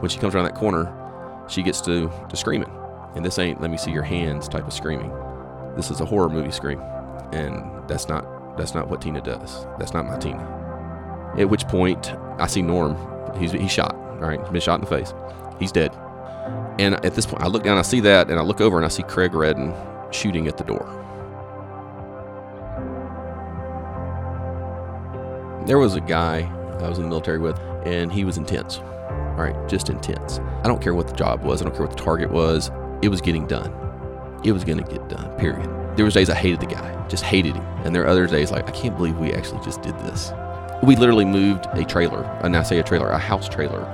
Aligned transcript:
when 0.00 0.10
she 0.10 0.18
comes 0.18 0.34
around 0.34 0.44
that 0.44 0.54
corner, 0.54 0.92
she 1.48 1.62
gets 1.62 1.80
to, 1.82 2.10
to 2.28 2.36
screaming. 2.36 2.70
And 3.14 3.24
this 3.24 3.38
ain't 3.38 3.60
let 3.60 3.70
me 3.70 3.76
see 3.76 3.90
your 3.90 4.02
hands 4.02 4.48
type 4.48 4.66
of 4.66 4.72
screaming. 4.72 5.12
This 5.76 5.90
is 5.90 6.00
a 6.00 6.04
horror 6.04 6.28
movie 6.28 6.50
scream. 6.50 6.80
And 7.32 7.88
that's 7.88 8.08
not 8.08 8.56
that's 8.56 8.74
not 8.74 8.88
what 8.88 9.00
Tina 9.00 9.20
does. 9.20 9.66
That's 9.78 9.94
not 9.94 10.06
my 10.06 10.18
Tina. 10.18 11.34
At 11.38 11.48
which 11.48 11.66
point 11.68 12.12
I 12.38 12.46
see 12.46 12.62
Norm. 12.62 12.96
He's 13.38 13.52
he's 13.52 13.70
shot, 13.70 13.94
right? 14.20 14.40
He's 14.40 14.50
been 14.50 14.60
shot 14.60 14.76
in 14.76 14.80
the 14.80 14.86
face. 14.86 15.12
He's 15.58 15.72
dead. 15.72 15.92
And 16.78 16.94
at 17.04 17.14
this 17.14 17.26
point 17.26 17.42
I 17.42 17.46
look 17.46 17.62
down, 17.62 17.78
I 17.78 17.82
see 17.82 18.00
that, 18.00 18.30
and 18.30 18.38
I 18.38 18.42
look 18.42 18.60
over 18.60 18.76
and 18.76 18.86
I 18.86 18.88
see 18.88 19.02
Craig 19.02 19.34
Redden 19.34 19.74
shooting 20.10 20.48
at 20.48 20.56
the 20.56 20.64
door. 20.64 20.96
There 25.66 25.78
was 25.78 25.94
a 25.94 26.00
guy 26.00 26.50
I 26.80 26.88
was 26.88 26.98
in 26.98 27.04
the 27.04 27.10
military 27.10 27.38
with, 27.38 27.58
and 27.84 28.12
he 28.12 28.24
was 28.24 28.38
intense. 28.38 28.80
All 29.30 29.44
right, 29.44 29.68
just 29.68 29.88
intense. 29.88 30.38
I 30.62 30.68
don't 30.68 30.82
care 30.82 30.94
what 30.94 31.08
the 31.08 31.14
job 31.14 31.42
was, 31.42 31.60
I 31.60 31.64
don't 31.64 31.72
care 31.72 31.86
what 31.86 31.96
the 31.96 32.02
target 32.02 32.30
was. 32.30 32.70
It 33.02 33.08
was 33.08 33.20
getting 33.20 33.46
done. 33.46 33.72
It 34.44 34.52
was 34.52 34.64
going 34.64 34.82
to 34.82 34.90
get 34.90 35.08
done, 35.08 35.38
period. 35.38 35.68
There 35.96 36.04
was 36.04 36.14
days 36.14 36.30
I 36.30 36.34
hated 36.34 36.60
the 36.60 36.66
guy, 36.66 37.08
just 37.08 37.24
hated 37.24 37.56
him. 37.56 37.64
And 37.84 37.94
there 37.94 38.02
are 38.04 38.08
other 38.08 38.26
days 38.26 38.50
like, 38.50 38.68
I 38.68 38.72
can't 38.72 38.96
believe 38.96 39.16
we 39.18 39.32
actually 39.32 39.64
just 39.64 39.82
did 39.82 39.98
this. 40.00 40.32
We 40.82 40.96
literally 40.96 41.24
moved 41.24 41.66
a 41.72 41.84
trailer, 41.84 42.24
and 42.42 42.56
I 42.56 42.62
say 42.62 42.78
a 42.78 42.82
trailer, 42.82 43.10
a 43.10 43.18
house 43.18 43.48
trailer, 43.48 43.86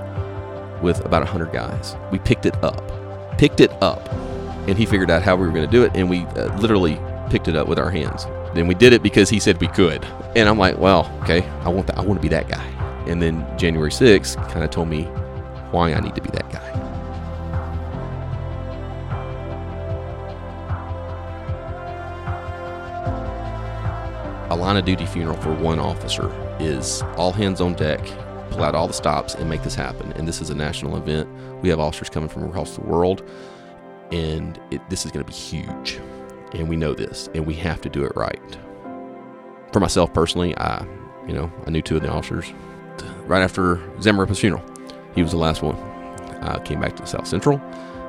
with 0.81 1.03
about 1.05 1.21
100 1.23 1.51
guys. 1.51 1.95
We 2.11 2.19
picked 2.19 2.45
it 2.45 2.55
up, 2.63 3.37
picked 3.37 3.59
it 3.59 3.71
up, 3.81 4.11
and 4.67 4.77
he 4.77 4.85
figured 4.85 5.09
out 5.09 5.21
how 5.21 5.35
we 5.35 5.45
were 5.47 5.53
going 5.53 5.65
to 5.65 5.71
do 5.71 5.83
it, 5.83 5.91
and 5.95 6.09
we 6.09 6.21
uh, 6.21 6.55
literally 6.59 6.99
picked 7.29 7.47
it 7.47 7.55
up 7.55 7.67
with 7.67 7.79
our 7.79 7.89
hands. 7.89 8.25
Then 8.53 8.67
we 8.67 8.75
did 8.75 8.93
it 8.93 9.03
because 9.03 9.29
he 9.29 9.39
said 9.39 9.59
we 9.59 9.67
could. 9.67 10.05
And 10.35 10.47
I'm 10.47 10.57
like, 10.57 10.77
well, 10.77 11.11
okay, 11.23 11.45
I 11.61 11.69
want 11.69 11.87
that. 11.87 11.97
I 11.97 12.01
want 12.01 12.19
to 12.19 12.21
be 12.21 12.29
that 12.29 12.47
guy. 12.47 12.65
And 13.07 13.21
then 13.21 13.45
January 13.57 13.91
6th 13.91 14.35
kind 14.51 14.63
of 14.63 14.69
told 14.69 14.87
me 14.87 15.07
why 15.77 15.93
I 15.93 15.99
need 15.99 16.15
to 16.15 16.21
be 16.21 16.29
that 16.31 16.49
guy. 16.51 16.67
A 24.49 24.55
line 24.55 24.77
of 24.77 24.85
duty 24.85 25.05
funeral 25.05 25.37
for 25.37 25.53
one 25.53 25.77
officer 25.77 26.33
is 26.59 27.03
all 27.15 27.31
hands 27.31 27.61
on 27.61 27.75
deck, 27.75 28.03
pull 28.49 28.63
out 28.63 28.73
all 28.73 28.87
the 28.87 28.93
stops, 28.93 29.35
and 29.35 29.47
make 29.47 29.61
this 29.61 29.75
happen. 29.75 30.11
And 30.13 30.27
this 30.27 30.41
is 30.41 30.49
a 30.49 30.55
national 30.55 30.97
event. 30.97 31.29
We 31.61 31.69
have 31.69 31.79
officers 31.79 32.09
coming 32.09 32.29
from 32.29 32.45
across 32.45 32.75
the 32.75 32.81
world, 32.81 33.21
and 34.11 34.59
it, 34.71 34.81
this 34.89 35.05
is 35.05 35.11
going 35.11 35.23
to 35.23 35.31
be 35.31 35.37
huge. 35.37 35.99
And 36.53 36.67
we 36.67 36.75
know 36.75 36.95
this, 36.95 37.29
and 37.35 37.45
we 37.45 37.53
have 37.55 37.81
to 37.81 37.89
do 37.89 38.03
it 38.03 38.13
right. 38.15 38.57
For 39.73 39.79
myself 39.79 40.11
personally, 40.11 40.57
I, 40.57 40.87
you 41.27 41.33
know, 41.33 41.51
I 41.67 41.69
knew 41.69 41.83
two 41.83 41.97
of 41.97 42.01
the 42.01 42.09
officers. 42.09 42.51
Right 43.27 43.43
after 43.43 43.75
Zamarripa's 43.99 44.39
funeral, 44.39 44.63
he 45.17 45.23
was 45.23 45.31
the 45.31 45.37
last 45.37 45.63
one. 45.63 45.75
I 46.43 46.59
came 46.59 46.79
back 46.79 46.95
to 46.97 47.07
South 47.07 47.25
Central. 47.25 47.59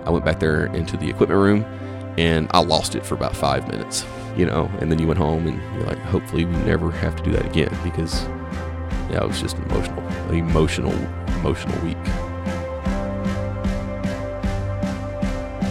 I 0.04 0.10
went 0.10 0.26
back 0.26 0.40
there 0.40 0.66
into 0.66 0.98
the 0.98 1.08
equipment 1.08 1.40
room, 1.40 1.64
and 2.18 2.46
I 2.50 2.60
lost 2.60 2.94
it 2.94 3.06
for 3.06 3.14
about 3.14 3.34
five 3.34 3.66
minutes, 3.66 4.04
you 4.36 4.44
know. 4.44 4.70
And 4.78 4.92
then 4.92 4.98
you 4.98 5.06
went 5.06 5.18
home, 5.18 5.46
and 5.46 5.58
you're 5.74 5.86
like, 5.86 5.98
hopefully, 6.00 6.44
we 6.44 6.54
never 6.58 6.90
have 6.90 7.16
to 7.16 7.22
do 7.22 7.32
that 7.32 7.46
again 7.46 7.74
because, 7.82 8.24
yeah, 9.10 9.22
it 9.22 9.26
was 9.26 9.40
just 9.40 9.56
emotional, 9.56 10.06
an 10.06 10.34
emotional, 10.34 10.92
emotional 10.92 11.28
emotional 11.38 11.82
week. 11.82 11.96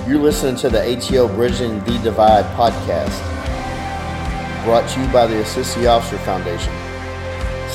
You're 0.08 0.18
listening 0.18 0.56
to 0.56 0.70
the 0.70 0.98
ATO 0.98 1.28
Bridging 1.36 1.84
the 1.84 2.00
Divide 2.00 2.46
podcast, 2.56 3.14
brought 4.64 4.90
to 4.90 5.02
you 5.02 5.08
by 5.10 5.28
the 5.28 5.40
Assist 5.42 5.76
the 5.76 5.86
Officer 5.86 6.18
Foundation. 6.20 6.87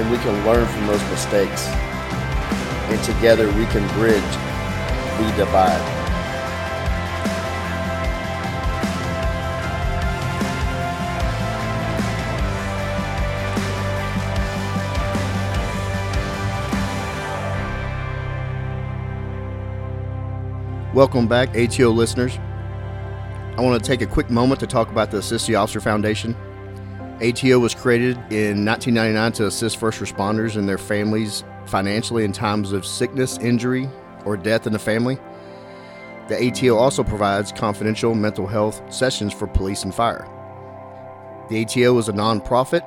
and 0.00 0.10
we 0.10 0.16
can 0.18 0.46
learn 0.46 0.66
from 0.66 0.86
those 0.86 1.02
mistakes. 1.10 1.66
And 2.88 3.04
together 3.04 3.46
we 3.52 3.66
can 3.66 3.86
bridge 3.98 4.22
the 5.18 5.36
divide. 5.36 5.98
Welcome 20.94 21.28
back, 21.28 21.50
ATO 21.54 21.90
listeners. 21.90 22.38
I 22.38 23.60
want 23.60 23.82
to 23.82 23.86
take 23.86 24.00
a 24.00 24.06
quick 24.06 24.30
moment 24.30 24.60
to 24.60 24.66
talk 24.66 24.90
about 24.90 25.10
the 25.10 25.18
Assist 25.18 25.46
the 25.46 25.56
Officer 25.56 25.80
Foundation. 25.80 26.34
ATO 27.22 27.58
was 27.58 27.74
created 27.74 28.16
in 28.32 28.64
1999 28.64 29.32
to 29.32 29.46
assist 29.46 29.76
first 29.76 30.00
responders 30.00 30.56
and 30.56 30.66
their 30.66 30.78
families 30.78 31.44
financially 31.66 32.24
in 32.24 32.32
times 32.32 32.72
of 32.72 32.86
sickness, 32.86 33.36
injury, 33.38 33.88
or 34.24 34.36
death 34.36 34.66
in 34.66 34.72
the 34.72 34.78
family. 34.78 35.18
The 36.28 36.48
ATO 36.48 36.76
also 36.76 37.04
provides 37.04 37.52
confidential 37.52 38.14
mental 38.14 38.46
health 38.46 38.80
sessions 38.92 39.34
for 39.34 39.46
police 39.46 39.84
and 39.84 39.94
fire. 39.94 40.26
The 41.50 41.62
ATO 41.62 41.98
is 41.98 42.08
a 42.08 42.12
nonprofit, 42.12 42.82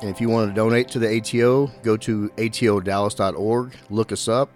and 0.00 0.10
if 0.10 0.20
you 0.20 0.28
want 0.28 0.50
to 0.50 0.54
donate 0.54 0.88
to 0.88 0.98
the 0.98 1.18
ATO, 1.18 1.70
go 1.82 1.96
to 1.98 2.30
atodallas.org, 2.30 3.76
look 3.90 4.10
us 4.10 4.26
up, 4.26 4.50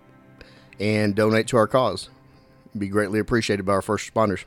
and 0.81 1.15
donate 1.15 1.47
to 1.49 1.57
our 1.59 1.69
cause. 1.69 2.09
It'd 2.71 2.81
be 2.81 2.89
greatly 2.89 3.21
appreciated 3.21 3.67
by 3.67 3.75
our 3.75 3.83
first 3.83 4.13
responders. 4.13 4.45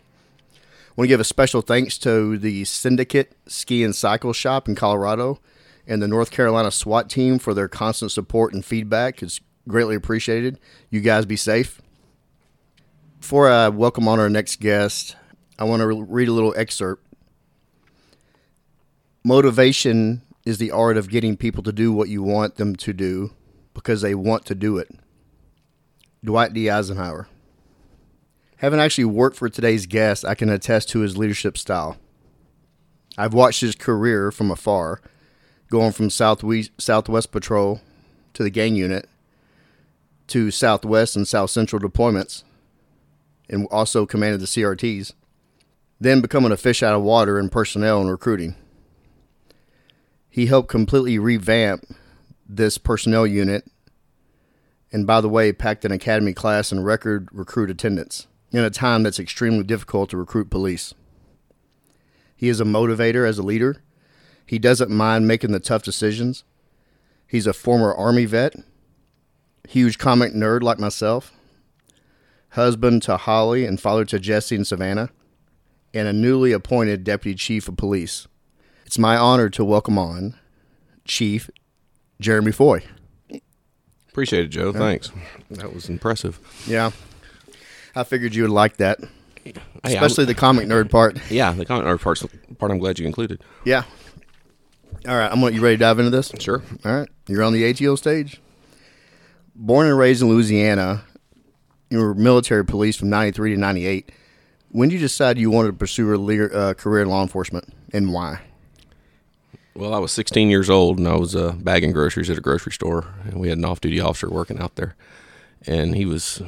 Want 0.95 1.07
to 1.07 1.09
give 1.09 1.19
a 1.19 1.25
special 1.25 1.61
thanks 1.61 1.97
to 2.00 2.38
the 2.38 2.63
Syndicate 2.63 3.33
Ski 3.47 3.83
and 3.83 3.94
Cycle 3.94 4.31
Shop 4.31 4.69
in 4.69 4.75
Colorado 4.75 5.41
and 5.85 6.01
the 6.01 6.07
North 6.07 6.31
Carolina 6.31 6.72
SWAT 6.72 7.09
team 7.09 7.38
for 7.38 7.53
their 7.53 7.67
constant 7.67 8.13
support 8.13 8.53
and 8.53 8.63
feedback. 8.63 9.22
It's 9.22 9.41
greatly 9.67 9.95
appreciated. 9.95 10.57
You 10.89 11.01
guys 11.01 11.25
be 11.25 11.35
safe. 11.35 11.81
Before 13.19 13.50
I 13.50 13.67
welcome 13.67 14.07
on 14.07 14.22
our 14.22 14.29
next 14.29 14.61
guest, 14.61 15.17
I 15.59 15.66
want 15.66 15.81
to 15.81 15.88
read 15.88 16.29
a 16.29 16.34
little 16.34 16.53
excerpt. 16.55 17.05
Motivation 19.22 20.22
is 20.45 20.59
the 20.59 20.72
art 20.72 20.95
of 20.95 21.09
getting 21.09 21.35
people 21.35 21.63
to 21.63 21.73
do 21.73 21.91
what 21.91 22.07
you 22.07 22.23
want 22.23 22.55
them 22.55 22.73
to 22.78 22.94
do 22.94 23.34
because 23.73 24.01
they 24.01 24.16
want 24.16 24.45
to 24.45 24.55
do 24.55 24.78
it. 24.78 24.89
Dwight 26.23 26.53
D. 26.53 26.69
Eisenhower. 26.69 27.28
Having 28.65 28.79
actually 28.79 29.05
worked 29.05 29.37
for 29.37 29.47
today's 29.47 29.85
guest, 29.85 30.25
I 30.25 30.33
can 30.33 30.49
attest 30.49 30.89
to 30.89 31.01
his 31.01 31.15
leadership 31.15 31.55
style. 31.55 31.97
I've 33.15 33.35
watched 33.35 33.61
his 33.61 33.75
career 33.75 34.31
from 34.31 34.49
afar, 34.49 35.01
going 35.69 35.91
from 35.91 36.09
Southwest, 36.09 36.71
Southwest 36.79 37.31
Patrol 37.31 37.81
to 38.33 38.41
the 38.41 38.49
gang 38.49 38.75
unit 38.75 39.07
to 40.29 40.49
Southwest 40.49 41.15
and 41.15 41.27
South 41.27 41.51
Central 41.51 41.79
deployments, 41.79 42.41
and 43.47 43.67
also 43.69 44.07
commanded 44.07 44.41
the 44.41 44.47
CRTs, 44.47 45.13
then 45.99 46.19
becoming 46.19 46.51
a 46.51 46.57
fish 46.57 46.81
out 46.81 46.95
of 46.95 47.03
water 47.03 47.37
in 47.37 47.49
personnel 47.49 48.01
and 48.01 48.09
recruiting. 48.09 48.55
He 50.27 50.47
helped 50.47 50.69
completely 50.69 51.19
revamp 51.19 51.85
this 52.49 52.79
personnel 52.79 53.28
unit, 53.28 53.69
and 54.91 55.05
by 55.05 55.22
the 55.22 55.29
way, 55.29 55.53
packed 55.53 55.85
an 55.85 55.91
academy 55.91 56.34
class 56.34 56.72
and 56.72 56.84
record 56.84 57.29
recruit 57.31 57.69
attendance 57.69 58.25
in 58.55 58.63
a 58.63 58.69
time 58.69 59.03
that's 59.03 59.19
extremely 59.19 59.66
difficult 59.66 60.09
to 60.09 60.16
recruit 60.16 60.49
police. 60.49 60.93
He 62.37 62.47
is 62.47 62.61
a 62.61 62.63
motivator 62.63 63.28
as 63.28 63.37
a 63.37 63.43
leader. 63.43 63.84
He 64.46 64.59
doesn't 64.59 64.90
mind 64.90 65.28
making 65.28 65.52
the 65.52 65.59
tough 65.59 65.84
decisions. 65.84 66.46
He's 67.28 67.47
a 67.47 67.53
former 67.53 67.93
Army 67.93 68.23
vet, 68.23 68.55
huge 69.67 69.97
comic 69.97 70.31
nerd 70.31 70.63
like 70.63 70.79
myself, 70.79 71.34
husband 72.52 73.03
to 73.03 73.17
Holly 73.17 73.66
and 73.66 73.78
father 73.78 74.05
to 74.05 74.19
Jesse 74.19 74.55
and 74.55 74.66
Savannah, 74.66 75.09
and 75.93 76.07
a 76.07 76.13
newly 76.13 76.53
appointed 76.53 77.03
deputy 77.03 77.35
chief 77.35 77.67
of 77.67 77.75
police. 77.75 78.25
It's 78.85 78.97
my 78.97 79.17
honor 79.17 79.49
to 79.49 79.66
welcome 79.66 79.97
on 79.97 80.35
Chief 81.03 81.49
Jeremy 82.22 82.53
Foy. 82.53 82.84
Appreciate 84.07 84.46
it, 84.46 84.47
Joe. 84.47 84.72
Thanks. 84.72 85.11
That 85.52 85.73
was 85.73 85.90
impressive. 85.90 86.40
Yeah, 86.66 86.91
I 87.95 88.03
figured 88.03 88.35
you 88.35 88.43
would 88.43 88.51
like 88.51 88.77
that, 88.77 88.99
especially 89.83 90.25
the 90.25 90.35
comic 90.35 90.67
nerd 90.67 90.89
part. 90.89 91.19
Yeah, 91.31 91.53
the 91.53 91.65
comic 91.65 91.85
nerd 91.85 92.01
part's 92.01 92.25
part 92.57 92.71
I'm 92.71 92.77
glad 92.77 92.99
you 92.99 93.05
included. 93.05 93.41
Yeah. 93.63 93.83
All 95.07 95.15
right, 95.15 95.31
I'm 95.31 95.39
gonna, 95.39 95.55
you 95.55 95.61
ready 95.61 95.75
to 95.77 95.79
dive 95.79 95.99
into 95.99 96.11
this? 96.11 96.31
Sure. 96.39 96.61
All 96.83 96.93
right, 96.93 97.09
you're 97.27 97.43
on 97.43 97.53
the 97.53 97.69
ATO 97.69 97.95
stage. 97.95 98.41
Born 99.55 99.87
and 99.87 99.97
raised 99.97 100.21
in 100.21 100.29
Louisiana, 100.29 101.03
you 101.89 101.99
were 101.99 102.13
military 102.13 102.65
police 102.65 102.97
from 102.97 103.09
93 103.09 103.53
to 103.53 103.59
98. 103.59 104.11
When 104.71 104.89
did 104.89 104.95
you 104.95 105.01
decide 105.01 105.37
you 105.37 105.49
wanted 105.49 105.69
to 105.69 105.73
pursue 105.73 106.13
a 106.13 106.49
uh, 106.53 106.73
career 106.73 107.03
in 107.03 107.09
law 107.09 107.21
enforcement 107.21 107.73
and 107.93 108.11
why? 108.11 108.41
Well, 109.75 109.93
I 109.93 109.99
was 109.99 110.11
16 110.11 110.49
years 110.49 110.69
old 110.69 110.97
and 110.97 111.07
I 111.07 111.15
was 111.15 111.35
uh, 111.35 111.53
bagging 111.57 111.91
groceries 111.91 112.29
at 112.29 112.37
a 112.37 112.41
grocery 112.41 112.73
store, 112.73 113.05
and 113.25 113.39
we 113.39 113.49
had 113.49 113.57
an 113.57 113.65
off-duty 113.65 113.99
officer 113.99 114.29
working 114.29 114.59
out 114.59 114.75
there, 114.75 114.95
and 115.65 115.95
he 115.95 116.05
was 116.05 116.41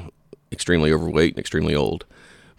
extremely 0.52 0.92
overweight 0.92 1.34
and 1.34 1.40
extremely 1.40 1.76
old, 1.76 2.06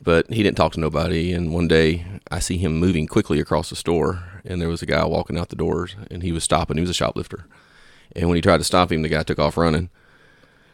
but 0.03 0.29
he 0.31 0.43
didn't 0.43 0.57
talk 0.57 0.73
to 0.73 0.81
nobody. 0.81 1.33
And 1.33 1.53
one 1.53 1.69
day, 1.69 2.05
I 2.31 2.39
see 2.39 2.59
him 2.59 2.79
moving 2.79 3.07
quickly 3.07 3.41
across 3.41 3.71
the 3.71 3.77
store, 3.77 4.25
and 4.45 4.61
there 4.61 4.69
was 4.69 4.83
a 4.83 4.87
guy 4.87 5.05
walking 5.05 5.39
out 5.39 5.49
the 5.49 5.57
doors, 5.57 5.97
and 6.11 6.23
he 6.23 6.33
was 6.33 6.45
stopping. 6.45 6.77
He 6.77 6.83
was 6.83 6.91
a 6.91 6.95
shoplifter, 6.95 7.47
and 8.15 8.29
when 8.29 8.37
he 8.37 8.43
tried 8.43 8.59
to 8.59 8.65
stop 8.65 8.93
him, 8.93 9.03
the 9.03 9.09
guy 9.09 9.23
took 9.23 9.39
off 9.39 9.57
running. 9.57 9.91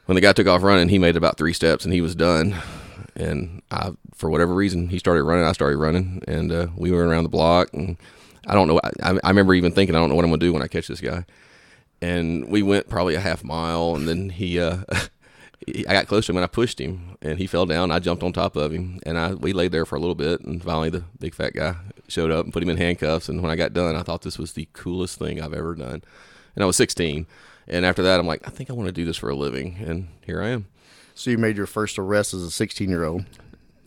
When 0.07 0.15
the 0.15 0.21
guy 0.21 0.33
took 0.33 0.47
off 0.47 0.63
running, 0.63 0.89
he 0.89 0.99
made 0.99 1.17
about 1.17 1.39
three 1.39 1.55
steps, 1.55 1.85
and 1.85 1.95
he 1.95 2.01
was 2.01 2.15
done. 2.15 2.57
And 3.17 3.63
I, 3.71 3.93
for 4.15 4.29
whatever 4.29 4.55
reason, 4.55 4.89
he 4.89 4.99
started 4.99 5.23
running. 5.23 5.45
I 5.45 5.53
started 5.53 5.79
running, 5.79 6.23
and 6.27 6.53
uh, 6.53 6.67
we 6.77 6.91
went 6.91 7.05
around 7.05 7.23
the 7.23 7.31
block 7.31 7.73
and 7.73 7.97
I 8.47 8.55
don't 8.55 8.69
know. 8.69 8.81
I, 9.03 9.19
I 9.23 9.29
remember 9.29 9.55
even 9.55 9.73
thinking, 9.73 9.95
I 9.95 9.99
don't 9.99 10.09
know 10.09 10.15
what 10.15 10.25
I'm 10.25 10.31
to 10.33 10.37
do 10.37 10.53
when 10.53 10.63
I 10.63 10.69
catch 10.69 10.89
this 10.89 11.01
guy. 11.01 11.25
And 12.03 12.49
we 12.49 12.63
went 12.63 12.89
probably 12.89 13.15
a 13.15 13.21
half 13.21 13.43
mile, 13.43 13.95
and 13.95 14.07
then 14.07 14.31
he, 14.31 14.61
uh, 14.61 14.79
he, 15.67 15.87
I 15.87 15.93
got 15.93 16.07
close 16.07 16.27
to 16.27 16.33
him 16.33 16.37
and 16.37 16.45
I 16.45 16.49
pushed 16.49 16.81
him, 16.81 17.17
and 17.23 17.39
he 17.39 17.47
fell 17.47 17.67
down. 17.67 17.91
I 17.91 17.99
jumped 17.99 18.23
on 18.23 18.33
top 18.33 18.57
of 18.57 18.73
him, 18.73 19.01
and 19.05 19.19
I 19.19 19.35
we 19.35 19.53
laid 19.53 19.73
there 19.73 19.87
for 19.87 19.97
a 19.97 20.01
little 20.01 20.15
bit, 20.15 20.41
and 20.41 20.63
finally 20.63 20.91
the 20.91 21.05
big 21.19 21.35
fat 21.35 21.55
guy 21.55 21.77
showed 22.09 22.31
up 22.31 22.45
and 22.45 22.53
put 22.53 22.63
him 22.63 22.69
in 22.69 22.77
handcuffs. 22.77 23.29
And 23.29 23.43
when 23.43 23.51
I 23.51 23.57
got 23.57 23.73
done, 23.73 23.97
I 23.97 24.03
thought 24.03 24.23
this 24.23 24.39
was 24.39 24.53
the 24.53 24.69
coolest 24.73 25.19
thing 25.19 25.41
I've 25.41 25.55
ever 25.55 25.75
done. 25.75 26.03
And 26.55 26.63
I 26.63 26.67
was 26.67 26.77
16, 26.77 27.27
and 27.67 27.85
after 27.85 28.03
that, 28.03 28.21
I'm 28.21 28.27
like, 28.27 28.47
I 28.47 28.51
think 28.51 28.71
I 28.71 28.75
want 28.75 28.87
to 28.87 28.93
do 28.93 29.05
this 29.05 29.17
for 29.17 29.29
a 29.29 29.35
living, 29.35 29.77
and 29.85 30.09
here 30.25 30.43
I 30.43 30.49
am. 30.51 30.67
So 31.15 31.31
you 31.31 31.39
made 31.39 31.57
your 31.57 31.67
first 31.67 31.99
arrest 31.99 32.35
as 32.35 32.43
a 32.43 32.51
16 32.51 32.89
year 32.89 33.05
old. 33.05 33.25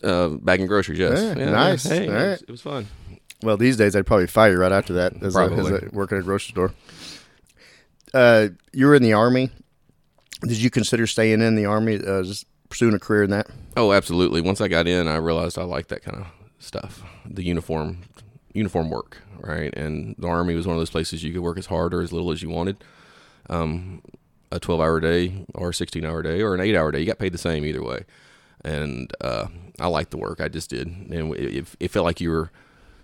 Uh, 0.02 0.28
bagging 0.28 0.66
groceries, 0.66 0.98
yes. 0.98 1.20
Yeah, 1.36 1.50
nice. 1.50 1.84
Hey, 1.84 2.06
All 2.08 2.14
it, 2.14 2.14
was, 2.14 2.22
right. 2.22 2.42
it 2.42 2.50
was 2.50 2.60
fun. 2.62 2.86
Well, 3.42 3.56
these 3.56 3.76
days 3.76 3.94
I'd 3.94 4.06
probably 4.06 4.26
fire 4.26 4.52
you 4.52 4.58
right 4.58 4.72
after 4.72 4.94
that 4.94 5.22
as, 5.22 5.36
a, 5.36 5.40
as 5.42 5.70
a, 5.70 5.88
working 5.92 6.18
at 6.18 6.22
a 6.22 6.24
grocery 6.24 6.52
store. 6.52 6.72
Uh, 8.12 8.48
you 8.72 8.86
were 8.86 8.94
in 8.94 9.02
the 9.02 9.12
army. 9.12 9.50
Did 10.42 10.58
you 10.58 10.70
consider 10.70 11.06
staying 11.06 11.40
in 11.40 11.56
the 11.56 11.66
army, 11.66 12.00
uh, 12.04 12.24
pursuing 12.68 12.94
a 12.94 12.98
career 12.98 13.24
in 13.24 13.30
that? 13.30 13.48
Oh, 13.76 13.92
absolutely. 13.92 14.40
Once 14.40 14.60
I 14.60 14.68
got 14.68 14.86
in, 14.86 15.08
I 15.08 15.16
realized 15.16 15.58
I 15.58 15.62
liked 15.62 15.88
that 15.88 16.02
kind 16.02 16.18
of 16.18 16.26
stuff. 16.58 17.02
The 17.26 17.42
uniform, 17.42 18.02
uniform 18.52 18.90
work, 18.90 19.18
right? 19.40 19.74
And 19.76 20.14
the 20.18 20.28
army 20.28 20.54
was 20.54 20.66
one 20.66 20.76
of 20.76 20.80
those 20.80 20.90
places 20.90 21.24
you 21.24 21.32
could 21.32 21.42
work 21.42 21.58
as 21.58 21.66
hard 21.66 21.92
or 21.92 22.02
as 22.02 22.12
little 22.12 22.30
as 22.30 22.42
you 22.42 22.50
wanted. 22.50 22.82
Um, 23.50 24.02
a 24.50 24.58
twelve-hour 24.58 25.00
day 25.00 25.44
or 25.54 25.70
a 25.70 25.74
sixteen-hour 25.74 26.22
day 26.22 26.40
or 26.40 26.54
an 26.54 26.60
eight-hour 26.60 26.92
day, 26.92 27.00
you 27.00 27.06
got 27.06 27.18
paid 27.18 27.32
the 27.32 27.38
same 27.38 27.64
either 27.64 27.82
way. 27.82 28.04
And 28.64 29.12
uh, 29.20 29.46
I 29.78 29.86
liked 29.88 30.10
the 30.10 30.18
work. 30.18 30.40
I 30.40 30.48
just 30.48 30.70
did, 30.70 30.86
and 30.86 31.34
it, 31.34 31.66
it 31.78 31.90
felt 31.90 32.04
like 32.04 32.20
you 32.20 32.30
were. 32.30 32.50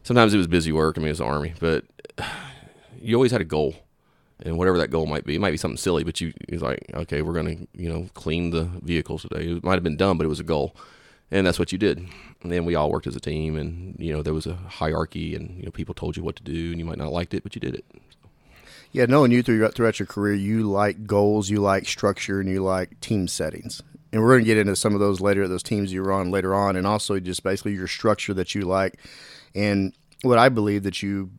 Sometimes 0.02 0.34
it 0.34 0.38
was 0.38 0.46
busy 0.46 0.72
work. 0.72 0.98
I 0.98 1.00
mean, 1.00 1.08
it 1.08 1.12
was 1.12 1.18
the 1.18 1.24
army, 1.24 1.54
but 1.60 1.84
you 3.00 3.14
always 3.14 3.30
had 3.32 3.40
a 3.40 3.44
goal 3.44 3.74
and 4.40 4.58
whatever 4.58 4.78
that 4.78 4.90
goal 4.90 5.06
might 5.06 5.24
be, 5.24 5.36
it 5.36 5.40
might 5.40 5.52
be 5.52 5.56
something 5.56 5.76
silly, 5.76 6.04
but 6.04 6.20
you 6.20 6.32
it's 6.48 6.62
like, 6.62 6.84
okay, 6.94 7.22
we're 7.22 7.34
gonna, 7.34 7.56
you 7.74 7.88
know, 7.88 8.08
clean 8.14 8.50
the 8.50 8.64
vehicles 8.82 9.22
today. 9.22 9.48
It 9.50 9.64
might 9.64 9.74
have 9.74 9.82
been 9.82 9.96
dumb, 9.96 10.18
but 10.18 10.24
it 10.24 10.28
was 10.28 10.40
a 10.40 10.44
goal, 10.44 10.74
and 11.30 11.46
that's 11.46 11.58
what 11.58 11.72
you 11.72 11.78
did. 11.78 12.06
And 12.42 12.52
then 12.52 12.64
we 12.64 12.74
all 12.74 12.90
worked 12.90 13.06
as 13.06 13.16
a 13.16 13.20
team, 13.20 13.56
and 13.56 13.96
you 13.98 14.12
know, 14.12 14.22
there 14.22 14.34
was 14.34 14.46
a 14.46 14.54
hierarchy, 14.54 15.34
and 15.34 15.56
you 15.58 15.64
know, 15.64 15.70
people 15.70 15.94
told 15.94 16.16
you 16.16 16.22
what 16.22 16.36
to 16.36 16.42
do, 16.42 16.70
and 16.70 16.78
you 16.78 16.84
might 16.84 16.98
not 16.98 17.12
liked 17.12 17.34
it, 17.34 17.42
but 17.42 17.54
you 17.54 17.60
did 17.60 17.74
it. 17.74 17.84
Yeah, 18.92 19.06
knowing 19.06 19.32
you 19.32 19.42
through, 19.42 19.68
throughout 19.70 19.98
your 19.98 20.06
career, 20.06 20.34
you 20.34 20.70
like 20.70 21.04
goals, 21.04 21.50
you 21.50 21.60
like 21.60 21.86
structure, 21.86 22.38
and 22.38 22.48
you 22.48 22.62
like 22.62 23.00
team 23.00 23.26
settings. 23.26 23.82
And 24.12 24.22
we're 24.22 24.34
going 24.34 24.44
to 24.44 24.46
get 24.46 24.56
into 24.56 24.76
some 24.76 24.94
of 24.94 25.00
those 25.00 25.20
later, 25.20 25.48
those 25.48 25.64
teams 25.64 25.92
you 25.92 26.00
were 26.00 26.12
on 26.12 26.30
later 26.30 26.54
on, 26.54 26.76
and 26.76 26.86
also 26.86 27.18
just 27.18 27.42
basically 27.42 27.72
your 27.72 27.88
structure 27.88 28.32
that 28.34 28.54
you 28.54 28.62
like. 28.62 29.00
And 29.52 29.92
what 30.22 30.38
I 30.38 30.48
believe 30.48 30.84
that 30.84 31.02
you 31.02 31.30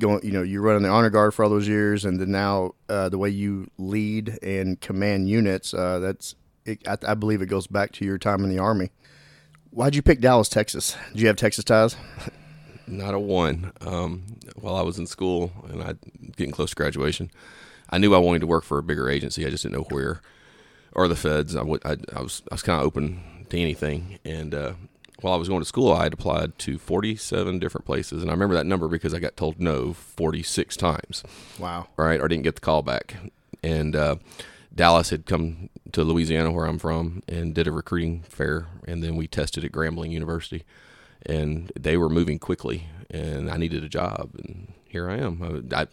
going, 0.00 0.24
you 0.24 0.32
know, 0.32 0.42
you're 0.42 0.62
running 0.62 0.82
the 0.82 0.88
honor 0.88 1.10
guard 1.10 1.34
for 1.34 1.44
all 1.44 1.50
those 1.50 1.68
years, 1.68 2.04
and 2.04 2.20
then 2.20 2.30
now 2.30 2.74
uh, 2.88 3.08
the 3.08 3.18
way 3.18 3.30
you 3.30 3.70
lead 3.78 4.38
and 4.42 4.80
command 4.80 5.28
units, 5.28 5.74
uh, 5.74 5.98
that's 5.98 6.34
it, 6.64 6.86
I, 6.86 6.96
I 7.06 7.14
believe 7.14 7.42
it 7.42 7.46
goes 7.46 7.66
back 7.66 7.92
to 7.92 8.04
your 8.04 8.18
time 8.18 8.44
in 8.44 8.50
the 8.50 8.58
army. 8.58 8.90
Why'd 9.70 9.94
you 9.94 10.02
pick 10.02 10.20
Dallas, 10.20 10.48
Texas? 10.48 10.96
Do 11.14 11.20
you 11.20 11.26
have 11.28 11.36
Texas 11.36 11.64
ties? 11.64 11.96
Not 12.86 13.14
a 13.14 13.18
one. 13.18 13.72
Um, 13.80 14.24
while 14.56 14.76
I 14.76 14.82
was 14.82 14.98
in 14.98 15.06
school 15.06 15.52
and 15.68 15.82
I 15.82 15.94
getting 16.36 16.52
close 16.52 16.70
to 16.70 16.76
graduation, 16.76 17.30
I 17.90 17.98
knew 17.98 18.14
I 18.14 18.18
wanted 18.18 18.40
to 18.40 18.46
work 18.46 18.64
for 18.64 18.78
a 18.78 18.82
bigger 18.82 19.08
agency. 19.10 19.46
I 19.46 19.50
just 19.50 19.62
didn't 19.62 19.76
know 19.76 19.86
where, 19.90 20.22
or 20.92 21.06
the 21.06 21.16
feds. 21.16 21.54
I, 21.54 21.62
would, 21.62 21.84
I, 21.84 21.96
I 22.14 22.22
was 22.22 22.42
I 22.50 22.54
was 22.54 22.62
kind 22.62 22.80
of 22.80 22.86
open 22.86 23.46
to 23.50 23.58
anything. 23.58 24.18
And 24.24 24.54
uh, 24.54 24.72
while 25.20 25.34
I 25.34 25.36
was 25.36 25.48
going 25.48 25.60
to 25.60 25.66
school, 25.66 25.92
I 25.92 26.04
had 26.04 26.12
applied 26.12 26.58
to 26.60 26.78
47 26.78 27.58
different 27.58 27.84
places, 27.84 28.22
and 28.22 28.30
I 28.30 28.34
remember 28.34 28.54
that 28.54 28.66
number 28.66 28.86
because 28.88 29.12
I 29.12 29.18
got 29.18 29.36
told 29.36 29.58
no 29.58 29.92
46 29.92 30.76
times. 30.76 31.24
Wow. 31.58 31.88
Right, 31.96 32.20
or 32.20 32.28
didn't 32.28 32.44
get 32.44 32.54
the 32.54 32.60
call 32.60 32.82
back. 32.82 33.16
And 33.62 33.96
uh, 33.96 34.16
Dallas 34.72 35.10
had 35.10 35.26
come 35.26 35.70
to 35.92 36.04
Louisiana, 36.04 36.52
where 36.52 36.66
I'm 36.66 36.78
from, 36.78 37.22
and 37.26 37.54
did 37.54 37.66
a 37.66 37.72
recruiting 37.72 38.22
fair, 38.28 38.68
and 38.86 39.02
then 39.02 39.16
we 39.16 39.26
tested 39.26 39.64
at 39.64 39.72
Grambling 39.72 40.12
University, 40.12 40.64
and 41.26 41.72
they 41.78 41.96
were 41.96 42.08
moving 42.08 42.38
quickly, 42.38 42.86
and 43.10 43.50
I 43.50 43.56
needed 43.56 43.82
a 43.82 43.88
job, 43.88 44.30
and 44.38 44.72
here 44.84 45.10
I 45.10 45.16
am. 45.16 45.66
I, 45.72 45.88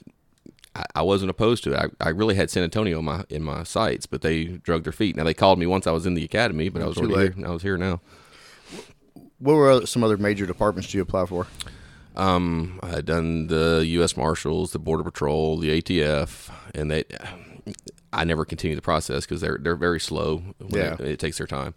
I, 0.76 0.86
I 0.96 1.02
wasn't 1.02 1.32
opposed 1.32 1.64
to 1.64 1.74
it. 1.74 1.92
I, 2.00 2.08
I 2.08 2.10
really 2.10 2.36
had 2.36 2.52
San 2.52 2.64
Antonio 2.64 3.00
in 3.00 3.06
my 3.06 3.24
in 3.30 3.42
my 3.42 3.64
sights, 3.64 4.06
but 4.06 4.22
they 4.22 4.46
drug 4.46 4.84
their 4.84 4.94
feet. 4.94 5.16
Now 5.16 5.24
they 5.24 5.34
called 5.34 5.58
me 5.58 5.66
once 5.66 5.88
I 5.88 5.92
was 5.92 6.06
in 6.06 6.14
the 6.14 6.24
academy, 6.24 6.70
but 6.70 6.82
I 6.82 6.86
was 6.86 6.98
already 6.98 7.16
late. 7.16 7.34
here. 7.36 7.48
I 7.48 7.52
was 7.52 7.64
here 7.64 7.78
now. 7.78 8.02
What 9.40 9.54
were 9.56 9.86
some 9.86 10.04
other 10.04 10.18
major 10.18 10.46
departments 10.46 10.94
you 10.94 11.02
apply 11.02 11.26
for? 11.26 11.48
Um, 12.16 12.80
I 12.82 12.88
had 12.90 13.06
done 13.06 13.48
the 13.48 13.84
U.S. 13.86 14.16
Marshals, 14.16 14.72
the 14.72 14.80
Border 14.80 15.04
Patrol, 15.04 15.58
the 15.58 15.82
ATF, 15.82 16.50
and 16.74 16.90
they. 16.90 17.04
I 18.14 18.24
never 18.24 18.46
continued 18.46 18.78
the 18.78 18.82
process 18.82 19.26
because 19.26 19.42
they're 19.42 19.58
they're 19.62 19.76
very 19.76 20.00
slow. 20.00 20.42
Yeah. 20.70 20.94
it, 20.94 21.02
it 21.02 21.20
takes 21.20 21.38
their 21.38 21.48
time. 21.48 21.74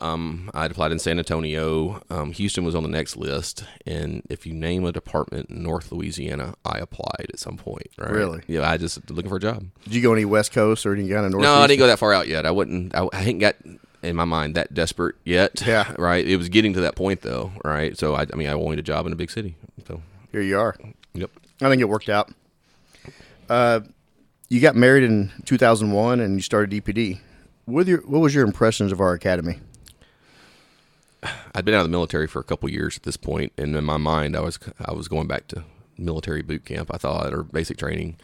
Um, 0.00 0.50
I 0.52 0.66
applied 0.66 0.92
in 0.92 0.98
San 0.98 1.18
Antonio. 1.18 2.02
Um, 2.10 2.32
Houston 2.32 2.64
was 2.64 2.74
on 2.74 2.82
the 2.82 2.88
next 2.88 3.16
list, 3.16 3.64
and 3.86 4.22
if 4.28 4.46
you 4.46 4.52
name 4.52 4.84
a 4.84 4.92
department 4.92 5.48
in 5.48 5.62
North 5.62 5.90
Louisiana, 5.90 6.54
I 6.66 6.78
applied 6.78 7.26
at 7.30 7.38
some 7.38 7.56
point. 7.56 7.88
Right? 7.96 8.10
Really? 8.10 8.42
Yeah, 8.46 8.68
I 8.70 8.76
just 8.76 9.10
looking 9.10 9.30
for 9.30 9.36
a 9.36 9.40
job. 9.40 9.66
Did 9.84 9.94
you 9.94 10.02
go 10.02 10.12
any 10.12 10.26
West 10.26 10.52
Coast 10.52 10.84
or 10.84 10.94
any 10.94 11.08
kind 11.08 11.24
of 11.24 11.32
North? 11.32 11.42
No, 11.42 11.54
I 11.54 11.66
didn't 11.66 11.78
go 11.78 11.86
that 11.86 11.98
far 11.98 12.12
out 12.12 12.28
yet. 12.28 12.44
I 12.44 12.50
wouldn't. 12.50 12.94
I, 12.94 13.08
I 13.12 13.16
hadn't 13.16 13.38
got 13.38 13.56
in 14.02 14.16
my 14.16 14.24
mind 14.24 14.54
that 14.54 14.74
desperate 14.74 15.16
yet. 15.24 15.62
Yeah. 15.66 15.94
Right. 15.98 16.26
It 16.26 16.36
was 16.36 16.48
getting 16.48 16.72
to 16.74 16.80
that 16.80 16.96
point 16.96 17.22
though. 17.22 17.52
Right. 17.64 17.96
So 17.98 18.14
I, 18.14 18.26
I 18.32 18.36
mean, 18.36 18.48
I 18.48 18.54
wanted 18.54 18.78
a 18.78 18.82
job 18.82 19.06
in 19.06 19.12
a 19.12 19.16
big 19.16 19.30
city. 19.30 19.56
So. 19.86 20.02
Here 20.32 20.42
you 20.42 20.58
are. 20.58 20.76
Yep. 21.14 21.30
I 21.62 21.68
think 21.68 21.80
it 21.80 21.88
worked 21.88 22.08
out. 22.08 22.30
Uh, 23.48 23.80
you 24.48 24.60
got 24.60 24.76
married 24.76 25.04
in 25.04 25.32
2001 25.44 26.20
and 26.20 26.34
you 26.34 26.42
started 26.42 26.70
DPD. 26.70 27.20
What, 27.64 27.86
your, 27.86 27.98
what 28.02 28.20
was 28.20 28.34
your 28.34 28.44
impressions 28.44 28.92
of 28.92 29.00
our 29.00 29.12
academy? 29.12 29.60
I'd 31.54 31.64
been 31.64 31.74
out 31.74 31.80
of 31.80 31.86
the 31.86 31.90
military 31.90 32.26
for 32.26 32.38
a 32.38 32.44
couple 32.44 32.68
years 32.68 32.96
at 32.96 33.02
this 33.02 33.16
point, 33.16 33.52
and 33.56 33.74
in 33.74 33.84
my 33.84 33.96
mind, 33.96 34.36
I 34.36 34.40
was 34.40 34.58
I 34.84 34.92
was 34.92 35.08
going 35.08 35.26
back 35.26 35.48
to 35.48 35.64
military 35.98 36.42
boot 36.42 36.64
camp. 36.64 36.90
I 36.92 36.98
thought, 36.98 37.32
or 37.32 37.42
basic 37.42 37.78
training. 37.78 38.16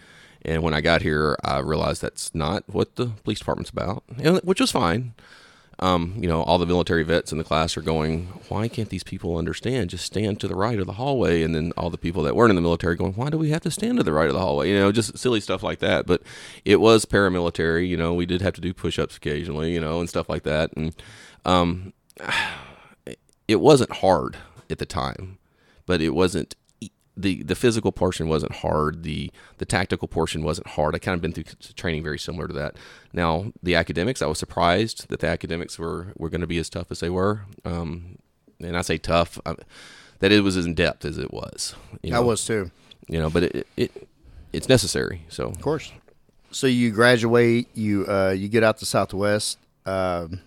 And 0.44 0.62
when 0.62 0.74
I 0.74 0.80
got 0.80 1.02
here, 1.02 1.36
I 1.44 1.60
realized 1.60 2.02
that's 2.02 2.34
not 2.34 2.64
what 2.66 2.96
the 2.96 3.06
police 3.06 3.38
department's 3.38 3.70
about, 3.70 4.02
and, 4.22 4.38
which 4.40 4.60
was 4.60 4.70
fine. 4.70 5.14
Um, 5.82 6.14
you 6.16 6.28
know, 6.28 6.44
all 6.44 6.58
the 6.58 6.66
military 6.66 7.02
vets 7.02 7.32
in 7.32 7.38
the 7.38 7.44
class 7.44 7.76
are 7.76 7.82
going, 7.82 8.26
why 8.48 8.68
can't 8.68 8.88
these 8.88 9.02
people 9.02 9.36
understand? 9.36 9.90
Just 9.90 10.06
stand 10.06 10.38
to 10.38 10.46
the 10.46 10.54
right 10.54 10.78
of 10.78 10.86
the 10.86 10.92
hallway. 10.92 11.42
And 11.42 11.56
then 11.56 11.72
all 11.76 11.90
the 11.90 11.98
people 11.98 12.22
that 12.22 12.36
weren't 12.36 12.50
in 12.50 12.56
the 12.56 12.62
military 12.62 12.94
going, 12.94 13.14
why 13.14 13.30
do 13.30 13.36
we 13.36 13.50
have 13.50 13.62
to 13.62 13.70
stand 13.72 13.98
to 13.98 14.04
the 14.04 14.12
right 14.12 14.28
of 14.28 14.34
the 14.34 14.38
hallway? 14.38 14.70
You 14.70 14.78
know, 14.78 14.92
just 14.92 15.18
silly 15.18 15.40
stuff 15.40 15.64
like 15.64 15.80
that. 15.80 16.06
But 16.06 16.22
it 16.64 16.80
was 16.80 17.04
paramilitary. 17.04 17.88
You 17.88 17.96
know, 17.96 18.14
we 18.14 18.26
did 18.26 18.42
have 18.42 18.54
to 18.54 18.60
do 18.60 18.72
push 18.72 18.96
ups 18.96 19.16
occasionally, 19.16 19.74
you 19.74 19.80
know, 19.80 19.98
and 19.98 20.08
stuff 20.08 20.28
like 20.28 20.44
that. 20.44 20.70
And 20.76 20.94
um, 21.44 21.92
it 23.48 23.60
wasn't 23.60 23.90
hard 23.90 24.36
at 24.70 24.78
the 24.78 24.86
time, 24.86 25.38
but 25.84 26.00
it 26.00 26.10
wasn't 26.10 26.54
the 27.16 27.42
the 27.42 27.54
physical 27.54 27.92
portion 27.92 28.28
wasn't 28.28 28.52
hard. 28.56 29.02
The 29.02 29.30
the 29.58 29.66
tactical 29.66 30.08
portion 30.08 30.42
wasn't 30.42 30.68
hard. 30.68 30.94
I 30.94 30.98
kind 30.98 31.14
of 31.14 31.20
been 31.20 31.32
through 31.32 31.44
training 31.74 32.02
very 32.02 32.18
similar 32.18 32.48
to 32.48 32.54
that. 32.54 32.76
Now 33.12 33.52
the 33.62 33.74
academics, 33.74 34.22
I 34.22 34.26
was 34.26 34.38
surprised 34.38 35.08
that 35.08 35.20
the 35.20 35.28
academics 35.28 35.78
were 35.78 36.08
were 36.16 36.30
going 36.30 36.40
to 36.40 36.46
be 36.46 36.58
as 36.58 36.70
tough 36.70 36.90
as 36.90 37.00
they 37.00 37.10
were. 37.10 37.42
Um, 37.64 38.18
and 38.60 38.76
I 38.76 38.82
say 38.82 38.96
tough, 38.96 39.38
I, 39.44 39.56
that 40.20 40.32
it 40.32 40.42
was 40.42 40.56
as 40.56 40.66
in 40.66 40.74
depth 40.74 41.04
as 41.04 41.18
it 41.18 41.32
was. 41.32 41.74
You 42.02 42.14
I 42.14 42.20
was 42.20 42.44
too. 42.44 42.70
you 43.08 43.18
know, 43.18 43.28
but 43.28 43.42
it, 43.42 43.66
it 43.76 44.08
it's 44.52 44.68
necessary. 44.68 45.24
So 45.28 45.48
Of 45.48 45.60
course. 45.60 45.92
So 46.50 46.66
you 46.66 46.90
graduate, 46.90 47.68
you 47.74 48.06
uh, 48.06 48.34
you 48.36 48.48
get 48.48 48.62
out 48.62 48.78
to 48.78 48.86
Southwest. 48.86 49.58
Um, 49.84 50.40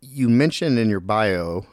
you 0.00 0.28
mentioned 0.28 0.78
in 0.78 0.90
your 0.90 1.00
bio, 1.00 1.66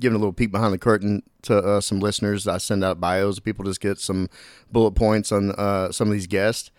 giving 0.00 0.16
a 0.16 0.18
little 0.18 0.32
peek 0.32 0.50
behind 0.50 0.72
the 0.72 0.78
curtain 0.78 1.22
to 1.42 1.56
uh, 1.56 1.80
some 1.80 2.00
listeners. 2.00 2.48
I 2.48 2.58
send 2.58 2.84
out 2.84 3.00
bios. 3.00 3.38
People 3.38 3.64
just 3.64 3.80
get 3.80 3.98
some 3.98 4.28
bullet 4.70 4.92
points 4.92 5.32
on 5.32 5.52
uh, 5.52 5.92
some 5.92 6.08
of 6.08 6.12
these 6.12 6.26
guests. 6.26 6.70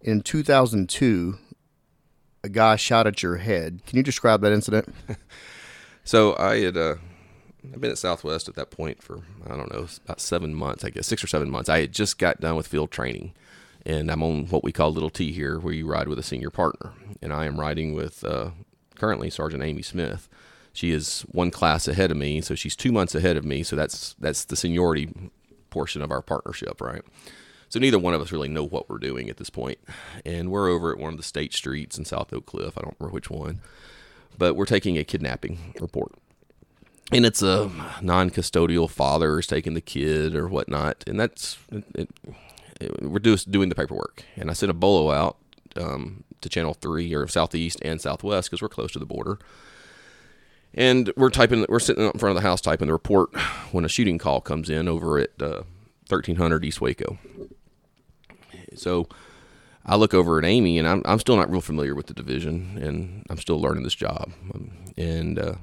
In 0.00 0.20
2002, 0.20 1.38
a 2.44 2.48
guy 2.48 2.76
shot 2.76 3.06
at 3.06 3.22
your 3.22 3.36
head. 3.36 3.82
Can 3.86 3.96
you 3.96 4.02
describe 4.02 4.40
that 4.42 4.52
incident? 4.52 4.94
So 6.06 6.36
I 6.38 6.60
had 6.60 6.76
uh, 6.76 6.94
I've 7.74 7.80
been 7.80 7.90
at 7.90 7.98
Southwest 7.98 8.48
at 8.48 8.54
that 8.54 8.70
point 8.70 9.02
for 9.02 9.22
I 9.44 9.56
don't 9.56 9.72
know 9.72 9.88
about 10.04 10.20
seven 10.20 10.54
months, 10.54 10.84
I 10.84 10.90
guess 10.90 11.08
six 11.08 11.22
or 11.22 11.26
seven 11.26 11.50
months. 11.50 11.68
I 11.68 11.80
had 11.80 11.92
just 11.92 12.16
got 12.16 12.40
done 12.40 12.54
with 12.54 12.68
field 12.68 12.92
training, 12.92 13.34
and 13.84 14.08
I'm 14.08 14.22
on 14.22 14.46
what 14.46 14.62
we 14.62 14.70
call 14.70 14.92
Little 14.92 15.10
T 15.10 15.32
here, 15.32 15.58
where 15.58 15.74
you 15.74 15.84
ride 15.84 16.06
with 16.06 16.20
a 16.20 16.22
senior 16.22 16.50
partner, 16.50 16.92
and 17.20 17.32
I 17.32 17.46
am 17.46 17.58
riding 17.58 17.92
with 17.92 18.22
uh, 18.22 18.50
currently 18.94 19.30
Sergeant 19.30 19.64
Amy 19.64 19.82
Smith. 19.82 20.28
She 20.76 20.92
is 20.92 21.22
one 21.22 21.50
class 21.50 21.88
ahead 21.88 22.10
of 22.10 22.18
me, 22.18 22.42
so 22.42 22.54
she's 22.54 22.76
two 22.76 22.92
months 22.92 23.14
ahead 23.14 23.38
of 23.38 23.46
me. 23.46 23.62
So 23.62 23.76
that's 23.76 24.14
that's 24.20 24.44
the 24.44 24.56
seniority 24.56 25.08
portion 25.70 26.02
of 26.02 26.10
our 26.10 26.20
partnership, 26.20 26.82
right? 26.82 27.00
So 27.70 27.80
neither 27.80 27.98
one 27.98 28.12
of 28.12 28.20
us 28.20 28.30
really 28.30 28.50
know 28.50 28.62
what 28.62 28.86
we're 28.86 28.98
doing 28.98 29.30
at 29.30 29.38
this 29.38 29.48
point, 29.48 29.78
and 30.26 30.50
we're 30.50 30.68
over 30.68 30.92
at 30.92 30.98
one 30.98 31.14
of 31.14 31.16
the 31.16 31.22
state 31.22 31.54
streets 31.54 31.96
in 31.96 32.04
South 32.04 32.30
Oak 32.30 32.44
Cliff. 32.44 32.76
I 32.76 32.82
don't 32.82 32.94
remember 33.00 33.14
which 33.14 33.30
one, 33.30 33.62
but 34.36 34.54
we're 34.54 34.66
taking 34.66 34.98
a 34.98 35.04
kidnapping 35.04 35.72
report, 35.80 36.12
and 37.10 37.24
it's 37.24 37.40
a 37.40 37.70
non-custodial 38.02 38.90
father 38.90 39.38
is 39.38 39.46
taking 39.46 39.72
the 39.72 39.80
kid 39.80 40.34
or 40.34 40.46
whatnot, 40.46 41.04
and 41.06 41.18
that's 41.18 41.56
it, 41.72 41.84
it, 41.94 42.10
it, 42.82 43.02
we're 43.02 43.18
just 43.18 43.50
doing 43.50 43.70
the 43.70 43.74
paperwork. 43.74 44.24
And 44.36 44.50
I 44.50 44.52
sent 44.52 44.68
a 44.68 44.74
bolo 44.74 45.10
out 45.10 45.38
um, 45.74 46.24
to 46.42 46.50
Channel 46.50 46.74
Three 46.74 47.14
or 47.14 47.26
Southeast 47.28 47.78
and 47.82 47.98
Southwest 47.98 48.50
because 48.50 48.60
we're 48.60 48.68
close 48.68 48.92
to 48.92 48.98
the 48.98 49.06
border. 49.06 49.38
And 50.76 51.10
we're 51.16 51.30
typing, 51.30 51.64
we're 51.68 51.78
sitting 51.80 52.06
up 52.06 52.14
in 52.14 52.20
front 52.20 52.36
of 52.36 52.42
the 52.42 52.46
house 52.46 52.60
typing 52.60 52.88
the 52.88 52.92
report 52.92 53.34
when 53.72 53.84
a 53.84 53.88
shooting 53.88 54.18
call 54.18 54.40
comes 54.40 54.68
in 54.68 54.88
over 54.88 55.18
at 55.18 55.30
uh, 55.40 55.62
1300 56.08 56.64
East 56.64 56.80
Waco. 56.80 57.18
So 58.74 59.08
I 59.86 59.96
look 59.96 60.12
over 60.12 60.38
at 60.38 60.44
Amy, 60.44 60.78
and 60.78 60.86
I'm, 60.86 61.02
I'm 61.04 61.18
still 61.18 61.36
not 61.36 61.50
real 61.50 61.60
familiar 61.60 61.94
with 61.94 62.06
the 62.06 62.14
division, 62.14 62.78
and 62.80 63.24
I'm 63.30 63.38
still 63.38 63.60
learning 63.60 63.84
this 63.84 63.94
job. 63.94 64.32
Um, 64.54 64.72
and 64.98 65.38
uh, 65.38 65.54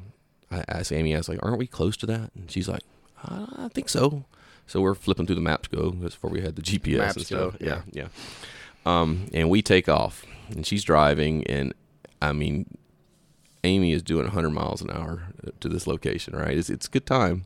I 0.49 0.63
asked 0.67 0.91
Amy, 0.91 1.13
I 1.13 1.17
was 1.17 1.29
like, 1.29 1.39
"Aren't 1.43 1.57
we 1.59 1.67
close 1.67 1.97
to 1.97 2.05
that?" 2.07 2.31
And 2.33 2.49
she's 2.49 2.67
like, 2.67 2.81
"I 3.23 3.69
think 3.73 3.89
so." 3.89 4.25
So 4.65 4.81
we're 4.81 4.95
flipping 4.95 5.25
through 5.25 5.35
the 5.35 5.41
maps 5.41 5.67
go. 5.67 5.91
That's 5.91 6.15
before 6.15 6.29
we 6.29 6.41
had 6.41 6.55
the 6.55 6.61
GPS 6.61 6.97
Maps 6.97 7.15
and 7.17 7.25
stuff. 7.25 7.59
Go, 7.59 7.65
yeah, 7.65 7.81
yeah. 7.91 8.07
Um, 8.85 9.27
and 9.33 9.49
we 9.49 9.61
take 9.61 9.89
off, 9.89 10.25
and 10.49 10.65
she's 10.65 10.83
driving, 10.83 11.45
and 11.47 11.73
I 12.21 12.31
mean, 12.31 12.77
Amy 13.63 13.93
is 13.93 14.03
doing 14.03 14.25
100 14.25 14.49
miles 14.49 14.81
an 14.81 14.91
hour 14.91 15.23
to 15.59 15.69
this 15.69 15.87
location. 15.87 16.35
Right? 16.35 16.57
It's 16.57 16.69
it's 16.69 16.87
good 16.87 17.05
time. 17.05 17.45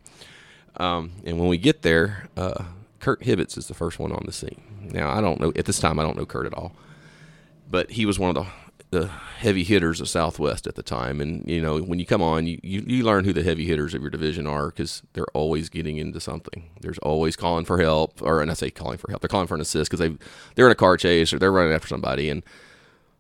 Um, 0.78 1.14
and 1.26 1.40
when 1.40 1.48
we 1.48 1.58
get 1.58 1.82
there, 1.82 2.30
uh, 2.38 2.66
Kurt 3.00 3.22
Hibbets 3.22 3.58
is 3.58 3.68
the 3.68 3.74
first 3.74 4.00
one 4.00 4.12
on 4.12 4.24
the 4.26 4.32
scene. 4.32 4.90
Now 4.92 5.12
I 5.12 5.22
don't 5.22 5.40
know 5.40 5.52
at 5.56 5.66
this 5.66 5.80
time 5.80 6.00
I 6.00 6.04
don't 6.04 6.18
know 6.18 6.26
Kurt 6.26 6.46
at 6.46 6.54
all, 6.54 6.74
but 7.70 7.92
he 7.92 8.06
was 8.06 8.20
one 8.20 8.36
of 8.36 8.36
the 8.36 8.50
the 8.90 9.08
heavy 9.08 9.66
hitters 9.66 10.00
of 10.00 10.08
Southwest 10.08 10.66
at 10.66 10.76
the 10.76 10.84
time. 10.84 11.20
And 11.20 11.46
you 11.48 11.62
know 11.62 11.80
when 11.80 12.00
you 12.00 12.06
come 12.06 12.22
on, 12.22 12.48
you 12.48 12.60
you, 12.64 12.84
you 12.88 13.04
learn 13.04 13.26
who 13.26 13.34
the 13.34 13.44
heavy 13.44 13.66
hitters 13.66 13.94
of 13.94 14.02
your 14.02 14.10
division 14.10 14.48
are 14.48 14.68
because 14.68 15.04
they're 15.14 15.26
always 15.34 15.70
getting 15.70 15.98
into 15.98 16.20
something. 16.20 16.70
There's 16.82 16.98
always 17.00 17.36
calling 17.36 17.66
for 17.66 17.80
help, 17.80 18.22
or 18.22 18.42
and 18.42 18.50
I 18.50 18.54
say 18.54 18.70
calling 18.70 18.98
for 18.98 19.10
help. 19.12 19.22
They're 19.22 19.30
calling 19.30 19.48
for 19.48 19.56
an 19.56 19.62
assist 19.62 19.92
because 19.92 20.00
they 20.00 20.18
they're 20.56 20.68
in 20.68 20.72
a 20.72 20.76
car 20.76 20.98
chase 20.98 21.34
or 21.34 21.40
they're 21.40 21.52
running 21.52 21.74
after 21.74 21.88
somebody. 21.88 22.30
And 22.30 22.44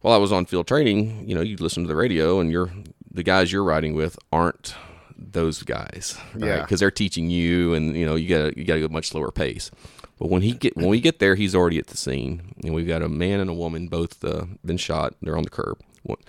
while 0.01 0.13
I 0.13 0.17
was 0.17 0.31
on 0.31 0.45
field 0.45 0.67
training, 0.67 1.27
you 1.27 1.35
know, 1.35 1.41
you 1.41 1.57
listen 1.57 1.83
to 1.83 1.87
the 1.87 1.95
radio 1.95 2.39
and 2.39 2.51
you're 2.51 2.71
the 3.11 3.23
guys 3.23 3.51
you're 3.51 3.63
riding 3.63 3.93
with 3.93 4.17
aren't 4.31 4.75
those 5.17 5.63
guys, 5.63 6.17
right? 6.35 6.45
Yeah. 6.45 6.61
Because 6.61 6.79
they're 6.79 6.91
teaching 6.91 7.29
you, 7.29 7.73
and 7.73 7.95
you 7.95 8.05
know, 8.05 8.15
you 8.15 8.29
got 8.29 8.49
to 8.49 8.59
you 8.59 8.65
got 8.65 8.75
to 8.75 8.81
go 8.81 8.85
a 8.85 8.89
much 8.89 9.09
slower 9.09 9.31
pace. 9.31 9.71
But 10.19 10.29
when 10.29 10.41
he 10.41 10.53
get 10.53 10.75
when 10.75 10.87
we 10.87 10.99
get 10.99 11.19
there, 11.19 11.35
he's 11.35 11.55
already 11.55 11.79
at 11.79 11.87
the 11.87 11.97
scene, 11.97 12.53
and 12.63 12.73
we've 12.73 12.87
got 12.87 13.01
a 13.01 13.09
man 13.09 13.39
and 13.39 13.49
a 13.49 13.53
woman 13.53 13.87
both 13.87 14.23
uh, 14.23 14.45
been 14.65 14.77
shot. 14.77 15.15
They're 15.21 15.37
on 15.37 15.43
the 15.43 15.49
curb, 15.49 15.79
one, 16.03 16.19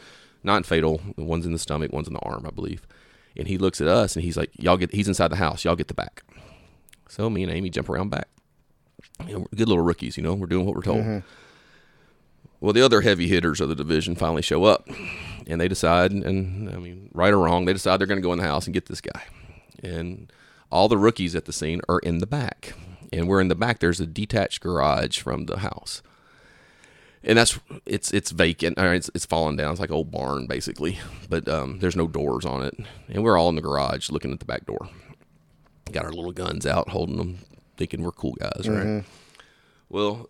not 0.43 0.67
fatal. 0.67 1.01
One's 1.17 1.47
in 1.47 1.53
the 1.53 1.59
stomach, 1.59 1.93
one's 1.93 2.09
in 2.09 2.15
the 2.15 2.21
arm, 2.21 2.45
I 2.47 2.51
believe. 2.51 2.87
And 3.37 3.47
he 3.47 3.57
looks 3.59 3.81
at 3.81 3.89
us, 3.89 4.17
and 4.17 4.25
he's 4.25 4.37
like, 4.37 4.51
"Y'all 4.55 4.77
get." 4.77 4.93
He's 4.93 5.09
inside 5.09 5.29
the 5.29 5.37
house. 5.37 5.65
Y'all 5.65 5.77
get 5.77 5.89
the 5.89 5.95
back. 5.95 6.23
So 7.09 7.31
me 7.31 7.43
and 7.43 7.53
Amy 7.53 7.71
jump 7.71 7.89
around 7.89 8.11
back. 8.11 8.29
You 9.27 9.35
know, 9.35 9.39
we're 9.41 9.57
good 9.57 9.69
little 9.69 9.85
rookies, 9.85 10.17
you 10.17 10.23
know. 10.23 10.35
We're 10.35 10.47
doing 10.47 10.67
what 10.67 10.75
we're 10.75 10.83
told. 10.83 11.05
Well, 12.61 12.73
the 12.73 12.85
other 12.85 13.03
heavy 13.03 13.29
hitters 13.29 13.61
of 13.61 13.69
the 13.69 13.75
division 13.77 14.17
finally 14.17 14.43
show 14.43 14.65
up, 14.65 14.89
and 15.47 15.61
they 15.61 15.69
decide, 15.69 16.11
and 16.11 16.69
I 16.71 16.77
mean, 16.77 17.09
right 17.13 17.33
or 17.33 17.39
wrong, 17.39 17.65
they 17.65 17.73
decide 17.73 17.99
they're 17.99 18.07
going 18.07 18.21
to 18.21 18.27
go 18.27 18.33
in 18.33 18.39
the 18.39 18.45
house 18.45 18.67
and 18.67 18.75
get 18.75 18.87
this 18.87 19.01
guy. 19.01 19.23
And 19.83 20.33
all 20.71 20.89
the 20.89 20.99
rookies 20.99 21.37
at 21.37 21.45
the 21.45 21.53
scene 21.53 21.81
are 21.89 22.01
in 22.01 22.19
the 22.19 22.27
back, 22.27 22.75
and 23.13 23.29
we're 23.29 23.41
in 23.41 23.49
the 23.49 23.55
back. 23.55 23.79
There's 23.79 24.01
a 24.01 24.07
detached 24.07 24.61
garage 24.61 25.21
from 25.21 25.47
the 25.47 25.59
house, 25.61 26.03
and 27.23 27.39
that's 27.39 27.61
it's 27.87 28.13
it's 28.13 28.33
vacant. 28.33 28.77
Or 28.77 28.93
it's 28.93 29.09
it's 29.15 29.25
fallen 29.25 29.55
down. 29.55 29.71
It's 29.71 29.81
like 29.81 29.93
old 29.93 30.11
barn 30.11 30.47
basically, 30.47 30.99
but 31.29 31.49
um, 31.49 31.79
there's 31.79 31.97
no 31.97 32.09
doors 32.09 32.45
on 32.45 32.65
it, 32.65 32.75
and 33.09 33.23
we're 33.23 33.39
all 33.39 33.49
in 33.51 33.55
the 33.55 33.63
garage 33.63 34.11
looking 34.11 34.33
at 34.33 34.41
the 34.41 34.45
back 34.45 34.67
door. 34.67 34.89
Got 35.93 36.05
our 36.05 36.13
little 36.13 36.33
guns 36.33 36.67
out, 36.67 36.89
holding 36.91 37.17
them, 37.17 37.39
thinking 37.77 38.03
we're 38.03 38.11
cool 38.11 38.35
guys, 38.35 38.69
right? 38.69 39.05
Well, 39.89 40.27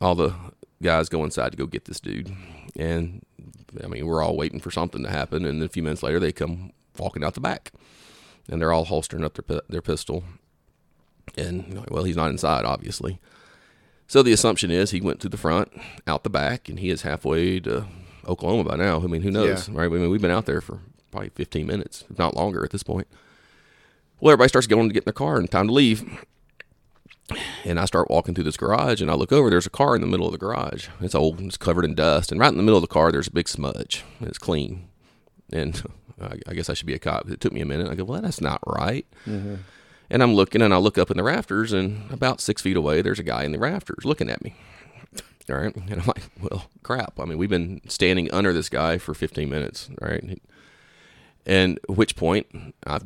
all 0.00 0.14
the 0.14 0.34
guys 0.82 1.08
go 1.08 1.24
inside 1.24 1.52
to 1.52 1.58
go 1.58 1.66
get 1.66 1.86
this 1.86 2.00
dude, 2.00 2.34
and 2.76 3.24
I 3.82 3.86
mean 3.86 4.06
we're 4.06 4.22
all 4.22 4.36
waiting 4.36 4.60
for 4.60 4.70
something 4.70 5.02
to 5.02 5.10
happen, 5.10 5.44
and 5.44 5.60
then 5.60 5.66
a 5.66 5.70
few 5.70 5.82
minutes 5.82 6.02
later 6.02 6.20
they 6.20 6.32
come 6.32 6.72
walking 6.98 7.24
out 7.24 7.34
the 7.34 7.40
back, 7.40 7.72
and 8.48 8.60
they're 8.60 8.72
all 8.72 8.84
holstering 8.84 9.24
up 9.24 9.34
their 9.34 9.60
their 9.68 9.82
pistol, 9.82 10.24
and 11.36 11.86
well 11.90 12.04
he's 12.04 12.16
not 12.16 12.30
inside 12.30 12.64
obviously, 12.64 13.18
so 14.06 14.22
the 14.22 14.32
assumption 14.32 14.70
is 14.70 14.90
he 14.90 15.00
went 15.00 15.20
to 15.20 15.28
the 15.28 15.36
front, 15.36 15.72
out 16.06 16.24
the 16.24 16.30
back, 16.30 16.68
and 16.68 16.78
he 16.78 16.90
is 16.90 17.02
halfway 17.02 17.60
to 17.60 17.86
Oklahoma 18.26 18.64
by 18.64 18.76
now. 18.76 19.00
I 19.02 19.06
mean 19.06 19.22
who 19.22 19.30
knows, 19.30 19.68
right? 19.68 19.86
I 19.86 19.88
mean 19.88 20.10
we've 20.10 20.20
been 20.20 20.30
out 20.30 20.46
there 20.46 20.60
for 20.60 20.80
probably 21.10 21.30
15 21.30 21.66
minutes, 21.66 22.04
if 22.10 22.18
not 22.18 22.36
longer 22.36 22.64
at 22.64 22.70
this 22.70 22.82
point. 22.82 23.06
Well, 24.20 24.32
everybody 24.32 24.48
starts 24.48 24.66
going 24.66 24.88
to 24.88 24.94
get 24.94 25.02
in 25.02 25.08
the 25.08 25.12
car 25.12 25.36
and 25.38 25.50
time 25.50 25.66
to 25.68 25.72
leave. 25.72 26.24
And 27.64 27.80
I 27.80 27.84
start 27.86 28.10
walking 28.10 28.34
through 28.34 28.44
this 28.44 28.56
garage, 28.56 29.00
and 29.00 29.10
I 29.10 29.14
look 29.14 29.32
over. 29.32 29.50
There's 29.50 29.66
a 29.66 29.70
car 29.70 29.94
in 29.94 30.00
the 30.00 30.06
middle 30.06 30.26
of 30.26 30.32
the 30.32 30.38
garage. 30.38 30.88
It's 31.00 31.14
old, 31.14 31.40
it's 31.40 31.56
covered 31.56 31.84
in 31.84 31.94
dust, 31.94 32.30
and 32.30 32.40
right 32.40 32.50
in 32.50 32.56
the 32.56 32.62
middle 32.62 32.78
of 32.78 32.82
the 32.82 32.88
car, 32.88 33.10
there's 33.10 33.26
a 33.26 33.32
big 33.32 33.48
smudge. 33.48 34.04
It's 34.20 34.38
clean, 34.38 34.88
and 35.52 35.82
I, 36.20 36.38
I 36.46 36.54
guess 36.54 36.70
I 36.70 36.74
should 36.74 36.86
be 36.86 36.94
a 36.94 36.98
cop. 36.98 37.28
It 37.28 37.40
took 37.40 37.52
me 37.52 37.60
a 37.60 37.66
minute. 37.66 37.88
I 37.88 37.94
go, 37.94 38.04
well, 38.04 38.22
that's 38.22 38.40
not 38.40 38.60
right. 38.66 39.06
Mm-hmm. 39.26 39.56
And 40.08 40.22
I'm 40.22 40.34
looking, 40.34 40.62
and 40.62 40.72
I 40.72 40.76
look 40.76 40.98
up 40.98 41.10
in 41.10 41.16
the 41.16 41.24
rafters, 41.24 41.72
and 41.72 42.10
about 42.12 42.40
six 42.40 42.62
feet 42.62 42.76
away, 42.76 43.02
there's 43.02 43.18
a 43.18 43.24
guy 43.24 43.42
in 43.42 43.52
the 43.52 43.58
rafters 43.58 44.04
looking 44.04 44.30
at 44.30 44.42
me. 44.44 44.54
All 45.50 45.56
right, 45.56 45.74
and 45.74 46.00
I'm 46.00 46.06
like, 46.06 46.22
well, 46.40 46.66
crap. 46.82 47.18
I 47.18 47.24
mean, 47.24 47.38
we've 47.38 47.50
been 47.50 47.80
standing 47.88 48.32
under 48.32 48.52
this 48.52 48.68
guy 48.68 48.98
for 48.98 49.14
15 49.14 49.48
minutes, 49.48 49.90
right? 50.00 50.40
And 51.44 51.78
at 51.88 51.96
which 51.96 52.16
point, 52.16 52.46
I 52.86 53.00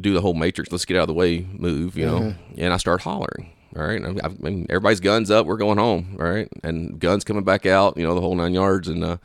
do 0.00 0.12
the 0.14 0.20
whole 0.20 0.34
matrix, 0.34 0.70
let's 0.72 0.84
get 0.84 0.96
out 0.96 1.02
of 1.02 1.08
the 1.08 1.14
way 1.14 1.46
move, 1.52 1.96
you 1.96 2.06
know, 2.06 2.34
and 2.56 2.72
I 2.72 2.76
start 2.76 3.00
hollering. 3.02 3.52
All 3.76 3.82
right. 3.84 4.02
I, 4.02 4.26
I 4.26 4.28
mean, 4.38 4.66
everybody's 4.70 5.00
guns 5.00 5.30
up. 5.30 5.44
We're 5.44 5.58
going 5.58 5.76
home. 5.76 6.16
All 6.18 6.26
right. 6.26 6.48
And 6.62 6.98
guns 6.98 7.24
coming 7.24 7.44
back 7.44 7.66
out, 7.66 7.96
you 7.98 8.04
know, 8.06 8.14
the 8.14 8.22
whole 8.22 8.34
nine 8.34 8.54
yards. 8.54 8.88
And 8.88 9.04
uh, 9.04 9.16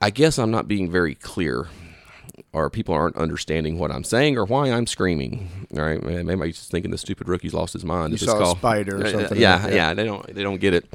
I 0.00 0.10
guess 0.10 0.38
I'm 0.38 0.52
not 0.52 0.68
being 0.68 0.88
very 0.88 1.16
clear 1.16 1.66
or 2.52 2.70
people 2.70 2.94
aren't 2.94 3.16
understanding 3.16 3.76
what 3.78 3.90
I'm 3.90 4.04
saying 4.04 4.38
or 4.38 4.44
why 4.44 4.70
I'm 4.70 4.86
screaming. 4.86 5.66
All 5.76 5.82
right. 5.82 6.00
Maybe 6.00 6.30
I'm 6.32 6.42
just 6.52 6.70
thinking 6.70 6.92
the 6.92 6.98
stupid 6.98 7.28
rookie's 7.28 7.54
lost 7.54 7.72
his 7.72 7.84
mind. 7.84 8.12
You 8.12 8.18
saw 8.18 8.52
a 8.52 8.56
spider 8.56 8.98
or 8.98 9.06
Yeah, 9.06 9.12
something 9.12 9.40
Yeah. 9.40 9.62
like 9.64 9.72
yeah. 9.74 9.94
They 9.94 10.04
don't, 10.04 10.34
they 10.34 10.42
don't 10.44 10.60
get 10.60 10.74
it. 10.74 10.86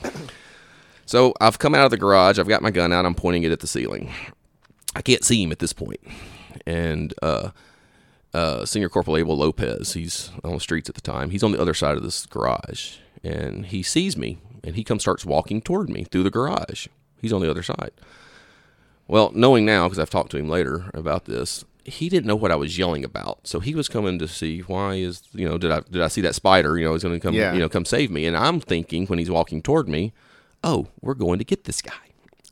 So 1.05 1.33
I've 1.41 1.59
come 1.59 1.75
out 1.75 1.83
of 1.83 1.91
the 1.91 1.97
garage. 1.97 2.39
I've 2.39 2.47
got 2.47 2.61
my 2.61 2.71
gun 2.71 2.93
out. 2.93 3.05
I'm 3.05 3.15
pointing 3.15 3.43
it 3.43 3.51
at 3.51 3.59
the 3.59 3.67
ceiling. 3.67 4.09
I 4.95 5.01
can't 5.01 5.25
see 5.25 5.43
him 5.43 5.51
at 5.51 5.59
this. 5.59 5.73
And 6.65 7.13
uh, 7.21 7.49
uh, 8.33 8.65
Senior 8.65 8.89
Corporal 8.89 9.17
Abel 9.17 9.37
Lopez, 9.37 9.93
he's 9.93 10.31
on 10.43 10.53
the 10.53 10.59
streets 10.59 10.89
at 10.89 10.95
the 10.95 11.01
time. 11.01 11.29
He's 11.29 11.43
on 11.43 11.51
the 11.51 11.61
other 11.61 11.73
side 11.73 11.97
of 11.97 12.03
this 12.03 12.25
garage, 12.25 12.97
and 13.23 13.65
he 13.67 13.83
sees 13.83 14.17
me, 14.17 14.37
and 14.63 14.75
he 14.75 14.83
comes 14.83 15.01
starts 15.03 15.25
walking 15.25 15.61
toward 15.61 15.89
me 15.89 16.03
through 16.05 16.23
the 16.23 16.29
garage. 16.31 16.87
He's 17.21 17.33
on 17.33 17.41
the 17.41 17.49
other 17.49 17.63
side. 17.63 17.91
Well, 19.07 19.31
knowing 19.35 19.65
now, 19.65 19.85
because 19.87 19.99
I've 19.99 20.09
talked 20.09 20.31
to 20.31 20.37
him 20.37 20.49
later 20.49 20.89
about 20.93 21.25
this, 21.25 21.65
he 21.85 22.07
didn't 22.09 22.25
know 22.25 22.35
what 22.35 22.51
I 22.51 22.55
was 22.55 22.77
yelling 22.77 23.03
about. 23.03 23.45
So 23.45 23.59
he 23.59 23.75
was 23.75 23.89
coming 23.89 24.17
to 24.19 24.27
see 24.27 24.59
why 24.61 24.95
is 24.95 25.21
you 25.33 25.47
know 25.47 25.57
did 25.57 25.71
I 25.71 25.81
did 25.81 26.01
I 26.01 26.07
see 26.07 26.21
that 26.21 26.35
spider? 26.35 26.77
You 26.77 26.85
know, 26.85 26.93
is 26.93 27.03
going 27.03 27.13
to 27.15 27.19
come 27.19 27.33
Yeah. 27.35 27.53
you 27.53 27.59
know 27.59 27.67
come 27.67 27.83
save 27.85 28.09
me. 28.09 28.25
And 28.25 28.37
I'm 28.37 28.61
thinking 28.61 29.05
when 29.07 29.19
he's 29.19 29.29
walking 29.29 29.61
toward 29.61 29.89
me, 29.89 30.13
oh, 30.63 30.87
we're 31.01 31.13
going 31.13 31.39
to 31.39 31.45
get 31.45 31.65
this 31.65 31.81
guy 31.81 31.91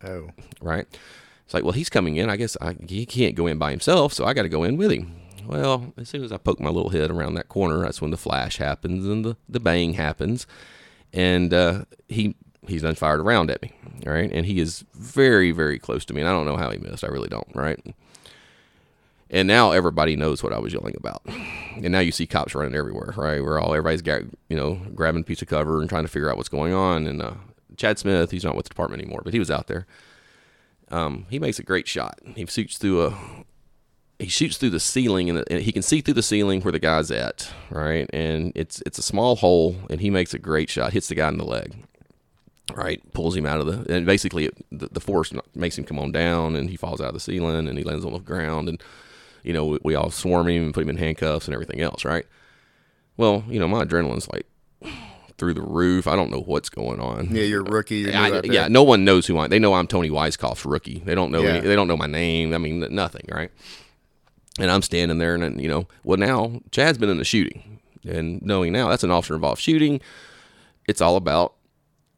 Oh, 0.03 0.29
right? 0.61 0.85
It's 1.45 1.53
like, 1.53 1.63
well, 1.63 1.73
he's 1.73 1.89
coming 1.89 2.15
in. 2.17 2.29
I 2.29 2.35
guess 2.35 2.57
I, 2.59 2.75
he 2.87 3.05
can't 3.05 3.35
go 3.35 3.45
in 3.47 3.57
by 3.57 3.71
himself, 3.71 4.13
so 4.13 4.25
I 4.25 4.33
got 4.33 4.43
to 4.43 4.49
go 4.49 4.63
in 4.63 4.75
with 4.77 4.91
him. 4.91 5.13
Well, 5.47 5.93
as 5.97 6.09
soon 6.09 6.23
as 6.23 6.31
I 6.31 6.37
poke 6.37 6.59
my 6.59 6.69
little 6.69 6.89
head 6.91 7.11
around 7.11 7.35
that 7.35 7.49
corner, 7.49 7.79
that's 7.79 8.01
when 8.01 8.11
the 8.11 8.17
flash 8.17 8.57
happens 8.57 9.05
and 9.07 9.25
the, 9.25 9.37
the 9.49 9.59
bang 9.59 9.93
happens, 9.93 10.47
and 11.13 11.53
uh, 11.53 11.85
he 12.07 12.35
he's 12.67 12.83
then 12.83 12.95
fired 12.95 13.19
around 13.19 13.49
at 13.51 13.61
me, 13.61 13.73
all 14.05 14.13
right? 14.13 14.31
And 14.31 14.45
he 14.45 14.59
is 14.59 14.85
very 14.93 15.51
very 15.51 15.79
close 15.79 16.05
to 16.05 16.13
me, 16.13 16.21
and 16.21 16.29
I 16.29 16.33
don't 16.33 16.45
know 16.45 16.57
how 16.57 16.71
he 16.71 16.77
missed. 16.77 17.03
I 17.03 17.07
really 17.07 17.29
don't, 17.29 17.47
right? 17.55 17.79
And 19.29 19.47
now 19.47 19.71
everybody 19.71 20.15
knows 20.17 20.43
what 20.43 20.53
I 20.53 20.59
was 20.59 20.73
yelling 20.73 20.95
about, 20.97 21.21
and 21.25 21.91
now 21.91 21.99
you 21.99 22.11
see 22.11 22.27
cops 22.27 22.53
running 22.53 22.75
everywhere, 22.75 23.13
right? 23.15 23.41
We're 23.43 23.59
all 23.59 23.73
everybody's 23.73 24.01
got 24.01 24.23
you 24.49 24.57
know 24.57 24.81
grabbing 24.93 25.21
a 25.21 25.25
piece 25.25 25.41
of 25.41 25.47
cover 25.47 25.79
and 25.81 25.89
trying 25.89 26.03
to 26.03 26.09
figure 26.09 26.29
out 26.29 26.37
what's 26.37 26.49
going 26.49 26.73
on. 26.73 27.07
And 27.07 27.21
uh, 27.21 27.33
Chad 27.77 27.97
Smith, 27.99 28.31
he's 28.31 28.43
not 28.43 28.55
with 28.55 28.65
the 28.65 28.69
department 28.69 29.01
anymore, 29.01 29.21
but 29.23 29.33
he 29.33 29.39
was 29.39 29.49
out 29.51 29.67
there 29.67 29.87
Um, 30.89 31.25
he 31.29 31.39
makes 31.39 31.59
a 31.59 31.63
great 31.63 31.87
shot. 31.87 32.19
He 32.35 32.45
shoots 32.45 32.77
through 32.77 33.05
a 33.05 33.17
he 34.21 34.27
shoots 34.29 34.57
through 34.57 34.69
the 34.69 34.79
ceiling 34.79 35.29
and, 35.29 35.43
and 35.49 35.61
he 35.61 35.71
can 35.71 35.81
see 35.81 36.01
through 36.01 36.13
the 36.13 36.23
ceiling 36.23 36.61
where 36.61 36.71
the 36.71 36.79
guy's 36.79 37.11
at, 37.11 37.51
right? 37.69 38.09
And 38.13 38.51
it's 38.55 38.81
it's 38.85 38.97
a 38.97 39.01
small 39.03 39.35
hole, 39.35 39.75
and 39.89 39.99
he 40.01 40.09
makes 40.09 40.33
a 40.33 40.39
great 40.39 40.69
shot, 40.69 40.93
hits 40.93 41.07
the 41.07 41.15
guy 41.15 41.27
in 41.27 41.37
the 41.37 41.45
leg, 41.45 41.73
right? 42.75 43.01
Pulls 43.13 43.35
him 43.35 43.45
out 43.45 43.59
of 43.59 43.67
the 43.67 43.93
and 43.93 44.05
basically 44.05 44.45
it, 44.45 44.57
the, 44.71 44.87
the 44.91 44.99
force 45.01 45.33
makes 45.55 45.77
him 45.77 45.83
come 45.83 45.99
on 45.99 46.11
down, 46.11 46.55
and 46.55 46.69
he 46.69 46.75
falls 46.77 47.01
out 47.01 47.07
of 47.09 47.13
the 47.13 47.19
ceiling, 47.19 47.67
and 47.67 47.77
he 47.77 47.83
lands 47.83 48.05
on 48.05 48.13
the 48.13 48.19
ground, 48.19 48.69
and 48.69 48.81
you 49.43 49.53
know 49.53 49.65
we, 49.65 49.79
we 49.83 49.95
all 49.95 50.11
swarm 50.11 50.47
him 50.47 50.63
and 50.63 50.73
put 50.73 50.83
him 50.83 50.89
in 50.89 50.97
handcuffs 50.97 51.47
and 51.47 51.53
everything 51.53 51.81
else, 51.81 52.05
right? 52.05 52.25
Well, 53.17 53.43
you 53.47 53.59
know 53.59 53.67
my 53.67 53.83
adrenaline's 53.85 54.29
like 54.31 54.45
through 55.37 55.55
the 55.55 55.61
roof. 55.61 56.05
I 56.05 56.15
don't 56.15 56.29
know 56.29 56.41
what's 56.41 56.69
going 56.69 56.99
on. 56.99 57.35
Yeah, 57.35 57.43
you're 57.43 57.61
a 57.61 57.69
rookie. 57.69 57.97
You're 57.97 58.15
I- 58.15 58.41
yeah, 58.43 58.67
no 58.67 58.83
one 58.83 59.03
knows 59.03 59.25
who 59.25 59.37
I. 59.39 59.45
Am. 59.45 59.49
They 59.49 59.57
know 59.59 59.73
I'm 59.73 59.87
Tony 59.87 60.09
Weiskopf's 60.11 60.65
rookie. 60.65 61.01
They 61.03 61.15
don't 61.15 61.31
know. 61.31 61.41
Yeah. 61.41 61.49
Any, 61.55 61.59
they 61.61 61.75
don't 61.75 61.87
know 61.87 61.97
my 61.97 62.05
name. 62.05 62.53
I 62.53 62.59
mean, 62.59 62.85
nothing, 62.91 63.25
right? 63.27 63.49
And 64.59 64.69
I'm 64.69 64.81
standing 64.81 65.17
there, 65.17 65.33
and 65.33 65.43
then, 65.43 65.59
you 65.59 65.69
know, 65.69 65.87
well, 66.03 66.17
now 66.17 66.61
Chad's 66.71 66.97
been 66.97 67.09
in 67.09 67.17
the 67.17 67.23
shooting, 67.23 67.79
and 68.07 68.41
knowing 68.41 68.73
now 68.73 68.89
that's 68.89 69.03
an 69.03 69.11
officer 69.11 69.35
involved 69.35 69.61
shooting. 69.61 70.01
It's 70.87 70.99
all 70.99 71.15
about 71.15 71.53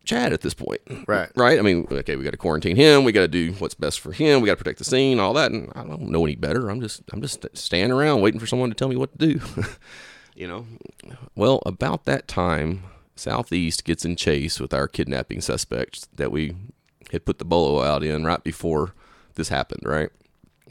Chad 0.03 0.33
at 0.33 0.41
this 0.41 0.53
point, 0.53 0.81
Right. 1.07 1.29
Right. 1.35 1.59
I 1.59 1.61
mean, 1.61 1.87
okay, 1.89 2.15
we 2.15 2.23
got 2.23 2.31
to 2.31 2.37
quarantine 2.37 2.75
him. 2.75 3.03
We 3.05 3.11
got 3.13 3.21
to 3.21 3.27
do 3.27 3.53
what's 3.53 3.73
best 3.75 4.01
for 4.01 4.11
him. 4.11 4.41
We 4.41 4.47
got 4.47 4.53
to 4.53 4.63
protect 4.63 4.79
the 4.79 4.85
scene, 4.85 5.19
all 5.19 5.33
that. 5.33 5.51
And 5.51 5.71
I 5.75 5.83
don't 5.83 6.09
know 6.09 6.25
any 6.25 6.35
better. 6.35 6.69
I'm 6.69 6.81
just, 6.81 7.03
I'm 7.13 7.21
just 7.21 7.45
standing 7.53 7.91
around 7.91 8.21
waiting 8.21 8.39
for 8.39 8.47
someone 8.47 8.69
to 8.69 8.75
tell 8.75 8.89
me 8.89 8.97
what 8.97 9.17
to 9.17 9.33
do. 9.33 9.41
you 10.35 10.47
know. 10.47 10.65
Well, 11.35 11.61
about 11.65 12.03
that 12.05 12.27
time, 12.27 12.83
Southeast 13.15 13.85
gets 13.85 14.03
in 14.03 14.15
chase 14.17 14.59
with 14.59 14.73
our 14.73 14.87
kidnapping 14.89 15.39
suspects 15.39 16.07
that 16.15 16.31
we 16.31 16.55
had 17.11 17.25
put 17.25 17.37
the 17.37 17.45
bolo 17.45 17.81
out 17.81 18.03
in 18.03 18.25
right 18.25 18.43
before 18.43 18.93
this 19.35 19.49
happened, 19.49 19.83
right? 19.85 20.09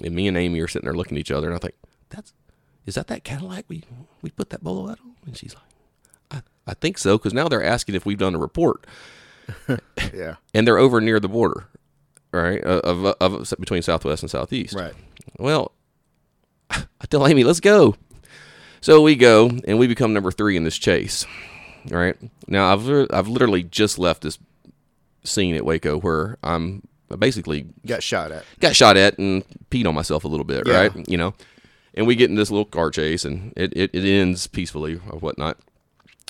And 0.03 0.15
me 0.15 0.27
and 0.29 0.37
Amy 0.37 0.61
are 0.61 0.69
sitting 0.69 0.87
there 0.87 0.95
looking 0.97 1.17
at 1.17 1.21
each 1.21 1.31
other, 1.31 1.47
and 1.49 1.55
I 1.57 1.59
think, 1.59 1.75
"That's 2.11 2.33
is 2.87 2.95
that 2.97 3.07
that 3.09 3.25
Cadillac 3.25 3.65
we 3.69 3.85
we 4.23 4.31
put 4.31 4.51
that 4.51 4.63
bolo 4.63 4.91
out 4.91 4.99
on?" 5.01 5.15
And 5.27 5.37
she's 5.37 5.55
like, 5.55 5.63
"I 6.31 6.71
I 6.71 6.75
think 6.75 6.99
so," 6.99 7.19
because 7.19 7.33
now 7.35 7.49
they're 7.49 7.63
asking 7.65 7.95
if 7.95 8.05
we've 8.07 8.19
done 8.19 8.35
a 8.35 8.39
report, 8.39 8.87
Yeah. 10.13 10.37
and 10.55 10.67
they're 10.67 10.79
over 10.79 11.01
near 11.01 11.21
the 11.21 11.29
border, 11.29 11.69
right? 12.33 12.61
Of, 12.63 13.07
of, 13.21 13.41
of 13.41 13.55
between 13.61 13.83
Southwest 13.83 14.23
and 14.23 14.31
Southeast, 14.31 14.75
Right. 14.75 14.95
well, 15.39 15.73
I 16.71 17.07
tell 17.09 17.27
Amy, 17.27 17.45
let's 17.45 17.61
go. 17.61 17.95
So 18.81 19.01
we 19.03 19.15
go, 19.15 19.49
and 19.69 19.79
we 19.79 19.87
become 19.87 20.13
number 20.13 20.33
three 20.33 20.57
in 20.57 20.65
this 20.65 20.77
chase. 20.79 21.25
All 21.93 21.99
right. 21.99 22.17
Now 22.49 22.73
I've 22.73 22.89
I've 23.13 23.29
literally 23.29 23.63
just 23.63 23.99
left 23.99 24.23
this 24.23 24.39
scene 25.25 25.55
at 25.55 25.65
Waco 25.65 25.99
where 26.01 26.37
I'm 26.43 26.83
basically 27.17 27.67
Got 27.87 28.03
shot 28.03 28.33
at. 28.33 28.45
got 28.61 28.75
shot 28.77 28.97
at 28.97 29.19
and 29.19 29.45
peed 29.71 29.87
on 29.87 29.95
myself 29.95 30.25
a 30.25 30.29
little 30.29 30.45
bit, 30.45 30.67
Yeah. 30.67 30.77
right? 30.81 31.09
You 31.09 31.17
know, 31.19 31.35
and 31.95 32.07
we 32.07 32.15
get 32.17 32.31
in 32.31 32.37
this 32.37 32.51
little 32.51 32.65
car 32.65 32.91
chase, 32.91 33.25
and 33.25 33.53
it, 33.57 33.73
it, 33.77 33.91
it 33.95 34.05
ends 34.05 34.47
peacefully 34.47 34.95
or 35.11 35.19
whatnot. 35.19 35.59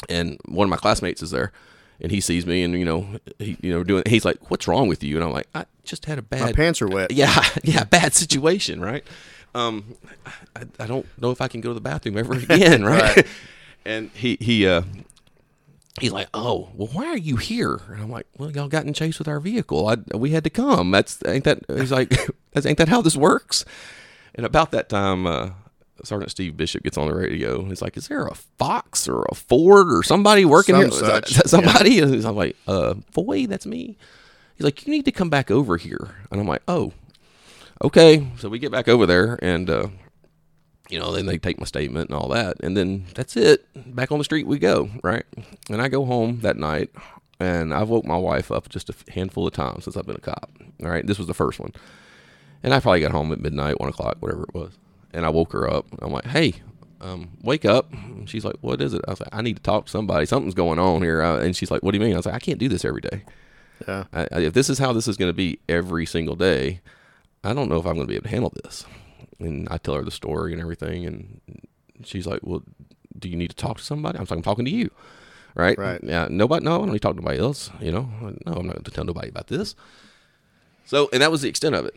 And 0.09 0.39
one 0.47 0.67
of 0.67 0.71
my 0.71 0.77
classmates 0.77 1.23
is 1.23 1.31
there, 1.31 1.53
and 2.01 2.11
he 2.11 2.21
sees 2.21 2.45
me, 2.47 2.63
and 2.65 2.75
you 2.75 2.85
know, 2.85 3.07
he 3.39 3.57
you 3.63 3.73
know 3.73 3.85
doing. 3.85 4.03
He's 4.07 4.25
like, 4.25 4.51
"What's 4.51 4.67
wrong 4.67 4.89
with 4.89 5.05
you?" 5.05 5.15
And 5.17 5.25
I'm 5.25 5.31
like, 5.33 5.47
"I 5.55 5.67
just 5.85 6.07
had 6.07 6.19
a 6.19 6.23
bad 6.23 6.41
My 6.41 6.53
pants 6.53 6.83
are 6.83 6.89
wet. 6.89 7.11
yeah, 7.13 7.45
yeah, 7.63 7.85
bad 7.85 8.13
situation, 8.15 8.81
right? 8.81 9.05
Um, 9.55 9.95
I, 10.57 10.63
I 10.81 10.87
don't 10.87 11.07
know 11.21 11.31
if 11.31 11.41
I 11.41 11.47
can 11.49 11.61
go 11.61 11.69
to 11.71 11.75
the 11.75 11.81
bathroom 11.81 12.17
ever 12.19 12.33
again, 12.49 12.85
right? 12.85 13.17
Right. 13.17 13.27
and 13.85 14.11
he 14.15 14.37
he 14.41 14.67
uh 14.67 14.83
he's 16.01 16.13
like, 16.13 16.29
oh, 16.35 16.71
well, 16.75 16.89
why 16.93 17.07
are 17.07 17.17
you 17.19 17.37
here? 17.37 17.81
And 17.89 18.03
I'm 18.03 18.11
like, 18.11 18.27
well, 18.39 18.51
y'all 18.51 18.69
got 18.69 18.87
in 18.87 18.95
chase 18.95 19.19
with 19.19 19.29
our 19.29 19.41
vehicle. 19.41 19.89
I 19.89 20.17
we 20.17 20.31
had 20.31 20.45
to 20.45 20.51
come. 20.51 20.91
That's 20.91 21.19
ain't 21.27 21.45
that? 21.45 21.61
He's 21.69 21.93
like, 21.93 22.15
that's 22.53 22.67
ain't 22.67 22.79
that 22.79 22.89
how 22.89 23.03
this 23.03 23.17
works? 23.17 23.65
And 24.35 24.47
about 24.47 24.71
that 24.71 24.89
time, 24.89 25.27
uh, 25.27 25.51
Sergeant 26.05 26.31
Steve 26.31 26.57
Bishop 26.57 26.83
gets 26.83 26.97
on 26.97 27.07
the 27.09 27.15
radio. 27.15 27.65
He's 27.65 27.83
like, 27.83 27.97
is 27.97 28.09
there 28.09 28.27
a 28.27 28.35
Fox 28.35 29.09
or 29.09 29.25
a 29.31 29.35
Ford 29.35 29.93
or 29.93 30.03
somebody 30.03 30.45
working 30.45 30.75
Some 30.75 30.83
here? 30.83 30.91
such, 30.91 31.33
Somebody? 31.47 32.01
And 32.01 32.25
I'm 32.25 32.37
like, 32.37 32.57
uh, 32.67 32.95
Foy, 33.13 33.47
that's 33.47 33.67
me. 33.67 33.97
He's 34.55 34.65
like, 34.65 34.87
you 34.87 34.91
need 34.91 35.05
to 35.05 35.13
come 35.13 35.31
back 35.31 35.51
over 35.51 35.77
here. 35.77 36.15
And 36.31 36.41
I'm 36.41 36.49
like, 36.49 36.63
oh, 36.67 36.93
okay. 37.85 38.27
So 38.39 38.49
we 38.49 38.59
get 38.59 38.73
back 38.73 38.89
over 38.89 39.07
there 39.07 39.39
and, 39.43 39.69
uh, 39.69 39.89
you 40.93 40.99
know, 40.99 41.11
then 41.11 41.25
they 41.25 41.39
take 41.39 41.59
my 41.59 41.65
statement 41.65 42.11
and 42.11 42.19
all 42.19 42.29
that. 42.29 42.59
And 42.61 42.77
then 42.77 43.07
that's 43.15 43.35
it. 43.35 43.67
Back 43.95 44.13
on 44.13 44.19
the 44.19 44.25
street 44.25 44.47
we 44.47 44.59
go, 44.59 44.91
right? 45.03 45.25
And 45.71 45.81
I 45.81 45.89
go 45.89 46.05
home 46.05 46.41
that 46.43 46.59
night 46.59 46.91
and 47.41 47.73
I've 47.73 47.89
woke 47.89 48.05
my 48.05 48.17
wife 48.19 48.53
up 48.53 48.69
just 48.69 48.91
a 48.91 48.95
handful 49.11 49.47
of 49.47 49.55
times 49.55 49.85
since 49.85 49.97
I've 49.97 50.05
been 50.05 50.17
a 50.17 50.21
cop. 50.21 50.51
All 50.83 50.91
right. 50.91 51.07
This 51.07 51.17
was 51.17 51.27
the 51.27 51.35
first 51.35 51.59
one. 51.59 51.73
And 52.63 52.75
I 52.75 52.81
probably 52.81 53.01
got 53.01 53.11
home 53.11 53.33
at 53.33 53.41
midnight, 53.41 53.81
one 53.81 53.89
o'clock, 53.89 54.19
whatever 54.21 54.43
it 54.43 54.55
was. 54.55 54.79
And 55.15 55.25
I 55.25 55.31
woke 55.31 55.53
her 55.55 55.69
up. 55.69 55.87
I'm 56.03 56.13
like, 56.13 56.27
hey, 56.27 56.57
um, 57.01 57.31
wake 57.43 57.65
up. 57.65 57.91
And 57.93 58.29
she's 58.29 58.45
like, 58.45 58.57
what 58.61 58.83
is 58.83 58.93
it? 58.93 59.01
I 59.09 59.13
was 59.13 59.21
like, 59.21 59.31
I 59.33 59.41
need 59.41 59.57
to 59.57 59.63
talk 59.63 59.87
to 59.87 59.91
somebody. 59.91 60.27
Something's 60.27 60.55
going 60.55 60.79
on 60.79 61.03
here. 61.03 61.23
And 61.23 61.57
she's 61.57 61.71
like, 61.71 61.83
what 61.83 61.93
do 61.93 61.99
you 61.99 62.05
mean? 62.05 62.13
I 62.13 62.19
was 62.19 62.27
like, 62.27 62.35
I 62.35 62.39
can't 62.39 62.59
do 62.59 62.69
this 62.69 62.85
every 62.85 63.01
day. 63.01 63.23
Yeah. 63.89 64.05
I, 64.13 64.29
I, 64.31 64.39
if 64.41 64.53
this 64.53 64.69
is 64.69 64.79
how 64.79 64.93
this 64.93 65.09
is 65.09 65.17
going 65.17 65.31
to 65.31 65.35
be 65.35 65.59
every 65.71 66.05
single 66.05 66.37
day, 66.37 66.81
I 67.43 67.55
don't 67.55 67.71
know 67.71 67.79
if 67.79 67.87
I'm 67.87 67.95
going 67.95 68.07
to 68.07 68.11
be 68.11 68.17
able 68.17 68.25
to 68.25 68.29
handle 68.29 68.53
this. 68.63 68.85
And 69.45 69.69
I 69.71 69.79
tell 69.79 69.95
her 69.95 70.03
the 70.05 70.11
story 70.11 70.53
and 70.53 70.61
everything, 70.61 71.05
and 71.07 71.41
she's 72.05 72.27
like, 72.27 72.41
"Well, 72.43 72.63
do 73.19 73.29
you 73.29 73.37
need 73.37 73.51
to 73.51 73.57
talk 73.57 73.79
to 73.79 73.83
somebody?" 73.85 74.19
I'm 74.19 74.25
like, 74.25 74.31
"I'm 74.33 74.43
talking 74.43 74.65
to 74.65 74.71
you, 74.71 74.91
right? 75.55 75.77
Right. 75.79 76.01
Yeah. 76.03 76.29
Nobody. 76.31 76.65
No, 76.65 76.75
I 76.75 76.79
don't 76.79 76.89
need 76.89 76.95
to 76.95 76.99
talk 77.01 77.17
to 77.17 77.21
nobody 77.23 77.39
else. 77.41 77.71
You 77.81 77.93
know. 77.93 78.09
No, 78.47 78.53
I'm 78.53 78.67
not 78.67 78.75
going 78.75 78.85
to 78.85 78.91
tell 78.91 79.05
nobody 79.05 79.29
about 79.29 79.49
this." 79.49 79.75
So, 80.85 81.09
and 81.13 81.23
that 81.23 81.31
was 81.31 81.43
the 81.43 81.49
extent 81.49 81.75
of 81.75 81.87
it. 81.87 81.95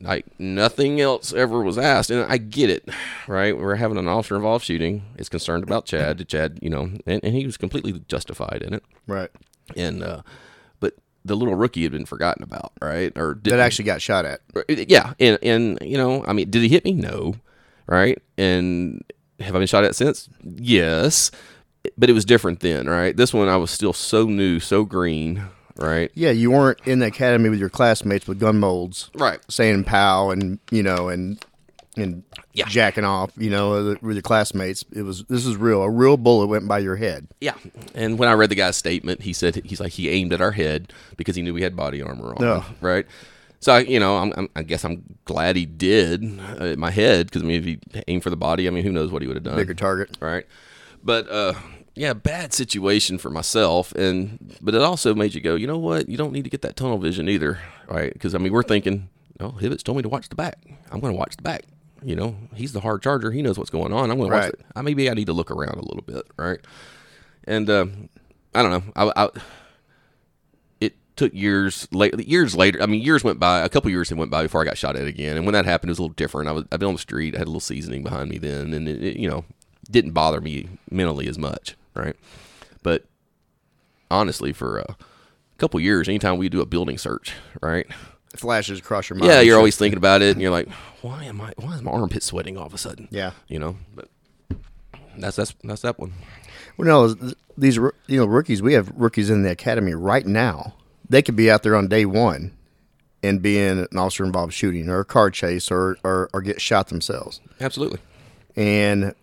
Like 0.00 0.26
nothing 0.40 1.00
else 1.00 1.32
ever 1.32 1.62
was 1.62 1.78
asked, 1.78 2.10
and 2.10 2.24
I 2.30 2.36
get 2.36 2.68
it, 2.68 2.88
right? 3.28 3.56
We're 3.56 3.76
having 3.76 3.96
an 3.96 4.08
officer 4.08 4.34
involved 4.34 4.64
shooting. 4.64 5.04
It's 5.16 5.28
concerned 5.28 5.62
about 5.62 5.86
Chad. 5.86 6.26
Chad, 6.28 6.58
you 6.60 6.68
know, 6.68 6.90
and, 7.06 7.20
and 7.22 7.34
he 7.34 7.46
was 7.46 7.56
completely 7.56 7.92
justified 8.08 8.62
in 8.66 8.74
it 8.74 8.82
Right. 9.06 9.30
and 9.76 10.02
uh 10.02 10.22
the 11.24 11.34
little 11.34 11.54
rookie 11.54 11.82
had 11.82 11.92
been 11.92 12.06
forgotten 12.06 12.42
about 12.42 12.72
right? 12.82 13.12
Or 13.16 13.34
did, 13.34 13.52
That 13.52 13.60
actually 13.60 13.86
got 13.86 14.02
shot 14.02 14.24
at. 14.24 14.40
Uh, 14.54 14.62
yeah 14.68 15.14
and 15.18 15.38
and 15.42 15.78
you 15.82 15.96
know 15.96 16.24
i 16.26 16.32
mean 16.32 16.50
did 16.50 16.62
he 16.62 16.68
hit 16.68 16.84
me? 16.84 16.92
No 16.92 17.34
right? 17.86 18.18
And 18.38 19.02
have 19.40 19.54
i 19.54 19.58
been 19.58 19.66
shot 19.66 19.84
at 19.84 19.94
since? 19.94 20.28
Yes 20.42 21.30
but 21.98 22.08
it 22.08 22.14
was 22.14 22.24
different 22.24 22.60
then 22.60 22.88
right? 22.88 23.16
This 23.16 23.32
one 23.34 23.48
i 23.48 23.56
was 23.56 23.70
still 23.70 23.92
so 23.92 24.26
new 24.26 24.60
so 24.60 24.84
green 24.84 25.44
right? 25.76 26.10
Yeah, 26.14 26.30
you 26.30 26.50
weren't 26.50 26.80
in 26.84 27.00
the 27.00 27.06
academy 27.06 27.48
with 27.48 27.58
your 27.58 27.68
classmates 27.68 28.26
with 28.26 28.38
gun 28.40 28.60
molds, 28.60 29.10
right. 29.14 29.40
saying 29.48 29.84
"pow" 29.84 30.30
and 30.30 30.58
you 30.70 30.82
know 30.82 31.08
and 31.08 31.44
and 31.96 32.22
Yeah. 32.52 32.66
jacking 32.66 33.04
off, 33.04 33.30
you 33.36 33.50
know, 33.50 33.96
with 34.02 34.14
your 34.16 34.22
classmates. 34.22 34.84
It 34.94 35.02
was 35.02 35.24
this 35.24 35.46
is 35.46 35.56
real. 35.56 35.82
A 35.82 35.90
real 35.90 36.16
bullet 36.16 36.46
went 36.48 36.66
by 36.68 36.78
your 36.80 36.96
head. 36.96 37.28
yeah 37.40 37.54
and 37.94 38.18
when 38.18 38.28
i 38.28 38.32
read 38.32 38.50
the 38.50 38.54
guy's 38.54 38.76
statement 38.76 39.22
he 39.22 39.32
said 39.32 39.56
he's 39.64 39.80
like 39.80 39.92
he 39.92 40.08
aimed 40.08 40.32
at 40.32 40.40
our 40.40 40.50
head 40.52 40.92
because 41.16 41.36
he 41.36 41.42
knew 41.42 41.54
we 41.54 41.62
had 41.62 41.76
body 41.76 42.02
armor 42.02 42.34
on 42.34 42.42
Yeah. 42.42 42.64
right 42.80 43.06
so 43.60 43.72
I, 43.72 43.78
you 43.80 43.98
know, 43.98 44.18
I'm, 44.18 44.30
I'm, 44.36 44.48
I 44.54 44.62
guess 44.62 44.84
I'm 44.84 45.02
glad 45.24 45.56
he 45.56 45.64
did 45.64 46.22
uh, 46.58 46.74
my 46.76 46.90
head 46.90 47.26
because 47.28 47.40
I 47.42 47.46
mean, 47.46 47.58
if 47.60 47.64
he 47.64 47.78
aimed 48.08 48.22
for 48.22 48.28
the 48.28 48.36
body, 48.36 48.66
I 48.68 48.70
mean, 48.70 48.84
who 48.84 48.92
knows 48.92 49.10
what 49.10 49.22
he 49.22 49.28
would 49.28 49.36
have 49.38 49.42
done? 49.44 49.56
Bigger 49.56 49.72
target. 49.72 50.18
right? 50.20 50.44
But 51.02 51.30
uh, 51.30 51.54
yeah, 51.94 52.12
bad 52.12 52.52
situation 52.52 53.16
for 53.16 53.30
myself, 53.30 53.92
and 53.92 54.54
but 54.60 54.74
it 54.74 54.82
also 54.82 55.14
made 55.14 55.32
you 55.34 55.40
go, 55.40 55.54
you 55.54 55.66
know 55.66 55.78
what? 55.78 56.10
You 56.10 56.18
don't 56.18 56.32
need 56.34 56.44
to 56.44 56.50
get 56.50 56.60
that 56.60 56.76
tunnel 56.76 56.98
vision 56.98 57.26
either, 57.26 57.58
right? 57.88 58.12
Because 58.12 58.34
I 58.34 58.38
mean, 58.38 58.52
we're 58.52 58.64
thinking, 58.64 59.08
oh, 59.40 59.52
Hibbets 59.52 59.82
told 59.82 59.96
me 59.96 60.02
to 60.02 60.10
watch 60.10 60.28
the 60.28 60.34
back. 60.34 60.58
I'm 60.92 61.00
going 61.00 61.14
to 61.14 61.18
watch 61.18 61.36
the 61.38 61.42
back. 61.42 61.62
You 62.04 62.16
know, 62.16 62.36
he's 62.54 62.72
the 62.72 62.80
hard 62.80 63.02
charger. 63.02 63.30
He 63.32 63.40
knows 63.42 63.56
what's 63.58 63.70
going 63.70 63.92
on. 63.92 64.10
I'm 64.10 64.18
going 64.18 64.30
to 64.30 64.36
watch 64.36 64.44
Right. 64.44 64.52
it. 64.54 64.60
I 64.76 64.82
maybe 64.82 65.08
I 65.10 65.14
need 65.14 65.26
to 65.26 65.32
look 65.32 65.50
around 65.50 65.76
a 65.78 65.84
little 65.84 66.02
bit, 66.06 66.24
right? 66.36 66.60
And 67.44 67.68
uh, 67.70 67.86
I 68.54 68.62
don't 68.62 68.70
know. 68.70 68.82
I, 68.94 69.24
I 69.24 69.28
it 70.80 70.94
took 71.16 71.32
years 71.32 71.88
later. 71.92 72.20
Years 72.20 72.54
later, 72.56 72.82
I 72.82 72.86
mean, 72.86 73.00
years 73.02 73.24
went 73.24 73.38
by. 73.40 73.60
A 73.60 73.68
couple 73.68 73.90
years 73.90 74.08
had 74.10 74.18
went 74.18 74.30
by 74.30 74.42
before 74.42 74.60
I 74.60 74.64
got 74.64 74.76
shot 74.78 74.96
at 74.96 75.06
again. 75.06 75.36
And 75.36 75.46
when 75.46 75.52
that 75.54 75.64
happened, 75.64 75.88
it 75.88 75.92
was 75.92 75.98
a 75.98 76.02
little 76.02 76.14
different. 76.14 76.48
I 76.48 76.52
was 76.52 76.64
I've 76.70 76.78
been 76.80 76.88
on 76.88 76.94
the 76.94 77.00
street. 77.00 77.34
I 77.34 77.38
had 77.38 77.46
a 77.46 77.50
little 77.50 77.60
seasoning 77.60 78.02
behind 78.02 78.28
me 78.30 78.38
then, 78.38 78.74
and 78.74 78.88
it, 78.88 79.02
it, 79.02 79.16
you 79.16 79.28
know 79.28 79.44
didn't 79.90 80.12
bother 80.12 80.40
me 80.40 80.68
mentally 80.90 81.28
as 81.28 81.38
much, 81.38 81.76
right? 81.94 82.16
But 82.82 83.04
honestly, 84.10 84.52
for 84.52 84.78
a 84.78 84.96
couple 85.58 85.78
years, 85.80 86.08
anytime 86.08 86.38
we 86.38 86.48
do 86.48 86.60
a 86.62 86.66
building 86.66 86.96
search, 86.96 87.34
right? 87.60 87.86
Flashes 88.36 88.78
across 88.78 89.08
your 89.08 89.18
mind. 89.18 89.30
Yeah, 89.30 89.40
you're 89.40 89.56
always 89.56 89.76
thinking 89.76 89.96
about 89.96 90.22
it, 90.22 90.32
and 90.32 90.42
you're 90.42 90.50
like, 90.50 90.68
why 91.02 91.24
am 91.24 91.40
I? 91.40 91.52
Why 91.56 91.74
is 91.74 91.82
my 91.82 91.90
armpit 91.90 92.22
sweating 92.22 92.56
all 92.56 92.66
of 92.66 92.74
a 92.74 92.78
sudden? 92.78 93.08
Yeah. 93.10 93.32
you 93.48 93.58
know. 93.58 93.76
But 93.94 94.08
that's 95.18 95.36
that's 95.36 95.54
that's 95.62 95.82
that 95.82 95.98
one. 95.98 96.12
Well, 96.76 96.86
no, 97.16 97.32
these 97.56 97.76
you 97.76 97.92
know 98.08 98.26
rookies. 98.26 98.62
We 98.62 98.74
have 98.74 98.90
rookies 98.94 99.30
in 99.30 99.42
the 99.42 99.50
academy 99.50 99.94
right 99.94 100.26
now. 100.26 100.74
They 101.08 101.22
could 101.22 101.36
be 101.36 101.50
out 101.50 101.62
there 101.62 101.76
on 101.76 101.88
day 101.88 102.06
one 102.06 102.56
and 103.22 103.40
be 103.40 103.58
in 103.58 103.86
an 103.90 103.98
officer 103.98 104.24
involved 104.24 104.52
shooting 104.52 104.88
or 104.88 105.00
a 105.00 105.04
car 105.04 105.30
chase 105.30 105.70
or, 105.70 105.96
or 106.04 106.28
or 106.32 106.42
get 106.42 106.60
shot 106.60 106.88
themselves. 106.88 107.40
Absolutely. 107.60 107.98
And 108.56 109.14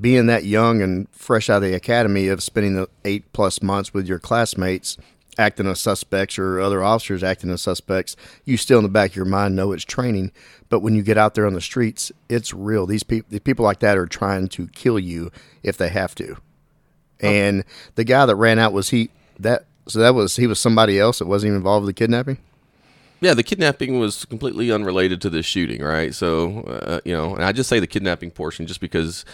being 0.00 0.26
that 0.26 0.44
young 0.44 0.82
and 0.82 1.08
fresh 1.10 1.50
out 1.50 1.56
of 1.56 1.62
the 1.68 1.74
academy 1.74 2.28
of 2.28 2.42
spending 2.42 2.74
the 2.74 2.88
eight 3.04 3.32
plus 3.32 3.60
months 3.62 3.92
with 3.92 4.06
your 4.06 4.18
classmates 4.18 4.96
acting 5.40 5.66
as 5.66 5.80
suspects 5.80 6.38
or 6.38 6.60
other 6.60 6.82
officers 6.82 7.24
acting 7.24 7.50
as 7.50 7.62
suspects, 7.62 8.14
you 8.44 8.56
still 8.56 8.78
in 8.78 8.84
the 8.84 8.90
back 8.90 9.10
of 9.10 9.16
your 9.16 9.24
mind 9.24 9.56
know 9.56 9.72
it's 9.72 9.84
training. 9.84 10.30
But 10.68 10.80
when 10.80 10.94
you 10.94 11.02
get 11.02 11.18
out 11.18 11.34
there 11.34 11.46
on 11.46 11.54
the 11.54 11.60
streets, 11.60 12.12
it's 12.28 12.54
real. 12.54 12.86
These 12.86 13.02
people, 13.02 13.40
people 13.40 13.64
like 13.64 13.80
that, 13.80 13.98
are 13.98 14.06
trying 14.06 14.48
to 14.48 14.68
kill 14.68 14.98
you 14.98 15.32
if 15.62 15.76
they 15.76 15.88
have 15.88 16.14
to. 16.16 16.36
And 17.18 17.64
the 17.96 18.04
guy 18.04 18.26
that 18.26 18.36
ran 18.36 18.58
out 18.58 18.72
was 18.72 18.90
he 18.90 19.10
that 19.38 19.64
so 19.88 19.98
that 19.98 20.14
was 20.14 20.36
he 20.36 20.46
was 20.46 20.60
somebody 20.60 20.98
else 20.98 21.18
that 21.18 21.26
wasn't 21.26 21.48
even 21.48 21.56
involved 21.56 21.84
with 21.84 21.94
the 21.94 21.98
kidnapping. 21.98 22.38
Yeah, 23.20 23.34
the 23.34 23.42
kidnapping 23.42 23.98
was 23.98 24.24
completely 24.24 24.72
unrelated 24.72 25.20
to 25.22 25.30
this 25.30 25.44
shooting, 25.44 25.82
right? 25.82 26.14
So, 26.14 26.60
uh, 26.62 27.00
you 27.04 27.12
know, 27.12 27.34
and 27.34 27.44
I 27.44 27.52
just 27.52 27.68
say 27.68 27.78
the 27.78 27.86
kidnapping 27.86 28.30
portion 28.30 28.66
just 28.66 28.80
because 28.80 29.26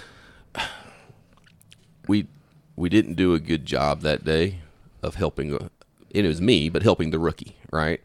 we 2.08 2.26
we 2.74 2.88
didn't 2.88 3.14
do 3.14 3.34
a 3.34 3.38
good 3.38 3.64
job 3.64 4.00
that 4.00 4.24
day 4.24 4.58
of 5.02 5.14
helping. 5.14 5.70
It 6.10 6.24
was 6.24 6.40
me, 6.40 6.68
but 6.68 6.82
helping 6.82 7.10
the 7.10 7.18
rookie, 7.18 7.56
right? 7.72 8.00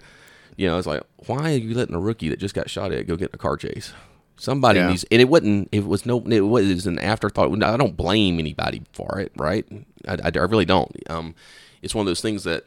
You 0.58 0.68
know, 0.68 0.78
it's 0.78 0.88
like, 0.88 1.02
why 1.28 1.54
are 1.54 1.58
you 1.58 1.74
letting 1.74 1.96
a 1.96 2.00
rookie 2.00 2.30
that 2.30 2.40
just 2.40 2.54
got 2.56 2.70
shot 2.70 2.92
at 2.92 3.08
go 3.08 3.16
get 3.16 3.30
in 3.30 3.36
a 3.36 3.38
car 3.38 3.58
chase? 3.58 3.94
Somebody 4.38 4.80
Yeah. 4.80 4.88
needs, 4.90 5.06
and 5.12 5.22
it 5.22 5.30
wasn't. 5.30 5.70
It 5.72 5.86
was 5.86 6.06
no. 6.06 6.20
It 6.28 6.40
was 6.42 6.88
an 6.88 6.98
afterthought. 7.00 7.52
I 7.64 7.78
don't 7.78 7.96
blame 7.96 8.40
anybody 8.40 8.82
for 8.92 9.20
it, 9.20 9.32
right? 9.36 9.66
I, 10.08 10.14
I, 10.24 10.32
I 10.34 10.38
really 10.40 10.66
don't. 10.66 10.92
Um, 11.10 11.36
it's 11.82 11.94
one 11.96 12.02
of 12.04 12.08
those 12.08 12.22
things 12.22 12.44
that 12.46 12.66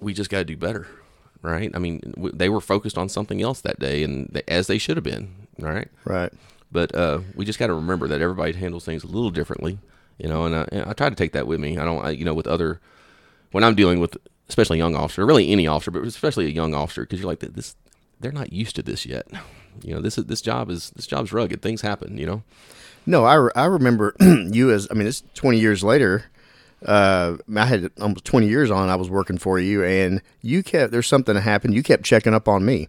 we 0.00 0.12
just 0.12 0.28
got 0.28 0.38
to 0.38 0.44
do 0.44 0.56
better, 0.56 0.86
right? 1.40 1.70
I 1.74 1.78
mean, 1.78 2.00
w- 2.16 2.32
they 2.34 2.48
were 2.48 2.60
focused 2.60 2.98
on 2.98 3.08
something 3.08 3.40
else 3.40 3.60
that 3.60 3.78
day, 3.78 4.02
and 4.02 4.28
they, 4.32 4.42
as 4.48 4.66
they 4.66 4.76
should 4.78 4.96
have 4.96 5.04
been, 5.04 5.30
right? 5.58 5.88
Right. 6.04 6.32
But 6.72 6.92
uh, 6.96 7.20
we 7.36 7.44
just 7.44 7.60
got 7.60 7.68
to 7.68 7.74
remember 7.74 8.08
that 8.08 8.20
everybody 8.20 8.52
handles 8.52 8.84
things 8.84 9.04
a 9.04 9.06
little 9.06 9.30
differently, 9.30 9.78
you 10.18 10.28
know. 10.28 10.44
And, 10.46 10.54
uh, 10.54 10.66
and 10.72 10.84
I 10.86 10.92
try 10.94 11.08
to 11.08 11.14
take 11.14 11.30
that 11.32 11.46
with 11.46 11.60
me. 11.60 11.78
I 11.78 11.84
don't, 11.84 12.04
I, 12.04 12.10
you 12.10 12.24
know, 12.24 12.34
with 12.34 12.48
other 12.48 12.80
when 13.52 13.62
I'm 13.62 13.76
dealing 13.76 14.00
with, 14.00 14.16
especially 14.48 14.78
a 14.78 14.82
young 14.82 14.94
officer, 14.94 15.24
really 15.24 15.50
any 15.50 15.66
officer, 15.66 15.90
but 15.90 16.02
especially 16.04 16.46
a 16.46 16.50
young 16.50 16.74
officer, 16.74 17.02
because 17.02 17.20
you're 17.20 17.28
like 17.28 17.40
this, 17.40 17.76
they're 18.20 18.32
not 18.32 18.52
used 18.52 18.76
to 18.76 18.82
this 18.82 19.06
yet. 19.06 19.26
You 19.82 19.94
know, 19.94 20.00
this 20.00 20.16
this 20.16 20.40
job 20.40 20.70
is 20.70 20.90
this 20.90 21.06
job's 21.06 21.32
rugged. 21.32 21.62
Things 21.62 21.80
happen, 21.80 22.18
you 22.18 22.26
know. 22.26 22.42
No, 23.06 23.24
I, 23.24 23.34
re- 23.34 23.52
I 23.54 23.64
remember 23.66 24.14
you 24.20 24.70
as 24.70 24.88
I 24.90 24.94
mean 24.94 25.06
it's 25.06 25.22
20 25.34 25.58
years 25.58 25.82
later. 25.82 26.24
Uh, 26.84 27.38
I 27.56 27.64
had 27.64 27.90
almost 27.98 28.26
20 28.26 28.46
years 28.46 28.70
on. 28.70 28.90
I 28.90 28.96
was 28.96 29.08
working 29.08 29.38
for 29.38 29.58
you, 29.58 29.82
and 29.82 30.20
you 30.42 30.62
kept 30.62 30.92
there's 30.92 31.06
something 31.06 31.34
that 31.34 31.40
happened. 31.40 31.74
You 31.74 31.82
kept 31.82 32.04
checking 32.04 32.34
up 32.34 32.46
on 32.46 32.64
me, 32.64 32.88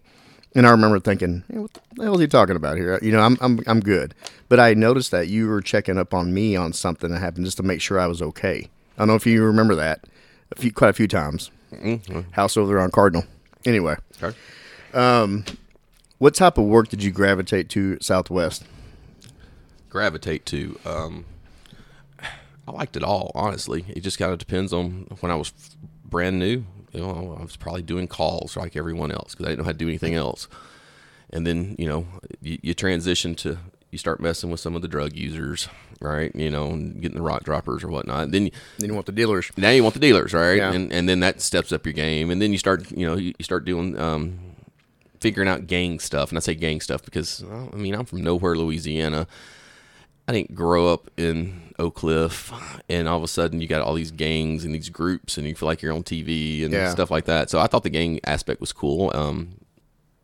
and 0.54 0.66
I 0.66 0.70
remember 0.70 1.00
thinking, 1.00 1.44
hey, 1.50 1.58
"What 1.58 1.72
the 1.94 2.04
hell 2.04 2.14
is 2.14 2.20
he 2.20 2.26
talking 2.26 2.56
about 2.56 2.76
here?" 2.76 2.98
You 3.02 3.12
know, 3.12 3.20
I'm 3.20 3.38
I'm 3.40 3.60
I'm 3.66 3.80
good, 3.80 4.14
but 4.50 4.60
I 4.60 4.74
noticed 4.74 5.12
that 5.12 5.28
you 5.28 5.48
were 5.48 5.62
checking 5.62 5.96
up 5.98 6.12
on 6.12 6.34
me 6.34 6.54
on 6.56 6.74
something 6.74 7.10
that 7.10 7.20
happened 7.20 7.46
just 7.46 7.56
to 7.56 7.62
make 7.62 7.80
sure 7.80 7.98
I 7.98 8.06
was 8.06 8.20
okay. 8.20 8.68
I 8.96 9.00
don't 9.00 9.08
know 9.08 9.14
if 9.14 9.26
you 9.26 9.42
remember 9.42 9.74
that 9.76 10.04
a 10.52 10.56
few 10.60 10.72
quite 10.72 10.90
a 10.90 10.92
few 10.92 11.08
times. 11.08 11.50
House 12.32 12.56
over 12.56 12.68
there 12.68 12.80
on 12.80 12.90
Cardinal. 12.90 13.24
Anyway, 13.64 13.96
Okay. 14.22 14.36
what 16.18 16.34
type 16.34 16.56
of 16.58 16.64
work 16.64 16.88
did 16.88 17.02
you 17.02 17.10
gravitate 17.10 17.68
to 17.70 17.98
Southwest? 18.00 18.64
gravitate 19.88 20.44
to. 20.44 20.78
Um, 20.84 21.24
I 22.68 22.72
liked 22.72 22.96
it 22.96 23.02
all, 23.02 23.30
honestly. 23.34 23.84
It 23.88 24.00
just 24.00 24.18
kind 24.18 24.30
of 24.32 24.38
depends 24.38 24.72
on 24.72 25.06
when 25.20 25.32
I 25.32 25.36
was 25.36 25.52
brand 26.04 26.38
new. 26.38 26.64
You 26.92 27.00
know, 27.00 27.36
I 27.38 27.42
was 27.42 27.56
probably 27.56 27.82
doing 27.82 28.06
calls 28.06 28.56
like 28.56 28.76
everyone 28.76 29.10
else 29.10 29.32
because 29.34 29.46
I 29.46 29.48
didn't 29.50 29.58
know 29.60 29.64
how 29.64 29.72
to 29.72 29.78
do 29.78 29.88
anything 29.88 30.14
else. 30.14 30.48
And 31.30 31.46
then 31.46 31.76
you 31.78 31.86
know, 31.88 32.06
you, 32.42 32.58
you 32.62 32.74
transition 32.74 33.34
to 33.36 33.58
you 33.96 33.98
start 33.98 34.20
messing 34.20 34.50
with 34.50 34.60
some 34.60 34.76
of 34.76 34.82
the 34.82 34.88
drug 34.88 35.14
users, 35.16 35.68
right? 36.00 36.30
You 36.36 36.50
know, 36.50 36.66
and 36.66 37.00
getting 37.00 37.16
the 37.16 37.22
rock 37.22 37.44
droppers 37.44 37.82
or 37.82 37.88
whatnot. 37.88 38.30
Then 38.30 38.44
you, 38.46 38.50
Then 38.78 38.90
you 38.90 38.94
want 38.94 39.06
the 39.06 39.12
dealers. 39.12 39.50
now 39.56 39.70
you 39.70 39.82
want 39.82 39.94
the 39.94 40.00
dealers, 40.00 40.34
right? 40.34 40.56
Yeah. 40.58 40.72
And 40.72 40.92
and 40.92 41.08
then 41.08 41.20
that 41.20 41.40
steps 41.40 41.72
up 41.72 41.86
your 41.86 41.94
game, 41.94 42.30
and 42.30 42.40
then 42.42 42.52
you 42.52 42.58
start, 42.58 42.90
you 42.90 43.06
know, 43.06 43.16
you, 43.16 43.32
start 43.40 43.64
doing, 43.64 43.98
um, 43.98 44.38
figuring 45.20 45.48
out 45.48 45.66
gang 45.66 45.98
stuff. 45.98 46.28
And 46.30 46.36
I 46.36 46.40
say 46.40 46.54
gang 46.54 46.80
stuff 46.82 47.02
because 47.02 47.42
I 47.72 47.76
mean 47.76 47.94
I'm 47.94 48.04
from 48.04 48.22
nowhere, 48.22 48.54
Louisiana. 48.54 49.26
I 50.28 50.32
didn't 50.32 50.54
grow 50.56 50.92
up 50.92 51.08
in 51.16 51.72
Oak 51.78 51.94
Cliff, 51.94 52.52
and 52.88 53.06
all 53.08 53.16
of 53.16 53.22
a 53.22 53.28
sudden 53.28 53.60
you 53.60 53.68
got 53.68 53.80
all 53.80 53.94
these 53.94 54.10
gangs 54.10 54.64
and 54.64 54.74
these 54.74 54.88
groups, 54.90 55.38
and 55.38 55.46
you 55.46 55.54
feel 55.54 55.68
like 55.68 55.80
you're 55.82 55.92
on 55.94 56.02
TV 56.02 56.64
and 56.64 56.72
Yeah. 56.74 56.90
stuff 56.90 57.10
like 57.10 57.24
that. 57.26 57.48
So 57.48 57.60
I 57.60 57.66
thought 57.68 57.82
the 57.84 57.90
gang 57.90 58.20
aspect 58.24 58.60
was 58.60 58.72
cool. 58.72 59.10
Um, 59.14 59.52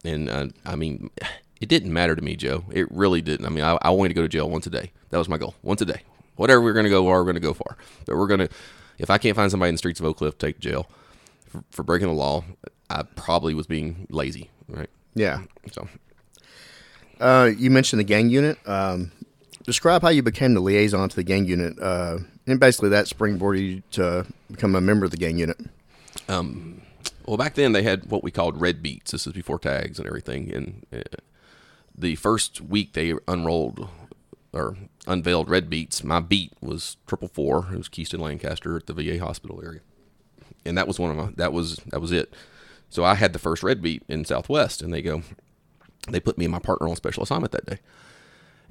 and 0.05 0.29
uh, 0.29 0.49
I 0.67 0.75
mean, 0.75 1.11
it 1.63 1.69
didn't 1.69 1.93
matter 1.93 2.17
to 2.17 2.23
me, 2.23 2.35
Joe. 2.35 2.65
It 2.73 2.91
really 2.91 3.23
didn't. 3.23 3.47
I 3.47 3.49
mean, 3.49 3.65
I, 3.65 3.79
I 3.83 3.91
wanted 3.91 4.09
to 4.09 4.15
go 4.15 4.23
to 4.23 4.29
jail 4.29 4.51
once 4.51 4.67
a 4.67 4.71
day. 4.71 4.91
That 5.11 5.19
was 5.19 5.29
my 5.29 5.39
goal, 5.39 5.55
once 5.63 5.81
a 5.81 5.85
day. 5.85 6.03
Whatever 6.37 6.61
we're 6.61 6.73
going 6.73 6.85
to 6.85 6.91
go, 6.91 7.07
are 7.09 7.19
we're 7.21 7.25
going 7.25 7.35
to 7.37 7.41
go 7.41 7.55
for. 7.55 7.77
But 8.05 8.17
we're 8.17 8.27
going 8.27 8.41
to, 8.41 8.49
if 8.99 9.11
I 9.11 9.19
can't 9.19 9.37
find 9.37 9.51
somebody 9.51 9.69
in 9.69 9.75
the 9.77 9.79
streets 9.79 10.01
of 10.01 10.07
Oak 10.07 10.17
Cliff 10.17 10.37
to 10.39 10.47
take 10.47 10.57
to 10.57 10.69
jail 10.69 10.89
for, 11.47 11.63
for 11.71 11.83
breaking 11.85 12.09
the 12.09 12.15
law, 12.15 12.43
I 12.91 13.05
probably 13.05 13.55
was 13.55 13.67
being 13.67 14.07
lazy, 14.11 14.51
right? 14.69 14.91
Yeah. 15.15 15.43
So 15.71 15.89
Uh, 17.21 17.51
you 17.57 17.71
mentioned 17.71 18.01
the 18.01 18.05
gang 18.05 18.29
unit. 18.29 18.59
Um, 18.67 19.13
describe 19.65 20.03
how 20.03 20.09
you 20.09 20.23
became 20.23 20.55
the 20.55 20.61
liaison 20.61 21.09
to 21.09 21.15
the 21.15 21.23
gang 21.23 21.47
unit, 21.47 21.79
uh, 21.81 22.19
and 22.49 22.59
basically 22.59 22.89
that 22.89 23.07
springboarded 23.07 23.61
you 23.61 23.83
to 23.93 24.27
become 24.51 24.75
a 24.75 24.81
member 24.81 25.05
of 25.05 25.13
the 25.13 25.17
gang 25.17 25.39
unit. 25.39 25.59
Well, 27.27 27.37
back 27.37 27.55
then 27.55 27.73
they 27.73 27.83
had 27.85 28.11
what 28.11 28.25
we 28.25 28.31
called 28.33 28.61
red 28.61 28.83
beats. 28.83 29.13
This 29.13 29.27
is 29.27 29.33
before 29.33 29.59
tags 29.59 29.99
and 29.99 30.09
everything. 30.09 30.53
And 30.53 30.87
uh, 30.93 31.03
the 31.97 32.17
first 32.17 32.61
week 32.61 32.93
they 32.93 33.15
unrolled 33.29 33.89
or 34.53 34.77
unveiled 35.07 35.49
red 35.49 35.71
beats, 35.71 36.05
my 36.05 36.21
beat 36.21 36.53
was 36.61 36.97
triple 37.07 37.29
four. 37.29 37.69
It 37.73 37.79
was 37.79 37.89
Kiest 37.89 38.13
and 38.13 38.23
Lancaster 38.23 38.77
at 38.77 38.87
the 38.87 38.95
VA 38.95 39.19
hospital 39.19 39.61
area, 39.65 39.81
and 40.65 40.77
that 40.77 40.87
was 40.87 40.99
one 40.99 41.11
of 41.11 41.17
my 41.17 41.33
that 41.37 41.53
was 41.53 41.77
that 41.87 42.01
was 42.01 42.13
it. 42.13 42.35
So 42.89 43.05
I 43.05 43.15
had 43.15 43.33
the 43.33 43.39
first 43.39 43.63
red 43.63 43.81
beat 43.81 44.03
in 44.09 44.25
Southwest, 44.25 44.83
and 44.83 44.93
they 44.93 45.01
go, 45.01 45.23
they 46.09 46.21
put 46.21 46.37
me 46.37 46.45
and 46.45 46.53
my 46.53 46.59
partner 46.59 46.89
on 46.89 46.97
special 46.97 47.23
assignment 47.23 47.53
that 47.53 47.67
day, 47.67 47.79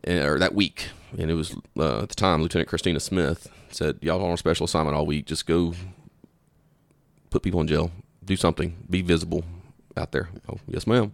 and, 0.04 0.24
or 0.24 0.38
that 0.40 0.54
week, 0.54 0.90
and 1.18 1.32
it 1.32 1.36
was 1.36 1.56
uh, 1.78 2.04
at 2.04 2.10
the 2.10 2.16
time 2.16 2.42
Lieutenant 2.42 2.70
Christina 2.70 3.00
Smith 3.00 3.48
said, 3.70 3.98
"Y'all 4.02 4.24
on 4.24 4.34
a 4.34 4.38
special 4.38 4.66
assignment 4.66 4.96
all 4.96 5.06
week. 5.06 5.26
Just 5.26 5.48
go 5.48 5.74
put 7.32 7.42
people 7.42 7.62
in 7.62 7.68
jail, 7.68 7.92
do 8.24 8.36
something, 8.36 8.86
be 8.90 9.02
visible 9.02 9.44
out 9.98 10.12
there. 10.12 10.30
Oh, 10.48 10.58
yes, 10.68 10.86
ma'am. 10.86 11.14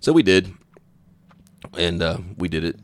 So 0.00 0.12
we 0.12 0.22
did, 0.22 0.52
and 1.76 2.02
uh, 2.02 2.18
we 2.36 2.48
did 2.48 2.64
it 2.64 2.78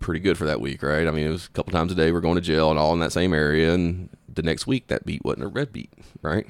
pretty 0.00 0.20
good 0.20 0.36
for 0.36 0.44
that 0.46 0.60
week, 0.60 0.82
right? 0.82 1.06
I 1.06 1.10
mean, 1.10 1.26
it 1.26 1.30
was 1.30 1.46
a 1.46 1.50
couple 1.50 1.72
times 1.72 1.92
a 1.92 1.94
day. 1.94 2.12
We're 2.12 2.20
going 2.20 2.34
to 2.34 2.40
jail 2.40 2.70
and 2.70 2.78
all 2.78 2.92
in 2.92 3.00
that 3.00 3.12
same 3.12 3.32
area, 3.32 3.72
and 3.72 4.08
the 4.32 4.42
next 4.42 4.66
week 4.66 4.88
that 4.88 5.04
beat 5.06 5.24
wasn't 5.24 5.44
a 5.44 5.48
red 5.48 5.72
beat, 5.72 5.92
right? 6.22 6.46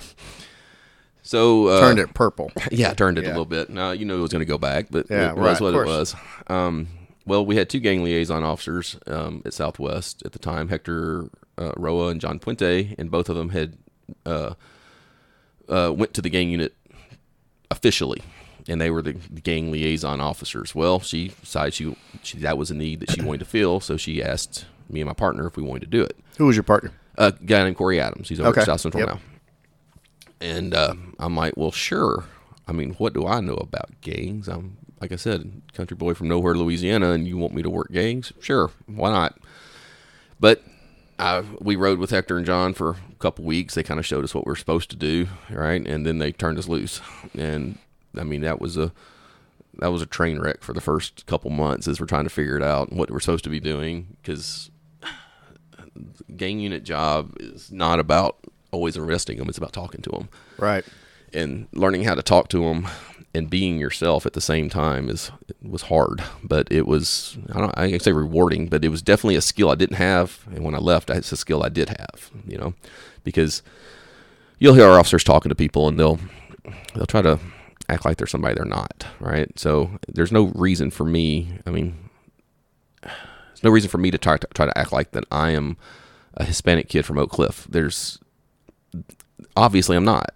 So 1.23 1.69
uh, 1.69 1.81
Turned 1.81 1.99
it 1.99 2.15
purple. 2.15 2.51
yeah, 2.73 2.95
turned 2.95 3.19
it 3.19 3.25
a 3.25 3.29
little 3.29 3.45
bit. 3.45 3.71
Now 3.71 3.93
you 3.93 4.05
know 4.05 4.19
it 4.19 4.23
was 4.23 4.33
going 4.33 4.41
to 4.41 4.47
go 4.47 4.59
back, 4.59 4.87
but 4.91 5.07
Yeah, 5.09 5.31
it 5.31 5.37
right, 5.37 5.51
was 5.51 5.61
what 5.61 5.75
it 5.75 5.87
was. 5.87 6.15
Um, 6.49 6.89
well, 7.25 7.47
we 7.47 7.57
had 7.57 7.71
two 7.71 7.79
gang 7.79 8.03
liaison 8.03 8.43
officers 8.43 8.97
um, 9.07 9.43
at 9.45 9.55
Southwest 9.55 10.23
at 10.25 10.33
the 10.33 10.41
time, 10.41 10.69
Hector 10.69 11.29
uh, 11.59 11.73
Roa 11.77 12.09
and 12.09 12.21
John 12.21 12.41
Puente, 12.41 12.95
and 12.99 13.11
both 13.11 13.29
of 13.29 13.37
them 13.37 13.51
had 13.51 13.77
uh, 14.27 14.55
uh, 15.69 15.93
went 15.95 16.15
to 16.15 16.23
the 16.23 16.31
gang 16.31 16.51
unit 16.51 16.75
officially, 17.71 18.23
and 18.69 18.81
they 18.81 18.91
were 18.91 19.03
the, 19.03 19.13
gang 19.15 19.71
liaison 19.73 20.21
officers. 20.21 20.75
Well, 20.75 21.01
she 21.01 21.29
decided 21.29 21.75
she, 21.75 21.97
she 22.23 22.39
that 22.39 22.57
was 22.59 22.71
a 22.71 22.75
need 22.75 23.01
that 23.01 23.11
she 23.11 23.21
wanted 23.23 23.39
to 23.39 23.45
fill, 23.45 23.81
so 23.81 23.97
she 23.97 24.23
asked 24.23 24.67
me 24.89 25.01
and 25.01 25.09
my 25.09 25.15
partner 25.15 25.47
if 25.47 25.57
we 25.57 25.63
wanted 25.63 25.81
to 25.81 25.87
do 25.87 26.03
it 26.03 26.17
Who 26.39 26.47
was 26.47 26.57
your 26.57 26.63
partner? 26.63 26.93
a 27.17 27.33
guy 27.33 27.63
named 27.65 27.77
Corey 27.77 28.01
Adams. 28.01 28.29
He's 28.29 28.41
over 28.41 28.51
Okay. 28.51 28.61
at 28.63 28.67
South 28.67 28.81
Central 28.81 29.01
Yep. 29.03 29.09
now. 29.15 29.21
And 30.41 30.75
uh, 30.75 30.95
I'm 31.19 31.37
like, 31.37 31.57
well, 31.57 31.71
sure. 31.71 32.25
I 32.67 32.73
mean, 32.73 32.95
what 32.95 33.13
do 33.13 33.27
I 33.27 33.41
know 33.41 33.55
about 33.55 33.91
gangs? 34.01 34.49
I'm, 34.49 34.77
like 35.01 35.13
I 35.13 35.17
said, 35.17 35.63
country 35.75 35.97
boy 35.97 36.15
from 36.15 36.29
nowhere, 36.29 36.55
Louisiana, 36.55 37.11
and 37.11 37.27
you 37.29 37.37
want 37.37 37.55
me 37.55 37.63
to 37.63 37.71
work 37.71 37.91
gangs? 37.93 38.33
Sure, 38.41 38.71
why 38.87 39.11
not? 39.11 39.39
But 40.41 40.63
I, 41.19 41.45
we 41.61 41.77
rode 41.77 41.99
with 41.99 42.11
Hector 42.11 42.37
and 42.37 42.47
John 42.47 42.75
for 42.75 42.91
a 42.91 42.97
couple 43.19 43.45
weeks. 43.45 43.75
They 43.75 43.83
kind 43.83 44.01
of 44.01 44.07
showed 44.07 44.25
us 44.25 44.35
what 44.35 44.47
we 44.47 44.53
are 44.53 44.57
supposed 44.57 44.91
to 44.91 44.97
do, 44.97 45.29
right? 45.51 45.87
And 45.87 46.05
then 46.07 46.19
they 46.19 46.33
turned 46.33 46.59
us 46.59 46.69
loose. 46.69 47.01
And 47.39 47.79
I 48.17 48.25
mean, 48.25 48.41
that 48.43 48.61
was 48.61 48.77
a 48.77 48.93
that 49.79 49.89
was 49.89 50.03
a 50.03 50.07
train 50.07 50.39
wreck 50.39 50.63
for 50.63 50.73
the 50.75 50.81
first 50.83 51.25
couple 51.27 51.51
months 51.51 51.89
as 51.89 51.99
we're 52.01 52.07
trying 52.07 52.25
to 52.25 52.31
figure 52.31 52.57
it 52.57 52.63
out 52.63 52.89
and 52.91 52.99
what 52.99 53.11
we're 53.11 53.21
supposed 53.21 53.45
to 53.45 53.51
be 53.51 53.61
doing 53.61 54.17
because 54.21 54.71
gang 56.37 56.61
unit 56.61 56.85
job 56.85 57.35
is 57.41 57.71
not 57.73 57.99
about 57.99 58.37
always 58.71 58.97
arresting 58.97 59.39
them; 59.39 59.49
it's 59.49 59.59
about 59.59 59.73
talking 59.73 60.01
to 60.03 60.11
them 60.11 60.29
Right. 60.59 60.85
and 61.33 61.69
learning 61.73 62.05
how 62.05 62.15
to 62.15 62.23
talk 62.23 62.49
to 62.49 62.61
them 62.61 62.87
and 63.35 63.49
being 63.49 63.79
yourself 63.79 64.27
at 64.27 64.35
the 64.35 64.41
same 64.43 64.69
time 64.69 65.09
is 65.09 65.31
was 65.63 65.83
hard, 65.83 66.23
but 66.45 66.69
it 66.71 66.87
was 66.87 67.39
I 67.53 67.61
don't 67.61 67.77
I 67.79 67.91
can 67.91 68.01
say 68.01 68.13
rewarding, 68.13 68.69
but 68.69 68.85
it 68.85 68.89
was 68.91 69.01
definitely 69.03 69.37
a 69.37 69.41
skill 69.43 69.71
I 69.71 69.75
didn't 69.75 69.97
have, 69.97 70.45
and 70.55 70.65
when 70.65 70.75
I 70.75 70.79
left, 70.79 71.09
it's 71.11 71.33
a 71.33 71.37
skill 71.37 71.63
I 71.63 71.69
did 71.71 71.89
have, 71.89 72.31
you 72.47 72.59
know, 72.59 72.75
because 73.25 73.63
you'll 74.59 74.75
hear 74.75 74.85
our 74.87 74.99
officers 74.99 75.25
talking 75.25 75.49
to 75.49 75.55
people 75.55 75.89
and 75.89 75.99
they'll 75.99 76.19
they'll 76.95 77.07
try 77.07 77.23
to 77.23 77.39
act 77.89 78.05
like 78.05 78.17
they're 78.17 78.27
somebody 78.27 78.55
they're 78.55 78.65
not, 78.65 79.07
right? 79.21 79.51
So 79.59 79.91
there's 80.09 80.33
no 80.33 80.53
reason 80.55 80.91
for 80.91 81.05
me. 81.05 81.59
I 81.67 81.71
mean, 81.71 82.11
there's 83.03 83.63
no 83.63 83.71
reason 83.71 83.91
for 83.91 83.99
me 83.99 84.11
to 84.11 84.19
try 84.19 84.37
to 84.37 84.47
try 84.55 84.67
to 84.67 84.79
act 84.79 84.93
like 84.93 85.13
that 85.13 85.25
I 85.31 85.51
am 85.51 85.77
a 86.35 86.45
Hispanic 86.45 86.89
kid 86.89 87.05
from 87.05 87.19
Oak 87.19 87.31
Cliff. 87.31 87.67
There's 87.69 88.19
obviously 89.57 89.97
I'm 89.97 90.05
not. 90.05 90.33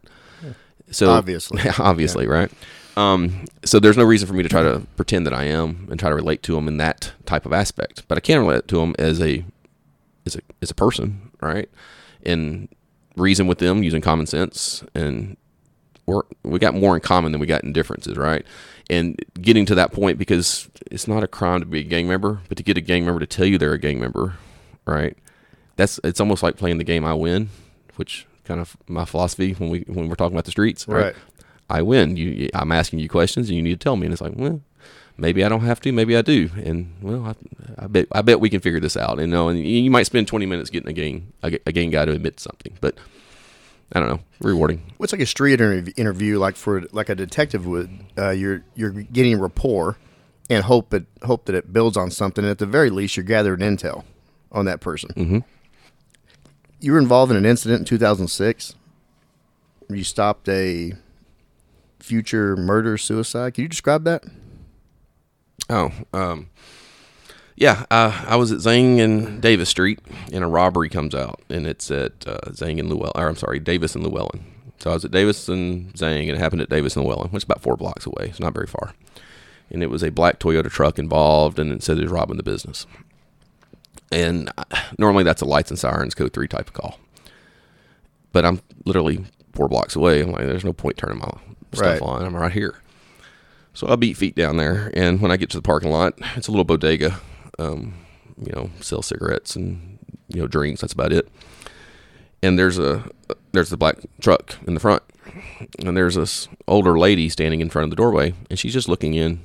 So 0.91 1.11
Obviously. 1.11 1.63
obviously, 1.79 2.27
right? 2.27 2.51
Um, 2.97 3.45
so 3.65 3.79
there's 3.79 3.97
no 3.97 4.05
reason 4.05 4.27
for 4.27 4.35
me 4.35 4.43
to 4.43 4.49
try 4.49 4.63
to 4.63 4.87
pretend 4.97 5.27
that 5.27 5.35
I 5.35 5.45
am 5.45 5.89
and 5.91 6.01
try 6.01 6.09
to 6.09 6.15
relate 6.15 6.43
to 6.45 6.55
them 6.55 6.69
in 6.69 6.79
that 6.79 7.13
type 7.27 7.45
of 7.45 7.53
aspect. 7.53 8.07
But 8.09 8.17
I 8.17 8.21
can 8.21 8.41
relate 8.41 8.69
to 8.69 8.77
them 8.77 8.95
as 8.99 9.21
a 9.21 9.45
as 10.25 10.37
a 10.37 10.41
as 10.63 10.71
a 10.71 10.75
person, 10.75 11.31
right? 11.41 11.69
And 12.25 12.69
reason 13.17 13.47
with 13.47 13.59
them 13.59 13.83
using 13.83 14.01
common 14.01 14.27
sense 14.27 14.85
and 14.95 15.37
we're, 16.07 16.23
we 16.42 16.59
got 16.59 16.75
more 16.75 16.95
in 16.95 17.01
common 17.01 17.33
than 17.33 17.40
we 17.40 17.47
got 17.47 17.64
in 17.64 17.73
differences, 17.73 18.16
right? 18.16 18.45
And 18.88 19.19
getting 19.40 19.66
to 19.66 19.75
that 19.75 19.92
point 19.92 20.19
because 20.19 20.69
it's 20.90 21.09
not 21.09 21.23
a 21.23 21.27
crime 21.27 21.61
to 21.61 21.66
be 21.66 21.81
a 21.81 21.85
gang 21.85 22.09
member, 22.09 22.40
but 22.49 22.57
to 22.59 22.62
get 22.62 22.79
a 22.79 22.81
gang 22.81 23.05
member 23.05 23.21
to 23.21 23.27
tell 23.27 23.47
you 23.47 23.59
they're 23.59 23.73
a 23.73 23.79
gang 23.79 24.01
member, 24.01 24.35
right? 24.87 25.16
That's 25.77 26.01
it's 26.05 26.21
almost 26.21 26.42
like 26.42 26.57
playing 26.57 26.79
the 26.79 26.85
game 26.85 27.05
I 27.05 27.14
win, 27.14 27.51
which 27.97 28.27
kind 28.45 28.61
of 28.61 28.77
my 28.87 29.05
philosophy 29.05 29.53
when 29.53 29.69
we 29.69 29.85
when 29.88 30.09
we're 30.09 30.14
talking 30.14 30.35
about 30.35 30.45
the 30.45 30.53
streets, 30.53 30.87
right? 30.88 31.07
Right. 31.07 31.14
I 31.69 31.83
win. 31.83 32.16
You, 32.16 32.49
I'm 32.55 32.71
asking 32.73 33.01
you 33.01 33.09
questions, 33.09 33.49
and 33.49 33.57
you 33.57 33.62
need 33.62 33.81
to 33.81 33.85
tell 33.85 33.97
me. 33.97 34.07
And 34.07 34.12
it's 34.12 34.23
like, 34.23 34.35
well, 34.37 34.61
maybe 35.16 35.45
I 35.45 35.49
don't 35.49 35.62
have 35.62 35.81
to, 35.81 35.92
maybe 35.92 36.16
I 36.16 36.23
do. 36.23 36.51
And 36.57 36.95
well, 37.03 37.27
I, 37.27 37.85
I 37.85 37.87
bet 37.88 38.07
I 38.12 38.23
bet 38.23 38.40
we 38.40 38.51
can 38.51 38.61
figure 38.61 38.81
this 38.81 38.97
out. 38.97 39.19
And 39.19 39.23
you 39.23 39.27
know, 39.27 39.49
and 39.49 39.59
you 39.59 39.90
might 39.90 40.07
spend 40.07 40.29
20 40.29 40.47
minutes 40.47 40.71
getting 40.71 40.88
a 40.88 40.92
gang 40.92 41.33
a, 41.42 41.59
a 41.66 41.73
gang 41.73 41.90
guy 41.90 42.05
to 42.05 42.12
admit 42.12 42.40
something, 42.40 42.79
but 42.81 42.97
I 43.92 44.01
don't 44.01 44.09
know, 44.09 44.20
rewarding. 44.40 44.83
What's 44.96 45.12
like 45.12 45.22
a 45.22 45.27
street 45.27 45.61
interv- 45.61 45.92
interview 45.96 46.38
like 46.38 46.57
for 46.57 46.83
like 46.92 47.09
a 47.09 47.14
detective 47.14 47.66
would? 47.66 47.90
Uh, 48.18 48.31
you're 48.31 48.64
you're 48.75 48.90
getting 48.90 49.38
rapport 49.38 49.96
and 50.51 50.64
hope 50.64 50.92
it 50.92 51.07
hope 51.22 51.44
that 51.46 51.55
it 51.55 51.72
builds 51.72 51.96
on 51.96 52.11
something. 52.11 52.44
And 52.44 52.51
At 52.51 52.59
the 52.59 52.66
very 52.66 52.90
least, 52.90 53.16
you're 53.16 53.25
gathering 53.25 53.61
intel 53.61 54.05
on 54.51 54.64
that 54.64 54.81
person. 54.81 55.11
Mm-hmm. 55.11 55.38
You 56.81 56.92
were 56.92 56.99
involved 56.99 57.31
in 57.31 57.38
an 57.38 57.46
incident 57.46 57.81
in 57.81 57.85
2006. 57.87 58.75
You 59.88 60.05
stopped 60.05 60.49
a 60.49 60.92
future 62.01 62.57
murder 62.57 62.99
suicide. 62.99 63.55
Can 63.55 63.62
you 63.62 63.68
describe 63.68 64.05
that? 64.05 64.25
Oh, 65.68 65.90
um, 66.12 66.49
yeah. 67.57 67.85
Uh, 67.90 68.25
I 68.27 68.37
was 68.37 68.53
at 68.53 68.59
Zang 68.59 69.01
and 69.01 69.40
Davis 69.40 69.69
Street, 69.69 69.99
and 70.33 70.45
a 70.45 70.47
robbery 70.47 70.88
comes 70.88 71.14
out, 71.14 71.40
and 71.49 71.66
it's 71.66 71.90
at 71.90 72.27
uh, 72.27 72.38
Zang 72.51 72.79
and 72.79 72.88
Llewellyn. 72.88 73.12
Or 73.14 73.29
I'm 73.29 73.37
sorry, 73.37 73.59
Davis 73.59 73.95
and 73.95 74.05
Llewellyn. 74.05 74.45
So 74.79 74.90
I 74.90 74.95
was 74.95 75.05
at 75.05 75.11
Davis 75.11 75.49
and 75.49 75.92
Zang, 75.95 76.21
and 76.29 76.31
it 76.31 76.38
happened 76.38 76.61
at 76.62 76.69
Davis 76.69 76.97
and 76.97 77.05
Llewellyn, 77.07 77.31
which 77.31 77.40
is 77.40 77.45
about 77.45 77.62
four 77.62 77.77
blocks 77.77 78.07
away. 78.07 78.27
It's 78.29 78.40
not 78.40 78.55
very 78.55 78.66
far. 78.66 78.92
And 79.71 79.83
it 79.83 79.88
was 79.90 80.05
a 80.05 80.11
black 80.11 80.38
Toyota 80.38 80.71
truck 80.71 80.99
involved, 80.99 81.59
and 81.59 81.73
it 81.73 81.83
said 81.83 81.99
it 81.99 82.03
was 82.03 82.12
robbing 82.12 82.37
the 82.37 82.42
business. 82.42 82.87
And 84.12 84.51
uh, 84.59 84.64
normally 84.99 85.25
that's 85.25 85.42
a 85.42 85.47
lights 85.47 85.71
and 85.71 85.79
sirens 85.79 86.14
code 86.14 86.33
three 86.33 86.47
type 86.49 86.69
of 86.69 86.73
call. 86.75 87.01
But 88.33 88.45
I'm 88.45 88.61
literally 88.85 89.25
four 89.55 89.69
blocks 89.69 89.97
away. 89.97 90.21
I'm 90.21 90.31
like, 90.31 90.45
there's 90.47 90.64
no 90.64 90.73
point 90.75 90.99
turning 90.99 91.19
my 91.19 91.31
stuff 91.73 92.01
Right. 92.01 92.03
on. 92.03 92.25
I'm 92.25 92.37
right 92.37 92.53
here. 92.53 92.77
So 93.75 93.88
I 93.88 93.97
beat 93.97 94.16
feet 94.16 94.35
down 94.37 94.57
there, 94.57 94.90
and 94.95 95.21
when 95.21 95.31
I 95.31 95.37
get 95.37 95.51
to 95.51 95.57
the 95.59 95.62
parking 95.62 95.90
lot, 95.90 96.14
it's 96.37 96.49
a 96.49 96.51
little 96.51 96.64
bodega. 96.64 97.19
Um, 97.59 97.95
you 98.38 98.53
know, 98.53 98.71
sell 98.81 99.03
cigarettes 99.03 99.57
and 99.57 99.99
you 100.29 100.40
know 100.40 100.47
drinks. 100.47 100.81
That's 100.81 100.92
about 100.92 101.12
it. 101.12 101.29
And 102.42 102.59
there's 102.59 102.79
a 102.79 103.05
there's 103.53 103.71
the 103.71 103.77
black 103.77 103.97
truck 104.21 104.57
in 104.66 104.75
the 104.75 104.81
front, 104.81 105.03
and 105.79 105.97
there's 105.97 106.16
this 106.16 106.49
older 106.69 106.99
lady 106.99 107.29
standing 107.29 107.61
in 107.61 107.71
front 107.71 107.85
of 107.85 107.90
the 107.90 107.97
doorway, 107.97 108.35
and 108.51 108.59
she's 108.59 108.75
just 108.75 108.88
looking 108.88 109.14
in, 109.14 109.40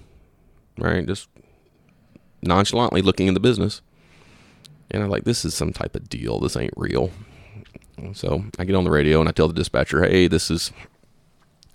right, 0.77 1.05
just 1.05 1.29
nonchalantly 2.41 3.01
looking 3.01 3.27
in 3.27 3.33
the 3.33 3.39
business. 3.39 3.81
And 4.89 5.01
I'm 5.03 5.09
like, 5.09 5.23
this 5.23 5.45
is 5.45 5.53
some 5.53 5.71
type 5.71 5.95
of 5.95 6.09
deal. 6.09 6.39
This 6.39 6.57
ain't 6.57 6.73
real. 6.75 7.11
So 8.13 8.43
I 8.59 8.65
get 8.65 8.75
on 8.75 8.83
the 8.83 8.91
radio 8.91 9.19
and 9.19 9.29
I 9.29 9.31
tell 9.31 9.47
the 9.47 9.53
dispatcher, 9.53 10.03
hey, 10.03 10.27
this 10.27 10.49
is, 10.49 10.71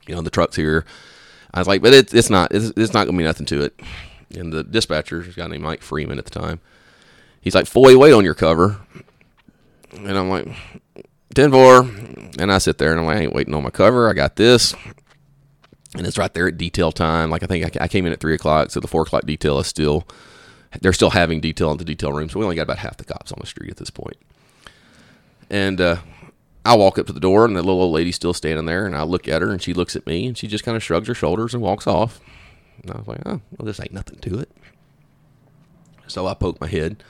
you 0.07 0.15
know, 0.15 0.23
the 0.23 0.31
truck's 0.31 0.57
here. 0.57 0.85
I 1.55 1.61
was 1.61 1.69
like, 1.69 1.83
but 1.83 1.95
it, 1.95 2.13
it's 2.13 2.29
not, 2.29 2.53
it's, 2.53 2.73
it's 2.77 2.93
not 2.93 3.07
gonna 3.07 3.17
be 3.17 3.25
nothing 3.25 3.47
to 3.47 3.63
it. 3.63 3.81
And 4.37 4.53
the 4.53 4.63
dispatcher, 4.63 5.21
a 5.21 5.29
guy 5.29 5.47
named 5.47 5.63
Mike 5.63 5.83
Freeman 5.83 6.19
at 6.19 6.25
the 6.25 6.31
time, 6.31 6.61
he's 7.41 7.55
like, 7.55 7.67
Foy, 7.67 7.97
wait 7.97 8.13
on 8.13 8.25
your 8.25 8.35
cover. 8.35 8.81
And 9.93 10.17
I'm 10.19 10.29
like, 10.29 10.49
10 11.35 11.51
4. 11.51 11.81
And 12.39 12.53
I 12.53 12.59
sit 12.59 12.79
there 12.79 12.93
and 12.93 13.01
I'm 13.01 13.07
like, 13.07 13.19
I 13.19 13.21
ain't 13.23 13.35
waiting 13.35 13.55
on 13.55 13.63
my 13.63 13.71
cover. 13.71 14.09
I 14.09 14.13
got 14.13 14.37
this. 14.37 14.75
And 15.97 16.07
it's 16.07 16.19
right 16.19 16.33
there 16.35 16.49
at 16.49 16.59
detail 16.59 16.93
time. 16.93 17.31
Like 17.31 17.43
I 17.43 17.47
think 17.47 17.77
I, 17.77 17.85
I 17.85 17.89
came 17.89 18.07
in 18.07 18.13
at 18.13 18.21
3 18.21 18.35
o'clock. 18.35 18.71
So 18.71 18.81
the 18.81 18.89
4 18.89 19.03
o'clock 19.03 19.25
detail 19.25 19.59
is 19.59 19.67
still, 19.67 20.07
they're 20.81 20.93
still 20.93 21.11
having 21.11 21.41
detail 21.41 21.71
in 21.71 21.79
the 21.79 21.85
detail 21.85 22.13
room. 22.13 22.29
So 22.29 22.39
we 22.39 22.45
only 22.45 22.57
got 22.57 22.63
about 22.63 22.79
half 22.79 22.97
the 22.97 23.05
cops 23.05 23.33
on 23.33 23.39
the 23.41 23.47
street 23.47 23.71
at 23.71 23.77
this 23.79 23.91
point. 23.91 24.17
And 25.49 25.81
uh, 25.81 25.97
I 26.65 26.75
walk 26.77 26.99
up 26.99 27.07
to 27.07 27.13
the 27.13 27.21
door, 27.21 27.45
and 27.45 27.57
the 27.57 27.63
little 27.63 27.81
old 27.81 27.93
lady's 27.93 28.17
still 28.17 28.35
standing 28.35 28.67
there. 28.67 28.87
And 28.87 28.97
I 28.97 29.05
look 29.05 29.29
at 29.29 29.41
her, 29.43 29.51
and 29.51 29.63
she 29.63 29.73
looks 29.73 29.95
at 29.95 30.07
me, 30.07 30.27
and 30.27 30.37
she 30.37 30.49
just 30.49 30.65
kind 30.65 30.77
of 30.77 30.83
shrugs 30.83 31.07
her 31.09 31.15
shoulders 31.15 31.55
and 31.55 31.63
walks 31.63 31.87
off. 31.87 32.21
And 32.83 32.91
I 32.93 32.99
was 32.99 33.07
like, 33.09 33.21
oh, 33.27 33.41
well, 33.57 33.67
this 33.67 33.81
ain't 33.81 33.93
nothing 33.93 34.19
to 34.21 34.39
it. 34.39 34.51
So 36.07 36.27
I 36.27 36.35
poke 36.35 36.61
my 36.61 36.69
head 36.69 37.03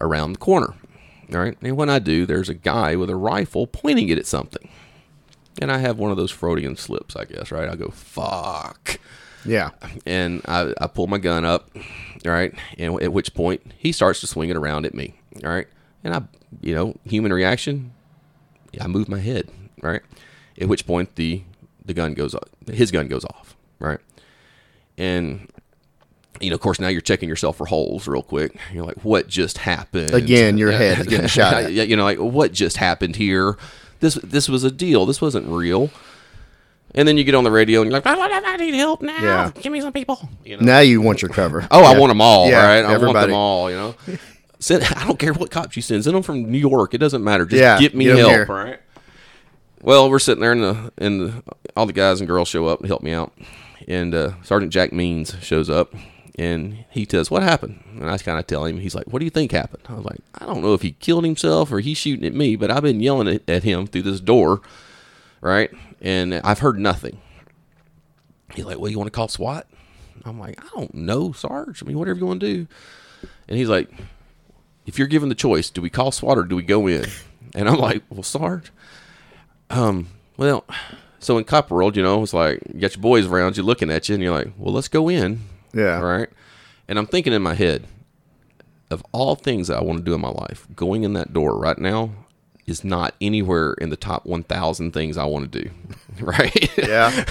around 0.00 0.32
the 0.34 0.38
corner. 0.38 0.74
All 1.32 1.40
right. 1.40 1.56
And 1.62 1.76
when 1.76 1.88
I 1.88 1.98
do, 1.98 2.26
there's 2.26 2.48
a 2.48 2.54
guy 2.54 2.96
with 2.96 3.08
a 3.08 3.16
rifle 3.16 3.66
pointing 3.66 4.08
it 4.08 4.18
at 4.18 4.26
something. 4.26 4.68
And 5.60 5.70
I 5.72 5.78
have 5.78 5.98
one 5.98 6.10
of 6.10 6.16
those 6.16 6.30
Freudian 6.30 6.76
slips, 6.76 7.16
I 7.16 7.24
guess, 7.24 7.50
right? 7.50 7.68
I 7.68 7.76
go, 7.76 7.88
fuck 7.90 8.98
Yeah. 9.44 9.70
and 10.06 10.42
I, 10.46 10.72
I 10.80 10.86
pull 10.86 11.06
my 11.06 11.18
gun 11.18 11.44
up, 11.44 11.70
all 12.24 12.32
right, 12.32 12.54
and 12.78 13.00
at 13.02 13.12
which 13.12 13.34
point 13.34 13.72
he 13.76 13.92
starts 13.92 14.20
to 14.20 14.26
swing 14.26 14.48
it 14.50 14.56
around 14.56 14.86
at 14.86 14.94
me, 14.94 15.14
all 15.44 15.50
right, 15.50 15.66
and 16.04 16.14
I, 16.14 16.22
you 16.62 16.74
know, 16.74 16.94
human 17.04 17.32
reaction, 17.34 17.92
I 18.80 18.86
move 18.86 19.08
my 19.10 19.18
head, 19.18 19.50
right, 19.82 20.00
at 20.58 20.68
which 20.68 20.86
point 20.86 21.16
the 21.16 21.42
the 21.84 21.92
gun 21.92 22.14
goes 22.14 22.34
off, 22.34 22.48
his 22.72 22.90
gun 22.90 23.08
goes 23.08 23.24
off, 23.26 23.54
right, 23.78 23.98
and 24.98 25.48
you 26.40 26.50
know, 26.50 26.54
of 26.54 26.60
course, 26.60 26.80
now 26.80 26.88
you're 26.88 27.00
checking 27.00 27.28
yourself 27.28 27.56
for 27.56 27.66
holes 27.66 28.08
real 28.08 28.22
quick. 28.22 28.56
You're 28.72 28.84
like, 28.84 29.04
what 29.04 29.28
just 29.28 29.58
happened? 29.58 30.12
Again, 30.14 30.58
your 30.58 30.72
head 30.72 30.98
is 31.00 31.06
getting 31.06 31.26
shot 31.28 31.54
at. 31.54 31.72
Yeah, 31.72 31.84
you 31.84 31.96
know, 31.96 32.04
like 32.04 32.18
what 32.18 32.52
just 32.52 32.76
happened 32.78 33.16
here? 33.16 33.56
This 34.00 34.14
this 34.16 34.48
was 34.48 34.64
a 34.64 34.70
deal. 34.70 35.06
This 35.06 35.20
wasn't 35.20 35.46
real. 35.48 35.90
And 36.94 37.08
then 37.08 37.16
you 37.16 37.24
get 37.24 37.34
on 37.34 37.44
the 37.44 37.50
radio 37.50 37.80
and 37.80 37.90
you're 37.90 37.98
like, 38.00 38.06
I 38.06 38.56
need 38.56 38.74
help 38.74 39.00
now. 39.00 39.22
Yeah. 39.22 39.50
Give 39.62 39.72
me 39.72 39.80
some 39.80 39.94
people. 39.94 40.28
You 40.44 40.58
know? 40.58 40.62
Now 40.66 40.80
you 40.80 41.00
want 41.00 41.22
your 41.22 41.30
cover. 41.30 41.66
Oh, 41.70 41.82
I 41.84 41.98
want 41.98 42.10
them 42.10 42.20
all, 42.20 42.50
Yeah, 42.50 42.66
right? 42.66 42.84
I 42.84 42.98
want 42.98 43.14
them 43.14 43.32
all, 43.32 43.70
you 43.70 43.76
know. 43.76 43.94
Send, 44.58 44.84
I 44.84 45.06
don't 45.06 45.18
care 45.18 45.32
what 45.32 45.50
cops 45.50 45.74
you 45.74 45.80
send. 45.82 46.04
Send 46.04 46.14
them 46.14 46.22
from 46.22 46.50
New 46.52 46.58
York. 46.58 46.92
It 46.94 46.98
doesn't 46.98 47.24
matter. 47.24 47.46
Just 47.46 47.60
Yeah, 47.60 47.78
get 47.80 47.94
me 47.96 48.04
get 48.04 48.12
'em 48.12 48.18
help, 48.18 48.30
here. 48.30 48.44
right? 48.46 48.80
Well, 49.80 50.08
we're 50.10 50.20
sitting 50.20 50.40
there, 50.40 50.52
and 50.52 50.62
the 50.62 50.92
and 50.98 51.20
the, 51.20 51.42
all 51.76 51.86
the 51.86 51.92
guys 51.92 52.20
and 52.20 52.28
girls 52.28 52.46
show 52.48 52.66
up 52.66 52.78
and 52.78 52.86
help 52.88 53.02
me 53.02 53.12
out. 53.12 53.32
And 53.88 54.14
uh, 54.14 54.32
Sergeant 54.42 54.72
Jack 54.72 54.92
Means 54.92 55.34
shows 55.42 55.68
up, 55.70 55.94
and 56.38 56.84
he 56.90 57.06
says, 57.10 57.30
"What 57.30 57.42
happened?" 57.42 57.82
And 57.98 58.08
I 58.08 58.18
kind 58.18 58.38
of 58.38 58.46
tell 58.46 58.64
him. 58.64 58.78
He's 58.78 58.94
like, 58.94 59.06
"What 59.06 59.18
do 59.18 59.24
you 59.24 59.30
think 59.30 59.52
happened?" 59.52 59.82
I 59.88 59.94
was 59.94 60.04
like, 60.04 60.20
"I 60.34 60.46
don't 60.46 60.62
know 60.62 60.74
if 60.74 60.82
he 60.82 60.92
killed 60.92 61.24
himself 61.24 61.72
or 61.72 61.80
he's 61.80 61.98
shooting 61.98 62.24
at 62.24 62.34
me, 62.34 62.56
but 62.56 62.70
I've 62.70 62.82
been 62.82 63.00
yelling 63.00 63.28
at, 63.28 63.48
at 63.48 63.64
him 63.64 63.86
through 63.86 64.02
this 64.02 64.20
door, 64.20 64.60
right? 65.40 65.70
And 66.00 66.34
I've 66.34 66.60
heard 66.60 66.78
nothing." 66.78 67.20
He's 68.54 68.64
like, 68.64 68.78
"Well, 68.78 68.90
you 68.90 68.98
want 68.98 69.08
to 69.08 69.16
call 69.16 69.28
SWAT?" 69.28 69.66
I'm 70.24 70.38
like, 70.38 70.62
"I 70.62 70.68
don't 70.74 70.94
know, 70.94 71.32
Sarge. 71.32 71.82
I 71.82 71.86
mean, 71.86 71.98
whatever 71.98 72.18
you 72.18 72.26
want 72.26 72.40
to 72.40 72.54
do." 72.54 72.66
And 73.48 73.58
he's 73.58 73.68
like, 73.68 73.90
"If 74.86 74.98
you're 74.98 75.08
given 75.08 75.28
the 75.28 75.34
choice, 75.34 75.70
do 75.70 75.80
we 75.80 75.90
call 75.90 76.12
SWAT 76.12 76.38
or 76.38 76.44
do 76.44 76.56
we 76.56 76.62
go 76.62 76.86
in?" 76.86 77.06
And 77.54 77.68
I'm 77.68 77.78
like, 77.78 78.02
"Well, 78.08 78.22
Sarge, 78.22 78.72
um, 79.68 80.08
well, 80.36 80.64
so 81.22 81.38
in 81.38 81.44
cop 81.44 81.70
world, 81.70 81.96
you 81.96 82.02
know, 82.02 82.22
it's 82.22 82.34
like 82.34 82.60
you 82.72 82.80
got 82.80 82.94
your 82.94 83.02
boys 83.02 83.26
around 83.26 83.56
you 83.56 83.62
looking 83.62 83.90
at 83.90 84.08
you, 84.08 84.14
and 84.14 84.22
you're 84.24 84.34
like, 84.34 84.52
well, 84.58 84.72
let's 84.74 84.88
go 84.88 85.08
in, 85.08 85.40
Yeah. 85.72 85.98
Right. 86.00 86.28
And 86.88 86.98
I'm 86.98 87.06
thinking 87.06 87.32
in 87.32 87.42
my 87.42 87.54
head, 87.54 87.86
of 88.90 89.02
all 89.12 89.34
things 89.36 89.68
that 89.68 89.78
I 89.78 89.82
want 89.82 89.98
to 90.00 90.04
do 90.04 90.14
in 90.14 90.20
my 90.20 90.28
life, 90.30 90.66
going 90.76 91.02
in 91.04 91.14
that 91.14 91.32
door 91.32 91.56
right 91.58 91.78
now 91.78 92.10
is 92.66 92.84
not 92.84 93.14
anywhere 93.20 93.72
in 93.74 93.88
the 93.90 93.96
top 93.96 94.24
1,000 94.26 94.92
things 94.92 95.16
I 95.16 95.24
want 95.24 95.50
to 95.50 95.62
do, 95.62 95.70
right? 96.20 96.78
Yeah. 96.78 97.24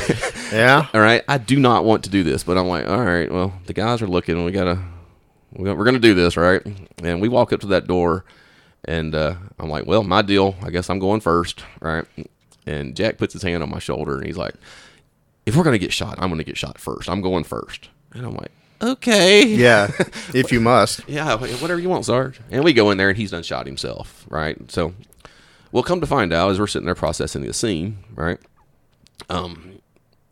Yeah. 0.52 0.88
all 0.94 1.00
right 1.02 1.24
i 1.30 1.38
do 1.38 1.58
not 1.60 1.86
want 1.86 2.04
to 2.04 2.10
do 2.10 2.24
this 2.24 2.44
but 2.44 2.58
i'm 2.58 2.68
like 2.68 2.86
all 2.90 3.02
right 3.04 3.32
well 3.32 3.54
the 3.68 3.74
guys 3.74 4.02
are 4.02 4.08
looking 4.08 4.44
we 4.44 4.52
got- 4.52 4.78
we're 5.54 5.86
gonna 5.86 6.00
do 6.00 6.14
this 6.14 6.36
right 6.36 6.62
and 7.02 7.22
we 7.22 7.30
walk 7.30 7.54
up 7.54 7.62
to 7.62 7.68
that 7.68 7.88
door 7.88 8.26
and 8.84 9.16
uh, 9.16 9.36
i'm 9.60 9.70
like 9.70 9.86
well 9.86 10.04
my 10.04 10.22
deal 10.22 10.56
i 10.64 10.70
guess 10.70 10.90
i'm 10.90 11.00
going 11.00 11.22
first 11.22 11.64
right 11.80 12.06
and 12.66 12.96
jack 12.96 13.18
puts 13.18 13.34
his 13.34 13.42
hand 13.44 13.62
on 13.64 13.70
my 13.70 13.80
shoulder 13.80 14.18
and 14.18 14.26
he's 14.26 14.38
like 14.38 14.54
if 15.46 15.56
we're 15.56 15.64
gonna 15.64 15.78
get 15.78 15.92
shot 15.94 16.16
i'm 16.20 16.30
gonna 16.30 16.44
get 16.44 16.58
shot 16.58 16.78
first 16.78 17.10
i'm 17.10 17.22
going 17.22 17.44
first 17.44 17.90
and 18.14 18.26
i'm 18.26 18.36
like 18.36 18.52
okay 18.82 19.46
Yeah. 19.46 19.92
If 20.34 20.52
you 20.52 20.60
must. 20.60 21.02
yeah, 21.08 21.36
whatever 21.36 21.80
you 21.80 21.90
want, 21.90 22.06
Sarge. 22.06 22.40
And 22.50 22.64
we 22.64 22.74
go 22.74 22.90
in 22.90 22.98
there, 22.98 23.10
and 23.10 23.18
he's 23.18 23.30
done 23.32 23.44
shot 23.44 23.68
himself, 23.68 24.26
right? 24.30 24.58
So, 24.72 24.94
we'll 25.72 25.84
come 25.84 26.02
to 26.02 26.08
find 26.08 26.34
out 26.34 26.50
as 26.50 26.60
we're 26.60 26.66
sitting 26.68 26.86
there 26.88 26.96
processing 26.96 27.44
the 27.44 27.54
scene, 27.54 28.00
right? 28.16 28.40
Um, 29.30 29.80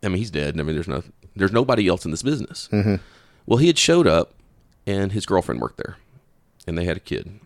I 0.02 0.08
mean, 0.08 0.16
he's 0.18 0.30
dead. 0.32 0.58
I 0.58 0.64
mean, 0.64 0.74
there's 0.74 0.88
no, 0.88 1.02
there's 1.36 1.52
nobody 1.52 1.86
else 1.86 2.04
in 2.04 2.10
this 2.10 2.22
business. 2.24 2.68
Well, 3.46 3.58
he 3.58 3.68
had 3.68 3.78
showed 3.78 4.06
up, 4.08 4.34
and 4.86 5.12
his 5.12 5.26
girlfriend 5.26 5.60
worked 5.60 5.76
there, 5.76 5.96
and 6.66 6.76
they 6.76 6.84
had 6.86 6.96
a 6.96 7.00
kid. 7.00 7.38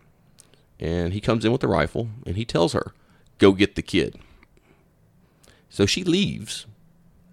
And 0.79 1.13
he 1.13 1.21
comes 1.21 1.45
in 1.45 1.51
with 1.51 1.63
a 1.63 1.67
rifle, 1.67 2.09
and 2.25 2.35
he 2.35 2.45
tells 2.45 2.73
her, 2.73 2.93
"Go 3.37 3.51
get 3.51 3.75
the 3.75 3.81
kid." 3.83 4.15
So 5.75 5.85
she 5.85 6.05
leaves, 6.05 6.65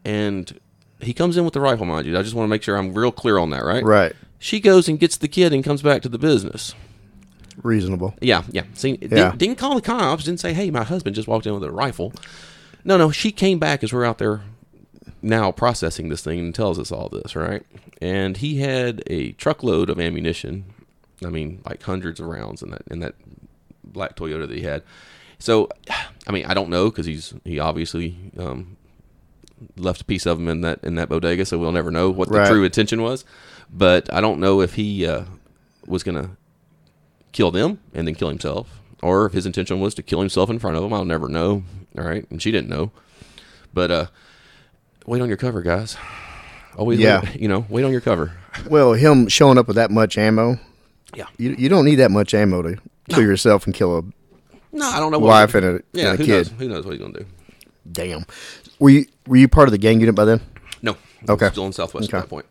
and 0.04 0.58
he 0.98 1.14
comes 1.14 1.36
in 1.36 1.44
with 1.44 1.54
the 1.54 1.60
rifle, 1.60 1.86
mind 1.86 2.08
you. 2.08 2.18
I 2.18 2.22
just 2.22 2.34
want 2.34 2.46
to 2.46 2.50
make 2.50 2.64
sure 2.64 2.76
I'm 2.76 2.92
real 2.92 3.12
clear 3.12 3.38
on 3.38 3.50
that, 3.50 3.64
right? 3.64 3.84
Right. 3.84 4.16
She 4.40 4.58
goes 4.58 4.88
and 4.88 4.98
gets 4.98 5.16
the 5.16 5.28
kid 5.28 5.52
and 5.52 5.62
comes 5.62 5.80
back 5.80 6.02
to 6.02 6.08
the 6.08 6.18
business. 6.18 6.74
Reasonable. 7.62 8.16
Yeah, 8.20 8.42
yeah. 8.50 8.64
See, 8.74 8.98
Yeah. 9.00 9.08
Didn't, 9.08 9.38
didn't 9.38 9.58
call 9.58 9.76
the 9.76 9.80
cops. 9.80 10.24
Didn't 10.24 10.40
say, 10.40 10.54
"Hey, 10.54 10.72
my 10.72 10.82
husband 10.82 11.14
just 11.14 11.28
walked 11.28 11.46
in 11.46 11.54
with 11.54 11.62
a 11.62 11.70
rifle." 11.70 12.12
No, 12.84 12.96
no. 12.96 13.12
She 13.12 13.30
came 13.30 13.60
back 13.60 13.84
as 13.84 13.92
we're 13.92 14.04
out 14.04 14.18
there 14.18 14.40
now 15.22 15.52
processing 15.52 16.08
this 16.08 16.24
thing 16.24 16.40
and 16.40 16.52
tells 16.52 16.80
us 16.80 16.90
all 16.90 17.10
this, 17.10 17.36
right? 17.36 17.62
And 18.00 18.38
he 18.38 18.58
had 18.58 19.04
a 19.06 19.30
truckload 19.34 19.88
of 19.88 20.00
ammunition. 20.00 20.64
I 21.24 21.28
mean, 21.28 21.62
like 21.64 21.80
hundreds 21.80 22.18
of 22.18 22.26
rounds 22.26 22.60
in 22.60 22.70
that 22.70 22.82
in 22.90 22.98
that 22.98 23.14
black 23.84 24.16
Toyota 24.16 24.48
that 24.48 24.56
he 24.56 24.64
had. 24.64 24.82
So, 25.42 25.68
I 26.26 26.30
mean, 26.32 26.44
I 26.46 26.54
don't 26.54 26.70
know 26.70 26.88
because 26.90 27.06
he's 27.06 27.34
he 27.44 27.58
obviously 27.58 28.16
um, 28.38 28.76
left 29.76 30.00
a 30.02 30.04
piece 30.04 30.24
of 30.26 30.38
him 30.38 30.48
in 30.48 30.60
that 30.62 30.78
in 30.82 30.94
that 30.94 31.08
bodega, 31.08 31.44
so 31.44 31.58
we'll 31.58 31.72
never 31.72 31.90
know 31.90 32.10
what 32.10 32.28
the 32.28 32.38
Right. 32.38 32.48
true 32.48 32.62
intention 32.64 33.02
was. 33.02 33.24
But 33.70 34.12
I 34.12 34.20
don't 34.20 34.38
know 34.40 34.60
if 34.60 34.74
he 34.74 35.06
uh, 35.06 35.24
was 35.86 36.02
gonna 36.02 36.36
kill 37.32 37.50
them 37.50 37.80
and 37.94 38.06
then 38.06 38.14
kill 38.14 38.28
himself, 38.28 38.80
or 39.02 39.26
if 39.26 39.32
his 39.32 39.44
intention 39.46 39.80
was 39.80 39.94
to 39.94 40.02
kill 40.02 40.20
himself 40.20 40.48
in 40.50 40.58
front 40.58 40.76
of 40.76 40.82
them. 40.82 40.92
I'll 40.92 41.04
never 41.04 41.28
know. 41.28 41.64
All 41.98 42.04
right, 42.04 42.24
and 42.30 42.40
she 42.40 42.50
didn't 42.52 42.68
know. 42.70 42.92
But 43.74 43.90
uh, 43.90 44.06
wait 45.06 45.20
on 45.22 45.28
your 45.28 45.36
cover, 45.38 45.60
guys. 45.62 45.96
Always, 46.76 47.00
Yeah. 47.00 47.20
wait, 47.22 47.40
you 47.40 47.48
know, 47.48 47.66
wait 47.68 47.84
on 47.84 47.90
your 47.92 48.00
cover. 48.00 48.32
Well, 48.68 48.92
him 48.92 49.28
showing 49.28 49.56
up 49.58 49.66
with 49.66 49.76
that 49.76 49.90
much 49.90 50.18
ammo, 50.18 50.58
Yeah. 51.16 51.24
you, 51.38 51.54
you 51.58 51.68
don't 51.70 51.86
need 51.86 51.96
that 51.96 52.10
much 52.10 52.34
ammo 52.34 52.60
to 52.62 52.76
kill 53.08 53.22
yourself 53.22 53.64
and 53.66 53.74
kill 53.74 53.96
a 53.98 54.02
No, 54.72 54.88
I 54.88 54.98
don't 55.00 55.12
know. 55.12 55.18
What 55.18 55.28
wife 55.28 55.54
and 55.54 55.64
a, 55.66 55.80
yeah, 55.92 56.10
and 56.10 56.14
a 56.14 56.16
who 56.16 56.24
kid. 56.24 56.32
knows? 56.32 56.48
Who 56.58 56.68
knows 56.68 56.84
what 56.84 56.92
he's 56.92 57.00
gonna 57.00 57.18
do? 57.20 57.26
Damn. 57.90 58.24
Were 58.78 58.90
you 58.90 59.06
were 59.26 59.36
you 59.36 59.48
part 59.48 59.68
of 59.68 59.72
the 59.72 59.78
gang 59.78 60.00
unit 60.00 60.14
by 60.14 60.24
then? 60.24 60.40
No. 60.80 60.96
Okay. 61.28 61.48
Still 61.50 61.66
in 61.66 61.72
Southwest 61.72 62.08
Okay. 62.08 62.16
at 62.16 62.22
that 62.22 62.28
point. 62.30 62.46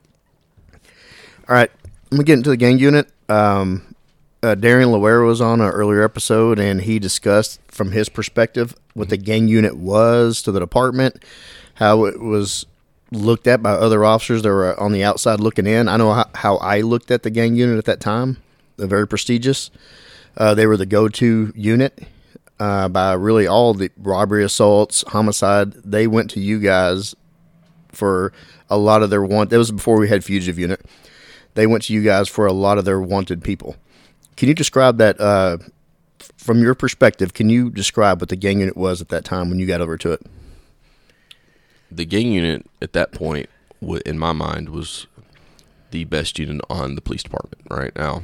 All 1.50 1.56
right, 1.56 1.72
I'm 2.12 2.18
gonna 2.18 2.24
get 2.24 2.38
into 2.38 2.50
the 2.50 2.58
gang 2.58 2.80
unit. 2.80 3.10
Um, 3.28 3.96
uh, 4.44 4.56
Darian 4.56 4.90
Loera 4.90 5.26
was 5.26 5.42
on 5.42 5.60
an 5.62 5.70
earlier 5.70 6.04
episode, 6.04 6.60
and 6.60 6.82
he 6.82 7.00
discussed 7.00 7.60
from 7.68 7.92
his 7.92 8.10
perspective 8.10 8.76
what 8.94 9.10
the 9.10 9.18
gang 9.18 9.48
unit 9.48 9.76
was 9.78 10.42
to 10.44 10.52
the 10.52 10.60
department, 10.60 11.24
how 11.76 12.06
it 12.06 12.20
was 12.22 12.66
looked 13.12 13.48
at 13.48 13.62
by 13.62 13.72
other 13.72 14.06
officers 14.06 14.44
that 14.44 14.50
were 14.50 14.80
on 14.80 14.94
the 14.94 15.04
outside 15.04 15.40
looking 15.42 15.68
in. 15.68 15.88
I 15.90 15.98
know 15.98 16.14
how, 16.14 16.30
how 16.36 16.58
I 16.58 16.82
looked 16.82 17.12
at 17.12 17.24
the 17.24 17.30
gang 17.30 17.56
unit 17.56 17.78
at 17.78 17.86
that 17.86 18.00
time. 18.00 18.38
They're 18.78 18.88
very 18.88 19.08
prestigious. 19.08 19.70
Uh, 20.38 20.54
they 20.54 20.66
were 20.66 20.78
the 20.78 20.86
go-to 20.86 21.52
unit 21.56 22.04
uh, 22.60 22.88
by 22.88 23.14
really 23.14 23.48
all 23.48 23.74
the 23.74 23.92
robbery, 23.98 24.44
assaults, 24.44 25.04
homicide. 25.08 25.74
They 25.74 26.08
went 26.08 26.30
to 26.32 26.40
you 26.40 26.60
guys 26.60 27.16
for 27.90 28.32
a 28.70 28.78
lot 28.78 29.04
of 29.04 29.10
their 29.10 29.24
want. 29.24 29.50
That 29.50 29.58
was 29.58 29.72
before 29.72 30.00
we 30.00 30.08
had 30.08 30.24
fugitive 30.24 30.58
unit. 30.58 30.86
They 31.56 31.68
went 31.68 31.84
to 31.84 31.94
you 31.94 32.04
guys 32.04 32.30
for 32.30 32.46
a 32.46 32.54
lot 32.54 32.78
of 32.78 32.86
their 32.86 33.02
wanted 33.02 33.44
people. 33.44 33.76
Can 34.38 34.48
you 34.48 34.54
describe 34.54 34.98
that 34.98 35.20
uh, 35.20 35.58
from 36.38 36.62
your 36.62 36.76
perspective? 36.76 37.34
Can 37.34 37.50
you 37.50 37.70
describe 37.70 38.22
what 38.22 38.30
the 38.30 38.36
gang 38.36 38.60
unit 38.60 38.78
was 38.78 39.02
at 39.02 39.10
that 39.10 39.26
time 39.26 39.50
when 39.50 39.60
you 39.60 39.68
got 39.68 39.82
over 39.82 39.98
to 39.98 40.14
it? 40.14 40.22
The 41.92 42.06
gang 42.06 42.32
unit 42.32 42.66
at 42.82 42.94
that 42.94 43.12
point, 43.12 43.50
in 44.06 44.18
my 44.18 44.32
mind, 44.32 44.70
was 44.70 45.08
the 45.92 46.06
best 46.06 46.40
unit 46.40 46.62
on 46.70 46.96
the 46.96 47.02
police 47.02 47.24
department. 47.24 47.68
Right 47.70 47.94
now, 47.96 48.24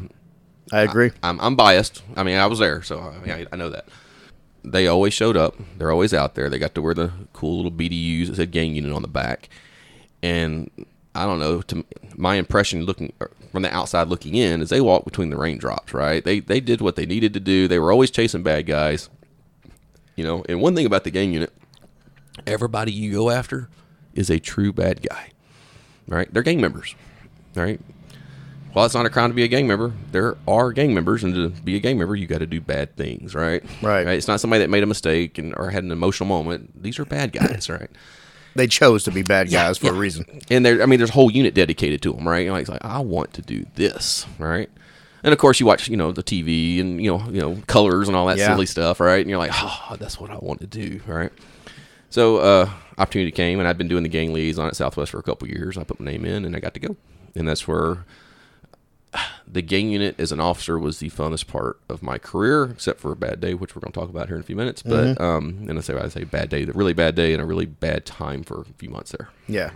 I 0.71 0.81
agree. 0.81 1.11
I'm, 1.23 1.39
I'm 1.39 1.55
biased. 1.55 2.03
I 2.15 2.23
mean, 2.23 2.37
I 2.37 2.45
was 2.47 2.59
there, 2.59 2.81
so 2.81 2.99
I, 2.99 3.17
mean, 3.19 3.31
I, 3.31 3.45
I 3.51 3.55
know 3.55 3.69
that. 3.69 3.85
They 4.63 4.87
always 4.87 5.13
showed 5.13 5.37
up. 5.37 5.55
They're 5.77 5.91
always 5.91 6.13
out 6.13 6.35
there. 6.35 6.49
They 6.49 6.59
got 6.59 6.75
to 6.75 6.81
wear 6.81 6.93
the 6.93 7.11
cool 7.33 7.57
little 7.57 7.71
BDUs 7.71 8.27
that 8.27 8.35
said 8.35 8.51
gang 8.51 8.75
unit 8.75 8.91
on 8.91 9.01
the 9.01 9.07
back. 9.07 9.49
And 10.21 10.69
I 11.15 11.25
don't 11.25 11.39
know, 11.39 11.61
to 11.63 11.85
my 12.15 12.35
impression 12.35 12.83
looking 12.83 13.13
from 13.51 13.63
the 13.63 13.73
outside 13.73 14.07
looking 14.07 14.35
in 14.35 14.61
is 14.61 14.69
they 14.69 14.81
walked 14.81 15.05
between 15.05 15.29
the 15.29 15.37
raindrops, 15.37 15.93
right? 15.93 16.23
They 16.23 16.39
they 16.41 16.59
did 16.59 16.81
what 16.81 16.95
they 16.95 17.05
needed 17.05 17.33
to 17.33 17.39
do. 17.39 17.67
They 17.67 17.79
were 17.79 17.91
always 17.91 18.11
chasing 18.11 18.43
bad 18.43 18.65
guys. 18.65 19.09
You 20.15 20.23
know, 20.23 20.43
and 20.49 20.61
one 20.61 20.75
thing 20.75 20.85
about 20.85 21.03
the 21.03 21.11
gang 21.11 21.33
unit, 21.33 21.53
everybody 22.45 22.91
you 22.91 23.11
go 23.13 23.29
after 23.29 23.69
is 24.13 24.29
a 24.29 24.39
true 24.39 24.73
bad 24.73 25.07
guy. 25.07 25.31
Right? 26.07 26.31
They're 26.33 26.43
gang 26.43 26.61
members. 26.61 26.95
Right? 27.55 27.79
While 28.77 28.85
it's 28.85 28.93
not 28.93 29.07
a 29.07 29.09
crime 29.09 29.31
to 29.31 29.33
be 29.33 29.41
a 29.41 29.47
gang 29.47 29.65
member, 29.65 29.91
there 30.11 30.37
are 30.47 30.71
gang 30.71 30.93
members, 30.93 31.23
and 31.23 31.33
to 31.33 31.49
be 31.49 31.75
a 31.77 31.79
gang 31.79 31.97
member, 31.97 32.15
you 32.15 32.27
got 32.27 32.41
to 32.41 32.45
do 32.45 32.61
bad 32.61 32.95
things, 32.95 33.33
right? 33.33 33.63
Right. 33.81 34.05
It's 34.09 34.27
not 34.27 34.39
somebody 34.39 34.59
that 34.59 34.69
made 34.69 34.83
a 34.83 34.85
mistake 34.85 35.39
and 35.39 35.55
or 35.57 35.71
had 35.71 35.83
an 35.83 35.91
emotional 35.91 36.29
moment. 36.29 36.83
These 36.83 36.99
are 36.99 37.05
bad 37.05 37.31
guys, 37.31 37.69
right? 37.71 37.89
They 38.53 38.67
chose 38.67 39.03
to 39.05 39.11
be 39.11 39.23
bad 39.23 39.49
guys 39.49 39.79
for 39.79 39.87
a 39.87 39.93
reason. 39.93 40.41
And 40.51 40.63
there, 40.63 40.83
I 40.83 40.85
mean, 40.85 40.99
there's 40.99 41.09
a 41.09 41.13
whole 41.13 41.31
unit 41.31 41.55
dedicated 41.55 42.03
to 42.03 42.13
them, 42.13 42.27
right? 42.27 42.45
It's 42.47 42.69
like 42.69 42.85
I 42.85 42.99
want 42.99 43.33
to 43.33 43.41
do 43.41 43.65
this, 43.73 44.27
right? 44.37 44.69
And 45.23 45.33
of 45.33 45.39
course, 45.39 45.59
you 45.59 45.65
watch, 45.65 45.89
you 45.89 45.97
know, 45.97 46.11
the 46.11 46.21
TV 46.21 46.79
and 46.79 47.03
you 47.03 47.09
know, 47.09 47.27
you 47.31 47.41
know, 47.41 47.59
colors 47.65 48.07
and 48.07 48.15
all 48.15 48.27
that 48.27 48.37
Yeah. 48.37 48.53
silly 48.53 48.67
stuff, 48.67 48.99
right? 48.99 49.21
And 49.21 49.27
you're 49.27 49.39
like, 49.39 49.53
oh, 49.55 49.95
that's 49.97 50.19
what 50.19 50.29
I 50.29 50.37
want 50.37 50.59
to 50.61 50.67
do, 50.67 51.01
right? 51.07 51.31
So, 52.11 52.37
uh, 52.37 52.69
opportunity 52.99 53.31
came, 53.31 53.57
and 53.57 53.67
I'd 53.67 53.79
been 53.79 53.87
doing 53.87 54.03
the 54.03 54.09
gang 54.09 54.33
liaison 54.33 54.67
at 54.67 54.75
Southwest 54.75 55.09
for 55.13 55.17
a 55.17 55.23
couple 55.23 55.47
years. 55.47 55.79
I 55.79 55.83
put 55.83 55.99
my 55.99 56.11
name 56.11 56.25
in, 56.25 56.45
and 56.45 56.55
I 56.55 56.59
got 56.59 56.75
to 56.75 56.79
go, 56.79 56.95
and 57.33 57.47
that's 57.47 57.67
where 57.67 58.05
the 59.47 59.61
gang 59.61 59.89
unit 59.89 60.19
as 60.19 60.31
an 60.31 60.39
officer 60.39 60.77
was 60.77 60.99
the 60.99 61.09
funnest 61.09 61.47
part 61.47 61.79
of 61.89 62.03
my 62.03 62.17
career, 62.17 62.65
except 62.65 62.99
for 62.99 63.11
a 63.11 63.15
bad 63.15 63.39
day, 63.39 63.53
which 63.53 63.75
we're 63.75 63.79
going 63.79 63.91
to 63.91 63.99
talk 63.99 64.09
about 64.09 64.27
here 64.27 64.35
in 64.35 64.41
a 64.41 64.45
few 64.45 64.55
minutes. 64.55 64.83
But 64.83 65.19
um, 65.19 65.65
and 65.69 65.77
I 65.77 65.81
say 65.81 65.95
I 65.95 66.09
say 66.09 66.23
bad 66.23 66.49
day, 66.49 66.65
the 66.65 66.73
really 66.73 66.93
bad 66.93 67.15
day, 67.15 67.33
and 67.33 67.41
a 67.41 67.45
really 67.45 67.65
bad 67.65 68.05
time 68.05 68.43
for 68.43 68.61
a 68.61 68.65
few 68.77 68.89
months 68.89 69.11
there. 69.11 69.29
Yeah. 69.47 69.71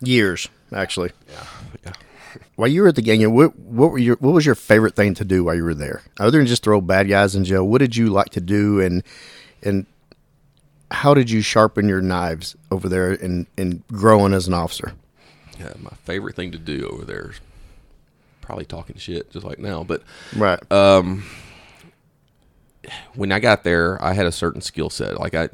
Years, 0.00 0.48
actually. 0.72 1.10
Yeah, 1.28 1.44
yeah. 1.84 1.92
While 2.56 2.68
you 2.68 2.82
were 2.82 2.88
at 2.88 2.94
the 2.94 3.02
gang 3.02 3.20
unit, 3.20 3.34
what, 3.34 3.58
what 3.58 3.90
were 3.90 3.98
your 3.98 4.16
what 4.16 4.32
was 4.32 4.46
your 4.46 4.54
favorite 4.54 4.94
thing 4.94 5.14
to 5.14 5.24
do 5.24 5.44
while 5.44 5.54
you 5.54 5.64
were 5.64 5.74
there? 5.74 6.02
Other 6.20 6.38
than 6.38 6.46
just 6.46 6.62
throw 6.62 6.80
bad 6.80 7.08
guys 7.08 7.34
in 7.34 7.44
jail, 7.44 7.66
what 7.66 7.78
did 7.78 7.96
you 7.96 8.08
like 8.08 8.28
to 8.30 8.40
do 8.40 8.80
and 8.80 9.02
and 9.62 9.86
how 10.90 11.14
did 11.14 11.30
you 11.30 11.40
sharpen 11.40 11.88
your 11.88 12.00
knives 12.00 12.56
over 12.70 12.88
there 12.88 13.12
in, 13.12 13.46
in 13.56 13.82
growing 13.92 14.32
as 14.32 14.46
an 14.46 14.54
officer? 14.54 14.94
Yeah, 15.58 15.72
my 15.80 15.90
favorite 16.04 16.36
thing 16.36 16.52
to 16.52 16.58
do 16.58 16.88
over 16.88 17.04
there 17.04 17.30
is 17.30 17.40
probably 18.48 18.64
talking 18.64 18.96
shit, 18.96 19.30
just 19.30 19.44
like 19.44 19.58
now. 19.58 19.84
But 19.84 20.02
Right. 20.34 20.58
when 23.14 23.30
I 23.30 23.40
got 23.40 23.62
there, 23.62 24.02
I 24.02 24.14
had 24.14 24.24
a 24.24 24.32
certain 24.32 24.62
skill 24.62 24.88
set. 24.88 25.20
Like 25.20 25.34
I, 25.34 25.50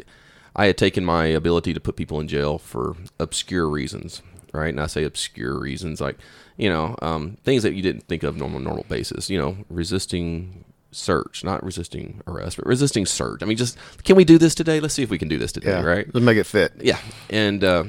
I 0.55 0.67
had 0.67 0.79
taken 0.79 1.05
my 1.05 1.27
ability 1.27 1.75
to 1.75 1.81
put 1.81 1.97
people 1.97 2.21
in 2.21 2.29
jail 2.29 2.57
for 2.57 2.95
obscure 3.19 3.69
reasons, 3.69 4.23
right? 4.53 4.69
And 4.69 4.81
I 4.81 4.87
say 4.87 5.03
obscure 5.03 5.59
reasons, 5.59 6.01
like 6.01 6.17
you 6.57 6.69
know, 6.69 6.95
um, 7.03 7.37
things 7.43 7.65
that 7.65 7.75
you 7.75 7.83
didn't 7.83 8.05
think 8.05 8.23
of 8.23 8.37
normal 8.37 8.61
normal 8.61 8.87
basis. 8.89 9.29
You 9.29 9.39
know, 9.39 9.57
resisting 9.69 10.65
search, 10.93 11.43
not 11.43 11.65
resisting 11.65 12.23
arrest, 12.29 12.59
but 12.59 12.67
resisting 12.67 13.07
search. 13.07 13.43
I 13.43 13.47
mean, 13.47 13.57
just 13.57 13.77
can 14.05 14.15
we 14.15 14.25
do 14.25 14.39
this 14.39 14.55
today? 14.55 14.79
Let's 14.79 14.95
see 14.95 15.03
if 15.03 15.11
we 15.11 15.19
can 15.19 15.27
do 15.27 15.37
this 15.39 15.51
today, 15.51 15.71
yeah. 15.71 15.83
right? 15.83 16.07
Let's 16.15 16.25
make 16.25 16.37
it 16.37 16.45
fit. 16.47 16.75
Yeah, 16.81 17.01
and 17.29 17.65
uh, 17.65 17.85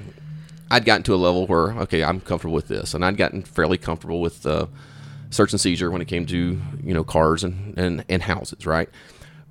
I'd 0.72 0.84
gotten 0.84 1.04
to 1.04 1.14
a 1.14 1.18
level 1.18 1.46
where 1.46 1.74
okay, 1.82 2.04
I'm 2.04 2.20
comfortable 2.22 2.56
with 2.56 2.70
this, 2.70 2.96
and 2.96 3.06
I'd 3.06 3.18
gotten 3.18 3.44
fairly 3.44 3.78
comfortable 3.78 4.20
with 4.20 4.48
uh, 4.48 4.66
search 5.30 5.52
and 5.54 5.60
seizure 5.62 5.92
when 5.92 6.02
it 6.02 6.08
came 6.08 6.26
to 6.28 6.62
you 6.84 6.94
know 6.94 7.04
cars 7.04 7.44
and 7.44 7.78
and, 7.78 8.06
and 8.10 8.24
houses, 8.24 8.66
right? 8.66 8.90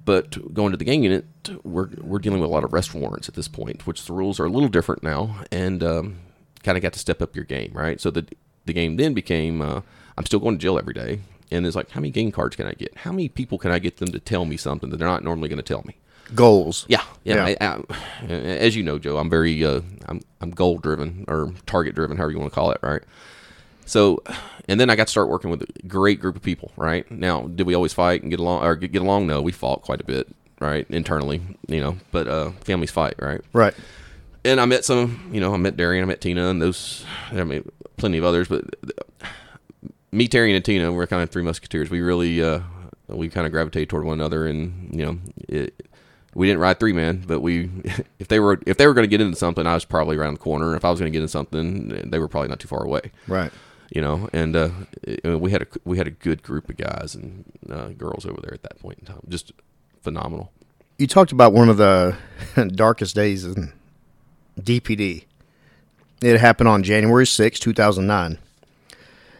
But 0.04 0.52
going 0.52 0.72
to 0.72 0.76
the 0.76 0.84
gang 0.84 1.02
unit, 1.02 1.24
we're 1.62 1.88
we're 1.98 2.18
dealing 2.18 2.40
with 2.40 2.50
a 2.50 2.52
lot 2.52 2.64
of 2.64 2.74
arrest 2.74 2.94
warrants 2.94 3.28
at 3.28 3.34
this 3.34 3.48
point, 3.48 3.86
which 3.86 4.04
the 4.04 4.12
rules 4.12 4.38
are 4.38 4.44
a 4.44 4.50
little 4.50 4.68
different 4.68 5.02
now, 5.02 5.36
and 5.50 5.82
um, 5.82 6.16
kind 6.62 6.76
of 6.76 6.82
got 6.82 6.92
to 6.92 6.98
step 6.98 7.22
up 7.22 7.34
your 7.34 7.44
game, 7.44 7.70
right? 7.74 8.00
So 8.00 8.10
the 8.10 8.26
the 8.66 8.72
game 8.72 8.96
then 8.96 9.14
became 9.14 9.62
uh, 9.62 9.80
I'm 10.18 10.26
still 10.26 10.40
going 10.40 10.56
to 10.56 10.62
jail 10.62 10.78
every 10.78 10.94
day, 10.94 11.20
and 11.50 11.66
it's 11.66 11.76
like 11.76 11.90
how 11.90 12.00
many 12.00 12.10
gang 12.10 12.32
cards 12.32 12.56
can 12.56 12.66
I 12.66 12.72
get? 12.72 12.96
How 12.98 13.12
many 13.12 13.28
people 13.28 13.58
can 13.58 13.70
I 13.70 13.78
get 13.78 13.96
them 13.96 14.08
to 14.08 14.18
tell 14.20 14.44
me 14.44 14.56
something 14.56 14.90
that 14.90 14.98
they're 14.98 15.08
not 15.08 15.24
normally 15.24 15.48
going 15.48 15.56
to 15.56 15.62
tell 15.62 15.82
me? 15.86 15.96
Goals. 16.34 16.86
Yeah, 16.88 17.02
yeah. 17.22 17.46
Yeah. 17.48 17.56
I, 17.60 18.26
I, 18.26 18.32
as 18.32 18.74
you 18.76 18.82
know, 18.82 18.98
Joe, 18.98 19.18
I'm 19.18 19.30
very 19.30 19.64
uh, 19.64 19.80
I'm 20.06 20.20
I'm 20.40 20.50
goal 20.50 20.78
driven 20.78 21.24
or 21.28 21.52
target 21.66 21.94
driven, 21.94 22.16
however 22.16 22.32
you 22.32 22.38
want 22.38 22.50
to 22.50 22.54
call 22.54 22.70
it, 22.70 22.78
right? 22.82 23.02
So, 23.86 24.22
and 24.68 24.80
then 24.80 24.90
I 24.90 24.96
got 24.96 25.06
to 25.08 25.10
start 25.10 25.28
working 25.28 25.50
with 25.50 25.62
a 25.62 25.86
great 25.86 26.20
group 26.20 26.36
of 26.36 26.42
people. 26.42 26.72
Right 26.76 27.08
now, 27.10 27.42
did 27.42 27.66
we 27.66 27.74
always 27.74 27.92
fight 27.92 28.22
and 28.22 28.30
get 28.30 28.40
along 28.40 28.64
or 28.64 28.76
get 28.76 29.02
along? 29.02 29.26
No, 29.26 29.40
we 29.42 29.52
fought 29.52 29.82
quite 29.82 30.00
a 30.00 30.04
bit, 30.04 30.28
right, 30.60 30.86
internally, 30.88 31.40
you 31.68 31.80
know. 31.80 31.96
But 32.12 32.28
uh, 32.28 32.50
families 32.60 32.90
fight, 32.90 33.14
right? 33.18 33.40
Right. 33.52 33.74
And 34.44 34.60
I 34.60 34.66
met 34.66 34.84
some, 34.84 35.30
you 35.32 35.40
know, 35.40 35.54
I 35.54 35.56
met 35.56 35.76
Darian, 35.76 36.04
I 36.04 36.06
met 36.06 36.20
Tina, 36.20 36.48
and 36.48 36.60
those, 36.60 37.04
I 37.32 37.44
mean, 37.44 37.70
plenty 37.96 38.18
of 38.18 38.24
others, 38.24 38.48
but 38.48 38.64
me, 40.12 40.28
Terry, 40.28 40.54
and 40.54 40.64
Tina, 40.64 40.92
we're 40.92 41.06
kind 41.06 41.22
of 41.22 41.30
three 41.30 41.42
musketeers. 41.42 41.90
We 41.90 42.00
really, 42.00 42.42
uh, 42.42 42.60
we 43.08 43.28
kind 43.28 43.46
of 43.46 43.52
gravitate 43.52 43.88
toward 43.88 44.04
one 44.04 44.18
another, 44.20 44.46
and 44.46 44.94
you 44.94 45.04
know, 45.04 45.18
it, 45.48 45.88
we 46.34 46.46
didn't 46.46 46.60
ride 46.60 46.78
three 46.80 46.92
man, 46.92 47.24
but 47.26 47.40
we, 47.40 47.70
if 48.18 48.28
they 48.28 48.40
were, 48.40 48.60
if 48.66 48.76
they 48.76 48.86
were 48.86 48.94
going 48.94 49.04
to 49.04 49.10
get 49.10 49.20
into 49.20 49.36
something, 49.36 49.66
I 49.66 49.74
was 49.74 49.84
probably 49.84 50.16
around 50.16 50.34
the 50.34 50.40
corner. 50.40 50.76
If 50.76 50.84
I 50.84 50.90
was 50.90 51.00
going 51.00 51.10
to 51.12 51.16
get 51.16 51.22
into 51.22 51.30
something, 51.30 51.88
they 52.10 52.18
were 52.18 52.28
probably 52.28 52.48
not 52.48 52.60
too 52.60 52.68
far 52.68 52.84
away, 52.84 53.12
Right. 53.26 53.52
You 53.94 54.02
know. 54.02 54.28
And 54.34 54.54
uh, 54.54 54.68
it- 55.02 55.40
we 55.40 55.50
had 55.50 55.62
a 55.62 55.66
we 55.84 55.96
had 55.96 56.06
a 56.06 56.10
good 56.10 56.42
group 56.42 56.68
of 56.68 56.76
guys 56.76 57.14
and 57.14 57.44
uh, 57.70 57.88
girls 57.88 58.26
over 58.26 58.40
there 58.42 58.52
at 58.52 58.62
that 58.64 58.78
point 58.80 58.98
in 58.98 59.06
time, 59.06 59.20
just 59.28 59.52
phenomenal. 60.02 60.52
You 60.98 61.06
talked 61.06 61.32
about 61.32 61.52
one 61.54 61.68
of 61.70 61.76
the 61.78 62.16
darkest 62.74 63.14
days 63.14 63.44
in 63.44 63.72
DPD. 64.60 65.24
It 66.22 66.38
happened 66.40 66.68
on 66.68 66.82
January 66.84 67.26
6, 67.26 67.58
2009. 67.58 68.38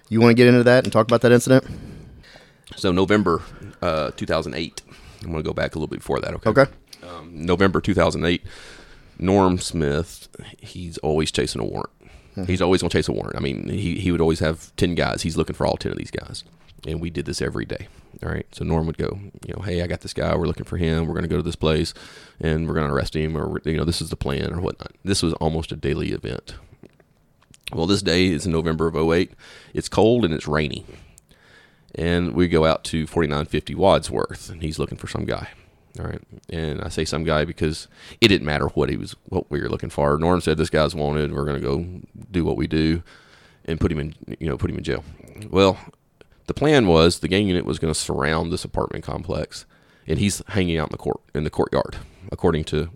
You 0.08 0.20
want 0.20 0.30
to 0.30 0.34
get 0.34 0.48
into 0.48 0.64
that 0.64 0.84
and 0.84 0.92
talk 0.92 1.06
about 1.06 1.20
that 1.22 1.32
incident? 1.32 1.64
So 2.76 2.90
November 2.92 3.40
uh, 3.80 4.10
2008. 4.16 4.82
I'm 5.22 5.30
going 5.30 5.36
to 5.42 5.42
go 5.42 5.54
back 5.54 5.74
a 5.74 5.78
little 5.78 5.86
bit 5.86 6.00
before 6.00 6.20
that. 6.20 6.34
Okay. 6.34 6.50
Okay. 6.50 6.70
Um, 7.08 7.30
November 7.46 7.80
2008. 7.80 8.42
Norm 9.18 9.58
Smith. 9.58 10.28
He's 10.58 10.98
always 10.98 11.30
chasing 11.30 11.60
a 11.60 11.64
warrant. 11.64 11.90
Hmm. 12.34 12.44
He's 12.44 12.62
always 12.62 12.80
going 12.80 12.90
to 12.90 12.98
chase 12.98 13.08
a 13.08 13.12
warrant. 13.12 13.36
I 13.36 13.40
mean, 13.40 13.68
he, 13.68 13.98
he 13.98 14.10
would 14.10 14.20
always 14.20 14.40
have 14.40 14.74
10 14.76 14.94
guys. 14.94 15.22
He's 15.22 15.36
looking 15.36 15.54
for 15.54 15.66
all 15.66 15.76
10 15.76 15.92
of 15.92 15.98
these 15.98 16.10
guys. 16.10 16.44
And 16.86 17.00
we 17.00 17.10
did 17.10 17.26
this 17.26 17.40
every 17.40 17.64
day. 17.64 17.88
All 18.22 18.30
right. 18.30 18.46
So 18.52 18.64
Norm 18.64 18.86
would 18.86 18.98
go, 18.98 19.18
you 19.46 19.54
know, 19.54 19.62
hey, 19.62 19.82
I 19.82 19.86
got 19.86 20.00
this 20.00 20.12
guy. 20.12 20.34
We're 20.36 20.46
looking 20.46 20.66
for 20.66 20.76
him. 20.76 21.06
We're 21.06 21.14
going 21.14 21.24
to 21.24 21.28
go 21.28 21.36
to 21.36 21.42
this 21.42 21.56
place 21.56 21.94
and 22.40 22.68
we're 22.68 22.74
going 22.74 22.86
to 22.86 22.92
arrest 22.92 23.16
him 23.16 23.36
or, 23.36 23.60
you 23.64 23.76
know, 23.76 23.84
this 23.84 24.02
is 24.02 24.10
the 24.10 24.16
plan 24.16 24.52
or 24.52 24.60
whatnot. 24.60 24.92
This 25.04 25.22
was 25.22 25.32
almost 25.34 25.72
a 25.72 25.76
daily 25.76 26.12
event. 26.12 26.54
Well, 27.72 27.86
this 27.86 28.02
day 28.02 28.26
is 28.28 28.44
in 28.46 28.52
November 28.52 28.86
of 28.86 28.96
08. 28.96 29.32
It's 29.72 29.88
cold 29.88 30.24
and 30.24 30.34
it's 30.34 30.46
rainy. 30.46 30.84
And 31.94 32.34
we 32.34 32.48
go 32.48 32.66
out 32.66 32.84
to 32.84 33.06
4950 33.06 33.74
Wadsworth 33.74 34.50
and 34.50 34.62
he's 34.62 34.78
looking 34.78 34.98
for 34.98 35.08
some 35.08 35.24
guy. 35.24 35.48
All 35.98 36.06
right. 36.06 36.20
And 36.50 36.80
I 36.80 36.88
say 36.88 37.04
some 37.04 37.24
guy 37.24 37.44
because 37.44 37.88
it 38.20 38.28
didn't 38.28 38.46
matter 38.46 38.66
what 38.68 38.90
he 38.90 38.96
was, 38.96 39.14
what 39.26 39.50
we 39.50 39.60
were 39.60 39.68
looking 39.68 39.90
for. 39.90 40.18
Norm 40.18 40.40
said 40.40 40.56
this 40.56 40.70
guy's 40.70 40.94
wanted. 40.94 41.32
We're 41.32 41.44
going 41.44 41.60
to 41.60 41.66
go 41.66 42.00
do 42.30 42.44
what 42.44 42.56
we 42.56 42.66
do 42.66 43.02
and 43.64 43.80
put 43.80 43.92
him 43.92 44.00
in, 44.00 44.14
you 44.40 44.48
know, 44.48 44.56
put 44.56 44.70
him 44.70 44.78
in 44.78 44.84
jail. 44.84 45.04
Well, 45.50 45.78
the 46.46 46.54
plan 46.54 46.86
was 46.86 47.20
the 47.20 47.28
gang 47.28 47.46
unit 47.46 47.64
was 47.64 47.78
going 47.78 47.92
to 47.92 47.98
surround 47.98 48.52
this 48.52 48.64
apartment 48.64 49.04
complex 49.04 49.66
and 50.06 50.18
he's 50.18 50.42
hanging 50.48 50.78
out 50.78 50.88
in 50.88 50.92
the 50.92 50.98
court, 50.98 51.20
in 51.34 51.44
the 51.44 51.50
courtyard, 51.50 51.96
according 52.30 52.64
to 52.64 52.90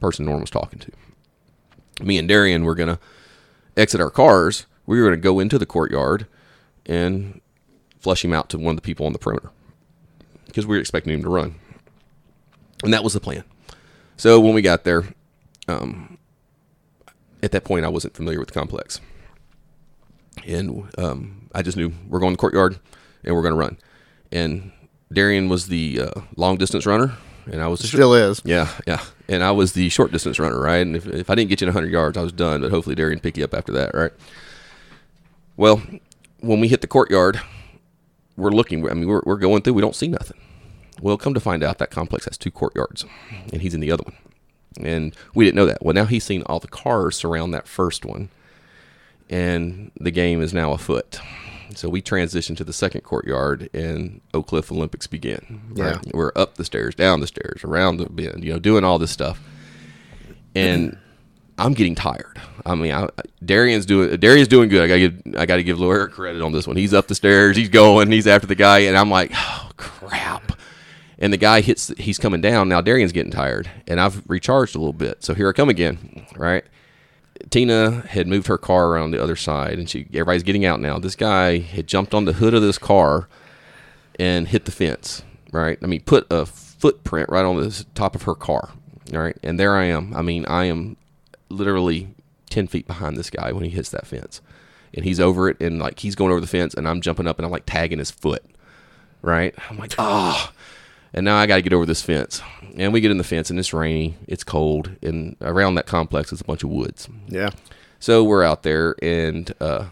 person 0.00 0.24
Norm 0.24 0.40
was 0.40 0.50
talking 0.50 0.78
to. 0.78 0.92
Me 2.02 2.18
and 2.18 2.28
Darian 2.28 2.64
were 2.64 2.74
going 2.74 2.88
to 2.88 2.98
exit 3.76 4.00
our 4.00 4.10
cars. 4.10 4.66
We 4.86 4.98
were 4.98 5.06
going 5.06 5.18
to 5.18 5.22
go 5.22 5.38
into 5.40 5.58
the 5.58 5.66
courtyard 5.66 6.26
and 6.86 7.40
flush 8.00 8.24
him 8.24 8.32
out 8.32 8.48
to 8.50 8.58
one 8.58 8.72
of 8.72 8.76
the 8.76 8.82
people 8.82 9.06
on 9.06 9.12
the 9.12 9.18
perimeter 9.18 9.50
because 10.46 10.66
we 10.66 10.76
were 10.76 10.80
expecting 10.80 11.14
him 11.14 11.22
to 11.22 11.28
run. 11.28 11.54
And 12.84 12.92
that 12.94 13.02
was 13.04 13.12
the 13.14 13.20
plan. 13.20 13.44
So 14.16 14.38
when 14.40 14.54
we 14.54 14.62
got 14.62 14.84
there, 14.84 15.04
um, 15.68 16.18
at 17.42 17.52
that 17.52 17.64
point, 17.64 17.84
I 17.84 17.88
wasn't 17.88 18.14
familiar 18.14 18.38
with 18.38 18.48
the 18.48 18.54
complex. 18.54 19.00
And 20.46 20.88
um, 20.98 21.48
I 21.54 21.62
just 21.62 21.76
knew 21.76 21.92
we're 22.08 22.20
going 22.20 22.32
to 22.32 22.36
the 22.36 22.40
courtyard 22.40 22.78
and 23.24 23.34
we're 23.34 23.42
going 23.42 23.54
to 23.54 23.58
run. 23.58 23.78
And 24.32 24.72
Darian 25.12 25.48
was 25.48 25.68
the 25.68 26.00
uh, 26.02 26.20
long 26.36 26.56
distance 26.56 26.86
runner, 26.86 27.12
and 27.46 27.62
I 27.62 27.68
was 27.68 27.80
the 27.80 27.86
short- 27.86 27.98
Still 27.98 28.14
is. 28.14 28.42
yeah, 28.44 28.68
yeah. 28.86 29.00
And 29.28 29.42
I 29.44 29.52
was 29.52 29.72
the 29.72 29.88
short 29.88 30.12
distance 30.12 30.38
runner, 30.38 30.60
right? 30.60 30.78
And 30.84 30.96
if, 30.96 31.06
if 31.06 31.30
I 31.30 31.34
didn't 31.34 31.50
get 31.50 31.60
you 31.60 31.66
in 31.68 31.74
100 31.74 31.92
yards, 31.92 32.16
I 32.18 32.22
was 32.22 32.32
done. 32.32 32.62
But 32.62 32.70
hopefully, 32.70 32.94
Darian 32.96 33.20
pick 33.20 33.36
you 33.36 33.44
up 33.44 33.54
after 33.54 33.72
that, 33.72 33.94
right? 33.94 34.12
Well, 35.56 35.80
when 36.40 36.60
we 36.60 36.68
hit 36.68 36.80
the 36.80 36.86
courtyard, 36.88 37.40
we're 38.36 38.50
looking. 38.50 38.88
I 38.90 38.94
mean, 38.94 39.06
we're, 39.06 39.22
we're 39.24 39.36
going 39.36 39.62
through. 39.62 39.74
We 39.74 39.82
don't 39.82 39.94
see 39.94 40.08
nothing. 40.08 40.38
Well, 41.04 41.18
come 41.18 41.34
to 41.34 41.40
find 41.40 41.62
out, 41.62 41.76
that 41.78 41.90
complex 41.90 42.24
has 42.24 42.38
two 42.38 42.50
courtyards, 42.50 43.04
and 43.52 43.60
he's 43.60 43.74
in 43.74 43.80
the 43.80 43.92
other 43.92 44.04
one. 44.04 44.16
And 44.80 45.14
we 45.34 45.44
didn't 45.44 45.56
know 45.56 45.66
that. 45.66 45.84
Well, 45.84 45.92
now 45.92 46.06
he's 46.06 46.24
seen 46.24 46.42
all 46.46 46.60
the 46.60 46.66
cars 46.66 47.14
surround 47.14 47.52
that 47.52 47.68
first 47.68 48.06
one, 48.06 48.30
and 49.28 49.90
the 50.00 50.10
game 50.10 50.40
is 50.40 50.54
now 50.54 50.72
afoot. 50.72 51.20
So 51.74 51.90
we 51.90 52.00
transition 52.00 52.56
to 52.56 52.64
the 52.64 52.72
second 52.72 53.02
courtyard, 53.02 53.68
and 53.74 54.22
Oak 54.32 54.46
Cliff 54.46 54.72
Olympics 54.72 55.06
begin. 55.06 55.60
Yeah. 55.74 56.00
We're 56.14 56.32
up 56.36 56.54
the 56.54 56.64
stairs, 56.64 56.94
down 56.94 57.20
the 57.20 57.26
stairs, 57.26 57.62
around 57.64 57.98
the 57.98 58.08
bend, 58.08 58.42
you 58.42 58.54
know, 58.54 58.58
doing 58.58 58.82
all 58.82 58.98
this 58.98 59.10
stuff. 59.10 59.42
And 60.54 60.96
I'm 61.58 61.74
getting 61.74 61.94
tired. 61.94 62.40
I 62.64 62.76
mean, 62.76 62.92
I, 62.92 63.10
Darian's 63.44 63.84
doing 63.84 64.16
Darian's 64.16 64.48
doing 64.48 64.70
good. 64.70 64.82
I 64.82 64.88
got 64.88 64.94
to 64.94 65.00
give 65.10 65.36
I 65.38 65.44
got 65.44 65.56
to 65.56 65.64
give 65.64 65.76
Loera 65.76 66.10
credit 66.10 66.40
on 66.40 66.52
this 66.52 66.66
one. 66.66 66.76
He's 66.76 66.94
up 66.94 67.08
the 67.08 67.14
stairs, 67.14 67.58
he's 67.58 67.68
going, 67.68 68.10
he's 68.10 68.26
after 68.26 68.46
the 68.46 68.54
guy, 68.54 68.78
and 68.78 68.96
I'm 68.96 69.10
like, 69.10 69.32
oh 69.34 69.70
crap. 69.76 70.52
And 71.18 71.32
the 71.32 71.38
guy 71.38 71.60
hits, 71.60 71.92
he's 71.96 72.18
coming 72.18 72.40
down. 72.40 72.68
Now 72.68 72.80
Darian's 72.80 73.12
getting 73.12 73.32
tired, 73.32 73.70
and 73.86 74.00
I've 74.00 74.22
recharged 74.28 74.74
a 74.74 74.78
little 74.78 74.92
bit. 74.92 75.22
So 75.22 75.34
here 75.34 75.48
I 75.48 75.52
come 75.52 75.68
again, 75.68 76.26
right? 76.36 76.64
Tina 77.50 78.02
had 78.08 78.26
moved 78.26 78.46
her 78.48 78.58
car 78.58 78.88
around 78.88 79.10
the 79.10 79.22
other 79.22 79.36
side, 79.36 79.78
and 79.78 79.88
she 79.88 80.06
everybody's 80.12 80.42
getting 80.42 80.64
out 80.64 80.80
now. 80.80 80.98
This 80.98 81.16
guy 81.16 81.58
had 81.58 81.86
jumped 81.86 82.14
on 82.14 82.24
the 82.24 82.34
hood 82.34 82.54
of 82.54 82.62
this 82.62 82.78
car 82.78 83.28
and 84.18 84.48
hit 84.48 84.64
the 84.64 84.72
fence. 84.72 85.22
Right? 85.52 85.78
I 85.82 85.86
mean, 85.86 86.00
put 86.00 86.26
a 86.30 86.46
footprint 86.46 87.28
right 87.28 87.44
on 87.44 87.60
the 87.60 87.84
top 87.94 88.16
of 88.16 88.22
her 88.22 88.34
car. 88.34 88.70
All 89.12 89.20
right, 89.20 89.36
and 89.42 89.60
there 89.60 89.76
I 89.76 89.84
am. 89.84 90.12
I 90.16 90.22
mean, 90.22 90.44
I 90.46 90.64
am 90.64 90.96
literally 91.48 92.08
ten 92.50 92.66
feet 92.66 92.88
behind 92.88 93.16
this 93.16 93.30
guy 93.30 93.52
when 93.52 93.62
he 93.62 93.70
hits 93.70 93.90
that 93.90 94.06
fence, 94.06 94.40
and 94.92 95.04
he's 95.04 95.20
over 95.20 95.48
it, 95.48 95.60
and 95.60 95.78
like 95.78 96.00
he's 96.00 96.16
going 96.16 96.32
over 96.32 96.40
the 96.40 96.48
fence, 96.48 96.74
and 96.74 96.88
I'm 96.88 97.00
jumping 97.00 97.28
up, 97.28 97.38
and 97.38 97.46
I'm 97.46 97.52
like 97.52 97.66
tagging 97.66 97.98
his 97.98 98.10
foot. 98.10 98.44
Right? 99.22 99.54
I'm 99.70 99.78
like, 99.78 99.94
oh. 99.96 100.50
And 101.14 101.24
now 101.24 101.36
I 101.36 101.46
got 101.46 101.56
to 101.56 101.62
get 101.62 101.72
over 101.72 101.86
this 101.86 102.02
fence. 102.02 102.42
And 102.76 102.92
we 102.92 103.00
get 103.00 103.12
in 103.12 103.18
the 103.18 103.24
fence, 103.24 103.50
and 103.50 103.58
it's 103.58 103.72
rainy, 103.72 104.16
it's 104.26 104.42
cold, 104.42 104.90
and 105.00 105.36
around 105.40 105.76
that 105.76 105.86
complex 105.86 106.32
is 106.32 106.40
a 106.40 106.44
bunch 106.44 106.64
of 106.64 106.70
woods. 106.70 107.08
Yeah. 107.28 107.50
So 108.00 108.24
we're 108.24 108.42
out 108.42 108.64
there, 108.64 108.96
and 109.00 109.54
uh, 109.60 109.86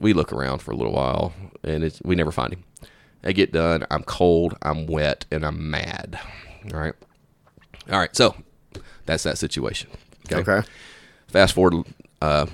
we 0.00 0.12
look 0.12 0.32
around 0.32 0.58
for 0.58 0.72
a 0.72 0.76
little 0.76 0.92
while, 0.92 1.32
and 1.62 1.84
it's, 1.84 2.02
we 2.02 2.16
never 2.16 2.32
find 2.32 2.52
him. 2.52 2.64
I 3.22 3.30
get 3.30 3.52
done. 3.52 3.86
I'm 3.88 4.02
cold, 4.02 4.56
I'm 4.62 4.86
wet, 4.86 5.26
and 5.30 5.46
I'm 5.46 5.70
mad. 5.70 6.18
All 6.72 6.80
right. 6.80 6.94
All 7.90 7.98
right. 7.98 8.14
So 8.14 8.34
that's 9.06 9.22
that 9.22 9.38
situation. 9.38 9.90
Okay. 10.26 10.50
okay. 10.50 10.66
Fast 11.28 11.54
forward 11.54 11.86
uh, 12.20 12.46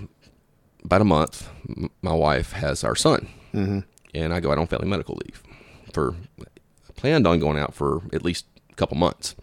about 0.85 1.01
a 1.01 1.05
month, 1.05 1.49
m- 1.69 1.91
my 2.03 2.13
wife 2.13 2.53
has 2.53 2.85
our 2.85 2.95
son, 2.95 3.29
mm-hmm. 3.55 3.81
and 4.15 4.35
I 4.35 4.41
go 4.41 4.53
out 4.53 4.59
on 4.59 4.67
family 4.67 4.89
medical 4.89 5.19
leave 5.25 5.43
for 5.93 6.15
planned 7.01 7.27
on 7.27 7.39
going 7.41 7.59
out 7.59 7.75
for 7.75 8.03
at 8.13 8.23
least 8.25 8.45
a 8.71 8.75
couple 8.75 8.97
months. 8.97 9.35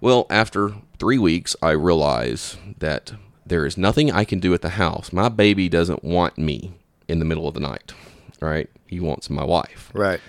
Well, 0.00 0.26
after 0.30 0.74
three 0.98 1.18
weeks, 1.18 1.54
I 1.62 1.70
realize 1.70 2.56
that 2.78 3.12
there 3.46 3.64
is 3.66 3.76
nothing 3.76 4.10
I 4.10 4.24
can 4.24 4.40
do 4.40 4.52
at 4.54 4.62
the 4.62 4.70
house. 4.70 5.12
My 5.12 5.28
baby 5.28 5.68
doesn't 5.68 6.02
want 6.04 6.38
me 6.38 6.72
in 7.08 7.18
the 7.18 7.24
middle 7.24 7.46
of 7.46 7.54
the 7.54 7.60
night, 7.60 7.92
right? 8.40 8.68
He 8.86 8.98
wants 9.00 9.28
my 9.30 9.44
wife, 9.44 9.90
Right. 9.94 10.20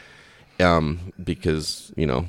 um, 0.60 1.14
because 1.24 1.92
you 1.96 2.06
know, 2.06 2.26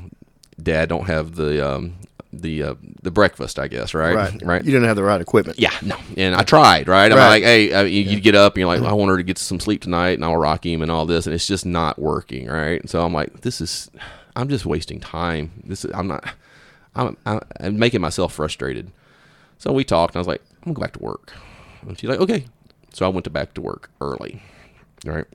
dad 0.62 0.88
don't 0.88 1.06
have 1.06 1.34
the 1.34 1.66
um, 1.66 1.94
the 2.32 2.62
uh, 2.62 2.74
the 3.02 3.10
breakfast, 3.10 3.58
I 3.58 3.68
guess, 3.68 3.94
right? 3.94 4.14
Right. 4.14 4.42
right. 4.42 4.64
You 4.64 4.72
didn't 4.72 4.86
have 4.88 4.96
the 4.96 5.02
right 5.02 5.20
equipment. 5.20 5.58
Yeah, 5.58 5.72
no. 5.82 5.96
And 6.16 6.34
I 6.34 6.42
tried, 6.42 6.88
right? 6.88 7.10
I'm 7.12 7.18
Right. 7.18 7.28
like, 7.28 7.42
hey, 7.42 7.72
uh, 7.72 7.82
you, 7.82 8.02
you 8.02 8.20
get 8.20 8.34
up 8.34 8.54
and 8.54 8.60
you're 8.60 8.68
like, 8.68 8.82
I 8.82 8.92
want 8.94 9.10
her 9.10 9.16
to 9.18 9.22
get 9.22 9.38
some 9.38 9.60
sleep 9.60 9.82
tonight 9.82 10.12
and 10.12 10.24
I'll 10.24 10.36
rock 10.36 10.64
him 10.64 10.82
and 10.82 10.90
all 10.90 11.04
this. 11.06 11.26
And 11.26 11.34
it's 11.34 11.46
just 11.46 11.66
not 11.66 11.98
working, 11.98 12.46
right? 12.48 12.88
So 12.88 13.04
I'm 13.04 13.12
like, 13.12 13.42
this 13.42 13.60
is, 13.60 13.90
I'm 14.34 14.48
just 14.48 14.64
wasting 14.64 14.98
time. 14.98 15.52
This 15.64 15.84
is, 15.84 15.92
I'm 15.94 16.08
not, 16.08 16.24
I'm, 16.94 17.16
I'm, 17.26 17.78
making 17.78 18.00
myself 18.00 18.32
frustrated. 18.32 18.90
So 19.58 19.72
we 19.72 19.84
talked 19.84 20.14
and 20.14 20.20
I 20.20 20.20
was 20.20 20.28
like, 20.28 20.42
I'm 20.64 20.72
going 20.72 20.74
to 20.74 20.80
go 20.80 20.82
back 20.82 20.92
to 20.94 21.02
work. 21.02 21.32
And 21.86 21.98
she's 21.98 22.08
like, 22.08 22.20
okay. 22.20 22.46
So 22.94 23.04
I 23.06 23.08
went 23.08 23.24
to 23.24 23.30
back 23.30 23.54
to 23.54 23.60
work 23.60 23.90
early, 24.00 24.42
right? 25.04 25.26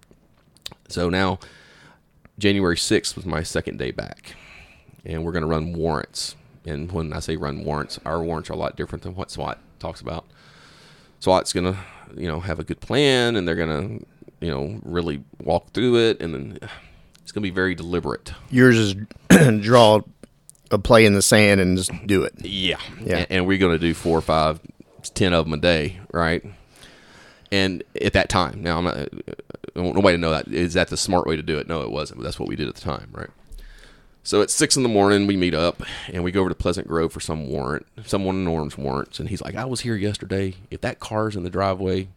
So 0.90 1.10
now, 1.10 1.40
January 2.40 2.76
6th 2.76 3.16
was 3.16 3.26
my 3.26 3.44
second 3.44 3.78
day 3.78 3.92
back. 3.92 4.36
And 5.06 5.24
we're 5.24 5.32
going 5.32 5.42
to 5.44 5.48
run 5.48 5.74
warrants. 5.74 6.36
And 6.68 6.92
when 6.92 7.14
I 7.14 7.20
say 7.20 7.38
run 7.38 7.64
warrants, 7.64 8.00
our 8.06 8.22
warrants 8.22 8.50
are 8.50 8.54
a 8.54 8.58
lot 8.58 8.76
different 8.76 9.04
than 9.04 9.16
what 9.16 9.32
SWAT 9.32 9.58
talks 9.80 10.02
about. 10.02 10.26
SWAT's 11.20 11.54
going 11.54 11.74
to, 11.74 11.80
you 12.16 12.28
know, 12.28 12.42
have 12.42 12.60
a 12.60 12.64
good 12.64 12.82
plan 12.82 13.36
and 13.36 13.48
they're 13.48 13.56
going 13.56 14.00
to, 14.00 14.06
you 14.46 14.52
know, 14.52 14.80
really 14.84 15.24
walk 15.42 15.72
through 15.72 15.98
it. 15.98 16.22
And 16.22 16.34
then 16.34 16.60
it's 17.22 17.32
going 17.32 17.42
to 17.42 17.50
be 17.50 17.52
very 17.52 17.74
deliberate. 17.74 18.34
Yours 18.52 18.78
is 18.78 18.96
draw 19.62 20.02
a 20.70 20.78
play 20.78 21.06
in 21.06 21.14
the 21.14 21.22
sand 21.22 21.62
and 21.62 21.78
just 21.78 21.92
do 22.06 22.24
it. 22.24 22.34
Yeah. 22.44 22.80
Yeah. 23.02 23.18
And, 23.18 23.28
and 23.30 23.48
we're 23.48 23.58
going 23.58 23.74
to 23.74 23.80
do 23.80 23.94
four 23.94 24.18
or 24.18 24.22
five, 24.22 24.60
ten 25.14 25.34
of 25.34 25.46
them 25.46 25.54
a 25.54 25.58
day, 25.58 26.02
right? 26.12 26.44
And 27.50 27.82
at 28.02 28.12
that 28.12 28.28
time, 28.28 28.62
now 28.62 28.78
I'm 28.78 28.84
not, 28.84 28.98
I 28.98 29.80
want 29.80 29.96
nobody 29.96 30.18
to 30.18 30.22
know 30.22 30.32
that. 30.32 30.50
Is 30.50 30.74
that 30.74 30.90
the 30.90 30.98
smart 30.98 31.28
way 31.28 31.38
to 31.38 31.42
do 31.42 31.58
it? 31.60 31.70
No, 31.70 31.82
it 31.82 31.92
wasn't. 31.92 32.20
But 32.20 32.26
that's 32.26 32.40
what 32.40 32.50
we 32.50 32.58
did 32.58 32.68
at 32.68 32.76
the 32.76 32.82
time, 32.82 33.10
right? 33.14 33.30
So 34.28 34.42
at 34.42 34.50
six 34.50 34.76
in 34.76 34.84
the 34.84 34.90
morning, 34.90 35.26
we 35.26 35.38
meet 35.38 35.54
up 35.54 35.82
and 36.12 36.22
we 36.22 36.34
go 36.34 36.42
over 36.42 36.50
to 36.50 36.56
Pleasant 36.56 36.86
Grove 36.86 37.14
for 37.14 37.22
some 37.22 37.48
warrant, 37.48 37.86
someone 38.04 38.44
Norm's 38.44 38.78
warrants. 38.78 39.22
And 39.22 39.30
he's 39.30 39.42
like, 39.42 39.56
I 39.56 39.64
was 39.64 39.80
here 39.80 39.96
yesterday. 39.96 40.56
If 40.70 40.82
that 40.82 41.00
car's 41.00 41.38
in 41.38 41.44
the 41.44 41.50
driveway, 41.50 42.10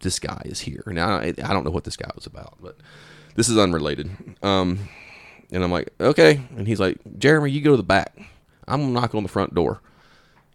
this 0.00 0.18
guy 0.18 0.40
is 0.46 0.60
here. 0.60 0.82
Now, 0.86 1.18
I, 1.18 1.34
I 1.44 1.52
don't 1.52 1.62
know 1.62 1.70
what 1.70 1.84
this 1.84 1.98
guy 1.98 2.10
was 2.14 2.24
about, 2.24 2.54
but 2.62 2.78
this 3.34 3.50
is 3.50 3.58
unrelated. 3.58 4.10
Um, 4.42 4.88
and 5.52 5.62
I'm 5.62 5.70
like, 5.70 5.90
okay. 6.00 6.40
And 6.56 6.66
he's 6.66 6.80
like, 6.80 6.96
Jeremy, 7.18 7.50
you 7.50 7.60
go 7.60 7.72
to 7.72 7.76
the 7.76 7.82
back. 7.82 8.16
I'm 8.66 8.80
going 8.80 8.94
to 8.94 9.00
knock 9.02 9.14
on 9.14 9.22
the 9.22 9.28
front 9.28 9.54
door. 9.54 9.82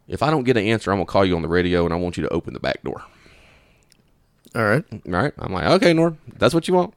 If 0.08 0.24
I 0.24 0.32
don't 0.32 0.44
get 0.44 0.58
an 0.58 0.66
answer, 0.66 0.90
I'm 0.90 0.98
going 0.98 1.06
to 1.06 1.12
call 1.12 1.24
you 1.24 1.36
on 1.36 1.44
the 1.44 1.50
radio 1.50 1.86
and 1.86 1.94
I 1.94 1.98
want 1.98 2.18
you 2.18 2.24
to 2.24 2.34
open 2.34 2.56
the 2.56 2.60
back 2.60 2.82
door. 2.82 3.04
All 4.56 4.66
right. 4.66 4.84
All 4.92 5.12
right. 5.12 5.34
I'm 5.38 5.54
like, 5.54 5.68
okay, 5.68 5.94
Norm, 5.94 6.18
that's 6.40 6.56
what 6.56 6.68
you 6.68 6.74
want. 6.74 6.96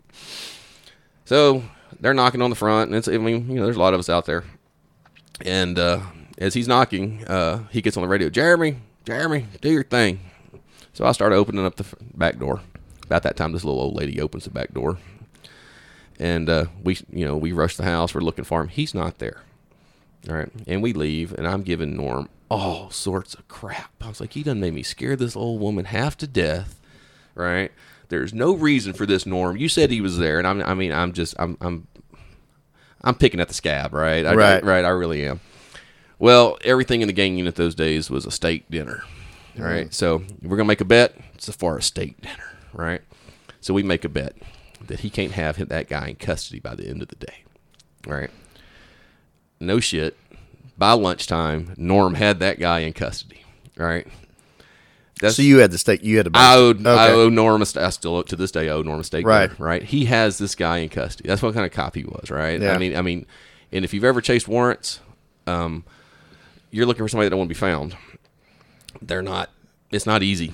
So 1.27 1.63
they're 2.03 2.13
knocking 2.13 2.43
on 2.43 2.51
the 2.51 2.57
front, 2.57 2.91
and 2.91 2.97
it's, 2.97 3.09
I 3.09 3.17
mean, 3.17 3.49
you 3.49 3.55
know, 3.55 3.65
there's 3.65 3.77
a 3.77 3.81
lot 3.81 3.95
of 3.95 4.01
us 4.01 4.09
out 4.09 4.27
there. 4.27 4.45
And 5.47 5.79
uh, 5.79 6.01
as 6.37 6.53
he's 6.53 6.69
knocking, 6.69 7.25
uh, 7.27 7.65
he 7.71 7.81
gets 7.81 7.97
on 7.97 8.03
the 8.03 8.09
radio, 8.09 8.29
Jeremy, 8.29 8.77
Jeremy, 9.05 9.47
do 9.61 9.71
your 9.71 9.85
thing. 9.85 10.21
So 10.93 11.07
I 11.07 11.13
start 11.13 11.33
opening 11.33 11.65
up 11.65 11.77
the 11.77 11.87
back 12.15 12.39
door. 12.39 12.61
About 13.05 13.23
that 13.23 13.37
time, 13.37 13.53
this 13.53 13.65
little 13.65 13.81
old 13.81 13.95
lady 13.95 14.21
opens 14.21 14.45
the 14.45 14.51
back 14.51 14.75
door, 14.75 14.99
and 16.19 16.49
uh, 16.51 16.67
we, 16.83 16.99
you 17.11 17.25
know, 17.25 17.37
we 17.37 17.53
rush 17.53 17.77
the 17.77 17.85
house. 17.85 18.15
We're 18.15 18.21
looking 18.21 18.45
for 18.45 18.61
him. 18.61 18.69
He's 18.69 18.95
not 18.95 19.19
there. 19.19 19.43
All 20.29 20.37
right, 20.37 20.49
and 20.67 20.83
we 20.83 20.93
leave, 20.93 21.33
and 21.33 21.47
I'm 21.47 21.63
giving 21.63 21.97
Norm 21.97 22.29
all 22.49 22.91
sorts 22.91 23.35
of 23.35 23.47
crap. 23.49 23.93
I 24.01 24.09
was 24.09 24.21
like, 24.21 24.33
he 24.33 24.43
done 24.43 24.61
made 24.61 24.75
me 24.75 24.83
scare 24.83 25.17
this 25.17 25.37
old 25.37 25.61
woman 25.61 25.85
half 25.87 26.17
to 26.19 26.27
death. 26.27 26.81
Right? 27.35 27.73
There's 28.09 28.35
no 28.35 28.55
reason 28.55 28.93
for 28.93 29.07
this, 29.07 29.25
Norm. 29.25 29.57
You 29.57 29.71
said 29.71 29.91
he 29.91 30.03
was 30.03 30.19
there, 30.19 30.39
and 30.39 30.47
I'm, 30.47 30.63
I 30.63 30.75
mean, 30.75 30.93
I'm 30.93 31.15
just, 31.15 31.35
I'm, 31.39 31.57
I'm, 31.63 31.87
I'm 33.05 33.15
picking 33.15 33.41
at 33.41 33.49
the 33.49 33.55
scab, 33.55 33.93
right? 33.95 34.25
I, 34.25 34.35
Right. 34.35 34.65
right. 34.65 34.85
I 34.85 34.89
really 34.91 35.27
am. 35.27 35.41
Well, 36.19 36.57
everything 36.65 37.01
in 37.03 37.09
the 37.09 37.13
gang 37.13 37.37
unit 37.37 37.57
those 37.57 37.75
days 37.75 38.09
was 38.11 38.27
a 38.27 38.31
steak 38.31 38.71
dinner. 38.71 39.03
All 39.59 39.65
right. 39.65 39.93
So 39.93 40.23
we're 40.41 40.57
gonna 40.57 40.69
make 40.69 40.81
a 40.81 40.85
bet. 40.87 41.15
It's 41.35 41.53
for 41.55 41.77
a 41.77 41.83
steak 41.83 42.21
dinner, 42.21 42.57
right? 42.73 43.01
So 43.61 43.75
we 43.75 43.83
make 43.83 44.05
a 44.05 44.09
bet 44.09 44.35
that 44.87 45.01
he 45.01 45.11
can't 45.11 45.33
have 45.33 45.57
hit 45.57 45.69
that 45.69 45.89
guy 45.89 46.09
in 46.09 46.17
custody 46.17 46.61
by 46.61 46.75
the 46.75 46.87
end 46.89 47.03
of 47.03 47.09
the 47.09 47.17
day. 47.17 47.45
Right. 48.07 48.31
No 49.61 49.79
shit. 49.81 50.17
By 50.79 50.93
lunchtime, 50.93 51.75
Norm 51.77 52.15
had 52.15 52.41
that 52.41 52.59
guy 52.59 52.81
in 52.81 52.93
custody. 52.93 53.45
Right. 53.77 54.07
That's 55.23 55.37
So 55.37 55.43
you 55.43 55.59
had 55.59 55.71
the 55.71 55.79
stake. 55.79 56.03
You 56.03 56.19
had 56.19 56.27
to. 56.27 56.33
I 56.35 56.57
owed, 56.57 56.87
I 56.87 57.13
owe 57.13 57.29
Norm 57.31 57.63
a 57.63 57.67
I 57.81 57.89
still 57.91 58.23
to 58.25 58.37
this 58.37 58.51
day 58.51 58.69
owe 58.69 58.83
Norm 58.83 59.01
a 59.01 59.05
steak 59.05 59.25
Right. 59.25 59.59
right? 59.59 59.83
He 59.83 60.05
has 60.07 60.37
this 60.37 60.55
guy 60.55 60.79
in 60.79 60.89
custody. 60.91 61.29
That's 61.29 61.41
what 61.41 61.55
kind 61.55 61.65
of 61.65 61.73
cop 61.73 61.95
he 61.95 62.05
was, 62.05 62.31
right? 62.31 62.61
Yeah. 62.61 62.75
I 62.75 62.79
mean, 62.79 62.97
I 62.97 63.03
mean, 63.03 63.25
and 63.73 63.85
if 63.85 63.95
you've 63.95 64.05
ever 64.05 64.21
chased 64.21 64.49
warrants, 64.49 65.01
um, 65.47 65.85
you're 66.71 66.87
looking 66.87 67.05
for 67.05 67.09
somebody 67.09 67.27
that 67.27 67.31
don't 67.31 67.39
want 67.39 67.49
to 67.49 67.55
be 67.55 67.59
found. 67.59 67.97
They're 69.01 69.23
not. 69.23 69.51
It's 69.91 70.07
not 70.07 70.23
easy, 70.23 70.53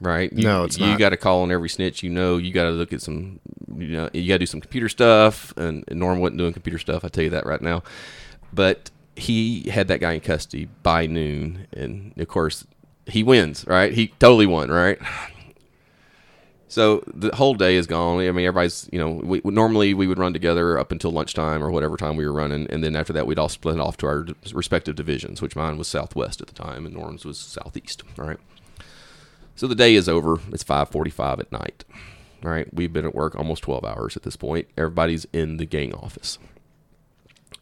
right? 0.00 0.32
You, 0.32 0.44
No, 0.44 0.64
it's 0.64 0.78
you 0.78 0.86
not. 0.86 0.98
got 0.98 1.08
to 1.10 1.16
call 1.16 1.42
on 1.42 1.52
every 1.52 1.68
snitch 1.68 2.02
you 2.02 2.10
know. 2.10 2.36
You 2.36 2.52
got 2.52 2.64
to 2.64 2.70
look 2.70 2.92
at 2.92 3.02
some. 3.02 3.40
You 3.76 3.88
know, 3.88 4.10
you 4.12 4.26
got 4.28 4.34
to 4.34 4.38
do 4.40 4.46
some 4.46 4.60
computer 4.60 4.88
stuff. 4.88 5.52
And, 5.56 5.84
and 5.88 6.00
Norm 6.00 6.18
wasn't 6.20 6.38
doing 6.38 6.52
computer 6.52 6.78
stuff. 6.78 7.04
I 7.04 7.08
tell 7.08 7.24
you 7.24 7.30
that 7.30 7.44
right 7.46 7.60
now. 7.60 7.82
But 8.52 8.90
he 9.16 9.68
had 9.68 9.88
that 9.88 10.00
guy 10.00 10.12
in 10.12 10.20
custody 10.20 10.68
by 10.82 11.06
noon, 11.06 11.66
and 11.72 12.12
of 12.18 12.28
course 12.28 12.66
he 13.08 13.22
wins, 13.22 13.66
right? 13.66 13.92
He 13.92 14.08
totally 14.18 14.46
won, 14.46 14.70
right? 14.70 14.98
So 16.70 17.02
the 17.06 17.34
whole 17.34 17.54
day 17.54 17.76
is 17.76 17.86
gone. 17.86 18.20
I 18.20 18.30
mean, 18.30 18.44
everybody's, 18.44 18.90
you 18.92 18.98
know, 18.98 19.08
we, 19.08 19.40
normally 19.42 19.94
we 19.94 20.06
would 20.06 20.18
run 20.18 20.34
together 20.34 20.78
up 20.78 20.92
until 20.92 21.10
lunchtime 21.10 21.64
or 21.64 21.70
whatever 21.70 21.96
time 21.96 22.14
we 22.16 22.26
were 22.26 22.32
running, 22.32 22.66
and 22.68 22.84
then 22.84 22.94
after 22.94 23.12
that 23.14 23.26
we'd 23.26 23.38
all 23.38 23.48
split 23.48 23.80
off 23.80 23.96
to 23.96 24.06
our 24.06 24.26
respective 24.52 24.94
divisions, 24.94 25.40
which 25.40 25.56
mine 25.56 25.78
was 25.78 25.88
southwest 25.88 26.42
at 26.42 26.46
the 26.46 26.54
time, 26.54 26.84
and 26.84 26.94
Norm's 26.94 27.24
was 27.24 27.38
southeast. 27.38 28.02
All 28.18 28.26
right. 28.26 28.38
So 29.56 29.66
the 29.66 29.74
day 29.74 29.94
is 29.94 30.08
over. 30.10 30.40
It's 30.52 30.62
five 30.62 30.90
forty-five 30.90 31.40
at 31.40 31.50
night. 31.50 31.84
All 32.44 32.50
right. 32.50 32.72
We've 32.72 32.92
been 32.92 33.06
at 33.06 33.14
work 33.14 33.34
almost 33.34 33.62
twelve 33.62 33.84
hours 33.84 34.14
at 34.14 34.22
this 34.22 34.36
point. 34.36 34.68
Everybody's 34.76 35.26
in 35.32 35.56
the 35.56 35.64
gang 35.64 35.94
office, 35.94 36.38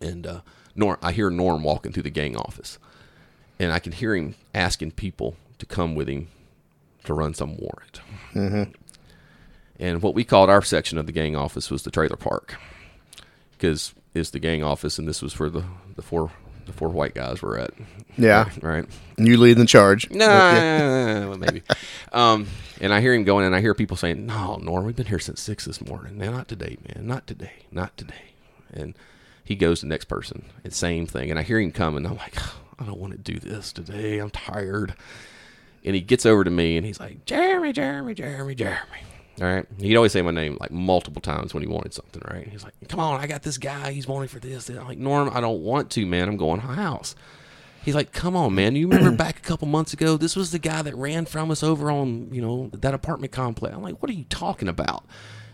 and 0.01 0.27
uh, 0.27 0.41
Norm, 0.75 0.99
I 1.01 1.13
hear 1.13 1.31
Norm 1.31 1.63
walking 1.63 1.93
through 1.93 2.03
the 2.03 2.11
gang 2.11 2.37
office, 2.37 2.79
and 3.59 3.73
I 3.73 3.79
can 3.79 3.93
hear 3.93 4.15
him 4.15 4.35
asking 4.55 4.93
people 4.93 5.37
to 5.59 5.67
come 5.67 5.95
with 5.95 6.09
him 6.09 6.29
to 7.05 7.15
run 7.15 7.35
some 7.35 7.57
warrant. 7.57 8.01
And 9.79 10.03
what 10.03 10.15
we 10.15 10.25
called 10.25 10.49
our 10.51 10.63
section 10.63 10.99
of 10.99 11.07
the 11.07 11.13
gang 11.13 11.37
office 11.37 11.71
was 11.71 11.83
the 11.83 11.91
trailer 11.91 12.17
park, 12.17 12.57
because 13.53 13.95
it's 14.15 14.31
the 14.31 14.39
gang 14.39 14.63
office, 14.63 14.99
and 14.99 15.07
this 15.07 15.21
was 15.23 15.39
where 15.39 15.51
the, 15.51 15.65
the 15.95 16.03
four 16.03 16.31
the 16.65 16.73
four 16.73 16.89
white 16.89 17.15
guys 17.15 17.43
were 17.43 17.57
at. 17.59 17.71
Yeah. 18.19 18.51
Right. 18.61 18.85
And 19.17 19.29
you 19.29 19.37
lead 19.37 19.57
the 19.57 19.67
charge. 19.67 20.11
Nah, 20.11 21.29
well, 21.29 21.39
maybe. 21.39 21.63
Um, 22.13 22.47
and 22.81 22.95
I 22.95 23.03
hear 23.03 23.13
him 23.13 23.25
going, 23.25 23.45
and 23.45 23.55
I 23.55 23.61
hear 23.61 23.75
people 23.75 23.97
saying, 23.99 24.25
"No, 24.25 24.57
Norm, 24.57 24.87
we've 24.87 24.97
been 24.97 25.07
here 25.07 25.19
since 25.19 25.39
six 25.41 25.67
this 25.67 25.85
morning. 25.85 26.17
No, 26.17 26.31
not 26.33 26.49
today, 26.49 26.79
man. 26.89 27.07
Not 27.07 27.27
today. 27.27 27.53
Not 27.71 27.95
today." 27.99 28.33
And 28.73 28.95
he 29.45 29.55
goes 29.55 29.81
to 29.81 29.87
the 29.87 29.91
next 29.91 30.07
person, 30.07 30.47
and 30.65 30.73
same 30.73 31.05
thing. 31.07 31.29
And 31.31 31.39
I 31.39 31.43
hear 31.43 31.61
him 31.61 31.73
coming. 31.73 32.07
I'm 32.07 32.17
like, 32.17 32.37
I 32.79 32.85
don't 32.85 32.99
want 32.99 33.13
to 33.13 33.19
do 33.19 33.39
this 33.39 33.73
today. 33.73 34.19
I'm 34.19 34.31
tired. 34.31 34.95
And 35.85 35.95
he 35.95 36.01
gets 36.01 36.27
over 36.27 36.45
to 36.45 36.51
me, 36.51 36.77
and 36.77 36.85
he's 36.85 36.99
like, 37.01 37.25
Jeremy, 37.25 37.73
Jeremy, 37.73 38.15
Jeremy, 38.15 38.55
Jeremy. 38.55 39.01
All 39.41 39.47
right. 39.47 39.67
He'd 39.79 39.97
always 39.97 40.13
say 40.13 40.23
my 40.23 40.31
name 40.31 40.57
like 40.61 40.71
multiple 40.71 41.21
times 41.21 41.53
when 41.53 41.63
he 41.63 41.69
wanted 41.69 41.93
something, 41.93 42.23
right? 42.31 42.49
He's 42.49 42.65
like, 42.65 42.73
Come 42.89 43.01
on, 43.01 43.21
I 43.21 43.27
got 43.27 43.43
this 43.43 43.59
guy. 43.59 43.93
He's 43.93 44.09
wanting 44.09 44.29
for 44.29 44.39
this. 44.39 44.69
And 44.69 44.79
I'm 44.79 44.87
like, 44.89 44.99
Norm, 44.99 45.31
I 45.33 45.41
don't 45.41 45.61
want 45.61 45.91
to, 45.93 46.07
man. 46.07 46.29
I'm 46.29 46.39
going 46.39 46.61
house. 46.61 47.15
He's 47.87 47.95
like, 47.95 48.11
"Come 48.13 48.35
on, 48.35 48.53
man! 48.53 48.75
You 48.75 48.89
remember 48.89 49.17
back 49.17 49.39
a 49.39 49.43
couple 49.43 49.69
months 49.69 49.93
ago? 49.93 50.17
This 50.17 50.35
was 50.35 50.51
the 50.51 50.59
guy 50.59 50.83
that 50.83 50.97
ran 50.97 51.25
from 51.25 51.53
us 51.53 51.63
over 51.63 51.89
on, 51.89 52.29
you 52.33 52.43
know, 52.43 52.69
that 52.73 52.95
apartment 52.95 53.33
complex." 53.33 53.77
I'm 53.77 53.83
like, 53.83 54.03
"What 54.03 54.11
are 54.11 54.15
you 54.15 54.25
talking 54.25 54.67
about? 54.67 55.05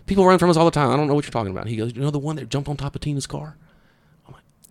People 0.07 0.25
run 0.25 0.39
from 0.39 0.49
us 0.49 0.57
all 0.57 0.65
the 0.65 0.71
time. 0.71 0.89
I 0.89 0.97
don't 0.97 1.09
know 1.09 1.15
what 1.15 1.27
you're 1.27 1.31
talking 1.31 1.51
about." 1.51 1.67
He 1.67 1.77
goes, 1.77 1.95
"You 1.95 2.01
know 2.01 2.11
the 2.11 2.19
one 2.19 2.37
that 2.37 2.49
jumped 2.49 2.71
on 2.71 2.79
top 2.79 2.95
of 2.95 3.03
Tina's 3.03 3.27
car?" 3.27 3.59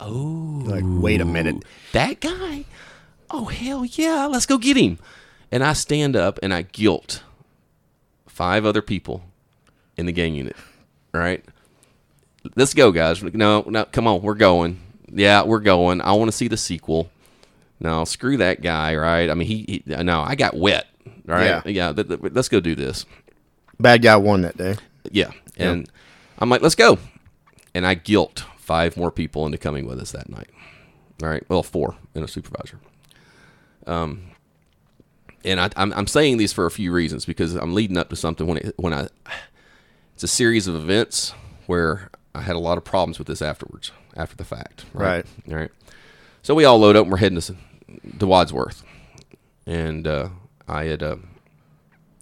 "Oh, 0.02 0.62
Like, 0.66 0.84
wait 0.86 1.22
a 1.22 1.26
minute. 1.26 1.64
that 1.94 2.20
guy? 2.20 2.66
Oh 3.30 3.46
hell 3.46 3.86
yeah! 3.86 4.26
Let's 4.26 4.46
go 4.46 4.58
get 4.58 4.76
him!" 4.78 4.98
And 5.52 5.64
I 5.64 5.74
stand 5.74 6.16
up 6.16 6.40
and 6.44 6.54
I 6.54 6.64
guilt 6.64 7.24
five 8.28 8.66
other 8.66 8.82
people 8.82 9.24
in 9.98 10.06
the 10.06 10.12
gang 10.12 10.34
unit. 10.36 10.56
All 11.14 11.22
right, 11.22 11.44
let's 12.56 12.74
go, 12.74 12.92
guys. 12.92 13.22
No, 13.24 13.64
no, 13.68 13.86
come 13.86 14.08
on, 14.08 14.22
we're 14.22 14.34
going. 14.36 14.80
Yeah, 15.14 15.44
we're 15.44 15.60
going. 15.60 16.02
I 16.02 16.14
want 16.14 16.30
to 16.30 16.36
see 16.38 16.48
the 16.48 16.58
sequel. 16.58 17.10
No, 17.80 18.06
screw 18.06 18.38
that 18.38 18.62
guy, 18.62 18.96
right? 18.96 19.30
I 19.30 19.34
mean, 19.34 19.48
he, 19.48 19.84
he 19.86 20.04
no, 20.04 20.22
I 20.22 20.36
got 20.36 20.56
wet, 20.56 20.88
right? 21.26 21.46
Yeah. 21.46 21.62
Yeah, 21.66 21.94
th- 21.94 22.08
th- 22.08 22.20
let's 22.34 22.48
go 22.50 22.60
do 22.60 22.76
this. 22.76 23.06
Bad 23.80 24.02
guy 24.04 24.16
won 24.18 24.42
that 24.42 24.56
day. 24.58 24.76
Yeah, 25.12 25.32
and 25.58 25.90
I'm 26.38 26.50
like, 26.50 26.62
let's 26.62 26.76
go, 26.76 26.98
and 27.74 27.86
I 27.88 27.96
guilt 27.96 28.44
five 28.72 28.96
more 28.96 29.12
people 29.12 29.46
into 29.46 29.58
coming 29.58 29.86
with 29.86 30.00
us 30.00 30.14
that 30.14 30.30
night. 30.30 30.50
All 31.22 31.28
right, 31.28 31.44
well, 31.50 31.62
four 31.62 31.98
and 32.16 32.24
a 32.24 32.28
supervisor. 32.28 32.80
Um, 33.86 34.28
and 35.44 35.60
I, 35.60 35.70
I'm 35.76 35.92
I'm 35.92 36.08
saying 36.08 36.38
these 36.38 36.54
for 36.54 36.66
a 36.66 36.72
few 36.72 36.94
reasons 36.94 37.26
because 37.26 37.54
I'm 37.56 37.74
leading 37.74 37.98
up 37.98 38.08
to 38.12 38.16
something 38.16 38.48
when 38.48 38.60
it 38.60 38.74
when 38.78 38.94
I 38.94 39.10
it's 40.14 40.24
a 40.24 40.28
series 40.28 40.68
of 40.68 40.76
events 40.76 41.34
where 41.68 42.12
I 42.34 42.40
had 42.44 42.56
a 42.56 42.60
lot 42.60 42.78
of 42.78 42.86
problems 42.86 43.20
with 43.20 43.28
this 43.28 43.42
afterwards, 43.42 43.92
after 44.16 44.38
the 44.38 44.46
fact. 44.46 44.86
Right. 44.94 45.26
All 45.50 45.58
right. 45.58 45.72
So 46.42 46.56
we 46.56 46.64
all 46.64 46.80
load 46.80 46.96
up 46.96 47.04
and 47.04 47.12
we're 47.12 47.18
heading 47.18 47.42
to, 47.42 47.56
to 48.20 48.26
Wadsworth. 48.26 48.84
And 49.66 50.08
uh, 50.08 50.30
I 50.66 50.86
had 50.86 51.04
uh, 51.04 51.18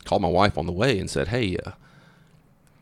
called 0.04 0.24
my 0.24 0.28
wife 0.30 0.58
on 0.58 0.66
the 0.66 0.72
way 0.72 0.98
and 0.98 1.10
said, 1.10 1.28
hey, 1.28 1.58
uh, 1.58 1.74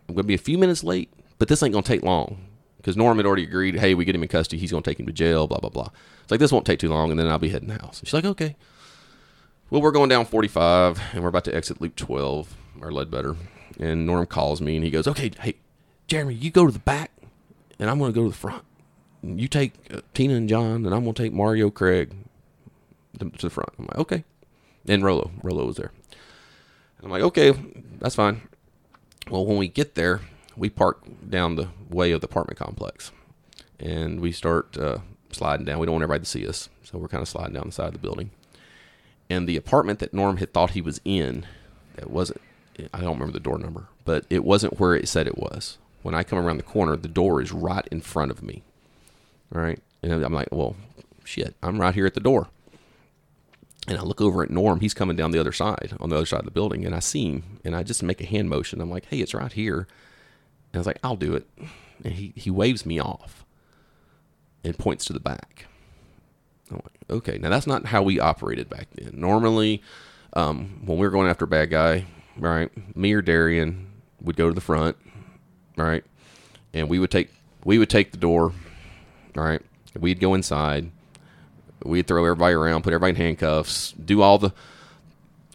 I'm 0.07 0.15
going 0.15 0.23
to 0.23 0.23
be 0.23 0.35
a 0.35 0.37
few 0.37 0.57
minutes 0.57 0.85
late, 0.85 1.11
but 1.37 1.49
this 1.49 1.61
ain't 1.61 1.73
going 1.73 1.83
to 1.83 1.87
take 1.87 2.03
long. 2.03 2.46
Because 2.87 2.95
Norm 2.95 3.17
had 3.17 3.25
already 3.25 3.43
agreed, 3.43 3.77
hey, 3.77 3.95
we 3.95 4.05
get 4.05 4.15
him 4.15 4.23
in 4.23 4.29
custody. 4.29 4.57
He's 4.57 4.71
going 4.71 4.81
to 4.81 4.89
take 4.89 4.97
him 4.97 5.07
to 5.07 5.11
jail, 5.11 5.45
blah, 5.45 5.57
blah, 5.57 5.69
blah. 5.69 5.89
It's 6.21 6.31
like, 6.31 6.39
this 6.39 6.53
won't 6.53 6.65
take 6.65 6.79
too 6.79 6.87
long, 6.87 7.11
and 7.11 7.19
then 7.19 7.27
I'll 7.27 7.37
be 7.37 7.49
heading 7.49 7.67
the 7.67 7.73
house. 7.73 7.99
And 7.99 8.07
she's 8.07 8.13
like, 8.13 8.23
okay. 8.23 8.55
Well, 9.69 9.81
we're 9.81 9.91
going 9.91 10.07
down 10.07 10.23
45, 10.23 11.01
and 11.11 11.21
we're 11.21 11.27
about 11.27 11.43
to 11.43 11.53
exit 11.53 11.81
Loop 11.81 11.97
12, 11.97 12.55
or 12.79 12.93
Ledbetter. 12.93 13.35
And 13.77 14.05
Norm 14.05 14.25
calls 14.25 14.61
me, 14.61 14.77
and 14.77 14.85
he 14.85 14.89
goes, 14.89 15.05
okay, 15.05 15.31
hey, 15.41 15.55
Jeremy, 16.07 16.35
you 16.35 16.49
go 16.49 16.65
to 16.65 16.71
the 16.71 16.79
back, 16.79 17.11
and 17.77 17.89
I'm 17.89 17.99
going 17.99 18.13
to 18.13 18.15
go 18.17 18.23
to 18.23 18.29
the 18.29 18.37
front. 18.37 18.63
You 19.21 19.49
take 19.49 19.73
uh, 19.93 19.99
Tina 20.13 20.35
and 20.35 20.47
John, 20.47 20.85
and 20.85 20.95
I'm 20.95 21.03
going 21.03 21.13
to 21.13 21.23
take 21.23 21.33
Mario 21.33 21.69
Craig 21.69 22.15
to, 23.19 23.29
to 23.29 23.47
the 23.47 23.49
front. 23.49 23.73
I'm 23.77 23.87
like, 23.87 23.97
okay. 23.97 24.23
And 24.87 25.03
Rolo. 25.03 25.31
Rolo 25.43 25.65
was 25.65 25.75
there. 25.75 25.91
I'm 27.03 27.09
like, 27.09 27.23
okay, 27.23 27.51
that's 27.99 28.15
fine. 28.15 28.43
Well, 29.29 29.45
when 29.45 29.57
we 29.57 29.67
get 29.67 29.95
there, 29.95 30.21
we 30.57 30.69
park 30.69 31.03
down 31.29 31.55
the 31.55 31.69
way 31.89 32.11
of 32.11 32.21
the 32.21 32.27
apartment 32.27 32.59
complex, 32.59 33.11
and 33.79 34.19
we 34.19 34.31
start 34.31 34.77
uh, 34.77 34.97
sliding 35.31 35.65
down. 35.65 35.79
We 35.79 35.85
don't 35.85 35.93
want 35.93 36.03
everybody 36.03 36.23
to 36.23 36.29
see 36.29 36.47
us, 36.47 36.69
so 36.83 36.97
we're 36.97 37.07
kind 37.07 37.21
of 37.21 37.27
sliding 37.27 37.53
down 37.53 37.67
the 37.67 37.71
side 37.71 37.87
of 37.87 37.93
the 37.93 37.99
building. 37.99 38.31
And 39.29 39.47
the 39.47 39.57
apartment 39.57 39.99
that 39.99 40.13
Norm 40.13 40.37
had 40.37 40.53
thought 40.53 40.71
he 40.71 40.81
was 40.81 40.99
in, 41.05 41.45
that 41.95 42.09
wasn't. 42.09 42.41
I 42.93 43.01
don't 43.01 43.13
remember 43.13 43.33
the 43.33 43.39
door 43.39 43.57
number, 43.57 43.87
but 44.05 44.25
it 44.29 44.43
wasn't 44.43 44.79
where 44.79 44.95
it 44.95 45.07
said 45.07 45.27
it 45.27 45.37
was. 45.37 45.77
When 46.03 46.15
I 46.15 46.23
come 46.23 46.39
around 46.39 46.57
the 46.57 46.63
corner, 46.63 46.95
the 46.95 47.07
door 47.07 47.41
is 47.41 47.51
right 47.51 47.87
in 47.91 48.01
front 48.01 48.31
of 48.31 48.43
me. 48.43 48.63
All 49.53 49.61
right, 49.61 49.79
and 50.01 50.11
I'm 50.11 50.33
like, 50.33 50.49
well, 50.51 50.75
shit, 51.23 51.55
I'm 51.61 51.79
right 51.81 51.93
here 51.93 52.05
at 52.05 52.13
the 52.13 52.19
door. 52.19 52.47
And 53.87 53.97
I 53.97 54.01
look 54.01 54.19
over 54.19 54.43
at 54.43 54.49
Norm. 54.49 54.81
He's 54.81 54.93
coming 54.93 55.15
down 55.15 55.31
the 55.31 55.39
other 55.39 55.53
side, 55.53 55.93
on 55.99 56.09
the 56.09 56.17
other 56.17 56.25
side 56.25 56.41
of 56.41 56.45
the 56.45 56.51
building, 56.51 56.85
and 56.85 56.93
I 56.93 56.99
see 56.99 57.25
him. 57.29 57.59
And 57.63 57.75
I 57.75 57.83
just 57.83 58.03
make 58.03 58.21
a 58.21 58.25
hand 58.25 58.49
motion. 58.49 58.81
I'm 58.81 58.89
like, 58.89 59.05
"Hey, 59.05 59.19
it's 59.19 59.33
right 59.33 59.51
here." 59.51 59.87
I 60.77 60.79
was 60.79 60.87
like, 60.87 60.99
"I'll 61.03 61.15
do 61.15 61.33
it." 61.33 61.47
And 62.03 62.13
he 62.13 62.33
he 62.35 62.49
waves 62.49 62.85
me 62.85 62.99
off, 62.99 63.45
and 64.63 64.77
points 64.77 65.05
to 65.05 65.13
the 65.13 65.19
back. 65.19 65.67
I'm 66.71 66.77
like, 66.77 66.99
"Okay." 67.09 67.37
Now 67.37 67.49
that's 67.49 67.67
not 67.67 67.85
how 67.85 68.03
we 68.03 68.19
operated 68.19 68.69
back 68.69 68.87
then. 68.93 69.11
Normally, 69.13 69.81
um, 70.33 70.81
when 70.85 70.97
we 70.97 71.05
were 71.05 71.11
going 71.11 71.29
after 71.29 71.45
a 71.45 71.47
bad 71.47 71.69
guy, 71.69 72.05
right, 72.37 72.69
me 72.95 73.13
or 73.13 73.21
Darian 73.21 73.87
would 74.21 74.35
go 74.35 74.47
to 74.47 74.53
the 74.53 74.61
front, 74.61 74.97
right, 75.75 76.03
and 76.73 76.89
we 76.89 76.99
would 76.99 77.11
take 77.11 77.29
we 77.63 77.77
would 77.77 77.89
take 77.89 78.11
the 78.11 78.17
door, 78.17 78.53
right. 79.35 79.61
We'd 79.99 80.19
go 80.19 80.35
inside 80.35 80.91
we'd 81.83 82.07
throw 82.07 82.23
everybody 82.25 82.53
around, 82.53 82.83
put 82.83 82.93
everybody 82.93 83.11
in 83.11 83.15
handcuffs, 83.15 83.91
do 83.93 84.21
all 84.21 84.37
the 84.37 84.51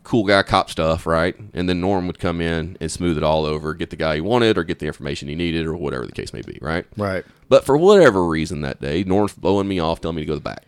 cool 0.04 0.24
guy 0.24 0.42
cop 0.42 0.70
stuff, 0.70 1.06
right? 1.06 1.36
And 1.54 1.68
then 1.68 1.80
Norm 1.80 2.06
would 2.06 2.18
come 2.18 2.40
in 2.40 2.76
and 2.80 2.90
smooth 2.90 3.16
it 3.16 3.22
all 3.22 3.44
over, 3.46 3.74
get 3.74 3.90
the 3.90 3.96
guy 3.96 4.16
he 4.16 4.20
wanted 4.20 4.58
or 4.58 4.64
get 4.64 4.78
the 4.78 4.86
information 4.86 5.28
he 5.28 5.34
needed 5.34 5.66
or 5.66 5.76
whatever 5.76 6.06
the 6.06 6.12
case 6.12 6.32
may 6.32 6.42
be, 6.42 6.58
right? 6.60 6.84
Right. 6.96 7.24
But 7.48 7.64
for 7.64 7.76
whatever 7.76 8.26
reason 8.26 8.62
that 8.62 8.80
day, 8.80 9.04
Norm's 9.04 9.34
blowing 9.34 9.68
me 9.68 9.78
off, 9.78 10.00
telling 10.00 10.16
me 10.16 10.22
to 10.22 10.26
go 10.26 10.32
to 10.32 10.40
the 10.40 10.44
back. 10.44 10.64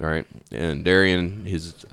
All 0.00 0.06
right. 0.08 0.26
And 0.50 0.84
Darian, 0.84 1.46
his 1.46 1.86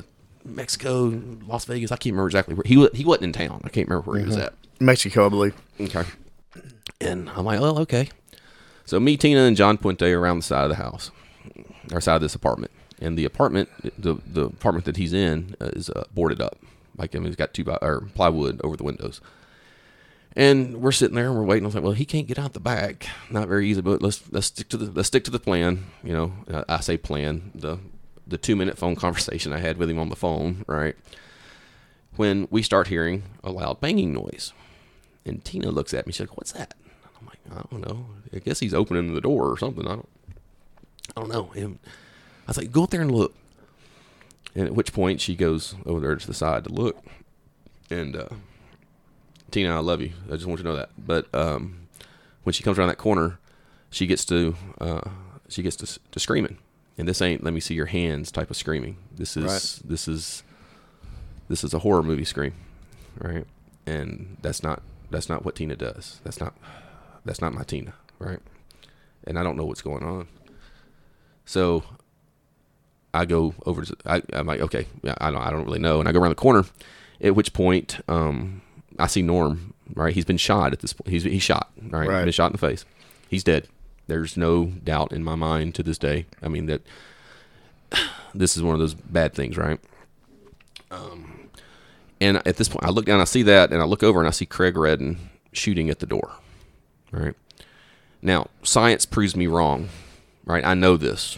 Mexico, 0.46 1.22
Las 1.46 1.66
Vegas, 1.66 1.92
I 1.92 1.96
can't 1.96 2.14
remember 2.14 2.28
exactly 2.28 2.56
where 2.56 2.64
he 2.66 2.88
he 2.94 3.06
wasn't 3.06 3.26
in 3.26 3.34
town. 3.34 3.62
I 3.64 3.70
can't 3.70 3.88
remember 3.88 4.12
where 4.12 4.20
he 4.20 4.26
was 4.26 4.38
at. 4.38 4.54
Mexico, 4.80 5.26
I 5.26 5.30
believe. 5.30 5.56
Okay. 5.80 6.04
And 7.00 7.30
I'm 7.30 7.46
like, 7.46 7.60
well, 7.60 7.80
okay. 7.80 8.10
So 8.86 9.00
me, 9.00 9.16
Tina, 9.16 9.42
and 9.42 9.56
John 9.56 9.78
Puente 9.78 10.12
are 10.12 10.20
around 10.20 10.40
the 10.40 10.44
side 10.44 10.64
of 10.64 10.70
the 10.70 10.76
house, 10.76 11.12
or 11.92 12.02
side 12.02 12.16
of 12.16 12.22
this 12.22 12.36
apartment. 12.36 12.72
And 13.00 13.18
the 13.18 13.26
apartment, 13.26 13.70
the 13.98 14.18
the 14.26 14.46
apartment 14.46 14.86
that 14.86 14.98
he's 14.98 15.14
in, 15.14 15.56
uh, 15.62 15.68
is 15.74 15.90
uh, 15.90 16.04
boarded 16.14 16.42
up. 16.42 16.58
Like 16.98 17.16
I 17.16 17.20
mean, 17.20 17.28
it's 17.28 17.36
got 17.36 17.54
two 17.54 17.64
by, 17.64 17.78
or 17.82 18.02
plywood 18.14 18.62
over 18.64 18.78
the 18.78 18.84
windows. 18.84 19.22
And 20.36 20.78
we're 20.82 20.92
sitting 20.92 21.16
there 21.16 21.28
and 21.28 21.36
we're 21.36 21.44
waiting. 21.44 21.64
I 21.64 21.68
was 21.68 21.76
like, 21.76 21.84
well, 21.84 21.94
he 21.94 22.06
can't 22.06 22.28
get 22.28 22.40
out 22.40 22.54
the 22.54 22.60
back. 22.60 23.08
Not 23.30 23.48
very 23.48 23.70
easy, 23.70 23.82
but 23.82 24.02
let's 24.02 24.24
let's 24.32 24.48
stick 24.48 24.70
to 24.70 24.78
the 24.78 24.92
let's 24.92 25.08
stick 25.08 25.24
to 25.26 25.32
the 25.32 25.40
plan. 25.40 25.86
You 26.04 26.14
know, 26.14 26.66
I 26.68 26.80
say 26.80 26.98
plan 26.98 27.52
the 27.54 27.80
the 28.26 28.38
two 28.38 28.56
minute 28.56 28.78
phone 28.78 28.96
conversation 28.96 29.54
I 29.54 29.60
had 29.60 29.78
with 29.78 29.90
him 29.90 30.00
on 30.00 30.10
the 30.10 30.16
phone, 30.16 30.66
right? 30.68 30.96
When 32.16 32.48
we 32.50 32.64
start 32.64 32.88
hearing 32.88 33.24
a 33.44 33.52
loud 33.52 33.80
banging 33.80 34.14
noise, 34.14 34.54
and 35.26 35.44
Tina 35.44 35.70
looks 35.72 35.94
at 35.94 36.08
me. 36.08 36.14
She's 36.14 36.22
like, 36.22 36.38
"What's 36.38 36.52
that?" 36.54 36.74
I'm 37.20 37.28
like, 37.28 37.40
"I 37.52 37.64
don't 37.70 37.86
know. 37.86 38.06
I 38.34 38.40
guess 38.40 38.60
he's 38.60 38.74
opening 38.74 39.14
the 39.14 39.22
door 39.22 39.50
or 39.52 39.58
something. 39.58 39.86
I 39.88 39.96
don't, 39.96 40.10
I 41.16 41.22
don't 41.22 41.30
know." 41.30 41.52
And 41.56 41.80
I 41.86 42.52
was 42.52 42.58
like, 42.58 42.72
"Go 42.72 42.84
up 42.84 42.90
there 42.90 43.02
and 43.02 43.12
look." 43.12 43.36
And 44.56 44.68
at 44.68 44.76
which 44.76 44.94
point 44.94 45.20
she 45.20 45.36
goes 45.36 45.76
over 45.86 46.00
there 46.00 46.16
to 46.16 46.28
the 46.28 46.34
side 46.34 46.66
to 46.66 46.70
look, 46.70 47.04
and 47.90 48.16
uh, 48.16 48.28
Tina, 49.52 49.76
I 49.76 49.80
love 49.80 50.00
you. 50.02 50.12
I 50.28 50.34
just 50.36 50.46
want 50.46 50.60
you 50.60 50.64
to 50.64 50.70
know 50.70 50.76
that. 50.76 50.90
But 50.98 51.34
um, 51.34 51.88
when 52.44 52.54
she 52.54 52.62
comes 52.64 52.78
around 52.78 52.90
that 52.90 52.98
corner, 52.98 53.40
she 53.90 54.06
gets 54.06 54.26
to 54.26 54.56
uh, 54.80 55.02
she 55.50 55.64
gets 55.64 55.76
to, 55.78 56.00
to 56.12 56.20
screaming, 56.20 56.58
and 57.00 57.08
this 57.08 57.22
ain't 57.22 57.44
"let 57.44 57.54
me 57.54 57.60
see 57.60 57.74
your 57.74 57.88
hands" 57.88 58.32
type 58.32 58.52
of 58.52 58.56
screaming. 58.58 58.98
This 59.16 59.36
is 59.36 59.44
Right. 59.46 59.90
this 59.90 60.08
is 60.08 60.44
this 61.48 61.64
is 61.64 61.74
a 61.74 61.80
horror 61.80 62.04
movie 62.04 62.26
scream, 62.26 62.54
right? 63.20 63.46
And 63.88 64.38
that's 64.44 64.62
not 64.62 64.82
that's 65.10 65.30
not 65.30 65.44
what 65.44 65.56
Tina 65.56 65.76
does. 65.76 66.20
That's 66.24 66.40
not 66.40 66.54
that's 67.26 67.42
not 67.42 67.54
my 67.54 67.64
Tina, 67.64 67.94
right? 68.20 68.40
And 69.26 69.40
I 69.40 69.44
don't 69.44 69.58
know 69.58 69.66
what's 69.66 69.82
going 69.82 70.04
on. 70.04 70.28
So 71.46 71.84
I 73.14 73.26
go 73.26 73.54
over 73.66 73.84
to 73.86 73.96
I, 74.06 74.22
I'm 74.34 74.48
like, 74.48 74.62
okay, 74.62 74.88
I 75.20 75.30
don't 75.32 75.42
I 75.42 75.52
don't 75.52 75.66
really 75.66 75.80
know. 75.80 76.00
And 76.00 76.10
I 76.10 76.12
go 76.12 76.20
around 76.20 76.32
the 76.32 76.36
corner, 76.36 76.66
at 77.22 77.36
which 77.36 77.54
point 77.54 78.00
um, 78.08 78.62
I 79.00 79.08
see 79.08 79.22
Norm. 79.22 79.74
Right, 79.96 80.14
he's 80.14 80.26
been 80.26 80.38
shot 80.38 80.74
at 80.74 80.80
this 80.80 80.94
point. 80.94 81.10
He's 81.10 81.24
he's 81.24 81.44
shot. 81.44 81.70
Right, 81.82 82.08
Right. 82.10 82.24
been 82.24 82.32
shot 82.32 82.48
in 82.48 82.54
the 82.54 82.58
face. 82.58 82.86
He's 83.30 83.44
dead. 83.44 83.68
There's 84.08 84.36
no 84.38 84.66
doubt 84.66 85.12
in 85.12 85.24
my 85.24 85.36
mind 85.36 85.76
to 85.76 85.84
this 85.84 85.98
day. 85.98 86.26
I 86.42 86.48
mean 86.48 86.66
that 86.68 86.82
this 88.34 88.56
is 88.58 88.64
one 88.64 88.74
of 88.74 88.80
those 88.80 88.94
bad 88.94 89.34
things, 89.34 89.58
right? 89.58 89.80
Um, 90.92 91.50
and 92.22 92.38
at 92.48 92.58
this 92.58 92.70
point, 92.70 92.86
I 92.86 92.90
look 92.90 93.06
down, 93.06 93.20
I 93.20 93.24
see 93.26 93.44
that, 93.44 93.72
and 93.72 93.82
I 93.82 93.86
look 93.86 94.04
over 94.04 94.20
and 94.20 94.28
I 94.28 94.32
see 94.32 94.46
Craig 94.46 94.78
Redden 94.78 95.18
shooting 95.52 95.90
at 95.90 96.00
the 96.00 96.06
door. 96.06 96.32
Right 97.12 97.36
now, 98.22 98.48
science 98.64 99.06
proves 99.06 99.36
me 99.36 99.48
wrong. 99.48 99.90
Right, 100.46 100.66
I 100.66 100.74
know 100.74 100.98
this, 100.98 101.38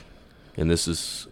and 0.58 0.70
this 0.70 0.88
is 0.88 1.28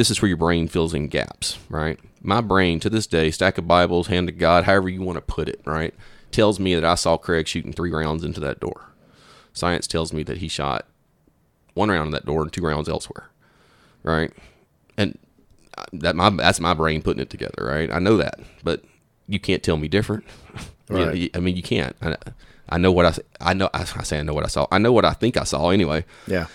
this 0.00 0.10
is 0.10 0.22
where 0.22 0.28
your 0.30 0.38
brain 0.38 0.66
fills 0.66 0.94
in 0.94 1.08
gaps, 1.08 1.58
right? 1.68 2.00
My 2.22 2.40
brain 2.40 2.80
to 2.80 2.88
this 2.88 3.06
day, 3.06 3.30
stack 3.30 3.58
of 3.58 3.68
Bibles, 3.68 4.06
hand 4.06 4.28
to 4.28 4.32
God, 4.32 4.64
however 4.64 4.88
you 4.88 5.02
want 5.02 5.16
to 5.16 5.20
put 5.20 5.46
it, 5.46 5.60
right, 5.66 5.94
tells 6.30 6.58
me 6.58 6.74
that 6.74 6.84
I 6.84 6.94
saw 6.94 7.18
Craig 7.18 7.46
shooting 7.46 7.72
three 7.74 7.90
rounds 7.92 8.24
into 8.24 8.40
that 8.40 8.60
door. 8.60 8.86
Science 9.52 9.86
tells 9.86 10.12
me 10.14 10.22
that 10.22 10.38
he 10.38 10.48
shot 10.48 10.86
one 11.74 11.90
round 11.90 12.06
in 12.06 12.12
that 12.12 12.24
door 12.24 12.40
and 12.40 12.50
two 12.50 12.62
rounds 12.62 12.88
elsewhere, 12.88 13.28
right? 14.02 14.32
And 14.96 15.18
uh, 15.76 15.84
that 15.92 16.16
my 16.16 16.30
that's 16.30 16.60
my 16.60 16.72
brain 16.72 17.02
putting 17.02 17.20
it 17.22 17.28
together, 17.30 17.64
right? 17.66 17.90
I 17.92 17.98
know 17.98 18.16
that, 18.16 18.40
but 18.64 18.82
you 19.28 19.38
can't 19.38 19.62
tell 19.62 19.76
me 19.76 19.86
different. 19.88 20.24
You 20.90 20.96
know, 20.96 21.06
Right. 21.06 21.16
you- 21.16 21.30
I 21.36 21.38
mean, 21.38 21.54
you 21.54 21.62
can't. 21.62 21.94
I, 22.02 22.16
I 22.68 22.76
know 22.78 22.90
what 22.90 23.06
I 23.06 23.14
I 23.50 23.54
know. 23.54 23.70
I, 23.72 23.82
I 23.82 24.02
say 24.02 24.18
I 24.18 24.22
know 24.24 24.34
what 24.34 24.42
I 24.42 24.48
saw. 24.48 24.66
I 24.72 24.78
know 24.78 24.90
what 24.92 25.04
I 25.04 25.12
think 25.12 25.36
I 25.36 25.44
saw 25.44 25.68
anyway. 25.70 26.04
Yeah. 26.26 26.46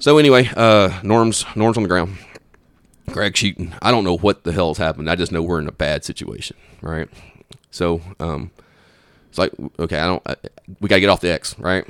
So 0.00 0.18
anyway, 0.18 0.50
uh, 0.56 0.98
Norm's 1.04 1.44
Norm's 1.54 1.76
on 1.76 1.84
the 1.84 1.88
ground. 1.88 2.18
Greg 3.12 3.36
shooting. 3.36 3.72
I 3.82 3.90
don't 3.90 4.04
know 4.04 4.16
what 4.16 4.44
the 4.44 4.52
hell's 4.52 4.78
happened. 4.78 5.08
I 5.10 5.16
just 5.16 5.32
know 5.32 5.42
we're 5.42 5.60
in 5.60 5.68
a 5.68 5.72
bad 5.72 6.04
situation, 6.04 6.56
right? 6.82 7.08
So 7.70 8.00
um, 8.20 8.50
it's 9.28 9.38
like 9.38 9.52
okay, 9.78 9.98
I 9.98 10.06
don't. 10.06 10.22
I, 10.26 10.36
we 10.80 10.88
gotta 10.88 11.00
get 11.00 11.08
off 11.10 11.20
the 11.20 11.32
X, 11.32 11.58
right? 11.58 11.86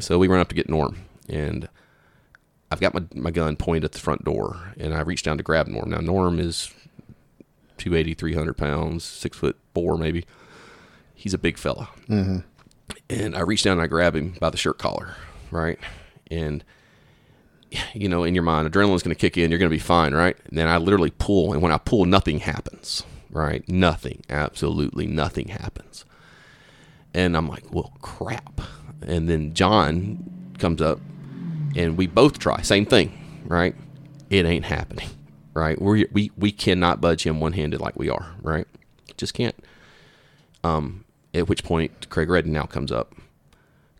So 0.00 0.18
we 0.18 0.28
run 0.28 0.40
up 0.40 0.48
to 0.48 0.54
get 0.54 0.68
Norm, 0.68 0.96
and 1.28 1.68
I've 2.70 2.80
got 2.80 2.94
my 2.94 3.02
my 3.14 3.30
gun 3.30 3.56
pointed 3.56 3.84
at 3.84 3.92
the 3.92 3.98
front 3.98 4.24
door, 4.24 4.72
and 4.78 4.94
I 4.94 5.00
reach 5.00 5.22
down 5.22 5.36
to 5.38 5.42
grab 5.42 5.66
Norm. 5.68 5.90
Now 5.90 5.98
Norm 6.00 6.38
is 6.38 6.72
280, 7.78 8.14
300 8.14 8.54
pounds, 8.56 9.04
six 9.04 9.36
foot 9.36 9.56
four 9.74 9.96
maybe. 9.96 10.24
He's 11.14 11.34
a 11.34 11.38
big 11.38 11.58
fella, 11.58 11.88
and 13.08 13.36
I 13.36 13.40
reach 13.40 13.62
down 13.62 13.74
and 13.74 13.82
I 13.82 13.86
grab 13.86 14.14
him 14.16 14.34
by 14.40 14.50
the 14.50 14.56
shirt 14.56 14.78
collar, 14.78 15.14
right? 15.50 15.78
And 16.30 16.64
you 17.94 18.08
know, 18.08 18.24
in 18.24 18.34
your 18.34 18.44
mind, 18.44 18.70
adrenaline's 18.70 19.02
going 19.02 19.14
to 19.14 19.20
kick 19.20 19.36
in. 19.36 19.50
You're 19.50 19.58
going 19.58 19.70
to 19.70 19.74
be 19.74 19.78
fine, 19.78 20.14
right? 20.14 20.36
And 20.48 20.58
then 20.58 20.68
I 20.68 20.78
literally 20.78 21.12
pull, 21.18 21.52
and 21.52 21.62
when 21.62 21.72
I 21.72 21.78
pull, 21.78 22.04
nothing 22.04 22.40
happens, 22.40 23.02
right? 23.30 23.66
Nothing, 23.68 24.22
absolutely 24.28 25.06
nothing 25.06 25.48
happens. 25.48 26.04
And 27.12 27.36
I'm 27.36 27.48
like, 27.48 27.72
well, 27.72 27.92
crap. 28.02 28.60
And 29.06 29.28
then 29.28 29.54
John 29.54 30.54
comes 30.58 30.80
up, 30.80 31.00
and 31.76 31.96
we 31.96 32.06
both 32.06 32.38
try, 32.38 32.62
same 32.62 32.86
thing, 32.86 33.42
right? 33.46 33.74
It 34.30 34.46
ain't 34.46 34.64
happening, 34.64 35.08
right? 35.52 35.80
We 35.80 36.06
we 36.12 36.30
we 36.36 36.50
cannot 36.50 37.00
budge 37.00 37.24
him 37.24 37.40
one 37.40 37.52
handed 37.52 37.80
like 37.80 37.98
we 37.98 38.08
are, 38.08 38.34
right? 38.42 38.66
Just 39.16 39.34
can't. 39.34 39.54
Um, 40.64 41.04
at 41.34 41.48
which 41.48 41.62
point 41.62 42.08
Craig 42.08 42.30
Redden 42.30 42.52
now 42.52 42.64
comes 42.64 42.90
up. 42.90 43.14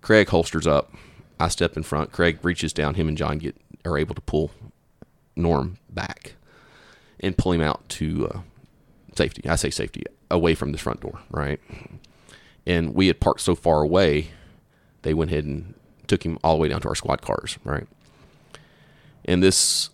Craig 0.01 0.29
holsters 0.29 0.67
up. 0.67 0.95
I 1.39 1.49
step 1.49 1.77
in 1.77 1.83
front. 1.83 2.13
Craig 2.13 2.39
reaches 2.43 2.73
down. 2.73 2.95
Him 2.95 3.09
and 3.09 3.19
John 3.19 3.39
get 3.39 3.57
are 3.85 3.99
able 3.99 4.15
to 4.15 4.21
pull 4.21 4.51
Norm 5.37 5.79
back 5.91 6.35
and 7.21 7.37
pull 7.37 7.53
him 7.53 7.61
out 7.61 7.89
to 7.91 8.29
uh, 8.29 8.41
safety. 9.15 9.49
I 9.49 9.57
say 9.57 9.71
safety 9.71 10.05
away 10.31 10.55
from 10.55 10.73
the 10.73 10.79
front 10.79 11.01
door, 11.01 11.21
right? 11.31 11.61
And 12.67 12.95
we 12.95 13.09
had 13.09 13.21
parked 13.21 13.41
so 13.41 13.55
far 13.55 13.83
away, 13.83 14.29
they 15.03 15.15
went 15.15 15.31
ahead 15.31 15.45
and 15.45 15.75
took 16.07 16.25
him 16.25 16.39
all 16.43 16.57
the 16.57 16.63
way 16.63 16.69
down 16.69 16.81
to 16.83 16.89
our 16.89 16.95
squad 16.95 17.23
cars, 17.23 17.59
right? 17.65 17.87
And 19.25 19.43
this, 19.43 19.91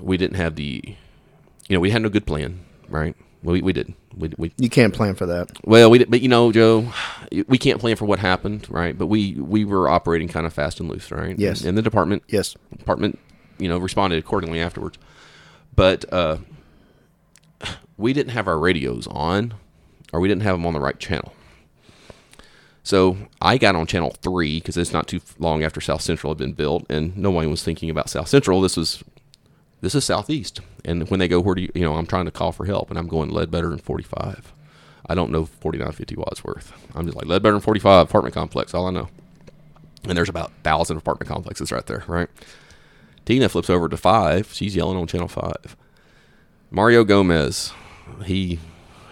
we 0.00 0.16
didn't 0.16 0.36
have 0.36 0.56
the, 0.56 0.82
you 1.68 1.76
know, 1.76 1.80
we 1.80 1.90
had 1.90 2.02
no 2.02 2.08
good 2.08 2.26
plan, 2.26 2.60
right? 2.88 3.14
We, 3.42 3.62
we 3.62 3.72
did. 3.72 3.94
We, 4.14 4.30
we 4.36 4.52
You 4.58 4.68
can't 4.68 4.92
plan 4.94 5.14
for 5.14 5.24
that. 5.26 5.50
well, 5.64 5.90
we 5.90 5.98
did, 5.98 6.10
but 6.10 6.20
you 6.20 6.28
know, 6.28 6.52
Joe, 6.52 6.92
we 7.46 7.56
can't 7.56 7.80
plan 7.80 7.96
for 7.96 8.04
what 8.04 8.18
happened, 8.18 8.66
right? 8.68 8.96
But 8.98 9.06
we 9.06 9.34
we 9.34 9.64
were 9.64 9.88
operating 9.88 10.28
kind 10.28 10.44
of 10.46 10.52
fast 10.52 10.78
and 10.80 10.88
loose, 10.90 11.10
right? 11.10 11.38
Yes. 11.38 11.64
And 11.64 11.76
the 11.78 11.82
department 11.82 12.22
Yes. 12.28 12.54
department, 12.76 13.18
you 13.58 13.68
know, 13.68 13.78
responded 13.78 14.18
accordingly 14.18 14.60
afterwards. 14.60 14.98
But 15.74 16.04
uh, 16.12 16.38
we 17.96 18.12
didn't 18.12 18.32
have 18.32 18.46
our 18.48 18.58
radios 18.58 19.06
on, 19.06 19.54
or 20.12 20.20
we 20.20 20.28
didn't 20.28 20.42
have 20.42 20.54
them 20.56 20.66
on 20.66 20.74
the 20.74 20.80
right 20.80 20.98
channel. 20.98 21.32
So 22.82 23.16
I 23.40 23.58
got 23.58 23.76
on 23.76 23.86
channel 23.86 24.16
three 24.22 24.58
because 24.58 24.76
it's 24.76 24.92
not 24.92 25.06
too 25.06 25.20
long 25.38 25.62
after 25.62 25.80
South 25.80 26.00
Central 26.02 26.32
had 26.32 26.38
been 26.38 26.52
built, 26.52 26.84
and 26.90 27.16
no 27.16 27.30
one 27.30 27.48
was 27.50 27.62
thinking 27.62 27.88
about 27.90 28.10
South 28.10 28.28
Central. 28.28 28.60
This 28.60 28.76
was 28.76 29.02
this 29.80 29.94
is 29.94 30.04
Southeast, 30.04 30.60
and 30.84 31.08
when 31.08 31.20
they 31.20 31.28
go, 31.28 31.40
where 31.40 31.54
do 31.54 31.62
you, 31.62 31.72
you 31.74 31.82
know, 31.82 31.94
I'm 31.94 32.06
trying 32.06 32.26
to 32.26 32.30
call 32.30 32.52
for 32.52 32.66
help, 32.66 32.90
and 32.90 32.98
I'm 32.98 33.08
going 33.08 33.30
Ledbetter 33.30 33.72
and 33.72 33.82
45. 33.82 34.52
I 35.08 35.14
don't 35.14 35.32
know 35.32 35.46
4950 35.46 36.16
Wadsworth. 36.16 36.72
I'm 36.94 37.06
just 37.06 37.16
like 37.16 37.26
Ledbetter 37.26 37.54
and 37.54 37.64
45 37.64 38.08
apartment 38.08 38.34
complex. 38.34 38.74
All 38.74 38.86
I 38.86 38.90
know, 38.90 39.08
and 40.04 40.16
there's 40.16 40.28
about 40.28 40.52
thousand 40.62 40.96
apartment 40.96 41.28
complexes 41.28 41.72
right 41.72 41.86
there, 41.86 42.04
right? 42.06 42.28
Tina 43.24 43.48
flips 43.48 43.70
over 43.70 43.88
to 43.88 43.96
five. 43.96 44.52
She's 44.52 44.76
yelling 44.76 44.96
on 44.96 45.06
channel 45.06 45.28
five. 45.28 45.76
Mario 46.70 47.04
Gomez, 47.04 47.72
he 48.24 48.58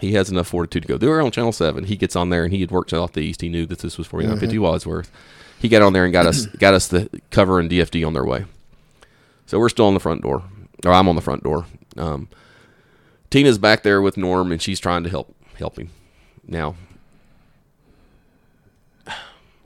he 0.00 0.12
has 0.12 0.30
enough 0.30 0.48
fortitude 0.48 0.82
to 0.82 0.88
go. 0.88 0.96
They 0.96 1.06
were 1.06 1.20
on 1.20 1.30
channel 1.30 1.52
seven. 1.52 1.84
He 1.84 1.96
gets 1.96 2.16
on 2.16 2.30
there 2.30 2.44
and 2.44 2.52
he 2.52 2.60
had 2.60 2.70
worked 2.70 2.92
out 2.92 3.12
the 3.12 3.20
east. 3.20 3.40
He 3.40 3.48
knew 3.48 3.66
that 3.66 3.80
this 3.80 3.98
was 3.98 4.06
4950 4.06 4.56
mm-hmm. 4.56 4.62
Wadsworth. 4.64 5.10
He 5.58 5.68
got 5.68 5.82
on 5.82 5.92
there 5.92 6.04
and 6.04 6.12
got 6.12 6.26
us 6.26 6.46
got 6.58 6.74
us 6.74 6.88
the 6.88 7.08
cover 7.30 7.58
and 7.58 7.70
DFD 7.70 8.06
on 8.06 8.12
their 8.12 8.24
way. 8.24 8.44
So 9.46 9.58
we're 9.58 9.68
still 9.68 9.86
on 9.86 9.94
the 9.94 10.00
front 10.00 10.22
door, 10.22 10.44
or 10.84 10.92
I'm 10.92 11.08
on 11.08 11.16
the 11.16 11.22
front 11.22 11.42
door. 11.42 11.66
Um, 11.96 12.28
Tina's 13.30 13.58
back 13.58 13.82
there 13.82 14.00
with 14.00 14.16
Norm 14.16 14.52
and 14.52 14.60
she's 14.60 14.80
trying 14.80 15.04
to 15.04 15.10
help 15.10 15.34
help 15.56 15.78
him. 15.78 15.90
Now, 16.46 16.76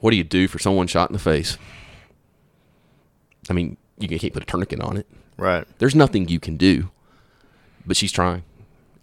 what 0.00 0.10
do 0.10 0.16
you 0.16 0.24
do 0.24 0.48
for 0.48 0.58
someone 0.58 0.86
shot 0.86 1.10
in 1.10 1.12
the 1.12 1.18
face? 1.18 1.58
I 3.48 3.52
mean, 3.52 3.76
you 3.98 4.08
can't 4.08 4.32
put 4.32 4.42
a 4.42 4.46
tourniquet 4.46 4.80
on 4.80 4.96
it. 4.96 5.06
Right. 5.36 5.66
There's 5.78 5.94
nothing 5.94 6.28
you 6.28 6.40
can 6.40 6.56
do. 6.56 6.90
But 7.86 7.96
she's 7.96 8.12
trying. 8.12 8.44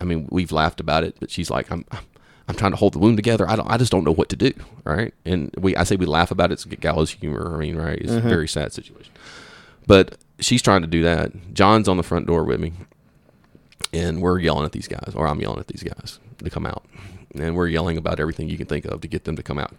I 0.02 0.06
mean, 0.06 0.28
we've 0.32 0.52
laughed 0.52 0.80
about 0.80 1.04
it, 1.04 1.18
but 1.20 1.30
she's 1.30 1.50
like, 1.50 1.70
I'm, 1.72 1.86
I'm 2.48 2.56
trying 2.56 2.72
to 2.72 2.78
hold 2.78 2.94
the 2.94 3.00
wound 3.00 3.18
together. 3.18 3.50
I 3.50 3.56
don't, 3.56 3.70
I 3.70 3.78
just 3.78 3.92
don't 3.92 4.06
know 4.06 4.14
what 4.14 4.30
to 4.30 4.36
do. 4.36 4.54
Right. 4.86 5.14
And 5.26 5.54
we, 5.58 5.76
I 5.76 5.84
say 5.84 5.96
we 5.96 6.06
laugh 6.06 6.32
about 6.32 6.52
it. 6.52 6.54
It's 6.54 6.66
gallows 6.66 7.12
humor. 7.12 7.56
I 7.56 7.60
mean, 7.60 7.76
right. 7.76 8.00
It's 8.00 8.14
a 8.14 8.22
very 8.22 8.48
sad 8.48 8.72
situation, 8.74 9.14
but 9.90 10.20
she's 10.40 10.62
trying 10.62 10.82
to 10.82 10.88
do 10.88 11.02
that. 11.02 11.32
John's 11.56 11.88
on 11.88 11.98
the 11.98 12.04
front 12.04 12.28
door 12.28 12.44
with 12.44 12.60
me 12.60 12.74
and 13.92 14.22
we're 14.22 14.38
yelling 14.38 14.66
at 14.66 14.72
these 14.72 14.88
guys, 14.88 15.14
or 15.16 15.28
I'm 15.28 15.42
yelling 15.42 15.60
at 15.60 15.66
these 15.66 15.82
guys 15.82 16.20
to 16.44 16.50
come 16.52 16.68
out. 16.68 16.86
And 17.34 17.56
we're 17.56 17.68
yelling 17.68 17.98
about 17.98 18.20
everything 18.20 18.50
you 18.50 18.58
can 18.58 18.68
think 18.68 18.86
of 18.86 19.02
to 19.02 19.08
get 19.08 19.24
them 19.24 19.36
to 19.36 19.42
come 19.42 19.58
out. 19.58 19.74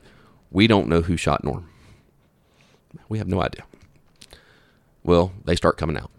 We 0.50 0.66
don't 0.66 0.88
know 0.88 1.02
who 1.02 1.16
shot 1.16 1.44
Norm. 1.44 1.70
We 3.08 3.18
have 3.18 3.28
no 3.28 3.40
idea. 3.40 3.62
Well, 5.04 5.30
they 5.44 5.54
start 5.54 5.76
coming 5.76 5.96
out. 5.96 6.10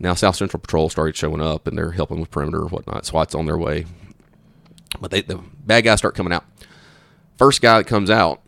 Now, 0.00 0.14
South 0.14 0.34
Central 0.34 0.60
Patrol 0.60 0.88
started 0.88 1.14
showing 1.14 1.40
up 1.40 1.68
and 1.68 1.78
they're 1.78 1.92
helping 1.92 2.18
with 2.18 2.32
perimeter 2.32 2.62
or 2.62 2.68
whatnot. 2.68 3.06
SWAT's 3.06 3.36
on 3.36 3.46
their 3.46 3.56
way. 3.56 3.86
But 5.00 5.12
they, 5.12 5.20
the 5.20 5.40
bad 5.64 5.84
guys 5.84 5.98
start 5.98 6.16
coming 6.16 6.32
out. 6.32 6.44
First 7.38 7.62
guy 7.62 7.78
that 7.78 7.86
comes 7.86 8.10
out 8.10 8.42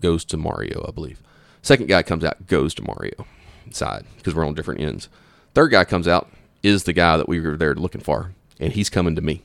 goes 0.00 0.22
to 0.26 0.36
Mario, 0.36 0.84
I 0.86 0.90
believe. 0.90 1.22
Second 1.62 1.86
guy 1.86 2.02
comes 2.02 2.24
out, 2.24 2.46
goes 2.46 2.74
to 2.74 2.82
Mario 2.82 3.26
side 3.70 4.04
because 4.16 4.34
we're 4.34 4.46
on 4.46 4.54
different 4.54 4.80
ends. 4.80 5.08
Third 5.54 5.68
guy 5.68 5.84
comes 5.84 6.08
out, 6.08 6.30
is 6.62 6.84
the 6.84 6.92
guy 6.92 7.16
that 7.16 7.28
we 7.28 7.40
were 7.40 7.56
there 7.56 7.74
looking 7.74 8.00
for, 8.00 8.32
and 8.58 8.72
he's 8.72 8.90
coming 8.90 9.14
to 9.14 9.22
me. 9.22 9.42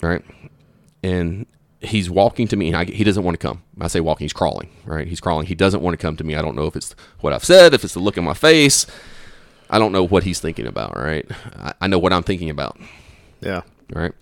Right? 0.00 0.24
And 1.02 1.46
he's 1.80 2.10
walking 2.10 2.48
to 2.48 2.56
me, 2.56 2.68
and 2.68 2.76
I, 2.76 2.84
he 2.84 3.04
doesn't 3.04 3.22
want 3.22 3.38
to 3.38 3.46
come. 3.46 3.62
I 3.80 3.88
say 3.88 4.00
walking, 4.00 4.24
he's 4.24 4.32
crawling. 4.32 4.70
Right? 4.84 5.06
He's 5.06 5.20
crawling. 5.20 5.46
He 5.46 5.54
doesn't 5.54 5.82
want 5.82 5.94
to 5.98 6.02
come 6.02 6.16
to 6.16 6.24
me. 6.24 6.34
I 6.34 6.42
don't 6.42 6.56
know 6.56 6.66
if 6.66 6.76
it's 6.76 6.94
what 7.20 7.32
I've 7.32 7.44
said, 7.44 7.74
if 7.74 7.84
it's 7.84 7.94
the 7.94 8.00
look 8.00 8.16
in 8.16 8.24
my 8.24 8.34
face. 8.34 8.86
I 9.70 9.78
don't 9.78 9.92
know 9.92 10.04
what 10.04 10.24
he's 10.24 10.40
thinking 10.40 10.66
about. 10.66 10.96
Right? 10.96 11.26
I, 11.56 11.74
I 11.82 11.86
know 11.86 11.98
what 11.98 12.12
I'm 12.12 12.22
thinking 12.22 12.50
about. 12.50 12.78
Yeah. 13.40 13.62
Right? 13.92 14.12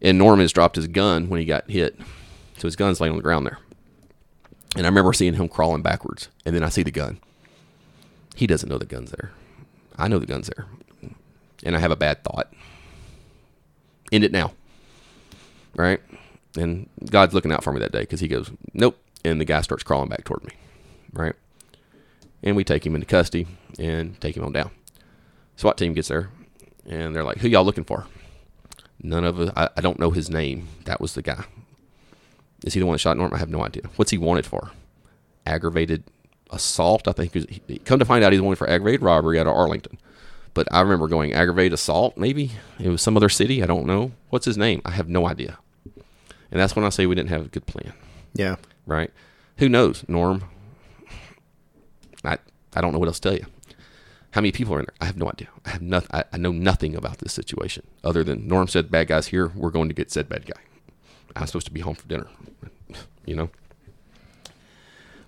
And 0.00 0.18
Norm 0.18 0.40
has 0.40 0.52
dropped 0.52 0.76
his 0.76 0.86
gun 0.86 1.28
when 1.28 1.40
he 1.40 1.46
got 1.46 1.70
hit, 1.70 1.98
so 2.58 2.68
his 2.68 2.76
gun's 2.76 3.00
laying 3.00 3.12
on 3.12 3.16
the 3.16 3.22
ground 3.22 3.46
there. 3.46 3.58
And 4.76 4.86
I 4.86 4.88
remember 4.88 5.12
seeing 5.12 5.34
him 5.34 5.48
crawling 5.48 5.82
backwards, 5.82 6.28
and 6.44 6.54
then 6.54 6.64
I 6.64 6.68
see 6.68 6.82
the 6.82 6.90
gun. 6.90 7.20
He 8.34 8.46
doesn't 8.46 8.68
know 8.68 8.78
the 8.78 8.84
gun's 8.84 9.12
there. 9.12 9.32
I 9.96 10.08
know 10.08 10.18
the 10.18 10.26
gun's 10.26 10.48
there 10.48 10.66
and 11.64 11.74
I 11.74 11.80
have 11.80 11.90
a 11.90 11.96
bad 11.96 12.22
thought. 12.22 12.52
End 14.12 14.22
it 14.22 14.30
now. 14.30 14.52
Right? 15.74 16.00
And 16.56 16.88
God's 17.10 17.34
looking 17.34 17.50
out 17.50 17.64
for 17.64 17.72
me 17.72 17.80
that 17.80 17.90
day 17.90 18.00
because 18.00 18.20
he 18.20 18.28
goes, 18.28 18.52
Nope. 18.72 18.98
And 19.24 19.40
the 19.40 19.44
guy 19.44 19.62
starts 19.62 19.82
crawling 19.82 20.10
back 20.10 20.24
toward 20.24 20.44
me. 20.44 20.52
Right? 21.12 21.34
And 22.42 22.54
we 22.54 22.62
take 22.62 22.84
him 22.84 22.94
into 22.94 23.06
custody 23.06 23.46
and 23.78 24.20
take 24.20 24.36
him 24.36 24.44
on 24.44 24.52
down. 24.52 24.70
SWAT 25.56 25.78
team 25.78 25.94
gets 25.94 26.08
there 26.08 26.30
and 26.86 27.16
they're 27.16 27.24
like, 27.24 27.38
Who 27.38 27.48
y'all 27.48 27.64
looking 27.64 27.84
for? 27.84 28.06
None 29.02 29.24
of 29.24 29.40
us, 29.40 29.50
I, 29.56 29.70
I 29.76 29.80
don't 29.80 29.98
know 29.98 30.10
his 30.10 30.30
name. 30.30 30.68
That 30.84 31.00
was 31.00 31.14
the 31.14 31.22
guy. 31.22 31.44
Is 32.64 32.74
he 32.74 32.80
the 32.80 32.86
one 32.86 32.94
that 32.94 32.98
shot 32.98 33.16
Norm? 33.16 33.32
I 33.32 33.38
have 33.38 33.50
no 33.50 33.64
idea. 33.64 33.82
What's 33.96 34.10
he 34.10 34.18
wanted 34.18 34.46
for? 34.46 34.70
Aggravated 35.46 36.04
assault, 36.50 37.06
I 37.06 37.12
think. 37.12 37.84
Come 37.84 37.98
to 37.98 38.04
find 38.04 38.24
out, 38.24 38.32
he's 38.32 38.40
wanted 38.40 38.56
for 38.56 38.68
aggravated 38.68 39.02
robbery 39.02 39.38
out 39.38 39.46
of 39.46 39.54
Arlington. 39.54 39.98
But 40.54 40.68
I 40.72 40.80
remember 40.80 41.08
going 41.08 41.34
aggravated 41.34 41.72
assault, 41.72 42.16
maybe 42.16 42.52
it 42.78 42.88
was 42.88 43.02
some 43.02 43.16
other 43.16 43.28
city. 43.28 43.62
I 43.62 43.66
don't 43.66 43.86
know. 43.86 44.12
What's 44.30 44.46
his 44.46 44.56
name? 44.56 44.80
I 44.84 44.92
have 44.92 45.08
no 45.08 45.28
idea. 45.28 45.58
And 46.50 46.60
that's 46.60 46.74
when 46.74 46.84
I 46.84 46.88
say 46.88 47.06
we 47.06 47.14
didn't 47.14 47.30
have 47.30 47.46
a 47.46 47.48
good 47.48 47.66
plan. 47.66 47.92
Yeah. 48.34 48.56
Right. 48.86 49.10
Who 49.58 49.68
knows, 49.68 50.04
Norm? 50.08 50.44
I 52.24 52.38
I 52.74 52.80
don't 52.80 52.92
know 52.92 52.98
what 52.98 53.08
else 53.08 53.20
to 53.20 53.28
tell 53.28 53.38
you. 53.38 53.46
How 54.30 54.40
many 54.40 54.52
people 54.52 54.74
are 54.74 54.80
in 54.80 54.86
there? 54.86 54.94
I 55.00 55.06
have 55.06 55.16
no 55.16 55.28
idea. 55.28 55.48
I 55.64 55.70
have 55.70 55.82
nothing. 55.82 56.10
I, 56.12 56.24
I 56.32 56.36
know 56.38 56.50
nothing 56.52 56.96
about 56.96 57.18
this 57.18 57.32
situation 57.32 57.86
other 58.02 58.24
than 58.24 58.48
Norm 58.48 58.68
said, 58.68 58.90
"Bad 58.90 59.08
guys 59.08 59.28
here. 59.28 59.52
We're 59.54 59.70
going 59.70 59.88
to 59.88 59.94
get 59.94 60.10
said 60.10 60.28
bad 60.28 60.46
guy." 60.46 60.60
I'm 61.36 61.46
supposed 61.46 61.66
to 61.66 61.72
be 61.72 61.80
home 61.80 61.94
for 61.94 62.06
dinner. 62.08 62.26
You 63.26 63.36
know. 63.36 63.50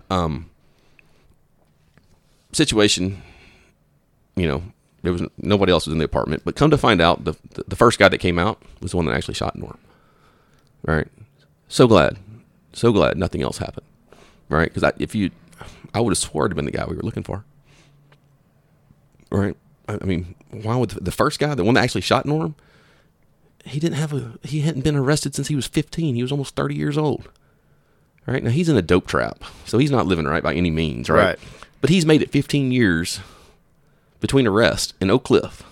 Um. 0.09 0.49
Situation. 2.51 3.21
You 4.35 4.47
know, 4.47 4.63
there 5.01 5.11
was 5.11 5.23
nobody 5.37 5.71
else 5.71 5.87
was 5.87 5.93
in 5.93 5.99
the 5.99 6.05
apartment. 6.05 6.43
But 6.45 6.55
come 6.55 6.69
to 6.69 6.77
find 6.77 7.01
out, 7.01 7.23
the 7.23 7.33
the 7.67 7.75
first 7.75 7.97
guy 7.99 8.07
that 8.07 8.19
came 8.19 8.37
out 8.37 8.61
was 8.81 8.91
the 8.91 8.97
one 8.97 9.05
that 9.05 9.15
actually 9.15 9.33
shot 9.33 9.55
Norm. 9.55 9.77
Right. 10.83 11.07
So 11.67 11.87
glad, 11.87 12.17
so 12.73 12.91
glad 12.91 13.17
nothing 13.17 13.41
else 13.41 13.57
happened. 13.57 13.85
Right. 14.47 14.71
Because 14.73 14.91
if 14.99 15.15
you, 15.15 15.31
I 15.93 15.99
would 15.99 16.11
have 16.11 16.17
swore 16.17 16.45
it'd 16.45 16.55
been 16.55 16.65
the 16.65 16.71
guy 16.71 16.85
we 16.85 16.95
were 16.95 17.01
looking 17.01 17.23
for. 17.23 17.43
Right. 19.29 19.57
I 19.89 20.03
mean, 20.05 20.35
why 20.51 20.75
would 20.75 20.91
the, 20.91 21.03
the 21.03 21.11
first 21.11 21.39
guy, 21.39 21.53
the 21.55 21.63
one 21.63 21.75
that 21.75 21.83
actually 21.83 22.01
shot 22.01 22.25
Norm, 22.25 22.55
he 23.69 23.79
didn't 23.79 23.97
have 23.97 24.13
a, 24.13 24.33
he 24.43 24.61
hadn't 24.61 24.83
been 24.83 24.95
arrested 24.95 25.35
since 25.35 25.47
he 25.47 25.55
was 25.55 25.67
15. 25.67 26.15
He 26.15 26.21
was 26.21 26.31
almost 26.31 26.55
30 26.55 26.75
years 26.75 26.97
old. 26.97 27.29
Right. 28.25 28.43
Now 28.43 28.49
he's 28.49 28.69
in 28.69 28.75
a 28.75 28.81
dope 28.81 29.07
trap, 29.07 29.43
so 29.65 29.77
he's 29.77 29.91
not 29.91 30.05
living 30.05 30.25
right 30.25 30.43
by 30.43 30.53
any 30.53 30.69
means. 30.69 31.09
Right. 31.09 31.23
right. 31.23 31.39
But 31.79 31.89
he's 31.89 32.05
made 32.05 32.21
it 32.21 32.31
15 32.31 32.71
years 32.71 33.21
between 34.19 34.47
arrest 34.47 34.93
and 34.99 35.09
Oak 35.09 35.23
Cliff. 35.23 35.63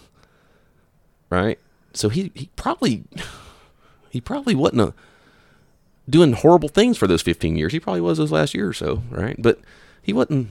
Right? 1.30 1.60
So 1.94 2.10
he, 2.10 2.32
he 2.34 2.50
probably 2.56 3.04
he 4.10 4.22
probably 4.22 4.56
wasn't 4.56 4.82
a, 4.82 4.94
doing 6.10 6.34
horrible 6.34 6.70
things 6.70 6.98
for 6.98 7.08
those 7.08 7.22
15 7.22 7.56
years. 7.56 7.74
He 7.74 7.80
probably 7.80 8.02
was 8.02 8.18
those 8.18 8.32
last 8.32 8.54
year 8.54 8.70
or 8.70 8.74
so, 8.74 9.04
right? 9.10 9.36
But 9.38 9.60
he 10.02 10.14
wasn't 10.14 10.48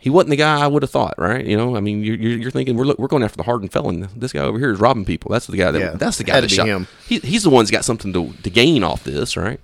he 0.00 0.10
wasn't 0.10 0.30
the 0.30 0.36
guy 0.36 0.60
I 0.60 0.66
would 0.66 0.82
have 0.82 0.90
thought, 0.90 1.14
right? 1.18 1.44
You 1.44 1.56
know, 1.56 1.76
I 1.76 1.80
mean, 1.80 2.02
you're, 2.02 2.16
you're 2.16 2.50
thinking 2.50 2.76
we're 2.76 2.94
we're 2.98 3.08
going 3.08 3.22
after 3.22 3.36
the 3.36 3.42
hardened 3.42 3.72
felon. 3.72 4.08
This 4.16 4.32
guy 4.32 4.40
over 4.40 4.58
here 4.58 4.70
is 4.70 4.80
robbing 4.80 5.04
people. 5.04 5.30
That's 5.30 5.46
the 5.46 5.56
guy 5.56 5.70
that 5.70 5.78
yeah, 5.78 5.90
that's 5.90 6.18
the 6.18 6.24
guy 6.24 6.40
that 6.40 6.50
shot 6.50 6.66
him. 6.66 6.86
He, 7.06 7.18
he's 7.20 7.42
the 7.42 7.50
one 7.50 7.62
that's 7.62 7.70
got 7.70 7.84
something 7.84 8.12
to 8.12 8.32
to 8.32 8.50
gain 8.50 8.82
off 8.82 9.04
this, 9.04 9.36
right? 9.36 9.60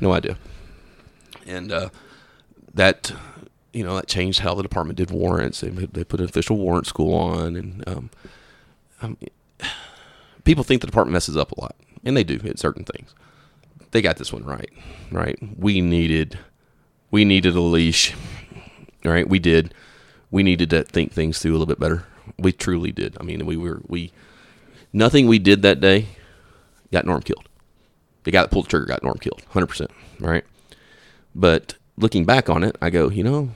No 0.00 0.12
idea. 0.12 0.38
And 1.46 1.72
uh, 1.72 1.90
that 2.74 3.12
you 3.72 3.84
know, 3.84 3.94
that 3.96 4.08
changed 4.08 4.40
how 4.40 4.54
the 4.54 4.62
department 4.62 4.96
did 4.96 5.10
warrants. 5.10 5.60
They, 5.60 5.68
they 5.68 6.04
put 6.04 6.20
an 6.20 6.26
official 6.26 6.56
warrant 6.56 6.86
school 6.86 7.14
on, 7.14 7.56
and 7.56 7.84
um, 7.86 8.10
um, 9.02 9.16
people 10.44 10.64
think 10.64 10.80
the 10.80 10.86
department 10.86 11.12
messes 11.12 11.36
up 11.36 11.52
a 11.52 11.60
lot, 11.60 11.76
and 12.04 12.16
they 12.16 12.24
do 12.24 12.40
at 12.44 12.58
certain 12.58 12.84
things. 12.84 13.14
They 13.90 14.02
got 14.02 14.16
this 14.16 14.32
one 14.32 14.44
right, 14.44 14.70
right? 15.10 15.38
We 15.56 15.80
needed, 15.80 16.38
we 17.10 17.24
needed 17.24 17.54
a 17.54 17.60
leash, 17.60 18.14
right? 19.08 19.28
We 19.28 19.38
did. 19.38 19.74
We 20.30 20.42
needed 20.42 20.70
to 20.70 20.84
think 20.84 21.12
things 21.12 21.38
through 21.38 21.52
a 21.52 21.54
little 21.54 21.66
bit 21.66 21.80
better. 21.80 22.04
We 22.38 22.52
truly 22.52 22.92
did. 22.92 23.16
I 23.20 23.22
mean, 23.22 23.44
we 23.46 23.56
were 23.56 23.80
we, 23.86 24.12
nothing 24.92 25.26
we 25.26 25.38
did 25.38 25.62
that 25.62 25.80
day 25.80 26.06
got 26.92 27.06
Norm 27.06 27.22
killed. 27.22 27.48
The 28.24 28.30
guy 28.30 28.42
that 28.42 28.50
pulled 28.50 28.66
the 28.66 28.70
trigger 28.70 28.86
got 28.86 29.02
Norm 29.02 29.18
killed, 29.18 29.42
hundred 29.50 29.68
percent, 29.68 29.90
right? 30.20 30.44
But 31.34 31.76
looking 31.96 32.24
back 32.24 32.50
on 32.50 32.62
it, 32.62 32.76
I 32.82 32.90
go, 32.90 33.08
you 33.08 33.22
know, 33.22 33.50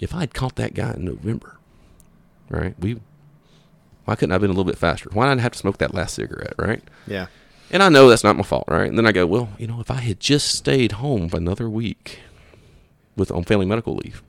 if 0.00 0.14
I 0.14 0.20
had 0.20 0.34
caught 0.34 0.56
that 0.56 0.74
guy 0.74 0.92
in 0.94 1.04
November, 1.04 1.56
right? 2.50 2.74
We 2.78 3.00
why 4.04 4.16
couldn't 4.16 4.32
I 4.32 4.34
have 4.34 4.42
been 4.42 4.50
a 4.50 4.54
little 4.54 4.70
bit 4.70 4.78
faster? 4.78 5.08
Why 5.12 5.28
did 5.28 5.38
I 5.38 5.42
have 5.42 5.52
to 5.52 5.58
smoke 5.58 5.78
that 5.78 5.94
last 5.94 6.14
cigarette, 6.14 6.54
right? 6.58 6.82
Yeah. 7.06 7.26
And 7.70 7.82
I 7.82 7.88
know 7.88 8.08
that's 8.08 8.24
not 8.24 8.36
my 8.36 8.42
fault, 8.42 8.64
right? 8.68 8.88
And 8.88 8.98
then 8.98 9.06
I 9.06 9.12
go, 9.12 9.26
well, 9.26 9.48
you 9.58 9.66
know, 9.66 9.80
if 9.80 9.90
I 9.90 10.00
had 10.00 10.20
just 10.20 10.54
stayed 10.54 10.92
home 10.92 11.28
for 11.28 11.38
another 11.38 11.70
week 11.70 12.20
with 13.16 13.30
on 13.30 13.44
family 13.44 13.64
medical 13.64 13.96
leave, 13.96 14.22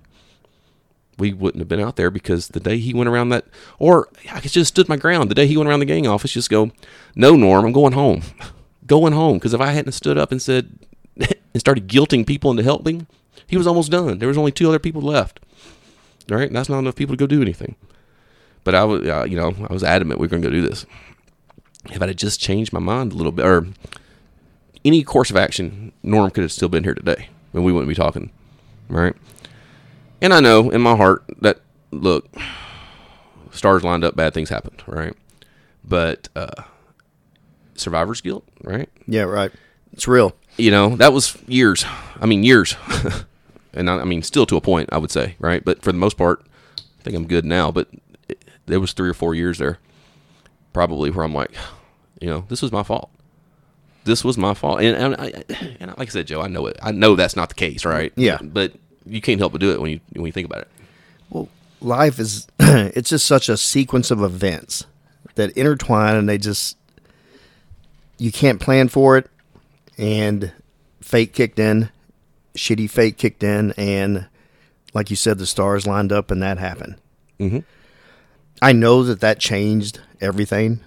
we 1.18 1.34
wouldn't 1.34 1.61
have 1.61 1.68
been 1.68 1.80
out 1.80 1.95
there 1.95 2.09
because 2.09 2.49
the 2.49 2.59
day 2.59 2.78
he 2.78 2.93
went 2.93 3.09
around 3.09 3.30
that, 3.30 3.45
or 3.80 4.09
I 4.32 4.41
just 4.41 4.74
stood 4.74 4.89
my 4.89 4.97
ground. 4.97 5.32
The 5.32 5.36
day 5.36 5.47
he 5.47 5.57
went 5.57 5.70
around 5.70 5.80
the 5.80 5.86
gang 5.86 6.07
office, 6.07 6.34
just 6.34 6.49
go, 6.49 6.72
no, 7.16 7.36
Norm, 7.36 7.66
I'm 7.66 7.72
going 7.72 7.93
home, 7.93 8.22
going 8.86 9.13
home. 9.13 9.38
Because 9.38 9.53
if 9.53 9.61
I 9.61 9.72
hadn't 9.72 9.93
stood 9.93 10.18
up 10.18 10.32
and 10.32 10.41
said 10.41 10.78
and 11.18 11.59
started 11.59 11.88
guilting 11.88 12.28
people 12.28 12.51
into 12.51 12.63
helping, 12.63 13.07
he 13.47 13.57
was 13.57 13.68
almost 13.68 13.91
done. 13.91 14.20
There 14.20 14.28
was 14.28 14.38
only 14.38 14.51
two 14.51 14.68
other 14.68 14.80
people 14.80 15.01
left. 15.01 15.39
All 16.32 16.38
right, 16.38 16.51
that's 16.51 16.70
not 16.70 16.80
enough 16.80 16.95
people 16.95 17.13
to 17.13 17.20
go 17.20 17.28
do 17.28 17.41
anything. 17.41 17.76
But 18.63 18.76
I 18.76 18.84
was, 18.84 19.07
uh, 19.07 19.26
you 19.30 19.38
know, 19.38 19.53
I 19.70 19.72
was 19.72 19.84
adamant 19.84 20.20
we 20.20 20.26
are 20.26 20.30
going 20.30 20.41
to 20.41 20.49
go 20.49 20.53
do 20.53 20.68
this. 20.68 20.86
If 21.91 22.01
I 22.01 22.07
had 22.07 22.18
just 22.18 22.39
changed 22.39 22.74
my 22.74 22.80
mind 22.80 23.13
a 23.13 23.16
little 23.16 23.32
bit, 23.32 23.45
or 23.45 23.68
any 24.84 25.03
course 25.03 25.30
of 25.30 25.38
action, 25.38 25.91
Norm 26.01 26.32
could 26.32 26.41
have 26.41 26.51
still 26.51 26.68
been 26.68 26.84
here 26.84 26.95
today, 26.95 27.30
and 27.53 27.63
we 27.63 27.72
wouldn't 27.72 27.89
be 27.89 27.95
talking, 27.95 28.32
right? 28.89 29.16
And 30.22 30.34
I 30.34 30.39
know 30.39 30.70
in 30.70 30.82
my 30.82 30.95
heart 30.95 31.24
that 31.41 31.59
look, 31.91 32.28
stars 33.51 33.84
lined 33.84 34.03
up, 34.03 34.16
bad 34.16 34.34
things 34.34 34.49
happened, 34.49 34.84
right? 34.88 35.16
But 35.84 36.30
uh, 36.36 36.63
survivor's 37.76 38.22
guilt, 38.22 38.47
right? 38.63 38.89
Yeah, 39.07 39.24
right. 39.24 39.51
It's 39.93 40.07
real. 40.07 40.36
You 40.57 40.72
know, 40.72 40.95
that 40.97 41.13
was 41.13 41.38
years. 41.47 41.86
I 42.20 42.26
mean, 42.26 42.43
years. 42.43 42.76
and 43.74 43.89
I, 43.89 43.99
I, 43.99 44.03
mean, 44.03 44.24
still 44.24 44.45
to 44.47 44.57
a 44.57 44.61
point, 44.61 44.89
I 44.91 44.97
would 44.97 45.11
say, 45.11 45.36
right? 45.39 45.63
But 45.63 45.82
for 45.82 45.91
the 45.91 45.97
most 45.97 46.18
part, 46.18 46.45
I 46.78 47.03
think 47.03 47.16
I'm 47.16 47.28
good 47.28 47.45
now. 47.45 47.72
But 47.72 47.89
it, 48.28 48.43
there 48.66 48.80
was 48.80 48.93
three 48.93 49.09
or 49.09 49.13
four 49.13 49.36
years 49.36 49.57
there, 49.57 49.80
probably 50.74 51.11
where 51.11 51.26
I'm 51.26 51.34
like, 51.34 51.51
you 52.20 52.30
know, 52.30 52.45
this 52.49 52.61
was 52.61 52.72
my 52.72 52.84
fault. 52.84 53.09
This 54.05 54.24
was 54.24 54.38
my 54.38 54.53
fault, 54.53 54.82
and, 54.82 54.95
and, 54.95 55.16
I, 55.16 55.43
and 55.80 55.97
like 55.97 56.09
I 56.09 56.11
said, 56.11 56.28
Joe, 56.28 56.39
I 56.39 56.47
know 56.47 56.68
it. 56.68 56.78
I 56.80 56.91
know 56.91 57.16
that's 57.16 57.36
not 57.36 57.49
the 57.49 57.55
case, 57.55 57.86
right? 57.86 58.13
Yeah. 58.16 58.38
But 58.39 58.74
you 59.06 59.22
can't 59.22 59.39
help 59.39 59.51
but 59.51 59.62
do 59.62 59.72
it 59.72 59.82
when 59.82 59.91
you 59.91 59.99
when 60.14 60.26
you 60.26 60.32
think 60.32 60.45
about 60.45 60.62
it. 60.62 60.68
Well, 61.30 61.49
life 61.82 62.20
is 62.20 62.47
it's 62.60 63.10
just 63.10 63.26
such 63.26 63.49
a 63.49 63.58
sequence 63.58 64.12
of 64.12 64.22
events 64.22 64.86
that 65.36 65.51
intertwine, 65.51 66.16
and 66.16 66.28
they 66.28 66.38
just 66.38 66.78
you 68.18 68.32
can't 68.32 68.60
plan 68.60 68.88
for 68.88 69.18
it, 69.18 69.30
and 69.97 70.51
fate 71.01 71.34
kicked 71.34 71.60
in, 71.60 71.89
shitty 72.56 72.89
fate 72.89 73.18
kicked 73.18 73.43
in, 73.43 73.72
and 73.78 74.28
like 74.93 75.10
you 75.10 75.16
said, 75.16 75.38
the 75.38 75.45
stars 75.45 75.86
lined 75.86 76.12
up, 76.12 76.32
and 76.32 76.41
that 76.41 76.58
happened. 76.58 76.95
Mm-hmm. 77.39 77.60
I 78.62 78.72
know 78.72 79.03
that 79.03 79.20
that 79.20 79.39
changed 79.39 79.99
everything 80.22 80.80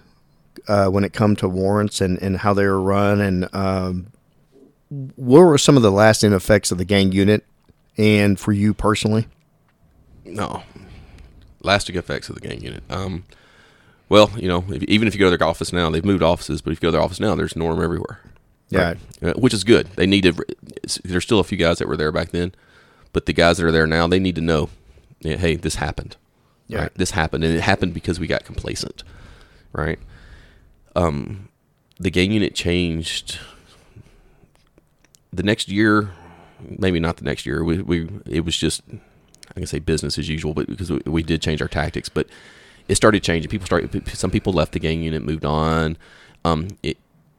uh, 0.67 0.89
when 0.89 1.05
it 1.05 1.13
come 1.13 1.37
to 1.37 1.49
warrants 1.49 2.01
and, 2.01 2.21
and 2.23 2.39
how 2.39 2.55
they 2.55 2.67
were 2.67 2.81
run, 2.81 3.21
and 3.21 3.55
um, 3.55 4.07
what 4.89 5.41
were 5.41 5.59
some 5.59 5.77
of 5.77 5.83
the 5.83 5.93
lasting 5.93 6.33
effects 6.33 6.73
of 6.73 6.79
the 6.79 6.85
gang 6.85 7.13
unit, 7.13 7.45
and 7.99 8.39
for 8.39 8.53
you 8.53 8.73
personally? 8.73 9.27
No, 10.25 10.63
lasting 11.63 11.97
effects 11.97 12.29
of 12.29 12.37
the 12.37 12.41
gang 12.41 12.63
unit. 12.63 12.83
Um, 12.89 13.25
well, 14.09 14.31
you 14.37 14.49
know, 14.49 14.65
if, 14.69 14.83
even 14.85 15.09
if 15.09 15.15
you 15.15 15.21
go 15.21 15.31
to 15.31 15.37
their 15.37 15.47
office 15.47 15.73
now, 15.73 15.91
they've 15.91 16.05
moved 16.05 16.23
offices, 16.23 16.63
but 16.63 16.73
if 16.73 16.79
you 16.79 16.83
go 16.83 16.89
to 16.89 16.93
their 16.93 17.03
office 17.03 17.21
now, 17.21 17.35
there's 17.35 17.57
Norm 17.57 17.83
everywhere. 17.83 18.21
Yeah. 18.71 18.95
Uh, 19.23 19.33
which 19.33 19.55
is 19.55 19.65
good. 19.65 19.89
They 19.97 20.07
need 20.07 20.23
to. 20.23 20.35
There's 21.05 21.25
still 21.25 21.41
a 21.41 21.45
few 21.45 21.59
guys 21.59 21.79
that 21.79 21.89
were 21.89 21.97
there 21.97 22.13
back 22.13 22.31
then, 22.31 22.55
but 23.13 23.27
the 23.27 23.33
guys 23.33 23.59
that 23.59 23.67
are 23.67 23.73
there 23.73 23.87
now, 23.87 24.07
they 24.07 24.19
need 24.19 24.35
to 24.37 24.41
know, 24.41 24.69
hey, 25.23 25.57
this 25.57 25.77
happened. 25.77 26.17
Yeah. 26.67 26.83
Right? 26.83 26.95
This 26.95 27.13
happened, 27.13 27.45
and 27.45 27.55
it 27.55 27.63
happened 27.63 27.95
because 27.95 28.21
we 28.21 28.27
got 28.27 28.45
complacent. 28.45 29.03
Right. 29.73 29.99
Um, 30.95 31.49
the 31.99 32.11
gang 32.11 32.31
unit 32.31 32.55
changed. 32.55 33.39
The 35.33 35.43
next 35.43 35.69
year, 35.69 36.11
maybe 36.61 37.01
not 37.01 37.17
the 37.17 37.25
next 37.25 37.47
year. 37.47 37.65
We, 37.65 37.79
we 37.83 38.09
it 38.27 38.45
was 38.45 38.57
just 38.57 38.83
I 39.51 39.55
can 39.55 39.67
say 39.67 39.79
business 39.79 40.19
as 40.19 40.29
usual, 40.29 40.55
but 40.55 40.67
because 40.67 40.91
we, 40.91 41.01
we 41.07 41.23
did 41.23 41.43
change 41.43 41.63
our 41.63 41.69
tactics, 41.69 42.09
but 42.09 42.29
it 42.89 42.95
started 42.95 43.23
changing. 43.23 43.51
People 43.51 43.67
started. 43.67 44.09
Some 44.09 44.31
people 44.31 44.53
left 44.53 44.73
the 44.73 44.79
gang 44.79 45.03
unit, 45.03 45.23
moved 45.23 45.45
on. 45.45 45.97
Um, 46.45 46.69
it 46.83 46.97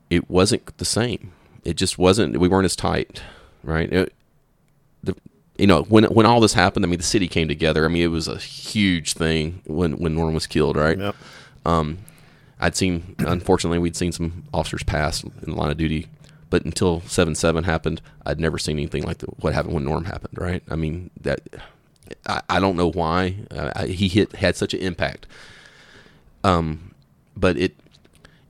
it 0.09 0.29
wasn't 0.29 0.77
the 0.77 0.85
same. 0.85 1.31
It 1.63 1.75
just 1.75 1.97
wasn't. 1.97 2.37
We 2.37 2.47
weren't 2.47 2.65
as 2.65 2.75
tight, 2.75 3.23
right? 3.63 3.91
It, 3.91 4.13
the 5.03 5.15
you 5.57 5.67
know 5.67 5.83
when 5.83 6.05
when 6.05 6.25
all 6.25 6.39
this 6.39 6.53
happened, 6.53 6.85
I 6.85 6.87
mean, 6.87 6.99
the 6.99 7.03
city 7.03 7.27
came 7.27 7.47
together. 7.47 7.85
I 7.85 7.87
mean, 7.87 8.03
it 8.03 8.07
was 8.07 8.27
a 8.27 8.37
huge 8.37 9.13
thing 9.13 9.61
when 9.65 9.97
when 9.97 10.15
Norm 10.15 10.33
was 10.33 10.47
killed, 10.47 10.77
right? 10.77 10.97
Yep. 10.97 11.15
Um, 11.65 11.99
I'd 12.59 12.75
seen, 12.75 13.15
unfortunately, 13.19 13.79
we'd 13.79 13.95
seen 13.95 14.11
some 14.11 14.43
officers 14.53 14.83
pass 14.83 15.23
in 15.23 15.31
the 15.45 15.55
line 15.55 15.71
of 15.71 15.77
duty, 15.77 16.07
but 16.49 16.65
until 16.65 17.01
seven 17.01 17.35
seven 17.35 17.63
happened, 17.63 18.01
I'd 18.25 18.39
never 18.39 18.57
seen 18.57 18.77
anything 18.77 19.03
like 19.03 19.19
the, 19.19 19.27
what 19.39 19.53
happened 19.53 19.75
when 19.75 19.85
Norm 19.85 20.05
happened. 20.05 20.37
Right? 20.37 20.63
I 20.69 20.75
mean 20.75 21.11
that. 21.21 21.41
I, 22.25 22.41
I 22.49 22.59
don't 22.59 22.75
know 22.75 22.89
why 22.89 23.35
uh, 23.51 23.71
I, 23.75 23.85
he 23.87 24.07
hit 24.07 24.35
had 24.37 24.55
such 24.55 24.73
an 24.73 24.79
impact. 24.79 25.27
Um, 26.43 26.95
but 27.35 27.57
it 27.57 27.75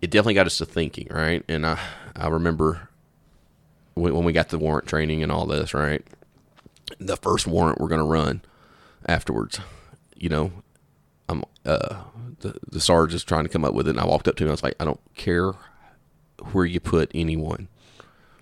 it 0.02 0.12
definitely 0.12 0.36
got 0.36 0.46
us 0.46 0.58
to 0.60 0.66
thinking, 0.66 1.08
right? 1.12 1.44
And 1.50 1.66
I 1.66 1.80
I 2.16 2.28
remember 2.28 2.90
when, 3.96 4.24
we 4.24 4.34
got 4.34 4.50
the 4.50 4.58
warrant 4.58 4.88
training 4.88 5.24
and 5.24 5.32
all 5.32 5.46
this, 5.46 5.74
right? 5.74 6.02
The 7.00 7.18
first 7.18 7.48
warrant 7.48 7.80
we're 7.80 7.90
going 7.90 8.00
to 8.00 8.06
run 8.06 8.42
afterwards, 9.06 9.60
you 10.16 10.30
know, 10.30 10.52
I'm 11.28 11.44
uh 11.66 12.04
the 12.40 12.56
the 12.66 12.80
sergeant 12.80 13.16
is 13.16 13.24
trying 13.24 13.44
to 13.44 13.50
come 13.50 13.66
up 13.66 13.74
with 13.74 13.88
it, 13.88 13.92
and 13.92 14.00
I 14.00 14.06
walked 14.06 14.28
up 14.28 14.36
to 14.38 14.44
him. 14.44 14.48
And 14.48 14.52
I 14.52 14.54
was 14.54 14.64
like, 14.64 14.76
I 14.80 14.86
don't 14.86 15.02
care 15.16 15.54
where 16.54 16.66
you 16.66 16.80
put 16.80 17.12
anyone, 17.14 17.68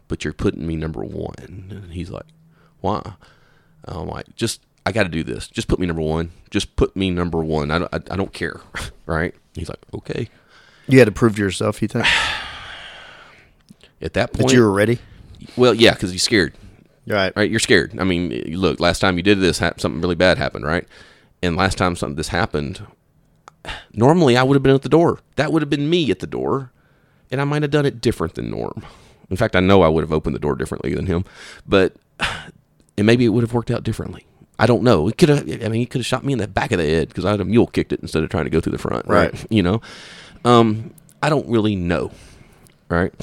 but 0.08 0.24
you're 0.24 0.34
putting 0.34 0.66
me 0.66 0.76
number 0.76 1.04
one. 1.04 1.36
And 1.72 1.92
he's 1.94 2.10
like, 2.10 2.26
why? 2.82 3.14
I'm 3.86 4.08
like, 4.08 4.36
just 4.36 4.62
I 4.86 4.92
got 4.92 5.04
to 5.04 5.10
do 5.10 5.24
this. 5.24 5.48
Just 5.48 5.68
put 5.68 5.80
me 5.80 5.88
number 5.88 6.02
one. 6.02 6.32
Just 6.50 6.76
put 6.76 6.96
me 6.96 7.10
number 7.12 7.44
one. 7.44 7.72
I 7.72 7.80
don't, 7.80 7.94
I, 7.94 8.14
I 8.14 8.16
don't 8.16 8.34
care, 8.34 8.60
right? 9.06 9.34
He's 9.54 9.70
like, 9.70 9.80
okay. 9.94 10.30
You 10.88 11.00
had 11.00 11.06
to 11.06 11.12
prove 11.12 11.36
to 11.36 11.42
yourself. 11.42 11.82
You 11.82 11.88
think 11.88 12.06
At 14.02 14.14
that 14.14 14.32
point, 14.34 14.50
that 14.50 14.54
you 14.56 14.62
were 14.62 14.72
ready? 14.72 15.00
well, 15.56 15.74
yeah, 15.74 15.94
because 15.94 16.12
you're 16.12 16.20
scared, 16.20 16.54
Right. 17.08 17.34
right? 17.36 17.50
You're 17.50 17.60
scared. 17.60 17.98
I 18.00 18.04
mean, 18.04 18.30
look, 18.60 18.80
last 18.80 19.00
time 19.00 19.18
you 19.18 19.24
did 19.24 19.40
this, 19.40 19.58
something 19.58 20.02
really 20.02 20.16
bad 20.16 20.38
happened, 20.38 20.66
right? 20.66 20.88
And 21.42 21.56
last 21.56 21.78
time 21.78 21.96
something 21.96 22.16
this 22.16 22.28
happened, 22.30 22.86
normally 23.94 24.38
I 24.38 24.44
would 24.44 24.56
have 24.56 24.64
been 24.64 24.76
at 24.76 24.84
the 24.84 24.90
door. 24.90 25.20
That 25.36 25.52
would 25.52 25.62
have 25.62 25.70
been 25.70 25.90
me 25.90 26.10
at 26.12 26.20
the 26.20 26.28
door, 26.28 26.72
and 27.32 27.42
I 27.42 27.44
might 27.44 27.62
have 27.64 27.72
done 27.72 27.86
it 27.86 28.02
different 28.02 28.36
than 28.36 28.52
Norm. 28.52 28.86
In 29.30 29.38
fact, 29.38 29.56
I 29.56 29.60
know 29.60 29.82
I 29.82 29.88
would 29.88 30.04
have 30.04 30.14
opened 30.14 30.36
the 30.36 30.40
door 30.40 30.56
differently 30.56 30.94
than 30.94 31.06
him, 31.06 31.26
but 31.68 31.96
and 32.20 33.06
maybe 33.06 33.26
it 33.26 33.30
would 33.30 33.44
have 33.44 33.54
worked 33.54 33.72
out 33.72 33.84
differently. 33.84 34.26
I 34.60 34.66
don't 34.66 34.84
know. 34.84 35.08
It 35.08 35.18
could 35.18 35.30
have. 35.30 35.42
I 35.48 35.68
mean, 35.68 35.82
he 35.82 35.86
could 35.86 36.00
have 36.00 36.06
shot 36.06 36.26
me 36.26 36.34
in 36.34 36.40
the 36.40 36.48
back 36.48 36.72
of 36.72 36.80
the 36.80 36.86
head 36.86 37.10
because 37.10 37.26
I 37.26 37.32
had 37.32 37.42
a 37.42 37.46
mule 37.46 37.68
kicked 37.68 37.94
it 37.94 38.00
instead 38.02 38.24
of 38.24 38.30
trying 38.30 38.46
to 38.46 38.50
go 38.50 38.60
through 38.60 38.72
the 38.72 38.78
front. 38.78 39.06
Right. 39.08 39.32
Right. 39.32 39.52
You 39.52 39.62
know. 39.62 39.82
Um, 40.44 40.94
I 41.22 41.30
don't 41.30 41.48
really 41.48 41.76
know. 41.76 42.12
Right. 42.90 43.14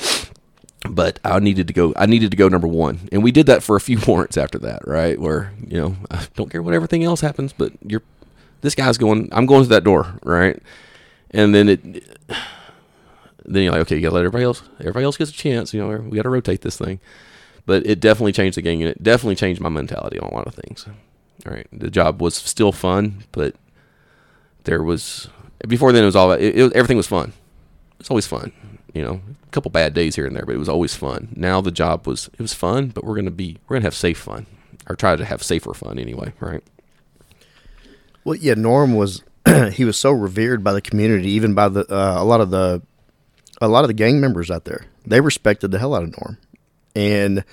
But 0.89 1.19
I 1.25 1.39
needed 1.41 1.67
to 1.69 1.73
go. 1.73 1.93
I 1.97 2.07
needed 2.07 2.31
to 2.31 2.37
go 2.37 2.49
number 2.49 2.69
one, 2.69 3.09
and 3.11 3.23
we 3.23 3.33
did 3.33 3.47
that 3.47 3.63
for 3.63 3.75
a 3.75 3.81
few 3.81 3.99
warrants 4.07 4.37
after 4.37 4.59
that. 4.61 4.87
Right. 4.87 5.19
Where 5.19 5.53
you 5.67 5.81
know 5.81 5.97
I 6.11 6.27
don't 6.37 6.51
care 6.51 6.63
what 6.63 6.75
everything 6.75 7.03
else 7.03 7.21
happens, 7.21 7.53
but 7.53 7.73
you're 7.83 8.03
this 8.61 8.75
guy's 8.75 8.99
going. 8.99 9.29
I'm 9.33 9.47
going 9.47 9.65
to 9.65 9.69
that 9.71 9.85
door. 9.85 10.19
Right. 10.23 10.63
And 11.31 11.55
then 11.55 11.69
it. 11.69 12.05
Then 13.45 13.63
you're 13.63 13.73
like, 13.73 13.83
okay, 13.83 13.97
you 13.97 14.03
gotta 14.03 14.15
let 14.15 14.25
everybody 14.25 14.45
else. 14.45 14.63
Everybody 14.81 15.05
else 15.05 15.17
gets 15.17 15.31
a 15.31 15.35
chance. 15.35 15.75
You 15.75 15.81
know, 15.81 15.99
we 15.99 16.17
got 16.17 16.23
to 16.23 16.31
rotate 16.31 16.63
this 16.63 16.77
thing 16.77 17.01
but 17.67 17.87
it 17.87 18.01
definitely 18.01 18.33
changed 18.33 18.57
the 18.57 18.63
game 18.63 18.81
and 18.81 18.91
it 18.91 19.03
definitely 19.03 19.37
changed 19.37 19.61
my 19.61 19.69
mentality 19.69 20.19
on 20.19 20.29
a 20.29 20.35
lot 20.35 20.47
of 20.47 20.55
things. 20.55 20.87
All 21.47 21.53
right, 21.53 21.67
the 21.73 21.91
job 21.91 22.21
was 22.21 22.35
still 22.35 22.73
fun, 22.73 23.25
but 23.33 23.55
there 24.65 24.83
was 24.83 25.29
before 25.67 25.93
then 25.93 26.03
it 26.03 26.07
was 26.07 26.17
all 26.17 26.33
it, 26.33 26.43
it, 26.43 26.73
everything 26.73 26.97
was 26.97 27.07
fun. 27.07 27.33
It's 28.01 28.11
always 28.11 28.27
fun, 28.27 28.53
you 28.93 29.03
know. 29.03 29.21
A 29.47 29.51
couple 29.51 29.71
bad 29.71 29.95
days 29.95 30.17
here 30.17 30.27
and 30.27 30.35
there, 30.35 30.45
but 30.45 30.55
it 30.55 30.59
was 30.59 30.69
always 30.69 30.95
fun. 30.95 31.29
Now 31.37 31.61
the 31.61 31.71
job 31.71 32.07
was 32.07 32.29
it 32.35 32.41
was 32.41 32.55
fun, 32.55 32.89
but 32.89 33.05
we're 33.05 33.17
gonna 33.17 33.31
be 33.31 33.59
we're 33.69 33.77
gonna 33.77 33.87
have 33.87 33.95
safe 33.95 34.19
fun 34.19 34.47
or 34.89 34.97
try 34.97 35.17
to 35.17 35.25
have 35.25 35.43
safer 35.43 35.75
fun 35.75 35.99
anyway, 35.99 36.33
right? 36.41 36.63
Well, 38.25 38.37
yeah. 38.37 38.55
Norm 38.55 38.95
was 38.95 39.23
he 39.73 39.85
was 39.85 39.99
so 39.99 40.11
revered 40.13 40.65
by 40.65 40.73
the 40.73 40.81
community, 40.81 41.31
even 41.31 41.55
by 41.55 41.69
the 41.69 41.81
uh, 41.93 42.23
a 42.23 42.25
lot 42.25 42.41
of 42.41 42.51
the 42.51 42.83
a 43.61 43.69
lot 43.69 43.85
of 43.85 43.89
the 43.89 43.95
gang 43.95 44.21
members 44.21 44.51
out 44.51 44.65
there. 44.65 44.87
They 45.07 45.21
respected 45.21 45.71
the 45.71 45.79
hell 45.79 45.95
out 45.95 46.03
of 46.03 46.17
Norm, 46.19 46.39
and 46.95 47.45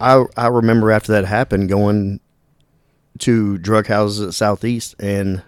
I 0.00 0.24
I 0.36 0.46
remember 0.48 0.90
after 0.90 1.12
that 1.12 1.24
happened 1.24 1.68
going 1.68 2.20
to 3.20 3.58
drug 3.58 3.86
houses 3.86 4.26
at 4.26 4.34
Southeast, 4.34 4.94
and 4.98 5.42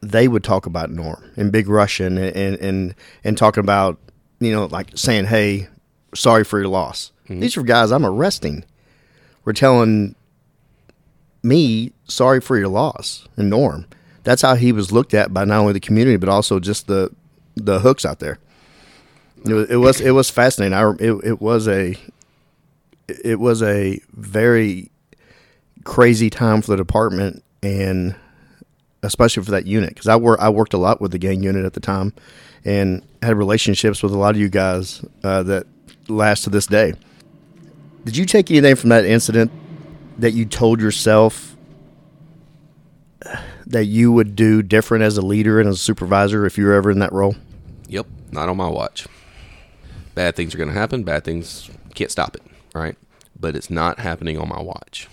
they 0.00 0.28
would 0.28 0.44
talk 0.44 0.66
about 0.66 0.90
Norm 0.90 1.30
and 1.36 1.52
Big 1.52 1.68
Russian, 1.68 2.18
and 2.18 2.36
and 2.36 2.56
and, 2.56 2.94
and 3.24 3.38
talking 3.38 3.62
about 3.62 3.98
you 4.40 4.52
know 4.52 4.66
like 4.66 4.90
saying, 4.94 5.26
"Hey, 5.26 5.68
sorry 6.14 6.44
for 6.44 6.58
your 6.58 6.68
loss." 6.68 7.12
Mm-hmm. 7.24 7.40
These 7.40 7.56
are 7.56 7.62
guys 7.62 7.92
I'm 7.92 8.06
arresting. 8.06 8.64
We're 9.44 9.52
telling 9.52 10.14
me 11.42 11.92
sorry 12.04 12.40
for 12.40 12.56
your 12.56 12.68
loss 12.68 13.26
and 13.36 13.50
Norm. 13.50 13.86
That's 14.22 14.42
how 14.42 14.54
he 14.54 14.70
was 14.70 14.92
looked 14.92 15.14
at 15.14 15.34
by 15.34 15.44
not 15.44 15.58
only 15.58 15.72
the 15.72 15.80
community 15.80 16.16
but 16.16 16.28
also 16.28 16.60
just 16.60 16.86
the 16.86 17.10
the 17.56 17.80
hooks 17.80 18.04
out 18.04 18.20
there. 18.20 18.38
It 19.44 19.52
was 19.52 19.70
it 19.70 19.76
was, 19.76 20.00
it 20.00 20.10
was 20.10 20.30
fascinating. 20.30 20.74
I 20.74 20.90
it, 21.00 21.24
it 21.24 21.40
was 21.40 21.68
a 21.68 21.96
it 23.08 23.40
was 23.40 23.62
a 23.62 24.00
very 24.12 24.90
crazy 25.84 26.30
time 26.30 26.62
for 26.62 26.70
the 26.70 26.76
department 26.76 27.42
and 27.62 28.14
especially 29.02 29.42
for 29.42 29.50
that 29.50 29.66
unit 29.66 29.90
because 29.90 30.06
I 30.06 30.16
work 30.16 30.40
I 30.40 30.48
worked 30.48 30.74
a 30.74 30.78
lot 30.78 31.00
with 31.00 31.10
the 31.10 31.18
gang 31.18 31.42
unit 31.42 31.64
at 31.64 31.72
the 31.72 31.80
time 31.80 32.12
and 32.64 33.02
had 33.22 33.36
relationships 33.36 34.02
with 34.02 34.12
a 34.12 34.18
lot 34.18 34.34
of 34.34 34.40
you 34.40 34.48
guys 34.48 35.04
uh, 35.24 35.42
that 35.44 35.66
last 36.08 36.44
to 36.44 36.50
this 36.50 36.66
day. 36.66 36.94
Did 38.04 38.16
you 38.16 38.26
take 38.26 38.50
anything 38.50 38.76
from 38.76 38.90
that 38.90 39.04
incident 39.04 39.50
that 40.18 40.32
you 40.32 40.44
told 40.44 40.80
yourself 40.80 41.56
that 43.66 43.84
you 43.86 44.12
would 44.12 44.36
do 44.36 44.62
different 44.62 45.04
as 45.04 45.16
a 45.16 45.22
leader 45.22 45.60
and 45.60 45.68
as 45.68 45.76
a 45.76 45.78
supervisor 45.78 46.44
if 46.46 46.58
you 46.58 46.64
were 46.66 46.74
ever 46.74 46.90
in 46.90 46.98
that 46.98 47.12
role? 47.12 47.34
Yep, 47.88 48.06
not 48.30 48.48
on 48.48 48.56
my 48.56 48.68
watch. 48.68 49.06
Bad 50.14 50.36
things 50.36 50.54
are 50.54 50.58
going 50.58 50.68
to 50.68 50.74
happen. 50.74 51.02
Bad 51.04 51.24
things 51.24 51.70
can't 51.94 52.10
stop 52.10 52.36
it, 52.36 52.42
right? 52.74 52.96
But 53.38 53.56
it's 53.56 53.70
not 53.70 53.98
happening 53.98 54.38
on 54.38 54.48
my 54.48 54.60
watch. 54.60 55.08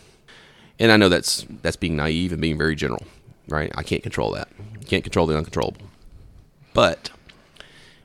And 0.78 0.92
I 0.92 0.98
know 0.98 1.10
that's 1.10 1.46
that's 1.62 1.76
being 1.76 1.96
naive 1.96 2.32
and 2.32 2.42
being 2.42 2.58
very 2.58 2.76
general, 2.76 3.06
right? 3.48 3.72
I 3.76 3.84
can't 3.84 4.04
control 4.04 4.32
that. 4.32 4.50
Can't 4.86 5.04
control 5.04 5.28
the 5.28 5.38
uncontrollable. 5.38 5.82
But 6.74 7.12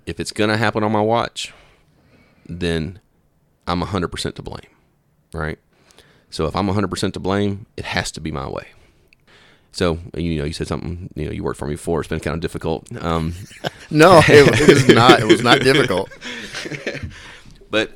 if 0.07 0.19
it's 0.19 0.33
going 0.33 0.51
to 0.51 0.57
happen 0.57 0.83
on 0.83 0.93
my 0.93 1.01
watch, 1.01 1.53
then 2.47 3.01
I'm 3.67 3.81
100% 3.81 4.35
to 4.35 4.43
blame, 4.43 4.61
right? 5.33 5.59
So 6.31 6.47
if 6.47 6.57
I'm 6.57 6.67
100% 6.67 7.13
to 7.13 7.21
blame, 7.21 7.67
it 7.77 7.85
has 7.85 8.11
to 8.13 8.21
be 8.21 8.33
my 8.33 8.49
way. 8.49 8.69
So 9.75 9.99
you 10.17 10.39
know, 10.39 10.45
you 10.45 10.53
said 10.53 10.69
something. 10.69 11.11
You 11.17 11.27
know, 11.27 11.33
you 11.33 11.43
worked 11.43 11.59
for 11.59 11.67
me 11.67 11.75
before. 11.75 12.01
It's 12.01 12.09
been 12.09 12.21
kind 12.21 12.35
of 12.35 12.41
difficult. 12.41 12.87
Um, 13.03 13.35
No, 13.91 14.19
it, 14.29 14.61
it 14.61 14.69
was 14.69 14.89
not. 14.95 15.21
It 15.21 15.27
was 15.27 15.43
not 15.43 15.61
difficult. 15.61 16.11
but 17.71 17.93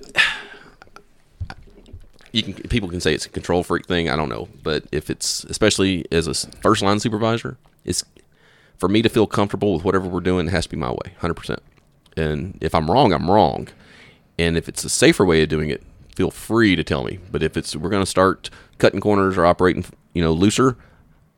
you 2.32 2.42
can 2.42 2.54
people 2.54 2.88
can 2.88 3.00
say 3.00 3.14
it's 3.14 3.26
a 3.26 3.30
control 3.30 3.62
freak 3.62 3.86
thing. 3.86 4.10
I 4.10 4.16
don't 4.16 4.28
know, 4.28 4.48
but 4.62 4.84
if 4.92 5.08
it's 5.08 5.44
especially 5.44 6.04
as 6.12 6.26
a 6.26 6.34
first 6.60 6.82
line 6.82 7.00
supervisor, 7.00 7.56
it's 7.84 8.04
for 8.76 8.88
me 8.88 9.00
to 9.02 9.08
feel 9.08 9.26
comfortable 9.26 9.72
with 9.72 9.84
whatever 9.84 10.06
we're 10.08 10.20
doing. 10.20 10.48
It 10.48 10.50
has 10.50 10.64
to 10.64 10.70
be 10.70 10.76
my 10.76 10.90
way, 10.90 11.14
hundred 11.18 11.34
percent. 11.34 11.62
And 12.16 12.58
if 12.60 12.74
I'm 12.74 12.90
wrong, 12.90 13.12
I'm 13.12 13.30
wrong. 13.30 13.68
And 14.36 14.56
if 14.56 14.68
it's 14.68 14.84
a 14.84 14.88
safer 14.88 15.24
way 15.24 15.42
of 15.42 15.48
doing 15.48 15.70
it, 15.70 15.82
feel 16.14 16.30
free 16.30 16.74
to 16.76 16.84
tell 16.84 17.04
me. 17.04 17.18
But 17.30 17.42
if 17.42 17.56
it's 17.56 17.74
we're 17.76 17.90
going 17.90 18.02
to 18.02 18.10
start 18.10 18.50
cutting 18.78 19.00
corners 19.00 19.38
or 19.38 19.46
operating, 19.46 19.84
you 20.12 20.22
know, 20.22 20.32
looser, 20.32 20.76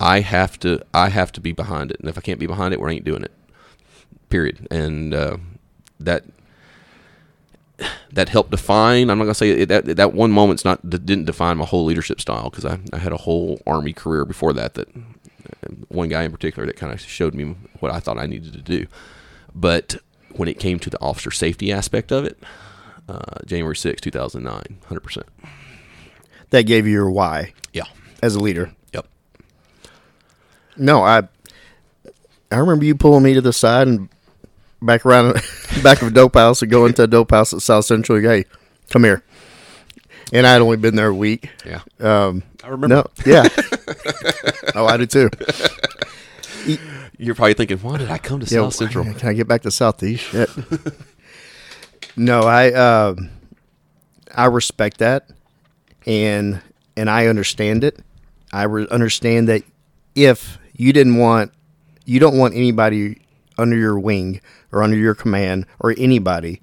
I 0.00 0.20
have 0.20 0.58
to 0.60 0.80
I 0.94 1.10
have 1.10 1.30
to 1.32 1.40
be 1.40 1.52
behind 1.52 1.90
it. 1.90 2.00
And 2.00 2.08
if 2.08 2.16
I 2.16 2.20
can't 2.22 2.40
be 2.40 2.46
behind 2.46 2.72
it, 2.74 2.80
we 2.80 2.92
ain't 2.92 3.04
doing 3.04 3.22
it. 3.22 3.32
Period. 4.30 4.66
And 4.70 5.12
uh, 5.14 5.36
that 5.98 6.24
that 8.12 8.28
helped 8.28 8.50
define. 8.50 9.10
I'm 9.10 9.18
not 9.18 9.24
gonna 9.24 9.34
say 9.34 9.50
it, 9.50 9.68
that 9.68 9.84
that 9.96 10.12
one 10.12 10.30
moment's 10.32 10.64
not 10.64 10.80
that 10.88 11.06
didn't 11.06 11.24
define 11.26 11.56
my 11.58 11.64
whole 11.64 11.84
leadership 11.84 12.20
style 12.20 12.50
because 12.50 12.64
I, 12.64 12.78
I 12.92 12.98
had 12.98 13.12
a 13.12 13.16
whole 13.18 13.60
army 13.66 13.92
career 13.92 14.24
before 14.24 14.52
that. 14.54 14.74
That 14.74 14.88
one 15.88 16.08
guy 16.08 16.22
in 16.24 16.32
particular 16.32 16.66
that 16.66 16.76
kind 16.76 16.92
of 16.92 17.00
showed 17.00 17.34
me 17.34 17.54
what 17.80 17.92
I 17.92 18.00
thought 18.00 18.18
I 18.18 18.26
needed 18.26 18.52
to 18.54 18.60
do. 18.62 18.86
But 19.54 19.96
when 20.32 20.48
it 20.48 20.58
came 20.58 20.78
to 20.80 20.90
the 20.90 21.00
officer 21.00 21.30
safety 21.30 21.72
aspect 21.72 22.12
of 22.12 22.24
it, 22.24 22.38
uh, 23.08 23.40
January 23.46 23.74
6, 23.74 24.00
2009, 24.00 24.78
100%. 24.88 25.22
That 26.50 26.62
gave 26.62 26.86
you 26.86 26.92
your 26.92 27.10
why 27.10 27.52
Yeah. 27.72 27.84
as 28.22 28.36
a 28.36 28.40
leader. 28.40 28.72
Yep. 30.80 30.86
No, 30.86 31.02
I 31.02 31.22
I 32.50 32.56
remember 32.58 32.84
you 32.84 32.94
pulling 32.94 33.22
me 33.22 33.34
to 33.34 33.40
the 33.40 33.52
side 33.52 33.86
and 33.88 34.08
back 34.82 35.04
around 35.06 35.34
back 35.82 36.02
of 36.02 36.08
a 36.08 36.10
dope 36.10 36.34
house 36.34 36.62
and 36.62 36.70
going 36.70 36.94
to 36.94 37.04
a 37.04 37.06
dope 37.06 37.30
house 37.30 37.52
at 37.52 37.62
South 37.62 37.84
Central. 37.84 38.20
Hey, 38.20 38.44
come 38.90 39.04
here. 39.04 39.22
And 40.32 40.46
I 40.46 40.52
had 40.52 40.62
only 40.62 40.76
been 40.76 40.94
there 40.94 41.08
a 41.08 41.14
week. 41.14 41.50
Yeah. 41.66 41.80
Um, 41.98 42.44
I 42.62 42.68
remember. 42.68 42.88
no, 42.96 43.06
yeah. 43.26 43.48
oh, 44.76 44.86
I 44.86 44.96
do 44.96 45.06
too. 45.06 45.28
You're 47.18 47.34
probably 47.34 47.54
thinking, 47.54 47.78
why 47.78 47.98
did 47.98 48.10
I 48.10 48.18
come 48.18 48.40
to 48.40 48.46
Yeah, 48.46 48.62
South 48.62 48.74
Central? 48.74 49.04
Can 49.14 49.28
I 49.28 49.32
get 49.32 49.48
back 49.48 49.62
to 49.62 49.70
Southeast? 49.70 50.22
Shit. 50.24 50.48
no, 52.16 52.42
I 52.42 52.72
um, 52.72 53.30
I 54.34 54.46
respect 54.46 54.98
that, 54.98 55.28
and 56.06 56.62
and 56.96 57.10
I 57.10 57.26
understand 57.26 57.82
it. 57.84 57.98
I 58.52 58.62
re- 58.64 58.86
understand 58.90 59.48
that 59.48 59.62
if 60.14 60.58
you 60.80 60.94
didn't 60.94 61.18
want, 61.18 61.52
you 62.06 62.18
don't 62.18 62.38
want 62.38 62.54
anybody 62.54 63.20
under 63.58 63.76
your 63.76 64.00
wing 64.00 64.40
or 64.72 64.82
under 64.82 64.96
your 64.96 65.14
command 65.14 65.66
or 65.78 65.94
anybody 65.98 66.62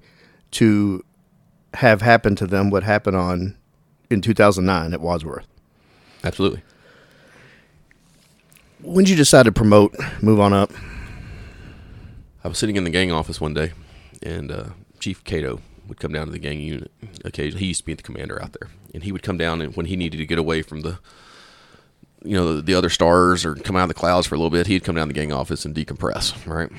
to 0.50 1.04
have 1.74 2.02
happened 2.02 2.36
to 2.38 2.46
them 2.48 2.68
what 2.68 2.82
happened 2.82 3.16
on 3.16 3.56
in 4.10 4.20
2009 4.20 4.92
at 4.92 5.00
Wadsworth. 5.00 5.46
Absolutely. 6.24 6.62
When 8.82 9.04
did 9.04 9.10
you 9.10 9.16
decide 9.16 9.44
to 9.44 9.52
promote, 9.52 9.94
move 10.20 10.40
on 10.40 10.52
up? 10.52 10.72
I 12.42 12.48
was 12.48 12.58
sitting 12.58 12.74
in 12.74 12.82
the 12.82 12.90
gang 12.90 13.12
office 13.12 13.40
one 13.40 13.54
day, 13.54 13.72
and 14.20 14.50
uh, 14.50 14.64
Chief 14.98 15.22
Cato 15.22 15.60
would 15.86 16.00
come 16.00 16.12
down 16.12 16.26
to 16.26 16.32
the 16.32 16.40
gang 16.40 16.58
unit 16.58 16.90
occasionally. 17.24 17.60
He 17.60 17.68
used 17.68 17.82
to 17.82 17.86
be 17.86 17.94
the 17.94 18.02
commander 18.02 18.42
out 18.42 18.56
there, 18.58 18.68
and 18.92 19.04
he 19.04 19.12
would 19.12 19.22
come 19.22 19.38
down 19.38 19.60
and 19.60 19.76
when 19.76 19.86
he 19.86 19.94
needed 19.94 20.16
to 20.16 20.26
get 20.26 20.40
away 20.40 20.62
from 20.62 20.80
the, 20.80 20.98
you 22.24 22.34
know, 22.36 22.56
the, 22.56 22.62
the 22.62 22.74
other 22.74 22.90
stars 22.90 23.44
or 23.44 23.54
come 23.54 23.76
out 23.76 23.82
of 23.82 23.88
the 23.88 23.94
clouds 23.94 24.26
for 24.26 24.34
a 24.34 24.38
little 24.38 24.50
bit, 24.50 24.66
he'd 24.66 24.84
come 24.84 24.94
down 24.96 25.08
to 25.08 25.14
the 25.14 25.18
gang 25.20 25.32
office 25.32 25.64
and 25.64 25.74
decompress. 25.74 26.34
Right. 26.46 26.70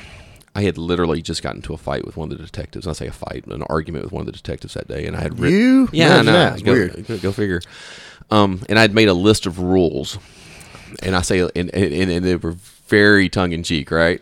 I 0.56 0.64
had 0.64 0.78
literally 0.78 1.22
just 1.22 1.44
gotten 1.44 1.60
into 1.60 1.74
a 1.74 1.78
fight 1.78 2.06
with 2.06 2.18
one 2.18 2.32
of 2.32 2.38
the 2.38 2.44
detectives. 2.44 2.88
I 2.88 2.94
say 2.94 3.08
a 3.08 3.12
fight, 3.12 3.46
an 3.48 3.64
argument 3.64 4.04
with 4.04 4.12
one 4.12 4.22
of 4.22 4.26
the 4.26 4.32
detectives 4.32 4.74
that 4.74 4.88
day, 4.88 5.06
and 5.06 5.16
I 5.16 5.22
had 5.22 5.40
writ- 5.40 5.52
You? 5.54 5.90
yeah, 5.94 6.22
no. 6.22 6.56
Go, 6.64 6.74
weird. 6.74 7.08
Go, 7.08 7.18
go 7.20 7.32
figure. 7.32 7.62
Um, 8.32 8.64
and 8.68 8.78
I'd 8.80 8.94
made 8.94 9.08
a 9.10 9.14
list 9.14 9.46
of 9.46 9.60
rules, 9.60 10.18
and 11.04 11.16
I 11.16 11.22
say, 11.22 11.40
and, 11.42 11.54
and, 11.74 11.74
and 12.12 12.26
they 12.26 12.36
were 12.36 12.56
very 12.88 13.30
tongue 13.30 13.52
in 13.54 13.64
cheek, 13.64 13.92
right? 13.92 14.22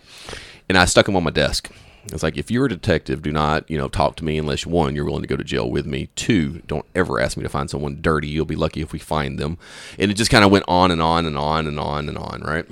And 0.69 0.77
I 0.77 0.85
stuck 0.85 1.05
them 1.05 1.15
on 1.15 1.23
my 1.23 1.31
desk. 1.31 1.71
It's 2.13 2.23
like, 2.23 2.37
if 2.37 2.49
you're 2.49 2.65
a 2.65 2.69
detective, 2.69 3.21
do 3.21 3.31
not, 3.31 3.69
you 3.69 3.77
know, 3.77 3.87
talk 3.89 4.15
to 4.17 4.23
me 4.25 4.37
unless 4.37 4.65
one, 4.65 4.95
you're 4.95 5.05
willing 5.05 5.23
to 5.23 5.27
go 5.27 5.35
to 5.35 5.43
jail 5.43 5.69
with 5.69 5.85
me. 5.85 6.09
Two, 6.15 6.61
don't 6.67 6.85
ever 6.95 7.19
ask 7.19 7.35
me 7.37 7.43
to 7.43 7.49
find 7.49 7.69
someone 7.69 7.99
dirty. 8.01 8.27
You'll 8.27 8.45
be 8.45 8.55
lucky 8.55 8.81
if 8.81 8.93
we 8.93 8.99
find 8.99 9.37
them. 9.37 9.57
And 9.99 10.09
it 10.09 10.13
just 10.15 10.31
kind 10.31 10.45
of 10.45 10.51
went 10.51 10.65
on 10.67 10.89
and 10.91 11.01
on 11.01 11.25
and 11.25 11.37
on 11.37 11.67
and 11.67 11.77
on 11.79 12.07
and 12.07 12.17
on, 12.17 12.41
right? 12.41 12.65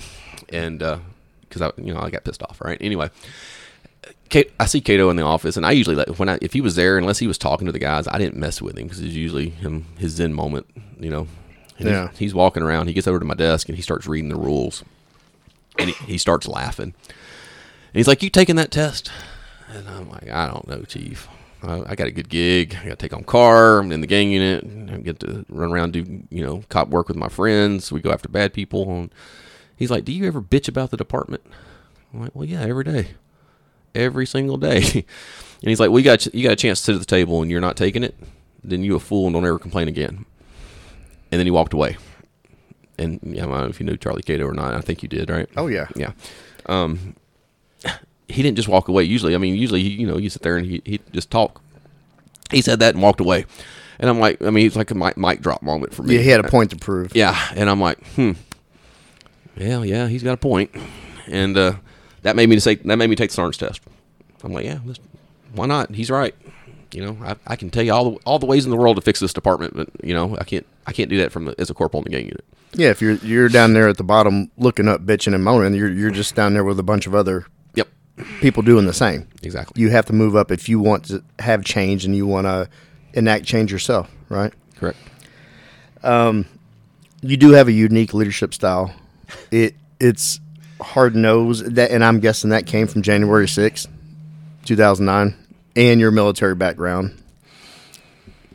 And 0.49 0.81
uh, 0.81 0.99
because 1.41 1.61
I, 1.61 1.71
you 1.77 1.93
know, 1.93 1.99
I 1.99 2.09
got 2.09 2.23
pissed 2.23 2.43
off, 2.43 2.61
right? 2.61 2.77
Anyway, 2.79 3.09
Kate, 4.29 4.51
I 4.59 4.65
see 4.65 4.81
Cato 4.81 5.09
in 5.09 5.17
the 5.17 5.23
office, 5.23 5.57
and 5.57 5.65
I 5.65 5.71
usually 5.71 5.95
let 5.95 6.17
when 6.17 6.29
I 6.29 6.37
if 6.41 6.53
he 6.53 6.61
was 6.61 6.75
there, 6.75 6.97
unless 6.97 7.19
he 7.19 7.27
was 7.27 7.37
talking 7.37 7.65
to 7.67 7.71
the 7.71 7.79
guys, 7.79 8.07
I 8.07 8.17
didn't 8.17 8.37
mess 8.37 8.61
with 8.61 8.77
him 8.77 8.85
because 8.85 9.01
it's 9.01 9.13
usually 9.13 9.49
him 9.49 9.85
his 9.97 10.13
zen 10.13 10.33
moment, 10.33 10.65
you 10.99 11.09
know. 11.09 11.27
And 11.77 11.87
Yeah. 11.89 12.09
he's, 12.11 12.17
he's 12.19 12.33
walking 12.33 12.63
around. 12.63 12.87
He 12.87 12.93
gets 12.93 13.07
over 13.07 13.19
to 13.19 13.25
my 13.25 13.33
desk 13.33 13.67
and 13.69 13.75
he 13.75 13.81
starts 13.81 14.07
reading 14.07 14.29
the 14.29 14.35
rules, 14.37 14.83
and 15.77 15.89
he, 15.89 16.05
he 16.05 16.17
starts 16.17 16.47
laughing. 16.47 16.93
And 17.95 17.99
he's 17.99 18.09
like, 18.09 18.21
"You 18.21 18.29
taking 18.29 18.57
that 18.57 18.71
test?" 18.71 19.09
And 19.69 19.87
I'm 19.87 20.09
like, 20.09 20.29
"I 20.29 20.47
don't 20.47 20.67
know, 20.67 20.81
Chief. 20.81 21.29
I, 21.63 21.81
I 21.87 21.95
got 21.95 22.07
a 22.07 22.11
good 22.11 22.27
gig. 22.27 22.75
I 22.75 22.89
got 22.89 22.99
to 22.99 23.07
take 23.07 23.13
on 23.13 23.23
car. 23.23 23.79
I'm 23.79 23.89
in 23.93 24.01
the 24.01 24.07
gang 24.07 24.31
unit. 24.31 24.65
I 24.91 24.97
get 24.97 25.21
to 25.21 25.45
run 25.47 25.71
around 25.71 25.93
do 25.93 26.23
you 26.29 26.45
know 26.45 26.63
cop 26.67 26.89
work 26.89 27.07
with 27.07 27.15
my 27.15 27.29
friends. 27.29 27.93
We 27.93 28.01
go 28.01 28.11
after 28.11 28.27
bad 28.27 28.53
people." 28.53 28.91
And 28.91 29.13
he's 29.77 29.89
like, 29.89 30.03
"Do 30.03 30.11
you 30.11 30.27
ever 30.27 30.41
bitch 30.41 30.67
about 30.67 30.91
the 30.91 30.97
department?" 30.97 31.43
I'm 32.13 32.19
like, 32.19 32.35
"Well, 32.35 32.45
yeah, 32.45 32.63
every 32.63 32.83
day." 32.83 33.11
every 33.95 34.25
single 34.25 34.57
day. 34.57 34.81
and 34.93 35.69
he's 35.69 35.79
like, 35.79 35.89
"Well, 35.89 35.99
you 35.99 36.03
got 36.03 36.25
you 36.33 36.43
got 36.43 36.51
a 36.51 36.57
chance 36.57 36.79
to 36.79 36.85
sit 36.85 36.95
at 36.95 36.99
the 36.99 37.05
table, 37.05 37.41
and 37.41 37.49
you're 37.49 37.61
not 37.61 37.77
taking 37.77 38.03
it. 38.03 38.13
Then 38.61 38.83
you 38.83 38.95
a 38.95 38.99
fool, 38.99 39.27
and 39.27 39.33
don't 39.33 39.45
ever 39.45 39.57
complain 39.57 39.87
again." 39.87 40.25
And 41.31 41.39
then 41.39 41.47
he 41.47 41.51
walked 41.51 41.71
away. 41.71 41.95
And 42.99 43.19
yeah, 43.23 43.43
I 43.43 43.47
don't 43.47 43.61
know 43.61 43.67
if 43.67 43.79
you 43.79 43.85
knew 43.85 43.97
Charlie 43.97 44.21
Cato 44.21 44.45
or 44.45 44.53
not. 44.53 44.73
I 44.73 44.81
think 44.81 45.01
you 45.01 45.09
did, 45.09 45.29
right? 45.29 45.49
Oh 45.57 45.67
yeah. 45.67 45.87
Yeah. 45.95 46.11
Um, 46.67 47.15
he 48.27 48.41
didn't 48.41 48.57
just 48.57 48.67
walk 48.67 48.87
away. 48.87 49.03
Usually, 49.03 49.35
I 49.35 49.37
mean, 49.37 49.55
usually, 49.55 49.83
he, 49.83 49.89
you 49.89 50.07
know, 50.07 50.17
you 50.17 50.29
sit 50.29 50.41
there 50.41 50.57
and 50.57 50.65
he 50.65 50.81
he 50.85 50.99
just 51.11 51.31
talk. 51.31 51.61
He 52.51 52.61
said 52.61 52.79
that 52.79 52.93
and 52.93 53.03
walked 53.03 53.19
away. 53.19 53.45
And 53.99 54.09
I'm 54.09 54.19
like, 54.19 54.41
I 54.41 54.49
mean, 54.49 54.67
it's 54.67 54.75
like 54.75 54.91
a 54.91 54.95
mic, 54.95 55.17
mic 55.17 55.41
drop 55.41 55.61
moment 55.61 55.93
for 55.93 56.03
me. 56.03 56.15
Yeah, 56.15 56.21
he 56.21 56.29
had 56.29 56.39
a 56.43 56.49
point 56.49 56.71
to 56.71 56.75
prove. 56.75 57.15
Yeah, 57.15 57.37
and 57.55 57.69
I'm 57.69 57.79
like, 57.79 58.05
hmm. 58.15 58.33
Yeah, 59.57 59.83
yeah, 59.83 60.07
he's 60.07 60.21
got 60.21 60.33
a 60.33 60.37
point, 60.37 60.69
and 61.27 61.57
uh, 61.57 61.73
that 62.23 62.35
made 62.35 62.49
me 62.49 62.59
say 62.59 62.75
that 62.75 62.97
made 62.97 63.09
me 63.09 63.15
take 63.15 63.29
the 63.29 63.35
sergeant's 63.35 63.57
test. 63.57 63.81
I'm 64.43 64.51
like, 64.51 64.65
yeah, 64.65 64.79
why 65.53 65.65
not? 65.65 65.91
He's 65.95 66.11
right. 66.11 66.35
You 66.91 67.05
know, 67.05 67.17
I, 67.23 67.35
I 67.47 67.55
can 67.55 67.69
tell 67.69 67.83
you 67.83 67.93
all 67.93 68.11
the 68.11 68.19
all 68.25 68.39
the 68.39 68.45
ways 68.45 68.65
in 68.65 68.71
the 68.71 68.77
world 68.77 68.97
to 68.97 69.01
fix 69.01 69.19
this 69.19 69.33
department, 69.33 69.75
but 69.75 69.89
you 70.03 70.13
know, 70.13 70.37
I 70.37 70.43
can't 70.43 70.65
I 70.85 70.91
can't 70.91 71.09
do 71.09 71.17
that 71.19 71.31
from 71.31 71.45
the, 71.45 71.55
as 71.57 71.69
a 71.69 71.73
corporal 71.73 72.03
in 72.03 72.11
the 72.11 72.17
gang 72.17 72.25
unit. 72.25 72.43
Yeah, 72.73 72.89
if 72.89 73.01
you're 73.01 73.15
you're 73.15 73.47
down 73.47 73.73
there 73.73 73.87
at 73.87 73.97
the 73.97 74.03
bottom 74.03 74.51
looking 74.57 74.89
up, 74.89 75.05
bitching 75.05 75.33
and 75.33 75.43
moaning, 75.43 75.73
you're 75.73 75.91
you're 75.91 76.11
just 76.11 76.35
down 76.35 76.53
there 76.53 76.65
with 76.65 76.79
a 76.79 76.83
bunch 76.83 77.07
of 77.07 77.15
other 77.15 77.47
people 78.41 78.63
doing 78.63 78.85
the 78.85 78.93
same. 78.93 79.27
exactly. 79.43 79.81
You 79.81 79.89
have 79.89 80.05
to 80.05 80.13
move 80.13 80.35
up 80.35 80.51
if 80.51 80.69
you 80.69 80.79
want 80.79 81.05
to 81.05 81.23
have 81.39 81.63
change 81.63 82.05
and 82.05 82.15
you 82.15 82.25
want 82.25 82.47
to 82.47 82.69
enact 83.13 83.45
change 83.45 83.71
yourself, 83.71 84.09
right? 84.29 84.53
Correct. 84.75 84.97
You 87.21 87.37
do 87.37 87.51
have 87.53 87.67
a 87.67 87.71
unique 87.71 88.13
leadership 88.13 88.53
style. 88.53 88.93
It 89.49 89.75
it's 89.99 90.39
hard 90.79 91.15
nosed 91.15 91.75
that, 91.75 91.89
and 91.89 92.03
I'm 92.03 92.19
guessing 92.19 92.51
that 92.51 92.67
came 92.67 92.85
from 92.85 93.01
January 93.01 93.47
sixth, 93.47 93.89
two 94.63 94.75
thousand 94.75 95.07
nine, 95.07 95.35
and 95.75 95.99
your 95.99 96.11
military 96.11 96.53
background. 96.53 97.19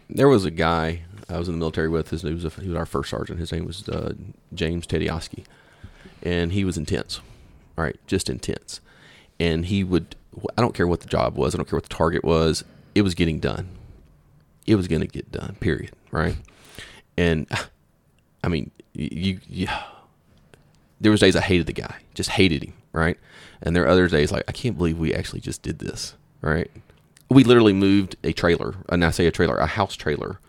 There 0.08 0.28
was 0.28 0.44
a 0.44 0.52
guy 0.52 1.02
I 1.28 1.38
was 1.38 1.48
in 1.48 1.54
the 1.54 1.58
military 1.58 1.88
with. 1.88 2.10
His 2.10 2.22
he 2.22 2.32
was, 2.32 2.44
a, 2.44 2.50
he 2.50 2.68
was 2.68 2.76
our 2.76 2.86
first 2.86 3.10
sergeant. 3.10 3.40
His 3.40 3.50
name 3.50 3.64
was 3.64 3.88
uh, 3.88 4.12
James 4.54 4.86
Tedioski, 4.86 5.44
and 6.22 6.52
he 6.52 6.64
was 6.64 6.76
intense. 6.76 7.20
All 7.76 7.84
right, 7.84 7.96
just 8.06 8.30
intense. 8.30 8.80
And 9.40 9.66
he 9.66 9.82
would. 9.82 10.14
I 10.56 10.60
don't 10.62 10.74
care 10.74 10.86
what 10.86 11.00
the 11.00 11.08
job 11.08 11.36
was. 11.36 11.54
I 11.54 11.58
don't 11.58 11.68
care 11.68 11.76
what 11.76 11.88
the 11.88 11.94
target 11.94 12.22
was. 12.22 12.62
It 12.94 13.02
was 13.02 13.14
getting 13.14 13.40
done. 13.40 13.68
It 14.66 14.76
was 14.76 14.86
going 14.86 15.00
to 15.00 15.08
get 15.08 15.32
done. 15.32 15.56
Period. 15.58 15.90
Right. 16.12 16.36
And 17.16 17.46
I 18.44 18.48
mean, 18.48 18.70
you, 18.94 19.40
you. 19.48 19.68
There 21.00 21.10
was 21.10 21.20
days 21.20 21.34
I 21.34 21.40
hated 21.40 21.66
the 21.66 21.72
guy, 21.72 21.96
just 22.14 22.30
hated 22.30 22.62
him. 22.62 22.74
Right. 22.92 23.18
And 23.62 23.74
there 23.74 23.84
are 23.84 23.88
other 23.88 24.08
days 24.08 24.32
like 24.32 24.44
I 24.48 24.52
can't 24.52 24.76
believe 24.76 24.98
we 24.98 25.14
actually 25.14 25.40
just 25.40 25.62
did 25.62 25.78
this. 25.78 26.14
Right. 26.40 26.70
We 27.28 27.44
literally 27.44 27.72
moved 27.72 28.16
a 28.24 28.32
trailer, 28.32 28.74
and 28.88 29.04
I 29.04 29.10
say 29.10 29.26
a 29.26 29.30
trailer, 29.30 29.56
a 29.56 29.66
house 29.66 29.94
trailer, 29.94 30.40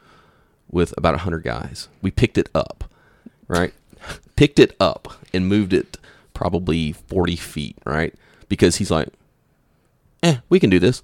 with 0.69 0.93
about 0.97 1.19
hundred 1.19 1.43
guys. 1.43 1.89
We 2.01 2.09
picked 2.09 2.37
it 2.37 2.49
up, 2.55 2.85
right? 3.47 3.73
picked 4.35 4.57
it 4.57 4.75
up 4.79 5.13
and 5.33 5.47
moved 5.47 5.73
it 5.73 5.97
probably 6.33 6.91
forty 6.91 7.35
feet, 7.35 7.77
right? 7.85 8.15
Because 8.51 8.75
he's 8.75 8.91
like, 8.91 9.07
"Eh, 10.23 10.37
we 10.49 10.59
can 10.59 10.69
do 10.69 10.77
this," 10.77 11.01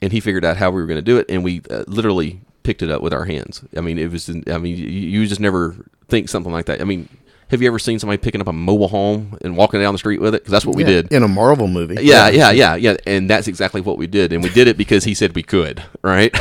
and 0.00 0.12
he 0.12 0.20
figured 0.20 0.44
out 0.44 0.56
how 0.56 0.70
we 0.70 0.80
were 0.80 0.86
going 0.86 0.96
to 0.98 1.02
do 1.02 1.18
it, 1.18 1.26
and 1.28 1.42
we 1.44 1.60
uh, 1.68 1.82
literally 1.88 2.40
picked 2.62 2.80
it 2.82 2.90
up 2.90 3.02
with 3.02 3.12
our 3.12 3.24
hands. 3.24 3.62
I 3.76 3.80
mean, 3.80 3.98
it 3.98 4.10
was. 4.10 4.30
I 4.30 4.58
mean, 4.58 4.76
you, 4.76 4.86
you 4.86 5.26
just 5.26 5.40
never 5.40 5.74
think 6.08 6.28
something 6.28 6.52
like 6.52 6.66
that. 6.66 6.80
I 6.80 6.84
mean, 6.84 7.08
have 7.48 7.60
you 7.60 7.66
ever 7.68 7.78
seen 7.80 7.98
somebody 7.98 8.18
picking 8.18 8.40
up 8.40 8.46
a 8.46 8.52
mobile 8.52 8.86
home 8.88 9.36
and 9.42 9.56
walking 9.56 9.80
down 9.80 9.92
the 9.92 9.98
street 9.98 10.20
with 10.20 10.34
it? 10.36 10.42
Because 10.42 10.52
that's 10.52 10.64
what 10.64 10.76
we 10.76 10.82
Yeah, 10.84 11.02
did. 11.02 11.12
in 11.12 11.22
a 11.24 11.28
Marvel 11.28 11.66
movie. 11.68 11.96
Yeah, 12.00 12.28
yeah, 12.28 12.50
yeah, 12.52 12.76
yeah. 12.76 12.96
And 13.06 13.28
that's 13.28 13.48
exactly 13.48 13.80
what 13.80 13.98
we 13.98 14.06
did. 14.06 14.32
And 14.32 14.42
we 14.42 14.48
did 14.50 14.68
it 14.68 14.76
because 14.78 15.04
he 15.04 15.14
said 15.14 15.34
we 15.34 15.42
could, 15.42 15.82
right? 16.02 16.32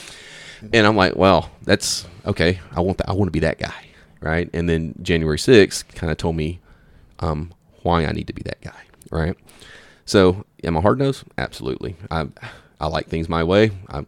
and 0.72 0.86
I'm 0.86 0.96
like, 0.96 1.16
well, 1.16 1.50
that's 1.64 2.06
okay. 2.24 2.60
I 2.72 2.80
want 2.80 2.98
that. 2.98 3.08
I 3.08 3.12
want 3.12 3.26
to 3.28 3.32
be 3.32 3.40
that 3.40 3.58
guy, 3.58 3.86
right? 4.20 4.48
And 4.54 4.68
then 4.68 4.94
January 5.02 5.38
6th 5.38 5.94
kind 5.94 6.10
of 6.10 6.16
told 6.16 6.36
me 6.36 6.60
um, 7.20 7.52
why 7.82 8.04
I 8.06 8.12
need 8.12 8.26
to 8.28 8.32
be 8.32 8.42
that 8.44 8.60
guy, 8.60 8.80
right? 9.10 9.36
So, 10.08 10.46
am 10.64 10.74
I 10.74 10.80
hard 10.80 10.98
nosed? 10.98 11.24
Absolutely. 11.36 11.94
I 12.10 12.28
I 12.80 12.86
like 12.86 13.08
things 13.08 13.28
my 13.28 13.44
way. 13.44 13.72
I 13.90 14.06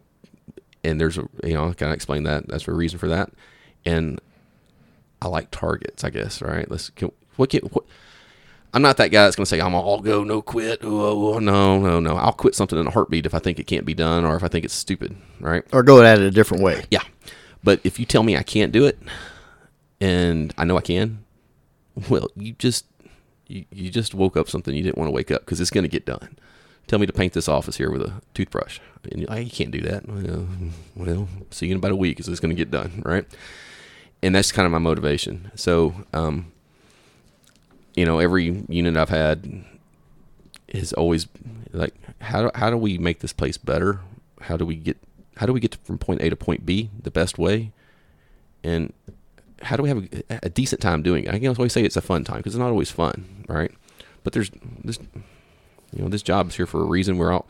and 0.83 0.99
there's 0.99 1.19
a 1.19 1.29
you 1.43 1.53
know 1.53 1.71
kind 1.73 1.91
of 1.91 1.93
explain 1.93 2.23
that. 2.23 2.47
That's 2.47 2.67
a 2.67 2.73
reason 2.73 2.97
for 2.97 3.07
that, 3.09 3.29
and 3.85 4.19
I 5.21 5.27
like 5.27 5.51
targets. 5.51 6.03
I 6.03 6.09
guess 6.09 6.41
right. 6.41 6.69
Let's 6.71 6.89
can, 6.89 7.11
what 7.35 7.51
can 7.51 7.61
what. 7.65 7.85
I'm 8.73 8.81
not 8.81 8.97
that 8.97 9.09
guy 9.09 9.25
that's 9.25 9.35
going 9.35 9.43
to 9.43 9.49
say 9.49 9.61
I'm 9.61 9.75
all 9.75 9.99
go 9.99 10.23
no 10.23 10.41
quit. 10.41 10.79
Oh, 10.81 11.37
no, 11.37 11.77
no, 11.77 11.99
no. 11.99 12.15
I'll 12.15 12.33
quit 12.33 12.55
something 12.55 12.79
in 12.79 12.87
a 12.87 12.91
heartbeat 12.91 13.27
if 13.27 13.35
I 13.35 13.39
think 13.39 13.59
it 13.59 13.67
can't 13.67 13.85
be 13.85 13.93
done 13.93 14.25
or 14.25 14.35
if 14.35 14.43
I 14.43 14.47
think 14.47 14.65
it's 14.65 14.73
stupid, 14.73 15.15
right? 15.39 15.63
Or 15.73 15.83
go 15.83 16.01
at 16.01 16.19
it 16.19 16.25
a 16.25 16.31
different 16.31 16.63
way. 16.63 16.85
Yeah. 16.89 17.03
But 17.65 17.81
if 17.83 17.99
you 17.99 18.05
tell 18.05 18.23
me 18.23 18.37
I 18.37 18.43
can't 18.43 18.71
do 18.71 18.85
it 18.85 18.97
and 19.99 20.53
I 20.57 20.63
know 20.63 20.77
I 20.77 20.81
can, 20.81 21.25
well, 22.09 22.29
you 22.37 22.53
just 22.53 22.85
you, 23.51 23.65
you 23.71 23.89
just 23.89 24.13
woke 24.13 24.37
up 24.37 24.49
something 24.49 24.75
you 24.75 24.83
didn't 24.83 24.97
want 24.97 25.07
to 25.07 25.11
wake 25.11 25.31
up 25.31 25.41
because 25.41 25.59
it's 25.59 25.69
going 25.69 25.83
to 25.83 25.89
get 25.89 26.05
done. 26.05 26.37
Tell 26.87 26.99
me 26.99 27.05
to 27.05 27.13
paint 27.13 27.33
this 27.33 27.47
office 27.47 27.77
here 27.77 27.91
with 27.91 28.01
a 28.01 28.13
toothbrush, 28.33 28.79
and 29.11 29.21
you, 29.21 29.27
you 29.37 29.51
can't 29.51 29.71
do 29.71 29.81
that. 29.81 30.07
Well, 30.07 30.47
well, 30.95 31.27
see 31.51 31.67
you 31.67 31.73
in 31.73 31.77
about 31.77 31.91
a 31.91 31.95
week. 31.95 32.19
Is 32.19 32.25
this 32.25 32.39
going 32.39 32.49
to 32.49 32.55
get 32.55 32.71
done, 32.71 33.01
right? 33.05 33.25
And 34.23 34.35
that's 34.35 34.51
kind 34.51 34.65
of 34.65 34.71
my 34.71 34.79
motivation. 34.79 35.51
So, 35.55 35.93
um, 36.13 36.51
you 37.95 38.05
know, 38.05 38.19
every 38.19 38.63
unit 38.67 38.97
I've 38.97 39.09
had 39.09 39.63
is 40.67 40.93
always 40.93 41.27
like, 41.71 41.93
how 42.21 42.43
do, 42.43 42.51
how 42.55 42.69
do 42.69 42.77
we 42.77 42.97
make 42.97 43.19
this 43.19 43.33
place 43.33 43.57
better? 43.57 43.99
How 44.41 44.57
do 44.57 44.65
we 44.65 44.75
get 44.75 44.97
how 45.37 45.45
do 45.45 45.53
we 45.53 45.59
get 45.59 45.75
from 45.83 45.97
point 45.97 46.21
A 46.21 46.29
to 46.29 46.35
point 46.35 46.65
B 46.65 46.89
the 47.01 47.11
best 47.11 47.37
way? 47.37 47.71
And 48.63 48.93
how 49.63 49.75
do 49.75 49.83
we 49.83 49.89
have 49.89 50.03
a, 50.29 50.39
a 50.43 50.49
decent 50.49 50.81
time 50.81 51.01
doing 51.03 51.25
it? 51.25 51.33
I 51.33 51.39
can 51.39 51.47
always 51.47 51.73
say 51.73 51.83
it's 51.83 51.97
a 51.97 52.01
fun 52.01 52.23
time 52.23 52.37
because 52.37 52.55
it's 52.55 52.59
not 52.59 52.69
always 52.69 52.91
fun, 52.91 53.45
right? 53.47 53.71
But 54.23 54.33
there's 54.33 54.51
this, 54.83 54.99
you 55.93 56.03
know, 56.03 56.09
this 56.09 56.21
job 56.21 56.49
is 56.49 56.55
here 56.55 56.65
for 56.65 56.81
a 56.81 56.85
reason. 56.85 57.17
We're 57.17 57.31
all 57.31 57.47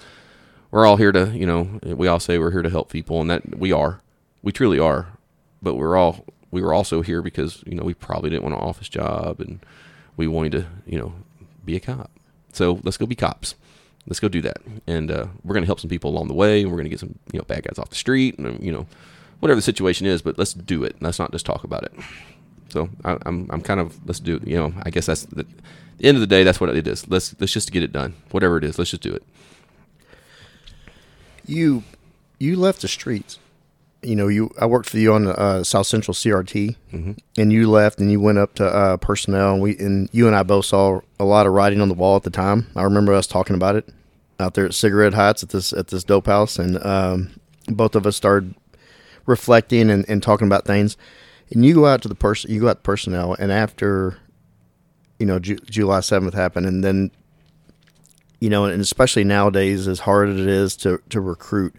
we're 0.71 0.85
all 0.85 0.97
here 0.97 1.11
to, 1.11 1.37
you 1.37 1.45
know, 1.45 1.79
we 1.83 2.07
all 2.07 2.19
say 2.19 2.37
we're 2.37 2.51
here 2.51 2.61
to 2.61 2.69
help 2.69 2.89
people, 2.89 3.19
and 3.21 3.29
that 3.29 3.57
we 3.57 3.71
are, 3.71 4.01
we 4.41 4.51
truly 4.51 4.79
are. 4.79 5.07
But 5.61 5.75
we're 5.75 5.97
all 5.97 6.25
we 6.49 6.61
were 6.61 6.73
also 6.73 7.01
here 7.01 7.21
because 7.21 7.63
you 7.65 7.75
know 7.75 7.83
we 7.83 7.93
probably 7.93 8.29
didn't 8.29 8.43
want 8.43 8.55
an 8.55 8.61
office 8.61 8.89
job, 8.89 9.39
and 9.39 9.59
we 10.17 10.27
wanted 10.27 10.51
to, 10.53 10.65
you 10.85 10.97
know, 10.97 11.13
be 11.63 11.75
a 11.75 11.79
cop. 11.79 12.11
So 12.53 12.79
let's 12.83 12.97
go 12.97 13.05
be 13.05 13.15
cops. 13.15 13.55
Let's 14.07 14.19
go 14.19 14.27
do 14.27 14.41
that, 14.41 14.57
and 14.87 15.11
uh, 15.11 15.27
we're 15.43 15.53
going 15.53 15.63
to 15.63 15.67
help 15.67 15.79
some 15.79 15.89
people 15.89 16.09
along 16.09 16.27
the 16.27 16.33
way, 16.33 16.61
and 16.61 16.71
we're 16.71 16.77
going 16.77 16.85
to 16.85 16.89
get 16.89 16.99
some, 16.99 17.19
you 17.31 17.37
know, 17.37 17.45
bad 17.45 17.63
guys 17.63 17.77
off 17.77 17.89
the 17.89 17.95
street, 17.95 18.39
and 18.39 18.63
you 18.63 18.71
know, 18.71 18.87
whatever 19.41 19.57
the 19.57 19.63
situation 19.63 20.07
is, 20.07 20.21
but 20.21 20.37
let's 20.37 20.53
do 20.53 20.83
it. 20.83 20.95
Let's 21.01 21.19
not 21.19 21.31
just 21.31 21.45
talk 21.45 21.63
about 21.63 21.83
it. 21.83 21.93
So 22.69 22.89
I, 23.03 23.13
am 23.13 23.19
I'm, 23.25 23.49
I'm 23.51 23.61
kind 23.61 23.79
of 23.79 23.99
let's 24.07 24.19
do 24.19 24.37
it. 24.37 24.47
You 24.47 24.55
know, 24.55 24.73
I 24.83 24.89
guess 24.89 25.07
that's 25.07 25.25
the, 25.25 25.45
the 25.97 26.05
end 26.05 26.15
of 26.15 26.21
the 26.21 26.27
day. 26.27 26.43
That's 26.43 26.61
what 26.61 26.69
it 26.69 26.87
is. 26.87 27.07
Let's 27.09 27.35
let's 27.39 27.51
just 27.51 27.71
get 27.71 27.83
it 27.83 27.91
done. 27.91 28.15
Whatever 28.31 28.57
it 28.57 28.63
is, 28.63 28.79
let's 28.79 28.91
just 28.91 29.03
do 29.03 29.13
it. 29.13 29.23
You 31.45 31.83
you 32.39 32.55
left 32.55 32.81
the 32.81 32.87
streets. 32.87 33.39
You 34.03 34.15
know, 34.15 34.29
you 34.29 34.51
I 34.59 34.65
worked 34.67 34.89
for 34.89 34.97
you 34.97 35.13
on 35.13 35.27
uh, 35.27 35.63
South 35.63 35.85
Central 35.85 36.15
CRT, 36.15 36.75
mm-hmm. 36.93 37.11
and 37.37 37.53
you 37.53 37.69
left 37.69 37.99
and 37.99 38.11
you 38.11 38.19
went 38.19 38.37
up 38.37 38.55
to 38.55 38.65
uh, 38.65 38.97
personnel, 38.97 39.53
and 39.53 39.61
we 39.61 39.77
and 39.77 40.07
you 40.11 40.27
and 40.27 40.35
I 40.35 40.43
both 40.43 40.65
saw 40.65 41.01
a 41.19 41.25
lot 41.25 41.45
of 41.45 41.53
writing 41.53 41.81
on 41.81 41.89
the 41.89 41.93
wall 41.93 42.15
at 42.15 42.23
the 42.23 42.31
time. 42.31 42.67
I 42.75 42.83
remember 42.83 43.13
us 43.13 43.27
talking 43.27 43.55
about 43.55 43.75
it 43.75 43.89
out 44.39 44.55
there 44.55 44.65
at 44.65 44.73
Cigarette 44.73 45.13
Heights 45.13 45.43
at 45.43 45.49
this 45.49 45.73
at 45.73 45.89
this 45.89 46.03
dope 46.03 46.27
house, 46.27 46.57
and 46.57 46.83
um, 46.85 47.31
both 47.67 47.95
of 47.95 48.07
us 48.07 48.15
started 48.15 48.55
reflecting 49.25 49.89
and, 49.89 50.07
and 50.09 50.21
talking 50.21 50.47
about 50.47 50.65
things. 50.65 50.97
And 51.51 51.65
you 51.65 51.73
go 51.73 51.85
out 51.85 52.01
to 52.03 52.07
the 52.07 52.15
person, 52.15 52.51
you 52.51 52.61
go 52.61 52.69
out 52.69 52.77
to 52.77 52.81
personnel, 52.81 53.35
and 53.37 53.51
after, 53.51 54.17
you 55.19 55.25
know, 55.25 55.39
Ju- 55.39 55.59
July 55.65 55.99
seventh 55.99 56.33
happened, 56.33 56.65
and 56.65 56.83
then, 56.83 57.11
you 58.39 58.49
know, 58.49 58.65
and 58.65 58.81
especially 58.81 59.23
nowadays, 59.23 59.87
as 59.87 59.99
hard 59.99 60.29
as 60.29 60.39
it 60.39 60.47
is 60.47 60.75
to 60.77 61.01
to 61.09 61.19
recruit 61.19 61.75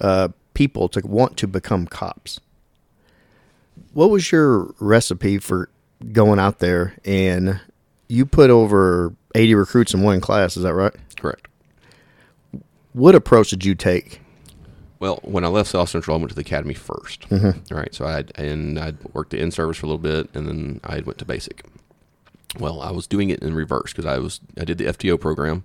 uh, 0.00 0.28
people 0.54 0.88
to 0.90 1.00
want 1.04 1.36
to 1.38 1.48
become 1.48 1.86
cops. 1.86 2.40
What 3.92 4.10
was 4.10 4.30
your 4.30 4.74
recipe 4.78 5.38
for 5.38 5.70
going 6.12 6.38
out 6.38 6.58
there 6.58 6.94
and 7.04 7.60
you 8.08 8.24
put 8.24 8.50
over 8.50 9.14
80 9.34 9.54
recruits 9.54 9.94
in 9.94 10.02
one 10.02 10.20
class, 10.20 10.56
is 10.56 10.62
that 10.62 10.74
right? 10.74 10.94
Correct. 11.20 11.48
What 12.92 13.14
approach 13.14 13.50
did 13.50 13.64
you 13.64 13.74
take 13.74 14.20
well, 15.00 15.20
when 15.22 15.44
I 15.44 15.48
left 15.48 15.70
South 15.70 15.88
Central, 15.88 16.16
I 16.16 16.18
went 16.18 16.30
to 16.30 16.34
the 16.34 16.40
academy 16.40 16.74
1st 16.74 17.28
mm-hmm. 17.28 17.74
Right, 17.74 17.94
so 17.94 18.04
I 18.04 18.24
and 18.40 18.78
I 18.78 18.94
worked 19.12 19.30
the 19.30 19.40
in 19.40 19.50
service 19.50 19.76
for 19.76 19.86
a 19.86 19.88
little 19.88 19.98
bit, 19.98 20.28
and 20.34 20.48
then 20.48 20.80
I 20.84 21.00
went 21.00 21.18
to 21.18 21.24
basic. 21.24 21.64
Well, 22.58 22.80
I 22.80 22.90
was 22.90 23.06
doing 23.06 23.30
it 23.30 23.40
in 23.40 23.54
reverse 23.54 23.92
because 23.92 24.06
I 24.06 24.18
was 24.18 24.40
I 24.58 24.64
did 24.64 24.78
the 24.78 24.86
FTO 24.86 25.20
program. 25.20 25.64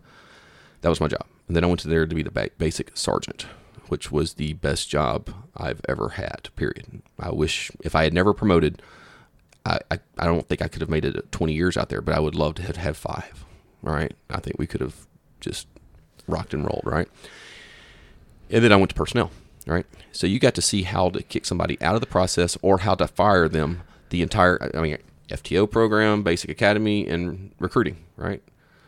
That 0.82 0.90
was 0.90 1.02
my 1.02 1.08
job, 1.08 1.26
and 1.48 1.56
then 1.56 1.64
I 1.64 1.68
went 1.68 1.80
to 1.82 1.88
there 1.88 2.06
to 2.06 2.16
be 2.16 2.24
the 2.24 2.52
basic 2.58 2.92
sergeant, 2.96 3.48
which 3.88 4.12
was 4.12 4.34
the 4.34 4.54
best 4.54 4.90
job 4.90 5.34
I've 5.58 5.82
ever 5.90 6.10
had. 6.10 6.50
Period. 6.56 7.02
I 7.20 7.32
wish 7.32 7.72
if 7.84 7.96
I 7.96 8.04
had 8.04 8.14
never 8.14 8.34
promoted, 8.34 8.82
I 9.66 9.80
I, 9.90 10.00
I 10.20 10.26
don't 10.26 10.48
think 10.48 10.62
I 10.62 10.68
could 10.68 10.82
have 10.82 10.90
made 10.90 11.06
it 11.06 11.32
20 11.32 11.54
years 11.54 11.76
out 11.78 11.90
there, 11.90 12.02
but 12.02 12.14
I 12.14 12.20
would 12.20 12.36
love 12.36 12.56
to 12.56 12.64
have 12.64 12.78
had 12.78 12.98
five. 12.98 13.46
All 13.86 13.94
right, 13.94 14.14
I 14.30 14.40
think 14.40 14.60
we 14.60 14.68
could 14.68 14.82
have 14.82 15.08
just 15.40 15.68
rocked 16.28 16.54
and 16.54 16.64
rolled. 16.64 16.84
Right 16.86 17.10
and 18.54 18.64
then 18.64 18.72
I 18.72 18.76
went 18.76 18.90
to 18.90 18.96
personnel. 18.96 19.32
Right, 19.66 19.86
so 20.12 20.28
you 20.28 20.40
got 20.40 20.56
to 20.56 20.62
see 20.62 20.84
how 20.84 21.10
to 21.10 21.24
kick 21.24 21.46
somebody 21.46 21.82
out 21.82 21.96
of 21.96 22.02
the 22.02 22.08
process 22.08 22.58
or 22.62 22.80
how 22.80 22.96
to 22.96 23.08
fire 23.08 23.48
them. 23.48 23.82
The 24.10 24.22
entire, 24.22 24.70
I 24.76 24.82
mean, 24.82 24.98
FTO 25.30 25.72
program, 25.72 26.22
basic 26.22 26.50
academy, 26.50 27.08
and 27.08 27.52
recruiting. 27.60 27.98
Right. 28.18 28.44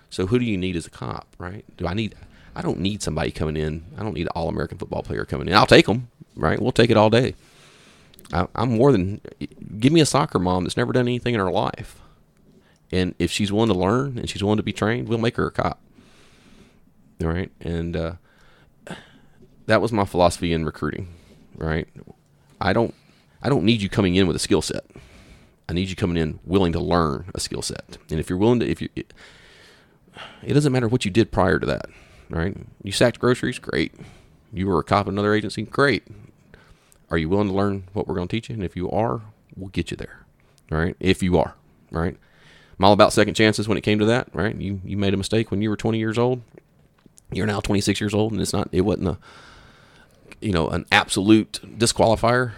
So 0.09 0.27
who 0.27 0.37
do 0.37 0.45
you 0.45 0.57
need 0.57 0.75
as 0.75 0.85
a 0.85 0.89
cop? 0.89 1.35
Right? 1.37 1.65
Do 1.77 1.87
I 1.87 1.93
need? 1.93 2.15
I 2.55 2.61
don't 2.61 2.79
need 2.79 3.01
somebody 3.01 3.31
coming 3.31 3.57
in. 3.57 3.85
I 3.97 4.03
don't 4.03 4.13
need 4.13 4.23
an 4.23 4.33
all 4.35 4.49
American 4.49 4.77
football 4.77 5.01
player 5.01 5.25
coming 5.25 5.47
in. 5.47 5.53
I'll 5.53 5.65
take 5.65 5.87
them. 5.87 6.09
Right? 6.35 6.61
We'll 6.61 6.71
take 6.71 6.89
it 6.89 6.97
all 6.97 7.09
day. 7.09 7.35
I, 8.33 8.47
I'm 8.55 8.77
more 8.77 8.91
than. 8.91 9.21
Give 9.79 9.93
me 9.93 10.01
a 10.01 10.05
soccer 10.05 10.39
mom 10.39 10.63
that's 10.63 10.77
never 10.77 10.93
done 10.93 11.07
anything 11.07 11.33
in 11.33 11.39
her 11.39 11.51
life, 11.51 11.99
and 12.91 13.15
if 13.19 13.31
she's 13.31 13.51
willing 13.51 13.69
to 13.69 13.79
learn 13.79 14.17
and 14.17 14.29
she's 14.29 14.43
willing 14.43 14.57
to 14.57 14.63
be 14.63 14.73
trained, 14.73 15.07
we'll 15.07 15.17
make 15.17 15.37
her 15.37 15.47
a 15.47 15.51
cop. 15.51 15.79
All 17.21 17.29
right, 17.29 17.51
and 17.61 17.95
uh, 17.95 18.13
that 19.67 19.81
was 19.81 19.91
my 19.91 20.05
philosophy 20.05 20.53
in 20.53 20.65
recruiting, 20.65 21.07
right? 21.55 21.87
I 22.59 22.73
don't 22.73 22.93
I 23.41 23.49
don't 23.49 23.63
need 23.63 23.81
you 23.81 23.89
coming 23.89 24.15
in 24.15 24.27
with 24.27 24.35
a 24.35 24.39
skill 24.39 24.61
set. 24.61 24.85
I 25.67 25.73
need 25.73 25.89
you 25.89 25.95
coming 25.95 26.17
in 26.17 26.39
willing 26.45 26.71
to 26.73 26.79
learn 26.79 27.31
a 27.33 27.39
skill 27.39 27.61
set. 27.61 27.97
And 28.09 28.19
if 28.19 28.29
you're 28.29 28.39
willing 28.39 28.59
to 28.59 28.69
if 28.69 28.81
you 28.81 28.89
it, 28.95 29.13
it 30.43 30.53
doesn't 30.53 30.71
matter 30.71 30.87
what 30.87 31.05
you 31.05 31.11
did 31.11 31.31
prior 31.31 31.59
to 31.59 31.65
that, 31.65 31.87
right? 32.29 32.55
You 32.83 32.91
sacked 32.91 33.19
groceries, 33.19 33.59
great. 33.59 33.93
You 34.53 34.67
were 34.67 34.79
a 34.79 34.83
cop 34.83 35.07
at 35.07 35.13
another 35.13 35.33
agency, 35.33 35.63
great. 35.63 36.03
Are 37.09 37.17
you 37.17 37.29
willing 37.29 37.49
to 37.49 37.53
learn 37.53 37.87
what 37.93 38.07
we're 38.07 38.15
going 38.15 38.27
to 38.27 38.35
teach 38.35 38.49
you? 38.49 38.55
And 38.55 38.63
if 38.63 38.75
you 38.75 38.89
are, 38.89 39.21
we'll 39.55 39.69
get 39.69 39.91
you 39.91 39.97
there, 39.97 40.25
right? 40.71 40.95
If 40.99 41.21
you 41.21 41.37
are, 41.37 41.55
right? 41.91 42.17
I'm 42.77 42.85
all 42.85 42.93
about 42.93 43.13
second 43.13 43.35
chances 43.35 43.67
when 43.67 43.77
it 43.77 43.81
came 43.81 43.99
to 43.99 44.05
that, 44.05 44.29
right? 44.33 44.55
You 44.55 44.81
you 44.83 44.97
made 44.97 45.13
a 45.13 45.17
mistake 45.17 45.51
when 45.51 45.61
you 45.61 45.69
were 45.69 45.77
20 45.77 45.97
years 45.97 46.17
old. 46.17 46.41
You're 47.31 47.47
now 47.47 47.59
26 47.59 47.99
years 47.99 48.13
old, 48.13 48.31
and 48.31 48.41
it's 48.41 48.53
not 48.53 48.69
it 48.71 48.81
wasn't 48.81 49.09
a 49.09 49.17
you 50.41 50.51
know, 50.51 50.67
an 50.69 50.85
absolute 50.91 51.59
disqualifier, 51.77 52.53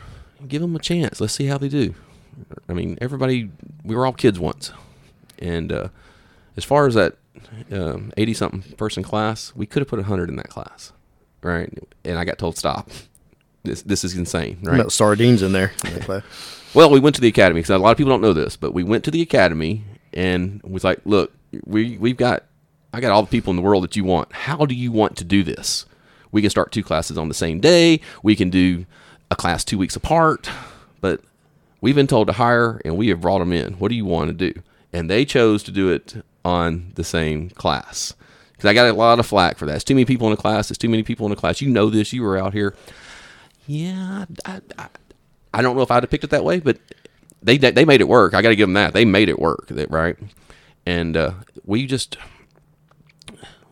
give 0.47 0.61
them 0.61 0.75
a 0.75 0.79
chance. 0.79 1.21
Let's 1.21 1.33
see 1.33 1.45
how 1.45 1.57
they 1.57 1.69
do. 1.69 1.95
I 2.69 2.73
mean, 2.73 2.97
everybody, 3.01 3.49
we 3.83 3.95
were 3.95 4.05
all 4.05 4.13
kids 4.13 4.39
once. 4.39 4.71
And 5.39 5.71
uh, 5.71 5.87
as 6.55 6.63
far 6.63 6.87
as 6.87 6.95
that 6.95 7.17
80 7.71 7.75
um, 7.75 8.33
something 8.33 8.61
person 8.73 9.03
class, 9.03 9.53
we 9.55 9.65
could 9.65 9.81
have 9.81 9.87
put 9.87 9.99
100 9.99 10.29
in 10.29 10.35
that 10.35 10.49
class, 10.49 10.91
right? 11.41 11.71
And 12.03 12.19
I 12.19 12.25
got 12.25 12.37
told, 12.37 12.57
stop. 12.57 12.89
This, 13.63 13.81
this 13.81 14.03
is 14.03 14.15
insane, 14.15 14.59
right? 14.61 14.79
About 14.79 14.91
sardines 14.91 15.41
in 15.41 15.51
there. 15.51 15.73
well, 16.73 16.89
we 16.89 16.99
went 16.99 17.15
to 17.15 17.21
the 17.21 17.27
academy 17.27 17.59
because 17.59 17.69
a 17.69 17.77
lot 17.77 17.91
of 17.91 17.97
people 17.97 18.11
don't 18.11 18.21
know 18.21 18.33
this, 18.33 18.55
but 18.55 18.73
we 18.73 18.83
went 18.83 19.03
to 19.05 19.11
the 19.11 19.21
academy 19.21 19.83
and 20.13 20.61
was 20.63 20.83
like, 20.83 21.01
look, 21.05 21.33
we, 21.65 21.97
we've 21.97 22.17
got, 22.17 22.43
I 22.93 23.01
got 23.01 23.11
all 23.11 23.23
the 23.23 23.29
people 23.29 23.51
in 23.51 23.57
the 23.57 23.61
world 23.61 23.83
that 23.83 23.95
you 23.95 24.03
want. 24.03 24.31
How 24.31 24.65
do 24.65 24.73
you 24.73 24.91
want 24.91 25.17
to 25.17 25.23
do 25.23 25.43
this? 25.43 25.85
We 26.31 26.41
can 26.41 26.49
start 26.49 26.71
two 26.71 26.83
classes 26.83 27.17
on 27.17 27.27
the 27.27 27.33
same 27.33 27.59
day. 27.59 28.01
We 28.23 28.35
can 28.35 28.49
do 28.49 28.85
a 29.31 29.35
class 29.35 29.63
two 29.63 29.77
weeks 29.77 29.95
apart. 29.95 30.49
But 31.01 31.21
we've 31.81 31.95
been 31.95 32.07
told 32.07 32.27
to 32.27 32.33
hire 32.33 32.81
and 32.83 32.97
we 32.97 33.09
have 33.09 33.21
brought 33.21 33.39
them 33.39 33.53
in. 33.53 33.73
What 33.73 33.89
do 33.89 33.95
you 33.95 34.05
want 34.05 34.29
to 34.29 34.51
do? 34.51 34.61
And 34.93 35.09
they 35.09 35.25
chose 35.25 35.63
to 35.63 35.71
do 35.71 35.89
it 35.89 36.23
on 36.43 36.91
the 36.95 37.03
same 37.03 37.49
class. 37.49 38.13
Because 38.53 38.69
I 38.69 38.73
got 38.73 38.89
a 38.89 38.93
lot 38.93 39.19
of 39.19 39.25
flack 39.25 39.57
for 39.57 39.65
that. 39.67 39.75
It's 39.75 39.83
too 39.83 39.93
many 39.93 40.05
people 40.05 40.27
in 40.27 40.33
a 40.33 40.37
class. 40.37 40.71
It's 40.71 40.79
too 40.79 40.89
many 40.89 41.03
people 41.03 41.25
in 41.27 41.31
a 41.31 41.35
class. 41.35 41.61
You 41.61 41.69
know 41.69 41.89
this. 41.89 42.11
You 42.11 42.23
were 42.23 42.37
out 42.37 42.53
here. 42.53 42.73
Yeah, 43.67 44.25
I, 44.45 44.61
I, 44.79 44.87
I 45.53 45.61
don't 45.61 45.75
know 45.75 45.83
if 45.83 45.91
I'd 45.91 46.09
picked 46.09 46.23
it 46.23 46.31
that 46.31 46.43
way, 46.43 46.59
but 46.59 46.79
they 47.43 47.57
they 47.57 47.85
made 47.85 48.01
it 48.01 48.07
work. 48.07 48.33
I 48.33 48.41
got 48.41 48.49
to 48.49 48.55
give 48.55 48.67
them 48.67 48.73
that. 48.73 48.93
They 48.93 49.05
made 49.05 49.29
it 49.29 49.37
work, 49.37 49.71
right? 49.89 50.17
And 50.85 51.15
uh, 51.15 51.31
we 51.65 51.85
just 51.85 52.17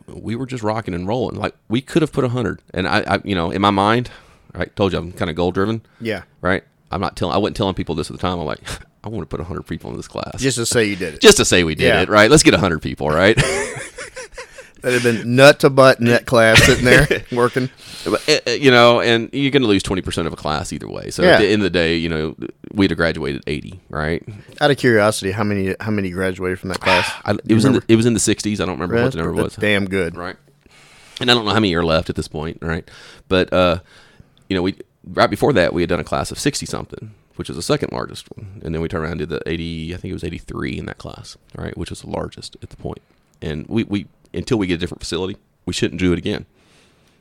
we 0.08 0.36
were 0.36 0.46
just 0.46 0.62
rocking 0.62 0.94
and 0.94 1.06
rolling. 1.06 1.36
Like 1.36 1.54
we 1.68 1.80
could 1.80 2.02
have 2.02 2.12
put 2.12 2.24
a 2.24 2.28
hundred, 2.28 2.62
and 2.72 2.86
I, 2.86 3.00
I, 3.00 3.20
you 3.24 3.34
know, 3.34 3.50
in 3.50 3.60
my 3.60 3.70
mind, 3.70 4.10
I 4.54 4.66
told 4.66 4.92
you 4.92 4.98
I'm 4.98 5.12
kind 5.12 5.30
of 5.30 5.36
goal 5.36 5.52
driven. 5.52 5.82
Yeah. 6.00 6.22
Right. 6.40 6.64
I'm 6.90 7.00
not 7.00 7.16
telling. 7.16 7.34
I 7.34 7.38
wasn't 7.38 7.56
telling 7.56 7.74
people 7.74 7.94
this 7.94 8.10
at 8.10 8.16
the 8.16 8.20
time. 8.20 8.38
I'm 8.38 8.46
like, 8.46 8.60
I 9.04 9.08
want 9.08 9.22
to 9.22 9.26
put 9.26 9.40
a 9.40 9.44
hundred 9.44 9.66
people 9.66 9.90
in 9.90 9.96
this 9.96 10.08
class 10.08 10.40
just 10.40 10.56
to 10.58 10.66
say 10.66 10.84
you 10.84 10.96
did 10.96 11.14
it. 11.14 11.20
Just 11.20 11.36
to 11.38 11.44
say 11.44 11.64
we 11.64 11.74
did 11.74 11.84
yeah. 11.84 12.02
it. 12.02 12.08
Right. 12.08 12.30
Let's 12.30 12.42
get 12.42 12.54
a 12.54 12.58
hundred 12.58 12.82
people. 12.82 13.08
Right. 13.08 13.36
That'd 14.86 15.02
have 15.02 15.16
been 15.24 15.34
nut 15.34 15.58
to 15.60 15.70
butt 15.70 15.98
in 15.98 16.06
that 16.06 16.26
class 16.26 16.62
sitting 16.62 16.84
there 16.84 17.06
working. 17.32 17.68
Uh, 18.06 18.16
uh, 18.46 18.50
you 18.52 18.70
know, 18.70 19.00
and 19.00 19.28
you're 19.32 19.50
going 19.50 19.62
to 19.62 19.68
lose 19.68 19.82
20% 19.82 20.26
of 20.28 20.32
a 20.32 20.36
class 20.36 20.72
either 20.72 20.88
way. 20.88 21.10
So 21.10 21.24
Yeah. 21.24 21.30
at 21.30 21.38
the 21.40 21.46
end 21.48 21.62
of 21.62 21.64
the 21.64 21.70
day, 21.70 21.96
you 21.96 22.08
know, 22.08 22.36
we'd 22.72 22.90
have 22.90 22.96
graduated 22.96 23.42
80, 23.48 23.80
right? 23.88 24.22
Out 24.60 24.70
of 24.70 24.76
curiosity, 24.76 25.32
how 25.32 25.42
many 25.42 25.74
how 25.80 25.90
many 25.90 26.10
graduated 26.10 26.60
from 26.60 26.68
that 26.68 26.80
class? 26.80 27.10
I, 27.24 27.32
it 27.48 27.54
was 27.54 27.64
in 27.64 27.72
the, 27.72 27.82
it 27.88 27.96
was 27.96 28.06
in 28.06 28.14
the 28.14 28.20
60s. 28.20 28.54
I 28.60 28.64
don't 28.64 28.78
remember 28.78 29.02
what 29.02 29.10
the 29.12 29.18
number 29.18 29.32
that's 29.42 29.56
was. 29.56 29.60
damn 29.60 29.86
good. 29.86 30.16
right? 30.16 30.36
And 31.20 31.30
I 31.30 31.34
don't 31.34 31.44
know 31.46 31.50
how 31.52 31.60
many 31.60 31.74
are 31.74 31.84
left 31.84 32.08
at 32.08 32.14
this 32.14 32.28
point, 32.28 32.58
right? 32.62 32.88
But 33.28 33.52
uh, 33.52 33.80
you 34.48 34.54
know, 34.56 34.62
we 34.62 34.76
right 35.04 35.30
before 35.30 35.52
that 35.54 35.72
we 35.74 35.82
had 35.82 35.88
done 35.88 35.98
a 35.98 36.04
class 36.04 36.30
of 36.30 36.38
sixty 36.38 36.66
something, 36.66 37.12
which 37.34 37.48
was 37.48 37.56
the 37.56 37.62
second 37.62 37.90
largest 37.92 38.28
one, 38.36 38.60
and 38.64 38.72
then 38.74 38.80
we 38.82 38.86
turned 38.88 39.02
around 39.02 39.20
and 39.20 39.28
did 39.28 39.30
the 39.30 39.42
eighty. 39.48 39.92
I 39.94 39.96
think 39.96 40.10
it 40.10 40.14
was 40.14 40.22
eighty 40.24 40.38
three 40.38 40.78
in 40.78 40.86
that 40.86 40.98
class, 40.98 41.36
right? 41.56 41.76
Which 41.76 41.90
was 41.90 42.02
the 42.02 42.10
largest 42.10 42.56
at 42.62 42.70
the 42.70 42.76
point. 42.76 43.00
And 43.42 43.66
we 43.68 43.84
we 43.84 44.06
until 44.36 44.58
we 44.58 44.66
get 44.66 44.74
a 44.74 44.78
different 44.78 45.00
facility, 45.00 45.36
we 45.64 45.72
shouldn't 45.72 46.00
do 46.00 46.12
it 46.12 46.18
again, 46.18 46.46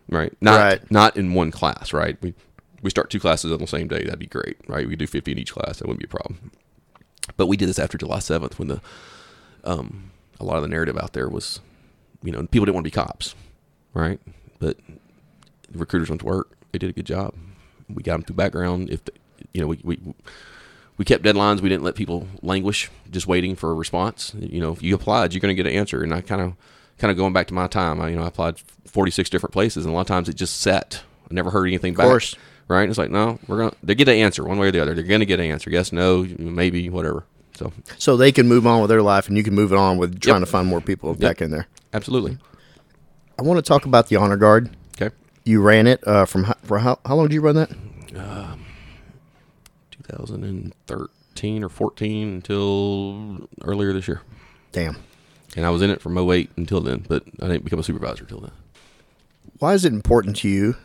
right? 0.09 0.33
Not 0.41 0.59
Right. 0.59 0.91
not 0.91 1.17
in 1.17 1.33
one 1.33 1.51
class, 1.51 1.93
right? 1.93 2.17
We 2.21 2.33
we 2.81 2.89
start 2.91 3.09
two 3.09 3.19
classes 3.19 3.51
on 3.51 3.59
the 3.59 3.67
same 3.67 3.87
day. 3.87 4.03
That'd 4.03 4.19
be 4.19 4.27
great, 4.27 4.57
right? 4.67 4.85
We 4.85 4.91
could 4.91 4.99
do 4.99 5.07
fifty 5.07 5.31
in 5.31 5.39
each 5.39 5.53
class. 5.53 5.79
That 5.79 5.87
wouldn't 5.87 5.99
be 6.01 6.05
a 6.05 6.17
problem. 6.19 6.51
But 7.37 7.47
we 7.47 7.57
did 7.57 7.69
this 7.69 7.79
after 7.79 7.97
July 7.97 8.19
seventh 8.19 8.59
when 8.59 8.67
the 8.67 8.81
um, 9.63 10.11
a 10.39 10.43
lot 10.45 10.57
of 10.57 10.61
the 10.61 10.67
narrative 10.67 10.97
out 10.97 11.13
there 11.13 11.27
was, 11.27 11.59
you 12.21 12.31
know, 12.31 12.41
people 12.45 12.65
didn't 12.65 12.75
want 12.75 12.83
to 12.85 12.91
be 12.91 12.91
cops, 12.91 13.33
right? 13.95 14.19
But 14.59 14.77
the 15.71 15.79
recruiters 15.79 16.09
went 16.09 16.19
to 16.21 16.25
work. 16.27 16.51
They 16.71 16.77
did 16.77 16.89
a 16.89 16.93
good 16.93 17.05
job. 17.07 17.33
We 17.89 18.03
got 18.03 18.13
them 18.13 18.23
through 18.23 18.35
background. 18.35 18.89
If 18.91 19.05
the, 19.05 19.13
you 19.53 19.61
know, 19.61 19.67
we, 19.67 19.79
we 19.83 19.99
we 20.97 21.05
kept 21.05 21.23
deadlines. 21.23 21.61
We 21.61 21.69
didn't 21.69 21.83
let 21.83 21.95
people 21.95 22.27
languish, 22.43 22.91
just 23.09 23.25
waiting 23.27 23.55
for 23.55 23.71
a 23.71 23.73
response. 23.73 24.33
You 24.39 24.59
know, 24.61 24.71
if 24.73 24.83
you 24.83 24.93
applied, 24.93 25.33
you're 25.33 25.41
going 25.41 25.55
to 25.55 25.61
get 25.61 25.69
an 25.69 25.75
answer. 25.77 26.03
And 26.03 26.13
I 26.13 26.21
kind 26.21 26.41
of 26.41 26.53
kind 26.97 27.11
of 27.11 27.17
going 27.17 27.33
back 27.33 27.47
to 27.47 27.53
my 27.53 27.67
time. 27.67 27.99
I 28.01 28.09
you 28.09 28.15
know 28.15 28.23
I 28.23 28.27
applied 28.27 28.59
46 28.85 29.29
different 29.29 29.53
places, 29.53 29.85
and 29.85 29.91
a 29.91 29.95
lot 29.95 30.01
of 30.01 30.07
times 30.07 30.29
it 30.29 30.35
just 30.35 30.61
sat. 30.61 31.03
I 31.29 31.33
never 31.33 31.51
heard 31.51 31.67
anything 31.67 31.93
back. 31.95 32.05
course. 32.07 32.35
Right? 32.67 32.89
It's 32.89 32.97
like 32.97 33.11
no, 33.11 33.37
we're 33.47 33.57
gonna 33.59 33.73
they 33.83 33.93
get 33.95 34.07
an 34.07 34.15
answer 34.15 34.43
one 34.43 34.57
way 34.57 34.67
or 34.67 34.71
the 34.71 34.79
other. 34.81 34.93
They're 34.95 35.03
going 35.03 35.19
to 35.19 35.25
get 35.27 35.39
an 35.39 35.45
answer. 35.51 35.69
Yes, 35.69 35.91
no, 35.91 36.23
maybe, 36.39 36.89
whatever. 36.89 37.25
So 37.55 37.71
So 37.97 38.17
they 38.17 38.31
can 38.31 38.47
move 38.47 38.65
on 38.65 38.81
with 38.81 38.89
their 38.89 39.03
life, 39.03 39.27
and 39.27 39.37
you 39.37 39.43
can 39.43 39.53
move 39.53 39.71
it 39.71 39.77
on 39.77 39.97
with 39.97 40.19
trying 40.19 40.37
Yep. 40.41 40.47
to 40.47 40.51
find 40.51 40.67
more 40.67 40.81
people 40.81 41.13
back 41.13 41.41
in 41.41 41.51
there. 41.51 41.67
absolutely. 41.93 42.37
I 43.37 43.43
want 43.43 43.57
to 43.57 43.61
talk 43.61 43.85
about 43.85 44.07
the 44.07 44.15
honor 44.15 44.35
guard. 44.37 44.69
Okay. 44.99 45.13
You 45.43 45.61
ran 45.61 45.85
it 45.87 46.05
uh, 46.07 46.25
from 46.25 46.51
for 46.63 46.79
how, 46.79 46.99
how 47.05 47.15
long 47.15 47.27
did 47.27 47.33
you 47.35 47.41
run 47.41 47.55
that? 47.55 47.69
2013 50.03 51.63
or 51.63 51.69
14 51.69 52.27
until 52.29 53.47
earlier 53.63 53.93
this 53.93 54.07
year. 54.07 54.21
Damn. 54.71 54.97
And 55.55 55.65
I 55.65 55.69
was 55.69 55.81
in 55.81 55.89
it 55.89 56.01
from 56.01 56.17
08 56.17 56.49
until 56.57 56.81
then, 56.81 57.05
but 57.07 57.23
I 57.41 57.47
didn't 57.47 57.63
become 57.63 57.79
a 57.79 57.83
supervisor 57.83 58.23
until 58.23 58.41
then. 58.41 58.51
Why 59.59 59.73
is 59.73 59.85
it 59.85 59.93
important 59.93 60.35
to 60.37 60.49
you 60.49 60.75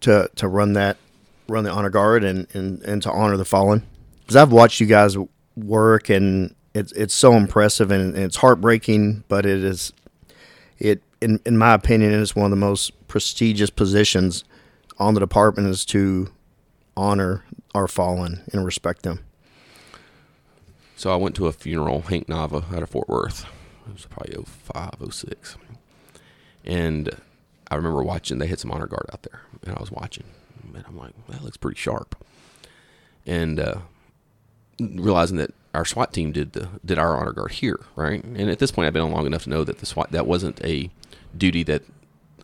to 0.00 0.30
to 0.36 0.48
run 0.48 0.72
that 0.72 0.96
run 1.48 1.64
the 1.64 1.70
honor 1.70 1.90
guard 1.90 2.24
and 2.24 2.46
and, 2.54 2.82
and 2.82 3.02
to 3.02 3.10
honor 3.10 3.36
the 3.36 3.44
fallen? 3.44 3.86
Because 4.20 4.36
I've 4.36 4.52
watched 4.52 4.80
you 4.80 4.86
guys 4.86 5.16
work, 5.54 6.08
and 6.08 6.54
it's 6.74 6.92
it's 6.92 7.14
so 7.14 7.34
impressive 7.34 7.90
and, 7.90 8.14
and 8.14 8.24
it's 8.24 8.36
heartbreaking, 8.36 9.24
but 9.28 9.44
it 9.44 9.62
is 9.62 9.92
it 10.78 11.02
in 11.20 11.40
in 11.44 11.58
my 11.58 11.74
opinion 11.74 12.12
it 12.12 12.20
is 12.20 12.34
one 12.34 12.46
of 12.46 12.50
the 12.50 12.56
most 12.56 12.92
prestigious 13.08 13.70
positions 13.70 14.44
on 14.98 15.14
the 15.14 15.20
department 15.20 15.68
is 15.68 15.84
to 15.84 16.30
honor 16.96 17.44
our 17.74 17.86
fallen 17.86 18.42
and 18.52 18.64
respect 18.64 19.02
them. 19.02 19.20
So 20.96 21.12
I 21.12 21.16
went 21.16 21.34
to 21.36 21.46
a 21.46 21.52
funeral, 21.52 22.00
Hank 22.02 22.26
Nava, 22.26 22.72
out 22.74 22.82
of 22.82 22.88
Fort 22.88 23.06
Worth. 23.06 23.44
It 23.88 23.92
was 23.92 24.06
probably 24.06 24.44
05, 24.44 25.12
06. 25.12 25.56
And 26.64 27.10
I 27.70 27.76
remember 27.76 28.02
watching, 28.02 28.38
they 28.38 28.46
had 28.46 28.58
some 28.58 28.72
honor 28.72 28.86
guard 28.86 29.06
out 29.12 29.22
there, 29.22 29.40
and 29.64 29.76
I 29.76 29.80
was 29.80 29.90
watching. 29.90 30.24
And 30.74 30.84
I'm 30.86 30.96
like, 30.96 31.12
that 31.28 31.42
looks 31.42 31.56
pretty 31.56 31.78
sharp. 31.78 32.16
And 33.24 33.58
uh, 33.60 33.78
realizing 34.80 35.36
that 35.38 35.52
our 35.74 35.84
SWAT 35.84 36.12
team 36.12 36.32
did 36.32 36.52
the 36.52 36.68
did 36.84 36.98
our 36.98 37.16
honor 37.16 37.32
guard 37.32 37.52
here, 37.52 37.80
right? 37.96 38.22
And 38.24 38.50
at 38.50 38.58
this 38.58 38.70
point, 38.70 38.86
I've 38.86 38.92
been 38.92 39.02
on 39.02 39.12
long 39.12 39.26
enough 39.26 39.44
to 39.44 39.50
know 39.50 39.64
that 39.64 39.78
the 39.78 39.86
SWAT 39.86 40.10
that 40.12 40.26
wasn't 40.26 40.64
a 40.64 40.90
duty 41.36 41.62
that 41.64 41.82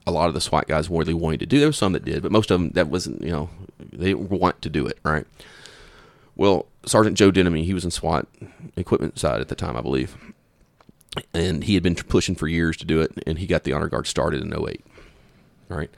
a 0.06 0.10
lot 0.10 0.28
of 0.28 0.34
the 0.34 0.40
SWAT 0.40 0.66
guys 0.66 0.90
really 0.90 1.14
wanted 1.14 1.40
to 1.40 1.46
do. 1.46 1.58
There 1.58 1.68
was 1.68 1.76
some 1.76 1.92
that 1.92 2.04
did, 2.04 2.22
but 2.22 2.32
most 2.32 2.50
of 2.50 2.60
them 2.60 2.70
that 2.70 2.88
wasn't. 2.88 3.22
You 3.22 3.30
know, 3.30 3.50
they 3.78 4.14
want 4.14 4.60
to 4.62 4.70
do 4.70 4.86
it, 4.86 4.98
right? 5.04 5.26
Well, 6.36 6.66
Sergeant 6.86 7.16
Joe 7.16 7.30
Denemy, 7.30 7.64
he 7.64 7.74
was 7.74 7.84
in 7.84 7.90
SWAT 7.90 8.26
equipment 8.76 9.18
side 9.18 9.40
at 9.40 9.48
the 9.48 9.54
time, 9.54 9.76
I 9.76 9.82
believe, 9.82 10.16
and 11.34 11.64
he 11.64 11.74
had 11.74 11.82
been 11.82 11.94
pushing 11.94 12.34
for 12.34 12.48
years 12.48 12.76
to 12.78 12.84
do 12.84 13.00
it, 13.00 13.12
and 13.26 13.38
he 13.38 13.46
got 13.46 13.64
the 13.64 13.72
honor 13.72 13.88
guard 13.88 14.06
started 14.06 14.42
in 14.42 14.52
08, 14.52 14.84
right? 15.68 15.90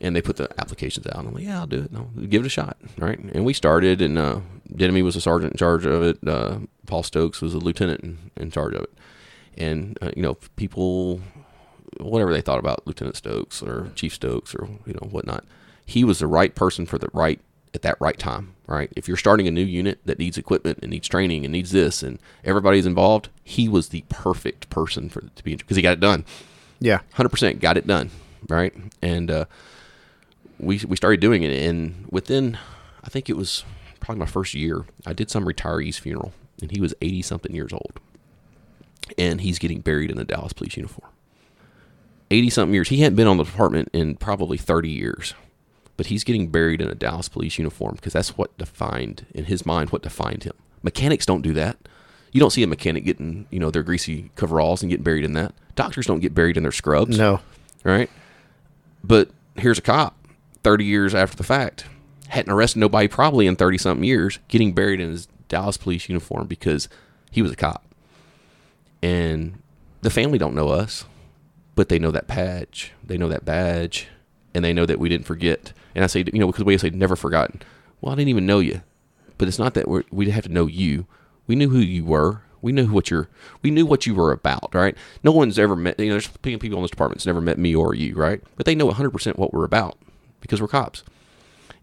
And 0.00 0.14
they 0.14 0.22
put 0.22 0.36
the 0.36 0.48
applications 0.60 1.06
out. 1.06 1.16
And 1.16 1.28
I'm 1.28 1.34
like, 1.34 1.44
yeah, 1.44 1.60
I'll 1.60 1.66
do 1.66 1.82
it. 1.82 1.92
No, 1.92 2.10
give 2.28 2.42
it 2.42 2.46
a 2.46 2.50
shot, 2.50 2.76
right? 2.98 3.18
And 3.18 3.44
we 3.44 3.52
started, 3.52 4.00
and 4.02 4.18
uh, 4.18 4.40
Denemy 4.74 5.02
was 5.02 5.16
a 5.16 5.20
sergeant 5.20 5.54
in 5.54 5.58
charge 5.58 5.86
of 5.86 6.02
it. 6.02 6.18
Uh, 6.26 6.58
Paul 6.86 7.02
Stokes 7.02 7.40
was 7.40 7.54
a 7.54 7.58
lieutenant 7.58 8.00
in, 8.02 8.30
in 8.36 8.50
charge 8.50 8.74
of 8.74 8.82
it. 8.82 8.92
And 9.56 9.98
uh, 10.02 10.10
you 10.14 10.22
know, 10.22 10.34
people, 10.56 11.20
whatever 11.98 12.32
they 12.32 12.42
thought 12.42 12.58
about 12.58 12.86
Lieutenant 12.86 13.16
Stokes 13.16 13.62
or 13.62 13.90
Chief 13.94 14.12
Stokes 14.12 14.54
or 14.54 14.68
you 14.86 14.92
know 14.92 15.08
whatnot, 15.10 15.44
he 15.86 16.04
was 16.04 16.18
the 16.18 16.26
right 16.26 16.54
person 16.54 16.84
for 16.84 16.98
the 16.98 17.08
right 17.12 17.40
at 17.76 17.82
that 17.82 17.96
right 18.00 18.18
time, 18.18 18.54
right? 18.66 18.90
If 18.96 19.06
you're 19.06 19.16
starting 19.16 19.46
a 19.46 19.52
new 19.52 19.64
unit 19.64 20.00
that 20.04 20.18
needs 20.18 20.36
equipment 20.36 20.80
and 20.82 20.90
needs 20.90 21.06
training 21.06 21.44
and 21.44 21.52
needs 21.52 21.70
this, 21.70 22.02
and 22.02 22.18
everybody's 22.44 22.86
involved, 22.86 23.28
he 23.44 23.68
was 23.68 23.90
the 23.90 24.02
perfect 24.08 24.68
person 24.70 25.08
for 25.08 25.20
to 25.20 25.44
be 25.44 25.54
because 25.54 25.76
he 25.76 25.82
got 25.82 25.92
it 25.92 26.00
done 26.00 26.24
Yeah. 26.80 27.00
hundred 27.14 27.28
percent 27.28 27.60
got 27.60 27.76
it 27.76 27.86
done, 27.86 28.10
right? 28.48 28.74
And 29.00 29.30
uh, 29.30 29.44
we 30.58 30.80
we 30.88 30.96
started 30.96 31.20
doing 31.20 31.44
it, 31.44 31.52
and 31.68 32.06
within 32.10 32.58
I 33.04 33.08
think 33.08 33.30
it 33.30 33.36
was 33.36 33.64
probably 34.00 34.18
my 34.20 34.26
first 34.26 34.54
year, 34.54 34.84
I 35.06 35.12
did 35.12 35.30
some 35.30 35.44
retiree's 35.46 35.98
funeral, 35.98 36.32
and 36.60 36.70
he 36.72 36.80
was 36.80 36.94
eighty 37.00 37.22
something 37.22 37.54
years 37.54 37.72
old, 37.72 38.00
and 39.18 39.40
he's 39.42 39.58
getting 39.60 39.80
buried 39.80 40.10
in 40.10 40.18
a 40.18 40.24
Dallas 40.24 40.52
police 40.52 40.76
uniform. 40.76 41.10
Eighty 42.30 42.50
something 42.50 42.74
years, 42.74 42.88
he 42.88 43.00
hadn't 43.02 43.16
been 43.16 43.28
on 43.28 43.36
the 43.36 43.44
department 43.44 43.90
in 43.92 44.16
probably 44.16 44.56
thirty 44.58 44.90
years, 44.90 45.34
but 45.96 46.06
he's 46.06 46.24
getting 46.24 46.48
buried 46.48 46.80
in 46.80 46.88
a 46.88 46.94
Dallas 46.94 47.28
police 47.28 47.58
uniform 47.58 47.94
because 47.96 48.12
that's 48.12 48.36
what 48.36 48.56
defined 48.58 49.26
in 49.34 49.44
his 49.46 49.64
mind 49.64 49.90
what 49.90 50.02
defined 50.02 50.44
him. 50.44 50.54
Mechanics 50.82 51.26
don't 51.26 51.42
do 51.42 51.52
that. 51.54 51.76
You 52.32 52.40
don't 52.40 52.50
see 52.50 52.62
a 52.62 52.66
mechanic 52.66 53.04
getting, 53.04 53.46
you 53.50 53.58
know, 53.58 53.70
their 53.70 53.82
greasy 53.82 54.30
coveralls 54.36 54.82
and 54.82 54.90
getting 54.90 55.04
buried 55.04 55.24
in 55.24 55.32
that. 55.34 55.54
Doctors 55.74 56.06
don't 56.06 56.20
get 56.20 56.34
buried 56.34 56.56
in 56.56 56.62
their 56.64 56.72
scrubs 56.72 57.18
No. 57.18 57.40
right? 57.84 58.10
But 59.02 59.30
here's 59.56 59.78
a 59.78 59.82
cop, 59.82 60.16
30 60.62 60.84
years 60.84 61.14
after 61.14 61.36
the 61.36 61.44
fact, 61.44 61.86
hadn't 62.28 62.52
arrested 62.52 62.80
nobody 62.80 63.08
probably 63.08 63.46
in 63.46 63.56
30 63.56 63.78
something 63.78 64.04
years, 64.04 64.38
getting 64.48 64.72
buried 64.72 65.00
in 65.00 65.10
his 65.10 65.28
Dallas 65.48 65.76
police 65.76 66.08
uniform 66.08 66.46
because 66.46 66.88
he 67.30 67.40
was 67.40 67.52
a 67.52 67.56
cop. 67.56 67.84
And 69.02 69.62
the 70.02 70.10
family 70.10 70.38
don't 70.38 70.54
know 70.54 70.68
us, 70.68 71.04
but 71.74 71.88
they 71.88 71.98
know 71.98 72.10
that 72.10 72.26
patch, 72.26 72.92
They 73.04 73.16
know 73.16 73.28
that 73.28 73.44
badge, 73.44 74.08
and 74.54 74.64
they 74.64 74.72
know 74.72 74.86
that 74.86 74.98
we 74.98 75.08
didn't 75.08 75.26
forget. 75.26 75.72
And 75.96 76.04
I 76.04 76.06
say, 76.06 76.22
you 76.32 76.38
know, 76.38 76.46
because 76.46 76.62
we 76.64 76.76
say 76.78 76.90
never 76.90 77.16
forgotten. 77.16 77.62
Well, 78.00 78.12
I 78.12 78.16
didn't 78.16 78.28
even 78.28 78.46
know 78.46 78.60
you, 78.60 78.82
but 79.38 79.48
it's 79.48 79.58
not 79.58 79.74
that 79.74 79.88
we're, 79.88 80.04
we 80.12 80.30
have 80.30 80.44
to 80.44 80.52
know 80.52 80.66
you. 80.66 81.06
We 81.46 81.56
knew 81.56 81.70
who 81.70 81.78
you 81.78 82.04
were. 82.04 82.42
We 82.60 82.70
knew 82.72 82.86
what 82.88 83.10
you're. 83.10 83.28
We 83.62 83.70
knew 83.70 83.86
what 83.86 84.06
you 84.06 84.14
were 84.14 84.30
about, 84.30 84.74
right? 84.74 84.94
No 85.24 85.32
one's 85.32 85.58
ever 85.58 85.74
met. 85.74 85.98
You 85.98 86.06
know, 86.08 86.12
there's 86.12 86.28
people 86.28 86.76
in 86.78 86.82
this 86.82 86.90
department 86.90 87.18
that's 87.18 87.26
never 87.26 87.40
met 87.40 87.58
me 87.58 87.74
or 87.74 87.94
you, 87.94 88.14
right? 88.14 88.42
But 88.56 88.66
they 88.66 88.74
know 88.74 88.86
100 88.86 89.10
percent 89.10 89.38
what 89.38 89.54
we're 89.54 89.64
about 89.64 89.96
because 90.40 90.60
we're 90.60 90.68
cops. 90.68 91.02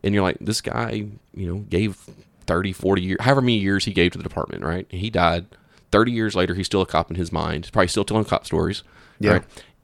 And 0.03 0.13
you're 0.13 0.23
like, 0.23 0.37
this 0.39 0.61
guy, 0.61 1.07
you 1.33 1.47
know, 1.47 1.59
gave 1.69 1.97
30, 2.45 2.71
40 2.73 3.01
years, 3.01 3.17
however 3.21 3.41
many 3.41 3.57
years 3.57 3.85
he 3.85 3.93
gave 3.93 4.11
to 4.11 4.17
the 4.19 4.23
department, 4.23 4.63
right? 4.63 4.85
And 4.91 5.01
he 5.01 5.09
died. 5.09 5.45
30 5.91 6.11
years 6.11 6.35
later, 6.35 6.53
he's 6.55 6.65
still 6.65 6.81
a 6.81 6.85
cop 6.85 7.09
in 7.09 7.15
his 7.15 7.31
mind. 7.31 7.65
He's 7.65 7.71
probably 7.71 7.87
still 7.87 8.03
telling 8.03 8.25
cop 8.25 8.45
stories, 8.45 8.83
Yeah. 9.19 9.31
right? 9.31 9.43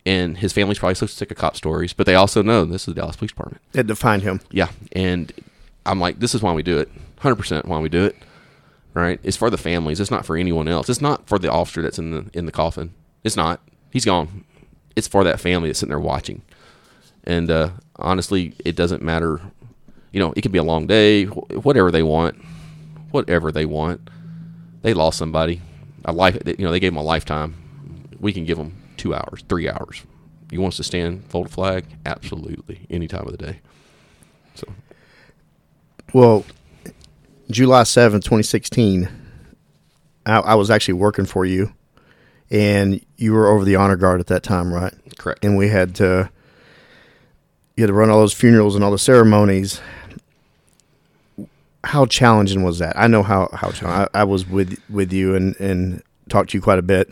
And 0.10 0.40
his 0.40 0.54
family's 0.54 0.80
probably 0.80 0.96
so 0.96 1.06
sick 1.06 1.30
of 1.30 1.38
cop 1.38 1.56
stories, 1.56 1.94
but 1.94 2.08
they 2.08 2.16
also 2.16 2.42
know 2.42 2.66
this 2.66 2.82
is 2.88 2.96
the 2.96 3.00
Dallas 3.00 3.16
Police 3.16 3.30
Department. 3.30 3.62
It 3.76 3.86
defined 3.86 4.24
him. 4.24 4.42
Yeah, 4.50 4.70
and 4.94 5.32
I'm 5.86 6.00
like, 6.00 6.20
this 6.20 6.34
is 6.34 6.42
why 6.42 6.52
we 6.52 6.64
do 6.64 6.80
it. 6.80 6.90
100% 7.22 7.66
why 7.66 7.78
we 7.78 7.90
do 7.90 8.06
it. 8.06 8.16
Right? 8.96 9.20
It's 9.22 9.38
for 9.38 9.52
the 9.52 9.58
families. 9.58 10.00
It's 10.00 10.10
not 10.10 10.26
for 10.26 10.36
anyone 10.36 10.68
else. 10.68 10.90
It's 10.90 11.00
not 11.00 11.28
for 11.28 11.38
the 11.38 11.52
officer 11.52 11.84
that's 11.84 12.00
in 12.00 12.10
the 12.10 12.26
in 12.34 12.48
the 12.48 12.52
coffin. 12.52 12.96
It's 13.24 13.36
not. 13.36 13.62
He's 13.92 14.04
gone. 14.04 14.46
It's 14.96 15.08
for 15.08 15.24
that 15.26 15.40
family 15.40 15.70
that's 15.70 15.78
sitting 15.78 15.92
there 15.92 16.00
watching. 16.00 16.42
And 17.24 17.52
uh, 17.52 17.70
honestly, 17.98 18.56
it 18.66 18.76
doesn't 18.76 19.04
matter. 19.04 19.40
You 20.12 20.20
know, 20.22 20.34
it 20.36 20.42
could 20.42 20.52
be 20.52 20.58
a 20.58 20.64
long 20.64 20.88
day, 20.88 21.26
wh- 21.26 21.64
whatever 21.64 21.92
they 21.92 22.02
want, 22.02 22.36
whatever 23.12 23.52
they 23.52 23.66
want. 23.66 24.10
They 24.82 24.96
lost 24.96 25.20
somebody, 25.20 25.62
a 26.04 26.12
life. 26.12 26.36
You 26.48 26.66
know, 26.66 26.72
they 26.72 26.80
gave 26.80 26.94
them 26.94 26.98
a 26.98 27.04
lifetime. 27.04 27.54
We 28.20 28.34
can 28.34 28.44
give 28.46 28.58
them 28.58 28.76
two 29.00 29.16
hours, 29.16 29.44
three 29.50 29.70
hours. 29.70 30.04
You 30.52 30.62
want 30.62 30.74
us 30.74 30.78
to 30.78 30.84
stand, 30.84 31.26
fold 31.26 31.48
a 31.48 31.50
flag? 31.50 31.86
Absolutely, 32.06 32.86
any 32.90 33.08
time 33.08 33.26
of 33.26 33.32
the 33.32 33.38
day. 33.38 33.60
So 34.56 34.68
Well, 36.14 36.46
July 37.50 37.84
seventh, 37.84 38.24
2016, 38.24 39.10
I, 40.26 40.40
I 40.40 40.56
was 40.56 40.70
actually 40.70 40.96
working 40.96 41.26
for 41.26 41.46
you 41.46 41.74
and 42.52 43.04
you 43.18 43.34
were 43.34 43.48
over 43.48 43.64
the 43.64 43.76
honor 43.76 43.96
guard 43.96 44.20
at 44.20 44.28
that 44.28 44.44
time, 44.44 44.74
right? 44.74 44.94
Correct. 45.18 45.44
And 45.44 45.58
we 45.58 45.70
had 45.70 45.96
to 45.96 46.30
you 47.76 47.84
had 47.84 47.88
to 47.88 47.94
run 47.94 48.10
all 48.10 48.20
those 48.20 48.34
funerals 48.34 48.76
and 48.76 48.84
all 48.84 48.92
the 48.92 48.98
ceremonies. 48.98 49.80
How 51.84 52.06
challenging 52.06 52.64
was 52.64 52.80
that? 52.80 52.98
I 52.98 53.08
know 53.08 53.24
how 53.24 53.50
how 53.54 53.72
challenging. 53.72 54.10
I, 54.14 54.22
I 54.22 54.24
was 54.24 54.48
with 54.48 54.82
with 54.90 55.14
you 55.14 55.36
and 55.36 55.56
and 55.60 56.04
talked 56.28 56.52
to 56.52 56.58
you 56.58 56.62
quite 56.62 56.80
a 56.80 56.84
bit. 56.84 57.10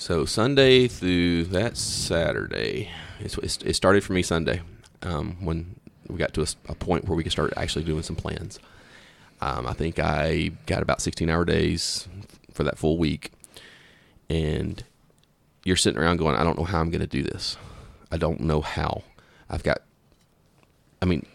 So 0.00 0.24
Sunday 0.24 0.88
through 0.88 1.44
that 1.44 1.76
Saturday, 1.76 2.90
it's, 3.20 3.36
it 3.58 3.76
started 3.76 4.02
for 4.02 4.14
me 4.14 4.22
Sunday 4.22 4.62
um, 5.02 5.36
when 5.44 5.78
we 6.08 6.16
got 6.16 6.32
to 6.32 6.46
a 6.70 6.74
point 6.74 7.04
where 7.04 7.14
we 7.14 7.22
could 7.22 7.32
start 7.32 7.52
actually 7.54 7.84
doing 7.84 8.02
some 8.02 8.16
plans. 8.16 8.58
Um, 9.42 9.66
I 9.66 9.74
think 9.74 9.98
I 9.98 10.52
got 10.64 10.80
about 10.80 11.02
16 11.02 11.28
hour 11.28 11.44
days 11.44 12.08
for 12.50 12.64
that 12.64 12.78
full 12.78 12.96
week, 12.96 13.30
and 14.30 14.82
you're 15.64 15.76
sitting 15.76 16.00
around 16.00 16.16
going, 16.16 16.34
I 16.34 16.44
don't 16.44 16.56
know 16.56 16.64
how 16.64 16.80
I'm 16.80 16.90
going 16.90 17.02
to 17.02 17.06
do 17.06 17.22
this. 17.22 17.58
I 18.10 18.16
don't 18.16 18.40
know 18.40 18.62
how. 18.62 19.02
I've 19.50 19.62
got, 19.62 19.82
I 21.02 21.04
mean, 21.04 21.26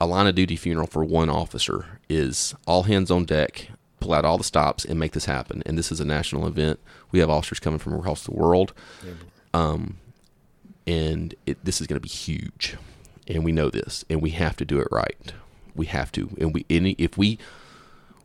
a 0.00 0.06
line 0.06 0.26
of 0.26 0.34
duty 0.34 0.56
funeral 0.56 0.86
for 0.86 1.04
one 1.04 1.28
officer 1.28 2.00
is 2.08 2.54
all 2.66 2.84
hands 2.84 3.10
on 3.10 3.26
deck, 3.26 3.68
pull 4.00 4.12
out 4.14 4.24
all 4.24 4.38
the 4.38 4.44
stops, 4.44 4.84
and 4.84 4.98
make 4.98 5.12
this 5.12 5.26
happen. 5.26 5.62
And 5.66 5.78
this 5.78 5.92
is 5.92 6.00
a 6.00 6.04
national 6.04 6.46
event. 6.46 6.80
We 7.12 7.18
have 7.20 7.30
officers 7.30 7.60
coming 7.60 7.78
from 7.78 7.94
across 7.94 8.24
the 8.24 8.32
world, 8.32 8.72
um, 9.54 9.98
and 10.86 11.34
it, 11.46 11.64
this 11.64 11.80
is 11.80 11.86
going 11.86 11.96
to 11.96 12.00
be 12.00 12.08
huge. 12.08 12.76
And 13.28 13.44
we 13.44 13.52
know 13.52 13.70
this, 13.70 14.04
and 14.10 14.20
we 14.20 14.30
have 14.30 14.56
to 14.56 14.64
do 14.64 14.80
it 14.80 14.88
right. 14.90 15.32
We 15.74 15.86
have 15.86 16.10
to, 16.12 16.30
and 16.40 16.52
we 16.52 16.66
any 16.68 16.96
if 16.98 17.16
we 17.16 17.38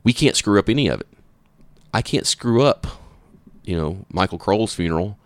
we 0.04 0.14
can't 0.14 0.36
screw 0.36 0.58
up 0.58 0.70
any 0.70 0.88
of 0.88 1.02
it. 1.02 1.08
I 1.94 2.02
can't 2.02 2.26
screw 2.26 2.64
up, 2.64 2.88
you 3.64 3.78
know, 3.78 4.06
Michael 4.12 4.40
Krol's 4.40 4.74
funeral. 4.74 5.18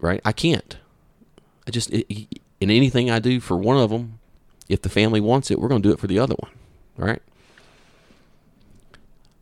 Right? 0.00 0.20
I 0.24 0.32
can't. 0.32 0.76
I 1.66 1.70
just 1.70 1.90
it, 1.90 2.06
in 2.60 2.70
anything 2.70 3.10
I 3.10 3.18
do 3.18 3.40
for 3.40 3.56
one 3.56 3.76
of 3.76 3.90
them, 3.90 4.18
if 4.68 4.82
the 4.82 4.88
family 4.88 5.20
wants 5.20 5.50
it, 5.50 5.60
we're 5.60 5.68
going 5.68 5.82
to 5.82 5.88
do 5.88 5.92
it 5.92 5.98
for 5.98 6.06
the 6.06 6.18
other 6.18 6.34
one, 6.38 6.52
right? 6.96 7.22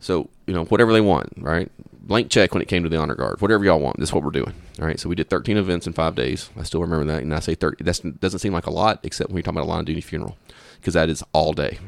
So 0.06 0.30
you 0.46 0.54
know 0.54 0.64
whatever 0.66 0.92
they 0.92 1.00
want, 1.00 1.32
right? 1.36 1.68
Blank 2.00 2.30
check 2.30 2.54
when 2.54 2.62
it 2.62 2.68
came 2.68 2.84
to 2.84 2.88
the 2.88 2.96
honor 2.96 3.16
guard. 3.16 3.40
Whatever 3.40 3.64
y'all 3.64 3.80
want, 3.80 3.98
this 3.98 4.10
is 4.10 4.12
what 4.12 4.22
we're 4.22 4.30
doing. 4.30 4.54
All 4.78 4.86
right. 4.86 5.00
So 5.00 5.08
we 5.08 5.16
did 5.16 5.28
13 5.28 5.56
events 5.56 5.88
in 5.88 5.94
five 5.94 6.14
days. 6.14 6.48
I 6.56 6.62
still 6.62 6.80
remember 6.80 7.04
that, 7.06 7.22
and 7.22 7.34
I 7.34 7.40
say 7.40 7.56
30. 7.56 7.82
That 7.82 8.20
doesn't 8.20 8.38
seem 8.38 8.52
like 8.52 8.66
a 8.66 8.70
lot, 8.70 9.00
except 9.02 9.30
when 9.30 9.38
you're 9.38 9.42
talking 9.42 9.58
about 9.58 9.66
a 9.66 9.72
line 9.72 9.80
of 9.80 9.86
duty 9.86 10.00
funeral, 10.00 10.38
because 10.76 10.94
that 10.94 11.08
is 11.08 11.24
all 11.32 11.52
day, 11.52 11.80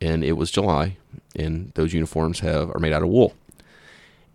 and 0.00 0.24
it 0.24 0.32
was 0.32 0.50
July, 0.50 0.96
and 1.34 1.70
those 1.74 1.92
uniforms 1.92 2.40
have 2.40 2.70
are 2.74 2.78
made 2.78 2.94
out 2.94 3.02
of 3.02 3.10
wool 3.10 3.34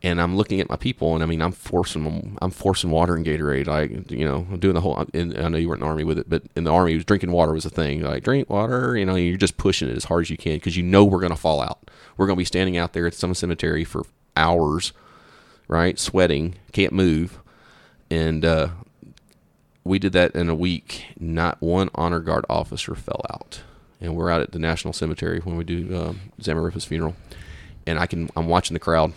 and 0.04 0.20
I'm 0.20 0.36
looking 0.36 0.60
at 0.60 0.70
my 0.70 0.76
people, 0.78 1.14
and 1.14 1.24
I 1.24 1.28
mean, 1.28 1.42
I'm 1.42 1.52
forcing 1.52 2.04
them, 2.04 2.38
I'm 2.42 2.50
forcing 2.50 2.90
water 2.90 3.16
and 3.16 3.26
Gatorade, 3.26 3.68
like 3.68 4.10
you 4.10 4.26
know, 4.26 4.48
I'm 4.52 4.60
doing 4.60 4.74
the 4.74 4.82
whole. 4.82 5.06
And 5.14 5.38
I 5.38 5.48
know 5.48 5.58
you 5.58 5.70
weren't 5.70 5.82
in 5.82 5.86
the 5.86 5.90
army 5.90 6.04
with 6.04 6.18
it, 6.18 6.30
but 6.30 6.44
in 6.56 6.64
the 6.64 6.72
army, 6.72 6.98
drinking 7.04 7.32
water 7.32 7.54
was 7.54 7.66
a 7.66 7.70
thing. 7.70 8.02
Like 8.02 8.24
drink 8.24 8.50
water, 8.50 8.98
you 8.98 9.06
know, 9.06 9.16
you're 9.16 9.38
just 9.38 9.58
pushing 9.58 9.90
it 9.90 9.96
as 9.96 10.06
hard 10.06 10.24
as 10.24 10.30
you 10.30 10.38
can 10.38 10.56
because 10.56 10.76
you 10.76 10.84
know 10.84 11.06
we're 11.06 11.20
gonna 11.20 11.36
fall 11.36 11.62
out. 11.62 11.92
We're 12.18 12.26
gonna 12.26 12.38
be 12.38 12.46
standing 12.46 12.78
out 12.78 12.94
there 12.94 13.06
at 13.06 13.14
some 13.14 13.36
cemetery 13.36 13.84
for 13.84 14.04
hours, 14.36 14.92
right, 15.68 16.00
sweating, 16.00 16.56
can't 16.72 16.94
move, 16.94 17.40
and 18.10 18.44
uh, 18.44 18.70
we 19.84 20.00
did 20.00 20.14
that 20.14 20.34
in 20.36 20.50
a 20.50 20.56
week. 20.56 21.06
Not 21.20 21.62
one 21.62 21.92
honor 21.94 22.22
guard 22.22 22.46
officer 22.50 22.96
fell 22.96 23.22
out, 23.32 23.62
and 24.00 24.16
we're 24.16 24.32
out 24.32 24.42
at 24.42 24.52
the 24.52 24.60
National 24.60 24.94
Cemetery 24.94 25.42
when 25.42 25.58
we 25.58 25.64
do 25.64 25.96
um, 25.96 26.20
Zamarripa's 26.42 26.86
funeral, 26.86 27.16
and 27.86 28.00
I 28.00 28.08
can, 28.08 28.32
I'm 28.36 28.48
watching 28.48 28.74
the 28.74 28.80
crowd 28.80 29.14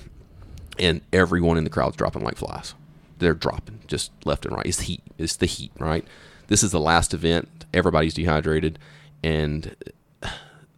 and 0.79 1.01
everyone 1.13 1.57
in 1.57 1.65
the 1.65 1.71
crowd's 1.71 1.97
dropping 1.97 2.23
like 2.23 2.37
flies. 2.37 2.75
They're 3.19 3.35
dropping 3.35 3.81
just 3.87 4.11
left 4.25 4.45
and 4.45 4.57
right. 4.57 4.67
It's 4.67 4.81
heat. 4.81 5.03
It's 5.19 5.37
the 5.37 5.47
heat, 5.47 5.73
right? 5.79 6.05
This 6.49 6.63
is 6.63 6.73
the 6.73 6.81
last 6.81 7.15
event. 7.15 7.65
Everybody's 7.73 8.15
dehydrated, 8.15 8.79
and 9.23 9.75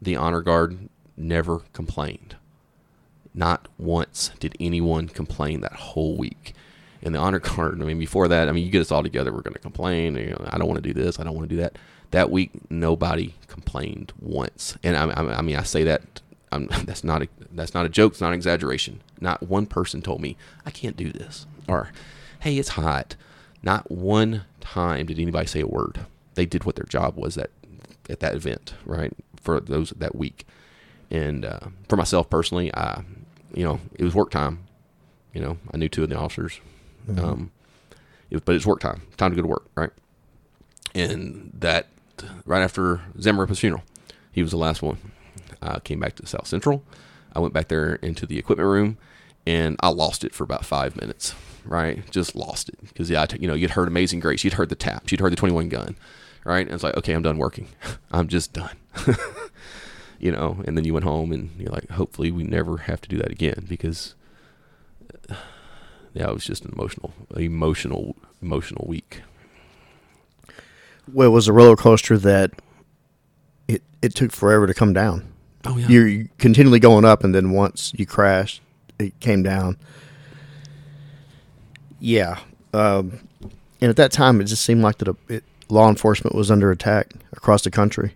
the 0.00 0.16
honor 0.16 0.42
guard 0.42 0.88
never 1.16 1.60
complained. 1.72 2.36
Not 3.34 3.68
once 3.78 4.30
did 4.38 4.56
anyone 4.58 5.08
complain 5.08 5.60
that 5.60 5.74
whole 5.74 6.16
week. 6.16 6.54
And 7.02 7.14
the 7.14 7.18
honor 7.18 7.38
guard, 7.40 7.80
I 7.80 7.84
mean, 7.84 7.98
before 7.98 8.28
that, 8.28 8.48
I 8.48 8.52
mean, 8.52 8.64
you 8.64 8.70
get 8.70 8.80
us 8.80 8.90
all 8.90 9.02
together, 9.02 9.32
we're 9.32 9.42
going 9.42 9.54
to 9.54 9.60
complain. 9.60 10.16
You 10.16 10.30
know, 10.30 10.44
I 10.46 10.58
don't 10.58 10.68
want 10.68 10.82
to 10.82 10.92
do 10.92 10.94
this. 10.94 11.20
I 11.20 11.24
don't 11.24 11.34
want 11.34 11.48
to 11.48 11.54
do 11.54 11.60
that. 11.60 11.76
That 12.12 12.30
week, 12.30 12.50
nobody 12.70 13.34
complained 13.48 14.12
once. 14.20 14.76
And 14.82 14.96
I, 14.96 15.08
I, 15.10 15.38
I 15.38 15.42
mean, 15.42 15.56
I 15.56 15.64
say 15.64 15.84
that 15.84 16.20
I'm, 16.52 16.66
that's 16.84 17.04
not 17.04 17.22
a 17.22 17.28
that's 17.52 17.74
not 17.74 17.86
a 17.86 17.88
joke. 17.88 18.12
It's 18.12 18.20
not 18.20 18.28
an 18.28 18.34
exaggeration. 18.34 19.00
Not 19.20 19.42
one 19.42 19.66
person 19.66 20.02
told 20.02 20.20
me 20.20 20.36
I 20.64 20.70
can't 20.70 20.96
do 20.96 21.10
this 21.12 21.46
or, 21.68 21.90
"Hey, 22.40 22.58
it's 22.58 22.70
hot." 22.70 23.16
Not 23.62 23.90
one 23.90 24.44
time 24.60 25.06
did 25.06 25.18
anybody 25.18 25.46
say 25.46 25.60
a 25.60 25.66
word. 25.66 26.00
They 26.34 26.46
did 26.46 26.64
what 26.64 26.76
their 26.76 26.84
job 26.84 27.16
was 27.16 27.36
at 27.36 27.50
at 28.08 28.20
that 28.20 28.34
event, 28.34 28.74
right? 28.84 29.12
For 29.40 29.60
those 29.60 29.90
that 29.90 30.14
week, 30.14 30.46
and 31.10 31.44
uh, 31.44 31.60
for 31.88 31.96
myself 31.96 32.28
personally, 32.30 32.72
I, 32.74 33.02
you 33.54 33.64
know, 33.64 33.80
it 33.94 34.04
was 34.04 34.14
work 34.14 34.30
time. 34.30 34.60
You 35.32 35.40
know, 35.40 35.58
I 35.72 35.76
knew 35.76 35.88
two 35.88 36.02
of 36.02 36.08
the 36.08 36.16
officers, 36.16 36.60
um, 37.18 37.50
it, 38.30 38.44
but 38.44 38.54
it's 38.54 38.66
work 38.66 38.80
time. 38.80 39.02
Time 39.16 39.30
to 39.32 39.36
go 39.36 39.42
to 39.42 39.48
work, 39.48 39.66
right? 39.74 39.90
And 40.94 41.50
that 41.58 41.88
right 42.46 42.62
after 42.62 43.02
Zamarripa's 43.18 43.58
funeral, 43.58 43.82
he 44.32 44.42
was 44.42 44.50
the 44.50 44.56
last 44.56 44.82
one. 44.82 44.98
I 45.60 45.80
came 45.80 46.00
back 46.00 46.16
to 46.16 46.26
South 46.26 46.46
Central. 46.46 46.82
I 47.36 47.38
went 47.38 47.52
back 47.52 47.68
there 47.68 47.96
into 47.96 48.24
the 48.24 48.38
equipment 48.38 48.66
room, 48.66 48.96
and 49.46 49.76
I 49.80 49.88
lost 49.88 50.24
it 50.24 50.34
for 50.34 50.42
about 50.42 50.64
five 50.64 50.96
minutes. 50.96 51.34
Right, 51.66 52.08
just 52.10 52.34
lost 52.34 52.68
it 52.68 52.78
because 52.80 53.10
yeah, 53.10 53.26
you 53.38 53.46
know, 53.48 53.54
you'd 53.54 53.72
heard 53.72 53.88
Amazing 53.88 54.20
Grace, 54.20 54.44
you'd 54.44 54.54
heard 54.54 54.68
the 54.68 54.76
taps, 54.76 55.10
you'd 55.10 55.20
heard 55.20 55.32
the 55.32 55.36
Twenty 55.36 55.52
One 55.52 55.68
Gun, 55.68 55.96
right? 56.44 56.64
And 56.64 56.72
it's 56.72 56.84
like, 56.84 56.96
okay, 56.96 57.12
I'm 57.12 57.22
done 57.22 57.38
working. 57.38 57.68
I'm 58.12 58.28
just 58.28 58.52
done. 58.52 58.76
you 60.20 60.32
know, 60.32 60.62
and 60.64 60.78
then 60.78 60.84
you 60.84 60.94
went 60.94 61.04
home, 61.04 61.32
and 61.32 61.50
you're 61.58 61.72
like, 61.72 61.90
hopefully, 61.90 62.30
we 62.30 62.44
never 62.44 62.78
have 62.78 63.00
to 63.02 63.08
do 63.08 63.18
that 63.18 63.32
again 63.32 63.66
because 63.68 64.14
yeah, 66.14 66.28
it 66.28 66.32
was 66.34 66.44
just 66.44 66.64
an 66.64 66.72
emotional, 66.72 67.12
emotional, 67.36 68.16
emotional 68.40 68.86
week. 68.88 69.22
Well, 71.12 71.28
it 71.28 71.32
was 71.32 71.48
a 71.48 71.52
roller 71.52 71.76
coaster 71.76 72.16
that 72.16 72.52
it 73.68 73.82
it 74.00 74.14
took 74.14 74.32
forever 74.32 74.66
to 74.66 74.72
come 74.74 74.92
down. 74.94 75.32
Oh 75.64 75.76
yeah, 75.76 75.88
You're 75.88 76.24
continually 76.38 76.78
going 76.78 77.04
up, 77.04 77.24
and 77.24 77.34
then 77.34 77.50
once 77.50 77.92
you 77.96 78.06
crashed, 78.06 78.60
it 78.98 79.18
came 79.20 79.42
down. 79.42 79.76
Yeah, 81.98 82.38
um, 82.72 83.18
and 83.80 83.90
at 83.90 83.96
that 83.96 84.12
time, 84.12 84.40
it 84.40 84.44
just 84.44 84.64
seemed 84.64 84.82
like 84.82 84.98
that 84.98 85.16
it, 85.28 85.44
law 85.68 85.88
enforcement 85.88 86.36
was 86.36 86.50
under 86.50 86.70
attack 86.70 87.12
across 87.32 87.62
the 87.62 87.70
country. 87.70 88.14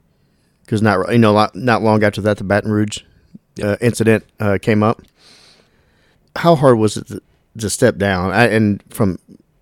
Because 0.65 0.83
not 0.83 1.11
you 1.13 1.19
know 1.19 1.33
not, 1.33 1.55
not 1.57 1.83
long 1.83 2.05
after 2.05 2.21
that, 2.21 2.39
the 2.39 2.45
Baton 2.45 2.71
Rouge 2.71 3.01
uh, 3.63 3.77
incident 3.81 4.25
uh, 4.39 4.59
came 4.61 4.83
up. 4.83 5.03
How 6.37 6.55
hard 6.55 6.79
was 6.79 6.97
it 6.97 7.09
to, 7.09 7.23
to 7.59 7.71
step 7.71 7.97
down 7.97 8.31
I, 8.31 8.47
and 8.47 8.83
from 8.91 9.19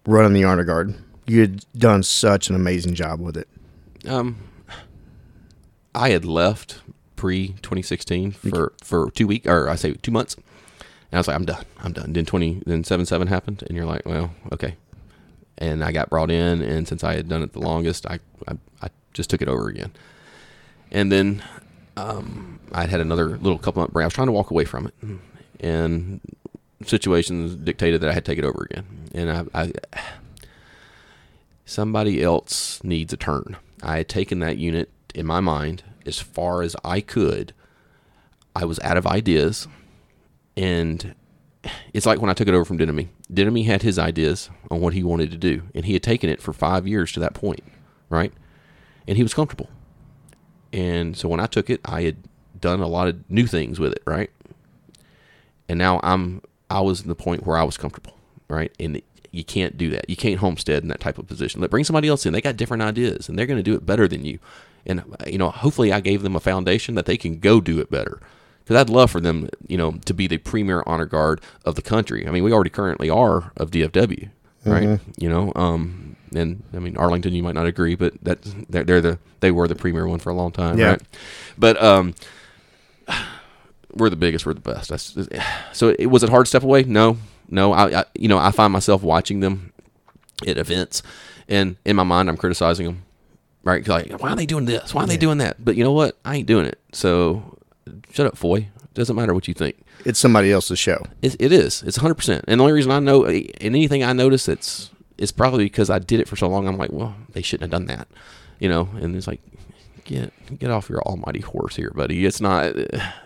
running 0.07 0.35
the 0.35 0.45
honor 0.45 0.65
guard? 0.65 0.95
You 1.27 1.41
had 1.41 1.65
done 1.77 2.03
such 2.03 2.49
an 2.49 2.57
amazing 2.57 2.95
job 2.95 3.21
with 3.21 3.37
it. 3.37 3.49
Um, 4.07 4.37
I 5.95 6.11
had 6.11 6.25
left 6.25 6.81
pre 7.19 7.49
2016 7.49 8.31
for 8.31 8.73
for 8.83 9.11
two 9.11 9.27
week 9.27 9.47
or 9.47 9.69
I 9.69 9.75
say 9.75 9.93
two 9.95 10.13
months, 10.13 10.35
and 10.37 10.45
I 11.15 11.19
was 11.19 11.29
like, 11.29 11.37
I'm 11.37 11.45
done, 11.45 11.65
I'm 11.81 11.93
done. 11.93 12.15
Then 12.15 12.25
20 12.25 12.63
then 12.65 12.85
seven 12.85 13.05
seven 13.05 13.29
happened, 13.29 13.63
and 13.67 13.77
you're 13.77 13.85
like, 13.85 14.07
well, 14.07 14.31
okay. 14.53 14.77
And 15.59 15.83
I 15.83 15.91
got 15.91 16.09
brought 16.09 16.31
in, 16.31 16.63
and 16.63 16.87
since 16.87 17.03
I 17.03 17.15
had 17.15 17.29
done 17.29 17.43
it 17.43 17.53
the 17.53 17.61
longest, 17.61 18.07
I 18.07 18.21
I, 18.47 18.53
I 18.81 18.89
just 19.13 19.29
took 19.29 19.43
it 19.43 19.49
over 19.49 19.69
again. 19.69 19.91
And 20.91 21.13
then 21.13 21.43
um, 21.97 22.61
I 22.73 22.87
had 22.87 23.01
another 23.01 23.37
little 23.37 23.59
couple 23.59 23.83
month 23.83 23.93
break. 23.93 24.05
I 24.05 24.07
was 24.07 24.15
trying 24.15 24.29
to 24.29 24.33
walk 24.33 24.51
away 24.51 24.65
from 24.65 24.87
it, 24.87 24.95
and 25.61 26.21
situations 26.87 27.57
dictated 27.57 28.01
that 28.01 28.11
I 28.11 28.13
had 28.13 28.25
to 28.25 28.31
take 28.31 28.39
it 28.39 28.45
over 28.45 28.67
again. 28.71 28.87
And 29.13 29.31
I, 29.31 29.63
I 29.63 29.73
somebody 31.67 32.23
else 32.23 32.83
needs 32.85 33.13
a 33.13 33.17
turn. 33.17 33.57
I 33.83 33.99
had 33.99 34.09
taken 34.09 34.39
that 34.39 34.57
unit 34.59 34.91
in 35.15 35.27
my 35.27 35.41
mind 35.41 35.83
as 36.09 36.19
far 36.19 36.63
as 36.63 36.75
I 36.85 37.01
could. 37.01 37.53
I 38.57 38.65
was 38.65 38.81
out 38.81 38.97
of 38.97 39.07
ideas, 39.07 39.69
and 40.57 41.15
it's 41.93 42.07
like 42.07 42.21
when 42.21 42.31
I 42.31 42.35
took 42.35 42.49
it 42.49 42.55
over 42.55 42.65
from 42.65 42.79
Denemy. 42.79 43.11
Denemy 43.33 43.63
had 43.65 43.83
his 43.83 43.99
ideas 43.99 44.51
on 44.71 44.81
what 44.81 44.95
he 44.95 45.05
wanted 45.05 45.31
to 45.31 45.37
do, 45.37 45.63
and 45.75 45.85
he 45.85 45.93
had 45.93 46.03
taken 46.03 46.29
it 46.29 46.43
for 46.43 46.53
five 46.53 46.89
years 46.89 47.13
to 47.13 47.21
that 47.21 47.35
point, 47.35 47.63
right? 48.09 48.33
And 49.07 49.17
he 49.17 49.23
was 49.23 49.35
comfortable. 49.35 49.69
And 50.73 51.17
so 51.17 51.29
when 51.29 51.41
I 51.41 51.47
took 51.47 51.71
it, 51.71 51.81
I 51.85 52.03
had 52.03 52.17
done 52.59 52.81
a 52.81 52.89
lot 52.89 53.09
of 53.09 53.31
new 53.31 53.47
things 53.47 53.79
with 53.79 53.93
it, 53.93 54.03
right? 54.07 54.31
And 55.69 55.79
now 55.79 56.01
I'm 56.03 56.43
I 56.71 56.81
was 56.81 57.03
in 57.03 57.09
the 57.09 57.15
point 57.15 57.47
where 57.47 57.57
I 57.57 57.63
was 57.63 57.77
comfortable, 57.77 58.17
right? 58.49 58.73
And 58.81 59.01
you 59.31 59.45
can't 59.45 59.77
do 59.77 59.91
that. 59.91 60.09
You 60.09 60.17
can't 60.17 60.41
homestead 60.41 60.83
in 60.83 60.89
that 60.89 61.01
type 61.01 61.19
of 61.19 61.27
position. 61.27 61.61
Let 61.61 61.71
bring 61.71 61.85
somebody 61.85 62.09
else 62.09 62.27
in. 62.27 62.33
They 62.33 62.41
got 62.41 62.57
different 62.57 62.83
ideas, 62.83 63.29
and 63.29 63.39
they're 63.39 63.47
going 63.47 63.59
to 63.59 63.63
do 63.63 63.75
it 63.75 63.87
better 63.87 64.09
than 64.09 64.25
you. 64.25 64.39
And 64.89 65.05
you 65.27 65.39
know, 65.39 65.51
hopefully, 65.51 65.93
I 65.93 66.01
gave 66.01 66.23
them 66.23 66.35
a 66.35 66.41
foundation 66.41 66.95
that 66.97 67.05
they 67.07 67.17
can 67.17 67.39
go 67.41 67.61
do 67.61 67.79
it 67.79 67.91
better. 67.91 68.21
because 68.65 68.77
I'd 68.81 68.89
love 68.91 69.11
for 69.11 69.21
them, 69.21 69.49
you 69.67 69.77
know, 69.77 69.93
to 70.07 70.15
be 70.15 70.27
the 70.27 70.39
premier 70.39 70.83
honor 70.87 71.05
guard 71.07 71.41
of 71.65 71.75
the 71.75 71.83
country. 71.83 72.27
I 72.27 72.31
mean, 72.31 72.43
we 72.45 72.53
already 72.53 72.71
currently 72.71 73.11
are 73.11 73.53
of 73.57 73.71
DFW, 73.71 74.31
right? 74.65 74.99
You 75.19 75.29
know, 75.29 75.53
um, 75.57 76.17
and 76.35 76.63
I 76.75 76.79
mean 76.79 76.97
Arlington, 76.97 77.35
you 77.35 77.43
might 77.43 77.55
not 77.55 77.67
agree, 77.67 77.95
but 77.95 78.15
that 78.23 78.39
they're, 78.69 78.85
they're 78.85 79.01
the 79.01 79.19
they 79.41 79.51
were 79.51 79.69
the 79.69 79.75
premier 79.75 80.07
one 80.07 80.19
for 80.19 80.31
a 80.31 80.35
long 80.35 80.53
time, 80.53 80.79
Yeah. 80.79 80.91
right? 80.91 81.03
But 81.59 81.83
um, 81.83 82.15
we're 83.95 84.11
the 84.11 84.17
biggest, 84.17 84.45
we're 84.47 84.55
the 84.55 84.61
best. 84.61 84.91
That's, 84.91 85.17
so 85.73 85.95
it 85.99 86.07
was 86.07 86.23
it 86.23 86.29
hard 86.29 86.47
to 86.47 86.49
step 86.49 86.63
away? 86.63 86.83
No, 86.85 87.17
no. 87.49 87.73
I, 87.73 88.01
I 88.01 88.05
you 88.15 88.29
know 88.29 88.39
I 88.39 88.51
find 88.51 88.73
myself 88.73 89.03
watching 89.03 89.41
them 89.41 89.73
at 90.47 90.59
events, 90.59 91.03
and 91.49 91.77
in 91.85 91.97
my 91.97 92.05
mind 92.05 92.29
I'm 92.29 92.37
criticizing 92.37 92.87
them, 92.87 93.03
right? 93.69 93.87
Like 93.87 94.13
why 94.21 94.31
are 94.31 94.37
they 94.37 94.47
doing 94.47 94.65
this? 94.65 94.95
Why 94.95 95.05
are 95.05 95.07
they 95.07 95.17
doing 95.17 95.39
that? 95.39 95.65
But 95.65 95.77
you 95.77 95.85
know 95.85 95.93
what? 95.93 96.17
I 96.25 96.37
ain't 96.37 96.47
doing 96.47 96.67
it. 96.67 96.79
So 96.93 97.59
shut 98.13 98.27
up, 98.27 98.37
Foy. 98.37 98.57
It 98.85 98.95
Doesn't 98.95 99.15
matter 99.17 99.35
what 99.35 99.47
you 99.49 99.55
think. 99.55 99.77
It's 100.05 100.19
somebody 100.19 100.51
else's 100.53 100.79
show. 100.79 101.03
It, 101.23 101.37
it 101.41 101.53
is. 101.53 101.83
It's 101.83 101.99
100. 101.99 102.15
percent 102.15 102.45
And 102.49 102.61
the 102.61 102.63
only 102.63 102.73
reason 102.73 102.91
I 102.93 102.99
know, 103.01 103.25
and 103.25 103.49
anything 103.61 104.03
I 104.05 104.13
notice, 104.13 104.49
it's 104.49 104.91
it's 105.19 105.33
probably 105.33 105.65
because 105.65 105.91
I 105.91 105.99
did 105.99 106.21
it 106.21 106.29
for 106.29 106.37
so 106.37 106.49
long. 106.49 106.67
I'm 106.69 106.77
like, 106.79 106.93
well, 106.93 107.15
they 107.33 107.43
shouldn't 107.43 107.73
have 107.73 107.79
done 107.81 107.87
that, 107.87 108.07
you 108.61 108.69
know. 108.69 108.89
And 109.01 109.15
it's 109.17 109.27
like, 109.27 109.41
get 110.05 110.33
get 110.59 110.71
off 110.71 110.89
your 110.89 111.03
almighty 111.03 111.41
horse 111.41 111.75
here, 111.77 111.91
buddy. 111.91 112.25
It's 112.25 112.41
not. 112.41 112.75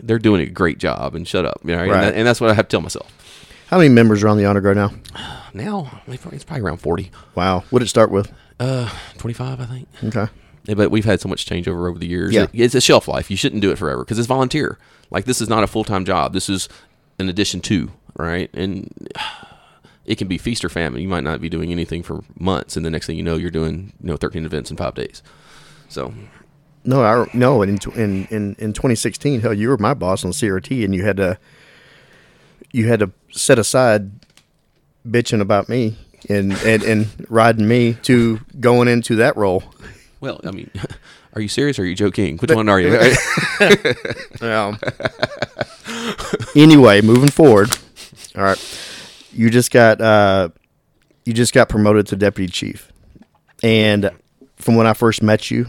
They're 0.01 0.19
doing 0.19 0.41
a 0.41 0.47
great 0.47 0.79
job, 0.79 1.15
and 1.15 1.29
shut 1.29 1.45
up. 1.45 1.61
You 1.65 1.73
know, 1.73 1.79
Right. 1.79 1.91
and, 1.93 2.03
that, 2.03 2.15
and 2.15 2.27
that's 2.27 2.41
what 2.41 2.51
I 2.51 2.55
have 2.55 2.69
to 2.69 2.71
tell 2.71 2.81
myself. 2.81 3.11
How 3.69 3.79
many 3.79 3.89
members 3.91 4.23
are 4.23 4.29
on 4.29 4.37
the 4.39 4.45
honor 4.47 4.61
guard 4.61 4.77
now? 4.77 4.93
Now 5.55 6.01
it's 6.07 6.21
probably- 6.23 6.37
it's 6.37 6.45
probably 6.45 6.63
around 6.63 6.79
40, 6.79 7.11
Wow. 7.35 7.65
What 7.71 7.79
did 7.81 7.87
it 7.87 7.89
start 7.89 8.11
with? 8.11 8.33
Uh, 8.61 8.91
25, 9.19 9.61
I 9.61 9.65
think. 9.67 9.89
Okay. 10.05 10.27
Yeah, 10.65 10.75
but 10.75 10.91
we've 10.91 11.05
had 11.05 11.21
so 11.21 11.29
much 11.29 11.45
changeover 11.47 11.89
over 11.89 11.99
the 11.99 12.07
years. 12.07 12.33
Yeah. 12.33 12.45
It- 12.45 12.51
it's 12.61 12.75
a 12.75 12.81
shelf 12.81 13.09
life. 13.09 13.31
You 13.31 13.37
shouldn't 13.37 13.63
do 13.63 13.71
it 13.73 13.79
forever 13.79 14.05
because 14.05 14.19
it's 14.19 14.29
volunteer. 14.29 14.79
Like 15.11 15.25
this 15.25 15.41
is 15.41 15.49
not 15.49 15.63
a 15.63 15.67
full 15.67 15.85
time 15.85 16.05
job. 16.05 16.33
This 16.33 16.49
is 16.49 16.69
an 17.19 17.29
addition 17.29 17.61
to 17.63 17.91
right, 18.17 18.49
and 18.55 18.89
it 20.07 20.17
can 20.19 20.29
be 20.29 20.39
feast 20.39 20.65
or 20.65 20.69
famine. 20.69 21.01
You 21.03 21.09
might 21.09 21.25
not 21.25 21.41
be 21.41 21.49
doing 21.49 21.71
anything 21.73 22.03
for 22.03 22.23
months, 22.39 22.77
and 22.77 22.87
the 22.87 22.91
next 22.91 23.07
thing 23.07 23.17
you 23.17 23.23
know, 23.23 23.37
you're 23.37 23.51
doing 23.51 23.93
you 24.01 24.09
know 24.09 24.17
13 24.17 24.45
events 24.45 24.71
in 24.71 24.77
five 24.77 24.95
days. 24.95 25.23
So 25.89 26.15
No, 26.85 27.03
I 27.03 27.29
no. 27.35 27.63
In 27.63 27.79
in 27.97 28.27
in 28.31 28.55
in 28.59 28.73
2016, 28.73 29.41
hell, 29.41 29.53
you 29.53 29.69
were 29.69 29.77
my 29.79 29.95
boss 29.95 30.25
on 30.25 30.31
CRT, 30.31 30.85
and 30.85 30.95
you 30.95 31.05
had 31.05 31.17
to 31.19 31.39
you 32.71 32.89
had 32.89 33.01
to 33.01 33.11
set 33.31 33.59
aside 33.59 34.11
bitching 35.07 35.41
about 35.41 35.69
me 35.69 35.97
and 36.29 36.53
and 36.53 36.83
and 36.83 37.27
riding 37.29 37.67
me 37.67 37.95
to 38.03 38.41
going 38.61 38.89
into 38.89 39.17
that 39.17 39.37
role. 39.37 39.63
well, 40.21 40.41
I 40.45 40.51
mean, 40.51 40.71
are 41.35 41.41
you 41.41 41.49
serious 41.49 41.79
or 41.79 41.83
are 41.83 41.87
you 41.87 41.95
joking? 41.95 42.39
Which 42.39 42.51
one 42.53 42.69
are 42.69 42.81
you? 42.81 42.99
Um, 44.41 44.79
anyway, 46.57 47.01
moving 47.01 47.31
forward. 47.31 47.71
All 48.37 48.43
right, 48.43 49.29
you 49.33 49.51
just 49.51 49.71
got 49.71 50.01
uh, 50.01 50.49
you 51.25 51.33
just 51.33 51.53
got 51.55 51.69
promoted 51.69 52.07
to 52.09 52.17
deputy 52.17 52.51
chief, 52.51 52.91
and 53.63 54.11
from 54.57 54.75
when 54.77 54.87
I 54.87 54.95
first 54.95 55.23
met 55.23 55.51
you 55.51 55.67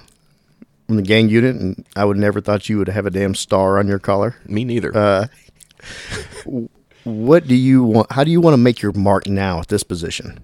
from 0.87 0.95
the 0.97 1.01
gang 1.01 1.29
unit, 1.29 1.55
and 1.55 1.85
I 1.95 2.05
would 2.05 2.17
never 2.17 2.41
thought 2.41 2.67
you 2.69 2.77
would 2.77 2.87
have 2.89 3.05
a 3.05 3.11
damn 3.11 3.35
star 3.35 3.77
on 3.79 3.87
your 3.87 3.99
collar. 3.99 4.35
Me 4.45 4.63
neither. 4.65 4.95
Uh, 4.95 5.27
What 7.03 7.47
do 7.47 7.55
you 7.55 7.83
want? 7.83 8.11
How 8.11 8.23
do 8.23 8.31
you 8.31 8.39
want 8.39 8.53
to 8.53 8.57
make 8.57 8.81
your 8.81 8.93
mark 8.93 9.27
now 9.27 9.59
at 9.59 9.67
this 9.67 9.83
position? 9.83 10.39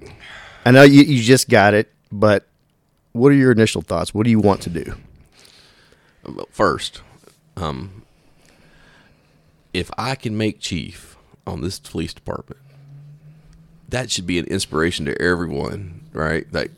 I 0.66 0.72
know 0.72 0.84
you, 0.84 1.04
you 1.04 1.24
just 1.24 1.50
got 1.50 1.74
it, 1.74 1.92
but 2.12 2.48
what 3.14 3.32
are 3.32 3.36
your 3.36 3.52
initial 3.52 3.82
thoughts? 3.82 4.14
What 4.14 4.24
do 4.24 4.30
you 4.30 4.40
want 4.40 4.62
to 4.64 4.70
do? 4.70 4.96
First, 6.52 7.02
um, 7.56 8.04
if 9.74 9.90
I 9.98 10.16
can 10.16 10.38
make 10.38 10.60
chief 10.60 11.18
on 11.48 11.62
this 11.62 11.80
police 11.80 12.14
department, 12.14 12.60
that 13.92 14.12
should 14.12 14.28
be 14.28 14.40
an 14.40 14.46
inspiration 14.46 15.06
to 15.06 15.22
everyone, 15.22 16.02
right? 16.14 16.46
Like, 16.52 16.72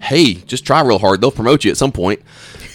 hey, 0.00 0.34
just 0.34 0.64
try 0.66 0.80
real 0.82 0.98
hard; 0.98 1.20
they'll 1.20 1.30
promote 1.30 1.64
you 1.64 1.70
at 1.70 1.76
some 1.76 1.92
point, 1.92 2.22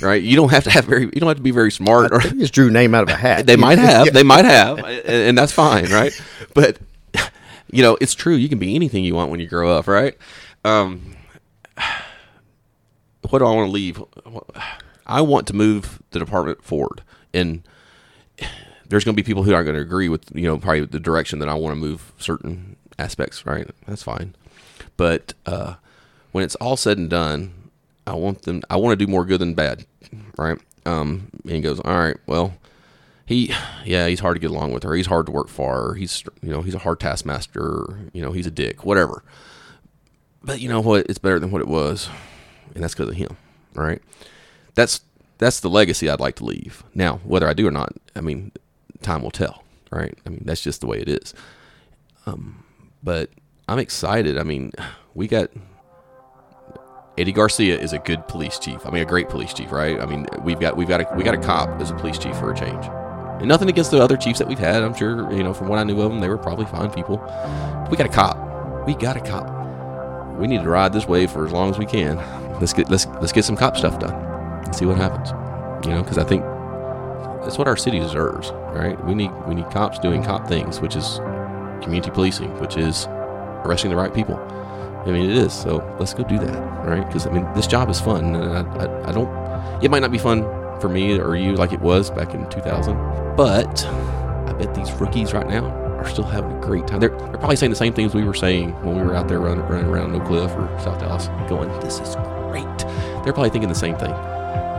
right? 0.01 0.21
You 0.21 0.35
don't 0.35 0.49
have 0.49 0.63
to 0.65 0.69
have 0.69 0.85
very, 0.85 1.03
you 1.03 1.11
don't 1.11 1.27
have 1.27 1.37
to 1.37 1.43
be 1.43 1.51
very 1.51 1.71
smart, 1.71 2.11
or 2.11 2.19
just 2.19 2.53
drew 2.53 2.67
a 2.67 2.71
name 2.71 2.95
out 2.95 3.03
of 3.03 3.09
a 3.09 3.15
hat. 3.15 3.45
they 3.47 3.55
might 3.55 3.79
have, 3.79 4.13
they 4.13 4.23
might 4.23 4.45
have, 4.45 4.79
and, 4.79 5.05
and 5.05 5.37
that's 5.37 5.51
fine, 5.51 5.89
right? 5.91 6.19
But 6.53 6.77
you 7.71 7.83
know, 7.83 7.97
it's 7.99 8.13
true. 8.13 8.35
You 8.35 8.49
can 8.49 8.59
be 8.59 8.75
anything 8.75 9.03
you 9.03 9.15
want 9.15 9.31
when 9.31 9.39
you 9.39 9.47
grow 9.47 9.71
up, 9.71 9.87
right? 9.87 10.17
Um, 10.63 11.15
what 13.29 13.39
do 13.39 13.45
I 13.45 13.53
want 13.53 13.67
to 13.67 13.71
leave? 13.71 14.01
I 15.05 15.21
want 15.21 15.47
to 15.47 15.53
move 15.53 16.01
the 16.11 16.19
department 16.19 16.63
forward, 16.63 17.01
and 17.33 17.63
there's 18.89 19.03
going 19.03 19.15
to 19.15 19.21
be 19.21 19.25
people 19.25 19.43
who 19.43 19.53
aren't 19.53 19.65
going 19.65 19.75
to 19.75 19.81
agree 19.81 20.09
with 20.09 20.31
you 20.33 20.43
know 20.43 20.57
probably 20.57 20.85
the 20.85 20.99
direction 20.99 21.39
that 21.39 21.49
I 21.49 21.53
want 21.53 21.73
to 21.73 21.79
move 21.79 22.13
certain 22.17 22.76
aspects. 22.99 23.45
Right? 23.45 23.69
That's 23.87 24.03
fine, 24.03 24.35
but 24.95 25.33
uh, 25.45 25.75
when 26.31 26.43
it's 26.43 26.55
all 26.55 26.77
said 26.77 26.97
and 26.97 27.09
done, 27.09 27.71
I 28.05 28.13
want 28.13 28.43
them. 28.43 28.61
I 28.69 28.77
want 28.77 28.97
to 28.97 29.05
do 29.05 29.11
more 29.11 29.25
good 29.25 29.39
than 29.39 29.53
bad. 29.53 29.85
Right? 30.37 30.57
Um, 30.85 31.29
and 31.43 31.51
he 31.51 31.61
goes, 31.61 31.79
all 31.79 31.97
right, 31.97 32.17
well. 32.25 32.53
He, 33.25 33.53
yeah, 33.83 34.07
he's 34.07 34.21
hard 34.21 34.37
to 34.37 34.39
get 34.39 34.51
along 34.51 34.71
with, 34.71 34.85
or 34.85 34.95
he's 34.95 35.07
hard 35.07 35.25
to 35.25 35.33
work 35.33 35.49
for, 35.49 35.89
or 35.89 35.95
he's, 35.95 36.23
you 36.41 36.49
know, 36.49 36.61
he's 36.61 36.75
a 36.75 36.79
hard 36.79 37.01
taskmaster, 37.01 38.09
you 38.13 38.21
know, 38.21 38.31
he's 38.31 38.47
a 38.47 38.51
dick, 38.51 38.85
whatever. 38.85 39.21
But 40.41 40.61
you 40.61 40.69
know 40.69 40.79
what? 40.79 41.07
It's 41.09 41.17
better 41.17 41.37
than 41.37 41.51
what 41.51 41.59
it 41.61 41.67
was, 41.67 42.07
and 42.73 42.81
that's 42.81 42.93
because 42.95 43.09
of 43.09 43.17
him. 43.17 43.35
right? 43.73 44.01
that's 44.77 45.01
that's 45.39 45.59
the 45.59 45.69
legacy 45.69 46.09
I'd 46.09 46.19
like 46.19 46.35
to 46.37 46.45
leave. 46.45 46.83
Now, 46.93 47.17
whether 47.23 47.47
I 47.47 47.53
do 47.53 47.67
or 47.67 47.71
not, 47.71 47.93
I 48.15 48.21
mean, 48.21 48.51
time 49.01 49.21
will 49.21 49.31
tell. 49.31 49.63
Right? 49.91 50.17
I 50.25 50.29
mean, 50.29 50.43
that's 50.45 50.61
just 50.61 50.81
the 50.81 50.87
way 50.87 50.99
it 50.99 51.09
is. 51.09 51.33
Um, 52.25 52.63
but 53.07 53.29
I'm 53.69 53.79
excited. 53.79 54.37
I 54.37 54.43
mean, 54.43 54.73
we 55.15 55.29
got 55.29 55.49
Eddie 57.17 57.31
Garcia 57.31 57.79
is 57.79 57.93
a 57.93 57.99
good 57.99 58.27
police 58.27 58.59
chief. 58.59 58.85
I 58.85 58.89
mean, 58.89 59.01
a 59.01 59.05
great 59.05 59.29
police 59.29 59.53
chief, 59.53 59.71
right? 59.71 59.97
I 59.97 60.05
mean, 60.05 60.27
we've 60.43 60.59
got 60.59 60.75
we've 60.75 60.89
got 60.89 60.99
a, 60.99 61.15
we 61.15 61.23
got 61.23 61.33
a 61.33 61.37
cop 61.37 61.69
as 61.79 61.89
a 61.89 61.95
police 61.95 62.17
chief 62.17 62.37
for 62.37 62.51
a 62.51 62.55
change. 62.55 62.85
And 63.39 63.47
nothing 63.47 63.69
against 63.69 63.91
the 63.91 64.03
other 64.03 64.17
chiefs 64.17 64.39
that 64.39 64.47
we've 64.49 64.59
had. 64.59 64.83
I'm 64.83 64.93
sure 64.93 65.31
you 65.31 65.41
know 65.41 65.53
from 65.53 65.69
what 65.69 65.79
I 65.79 65.85
knew 65.85 66.01
of 66.01 66.11
them, 66.11 66.19
they 66.19 66.27
were 66.27 66.37
probably 66.37 66.65
fine 66.65 66.91
people. 66.91 67.15
We 67.89 67.95
got 67.95 68.07
a 68.07 68.09
cop. 68.09 68.85
We 68.85 68.93
got 68.93 69.15
a 69.15 69.21
cop. 69.21 69.47
We 70.37 70.45
need 70.45 70.63
to 70.63 70.69
ride 70.69 70.91
this 70.91 71.07
wave 71.07 71.31
for 71.31 71.45
as 71.45 71.53
long 71.53 71.69
as 71.69 71.77
we 71.77 71.85
can. 71.85 72.17
Let's 72.59 72.73
get 72.73 72.89
let's 72.89 73.05
let's 73.21 73.31
get 73.31 73.45
some 73.45 73.55
cop 73.55 73.77
stuff 73.77 73.99
done 73.99 74.15
and 74.65 74.75
see 74.75 74.85
what 74.85 74.97
happens. 74.97 75.29
You 75.87 75.93
know, 75.93 76.03
because 76.03 76.17
I 76.17 76.25
think 76.25 76.43
that's 77.41 77.57
what 77.57 77.69
our 77.69 77.77
city 77.77 77.99
deserves, 77.99 78.51
right? 78.75 79.01
We 79.05 79.15
need 79.15 79.31
we 79.47 79.55
need 79.55 79.69
cops 79.71 79.97
doing 79.97 80.25
cop 80.25 80.45
things, 80.45 80.81
which 80.81 80.97
is 80.97 81.21
community 81.81 82.11
policing, 82.11 82.57
which 82.59 82.77
is 82.77 83.07
arresting 83.65 83.89
the 83.89 83.97
right 83.97 84.13
people. 84.13 84.37
I 85.05 85.11
mean, 85.11 85.29
it 85.29 85.37
is. 85.37 85.53
So 85.53 85.77
let's 85.99 86.13
go 86.13 86.23
do 86.23 86.37
that, 86.39 86.85
right? 86.85 87.05
Because 87.05 87.27
I 87.27 87.31
mean, 87.31 87.47
this 87.55 87.67
job 87.67 87.89
is 87.89 87.99
fun, 87.99 88.35
and 88.35 88.57
I, 88.57 88.85
I, 88.85 89.09
I 89.09 89.11
don't. 89.11 89.83
It 89.83 89.89
might 89.89 89.99
not 89.99 90.11
be 90.11 90.17
fun 90.17 90.43
for 90.81 90.89
me 90.89 91.17
or 91.19 91.35
you 91.35 91.53
like 91.53 91.73
it 91.73 91.81
was 91.81 92.11
back 92.11 92.33
in 92.33 92.47
2000, 92.49 92.95
but 93.35 93.85
I 93.85 94.53
bet 94.53 94.75
these 94.75 94.91
rookies 94.93 95.33
right 95.33 95.47
now 95.47 95.65
are 95.97 96.07
still 96.07 96.23
having 96.23 96.51
a 96.55 96.61
great 96.61 96.87
time. 96.87 96.99
They're, 96.99 97.09
they're 97.09 97.37
probably 97.37 97.55
saying 97.55 97.71
the 97.71 97.75
same 97.75 97.93
things 97.93 98.13
we 98.13 98.23
were 98.23 98.33
saying 98.33 98.73
when 98.83 98.95
we 98.95 99.03
were 99.03 99.15
out 99.15 99.27
there 99.27 99.39
running, 99.39 99.65
running 99.65 99.87
around 99.87 100.15
Oak 100.15 100.25
Cliff 100.25 100.51
or 100.51 100.67
South 100.79 100.99
Dallas, 100.99 101.27
going, 101.49 101.69
"This 101.79 101.99
is 101.99 102.15
great." 102.15 102.77
They're 103.23 103.33
probably 103.33 103.49
thinking 103.49 103.69
the 103.69 103.75
same 103.75 103.95
thing, 103.97 104.11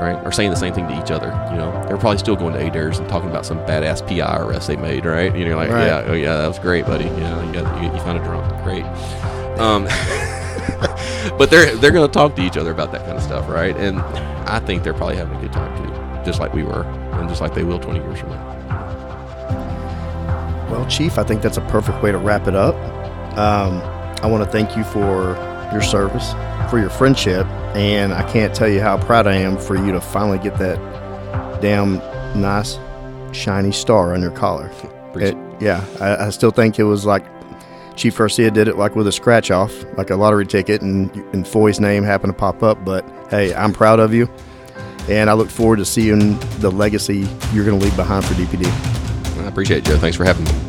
right? 0.00 0.18
Or 0.24 0.32
saying 0.32 0.50
the 0.50 0.56
same 0.56 0.72
thing 0.74 0.86
to 0.88 1.02
each 1.02 1.10
other. 1.10 1.28
You 1.50 1.58
know, 1.58 1.70
they're 1.86 1.96
probably 1.96 2.18
still 2.18 2.36
going 2.36 2.54
to 2.54 2.60
ADARS 2.60 2.98
and 2.98 3.08
talking 3.08 3.28
about 3.30 3.44
some 3.46 3.58
badass 3.60 4.06
PI 4.06 4.38
arrest 4.44 4.68
they 4.68 4.76
made, 4.76 5.04
right? 5.04 5.34
You 5.36 5.44
know, 5.48 5.56
like, 5.56 5.70
Right. 5.70 5.86
yeah, 5.86 6.04
oh 6.06 6.12
yeah, 6.14 6.36
that 6.36 6.48
was 6.48 6.58
great, 6.58 6.84
buddy. 6.86 7.04
Yeah, 7.04 7.44
you 7.44 7.52
got 7.52 7.82
you, 7.82 7.90
you 7.92 7.98
found 8.00 8.18
a 8.18 8.24
drunk, 8.24 8.62
great. 8.64 8.84
Um, 9.58 9.84
but 11.38 11.50
they're 11.50 11.74
they're 11.76 11.90
going 11.90 12.06
to 12.06 12.12
talk 12.12 12.36
to 12.36 12.42
each 12.42 12.56
other 12.56 12.70
about 12.70 12.92
that 12.92 13.04
kind 13.04 13.16
of 13.16 13.22
stuff, 13.22 13.48
right? 13.48 13.76
And 13.76 13.98
I 14.48 14.60
think 14.60 14.82
they're 14.84 14.94
probably 14.94 15.16
having 15.16 15.36
a 15.36 15.40
good 15.40 15.52
time 15.52 15.76
too, 15.82 16.24
just 16.24 16.38
like 16.40 16.54
we 16.54 16.62
were, 16.62 16.84
and 16.84 17.28
just 17.28 17.40
like 17.40 17.54
they 17.54 17.64
will 17.64 17.78
20 17.80 17.98
years 18.00 18.20
from 18.20 18.30
now. 18.30 18.54
Well, 20.70 20.86
Chief, 20.86 21.18
I 21.18 21.24
think 21.24 21.42
that's 21.42 21.56
a 21.56 21.62
perfect 21.62 22.02
way 22.02 22.12
to 22.12 22.18
wrap 22.18 22.46
it 22.46 22.54
up. 22.54 22.74
Um, 23.38 23.80
I 24.22 24.26
want 24.26 24.44
to 24.44 24.50
thank 24.50 24.76
you 24.76 24.84
for 24.84 25.34
your 25.72 25.82
service, 25.82 26.32
for 26.70 26.78
your 26.78 26.90
friendship, 26.90 27.46
and 27.76 28.12
I 28.12 28.22
can't 28.30 28.54
tell 28.54 28.68
you 28.68 28.80
how 28.80 28.98
proud 28.98 29.26
I 29.26 29.34
am 29.34 29.56
for 29.58 29.76
you 29.76 29.92
to 29.92 30.00
finally 30.00 30.38
get 30.38 30.56
that 30.58 30.76
damn 31.60 31.98
nice, 32.40 32.78
shiny 33.32 33.72
star 33.72 34.14
on 34.14 34.22
your 34.22 34.30
collar. 34.32 34.70
It- 35.14 35.36
yeah, 35.60 35.84
I, 36.00 36.26
I 36.26 36.30
still 36.30 36.52
think 36.52 36.78
it 36.78 36.84
was 36.84 37.04
like 37.04 37.24
Chief 37.96 38.16
Garcia 38.16 38.48
did 38.52 38.68
it 38.68 38.76
like 38.76 38.94
with 38.94 39.08
a 39.08 39.12
scratch 39.12 39.50
off, 39.50 39.74
like 39.96 40.10
a 40.10 40.14
lottery 40.14 40.46
ticket, 40.46 40.82
and, 40.82 41.10
and 41.34 41.46
Foy's 41.46 41.80
name 41.80 42.04
happened 42.04 42.32
to 42.32 42.38
pop 42.38 42.62
up. 42.62 42.84
But 42.84 43.04
hey, 43.28 43.52
I'm 43.54 43.72
proud 43.72 43.98
of 43.98 44.14
you, 44.14 44.30
and 45.08 45.28
I 45.28 45.32
look 45.32 45.50
forward 45.50 45.78
to 45.78 45.84
seeing 45.84 46.38
the 46.60 46.70
legacy 46.70 47.26
you're 47.52 47.64
going 47.64 47.76
to 47.76 47.84
leave 47.84 47.96
behind 47.96 48.24
for 48.24 48.34
DPD. 48.34 48.66
I 49.42 49.48
appreciate 49.48 49.78
it, 49.78 49.84
Joe. 49.84 49.98
Thanks 49.98 50.16
for 50.16 50.24
having 50.24 50.44
me. 50.44 50.67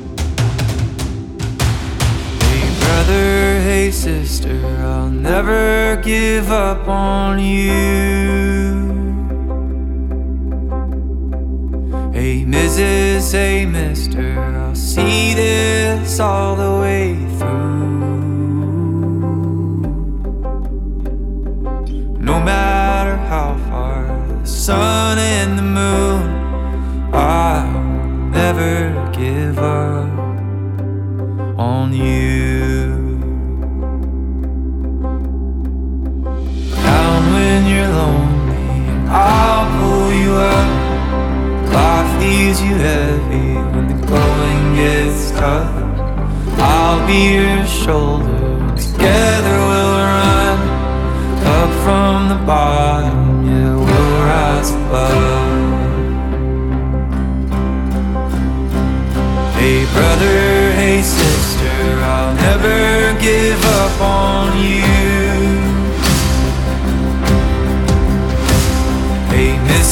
Hey 3.89 3.95
sister, 3.95 4.61
I'll 4.81 5.09
never 5.09 5.99
give 6.03 6.51
up 6.51 6.87
on 6.87 7.39
you. 7.39 7.87
Hey 12.13 12.45
Mrs. 12.45 13.31
Hey, 13.31 13.65
Mister, 13.65 14.39
I'll 14.39 14.75
see 14.75 15.33
this 15.33 16.19
all 16.19 16.55
the 16.55 16.81
way 16.81 17.15
through. 17.39 17.89
No 22.19 22.39
matter 22.39 23.17
how 23.17 23.57
far 23.69 24.05
the 24.27 24.45
sun 24.45 25.17
and 25.17 25.57
the 25.57 25.63
moon, 25.63 27.11
I'll 27.11 27.83
never 28.29 29.09
give 29.11 29.57
up 29.57 30.09
on 31.57 31.91
you. 31.91 32.98
When 37.49 37.65
you're 37.65 37.93
lonely, 38.01 38.67
I'll 39.09 39.67
pull 39.77 40.09
you 40.23 40.31
up. 40.55 40.69
Life 41.77 42.11
leaves 42.21 42.59
you 42.61 42.76
heavy 42.89 43.49
when 43.73 43.85
the 43.91 43.99
going 44.13 44.63
gets 44.81 45.31
tough. 45.31 45.73
I'll 46.73 47.01
be 47.07 47.21
your 47.38 47.65
shoulder. 47.81 48.38
Together 48.85 49.55
we'll 49.69 49.95
run 50.13 50.59
up 51.57 51.71
from 51.84 52.17
the 52.34 52.39
bottom. 52.51 53.19
Yeah, 53.49 53.76
we'll 53.85 54.13
rise 54.30 54.71
above. 54.80 55.57
Hey 59.57 59.80
brother, 59.95 60.38
hey 60.80 61.01
sister, 61.01 61.76
I'll 62.13 62.34
never 62.45 63.19
give 63.27 63.61
up 63.80 63.95
on 64.01 64.49
you. 64.63 64.88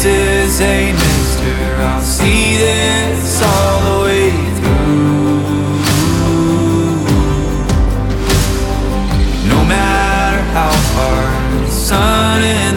Mrs., 0.07 0.59
hey 0.59 0.93
Mister, 0.93 1.53
I'll 1.81 2.01
see 2.01 2.55
this 2.57 3.41
all 3.43 3.81
the 3.88 3.97
way 4.05 4.31
through. 4.55 5.41
No 9.49 9.59
matter 9.65 10.41
how 10.55 10.71
far 10.95 11.59
the 11.59 11.71
sun 11.71 12.41
and 12.41 12.76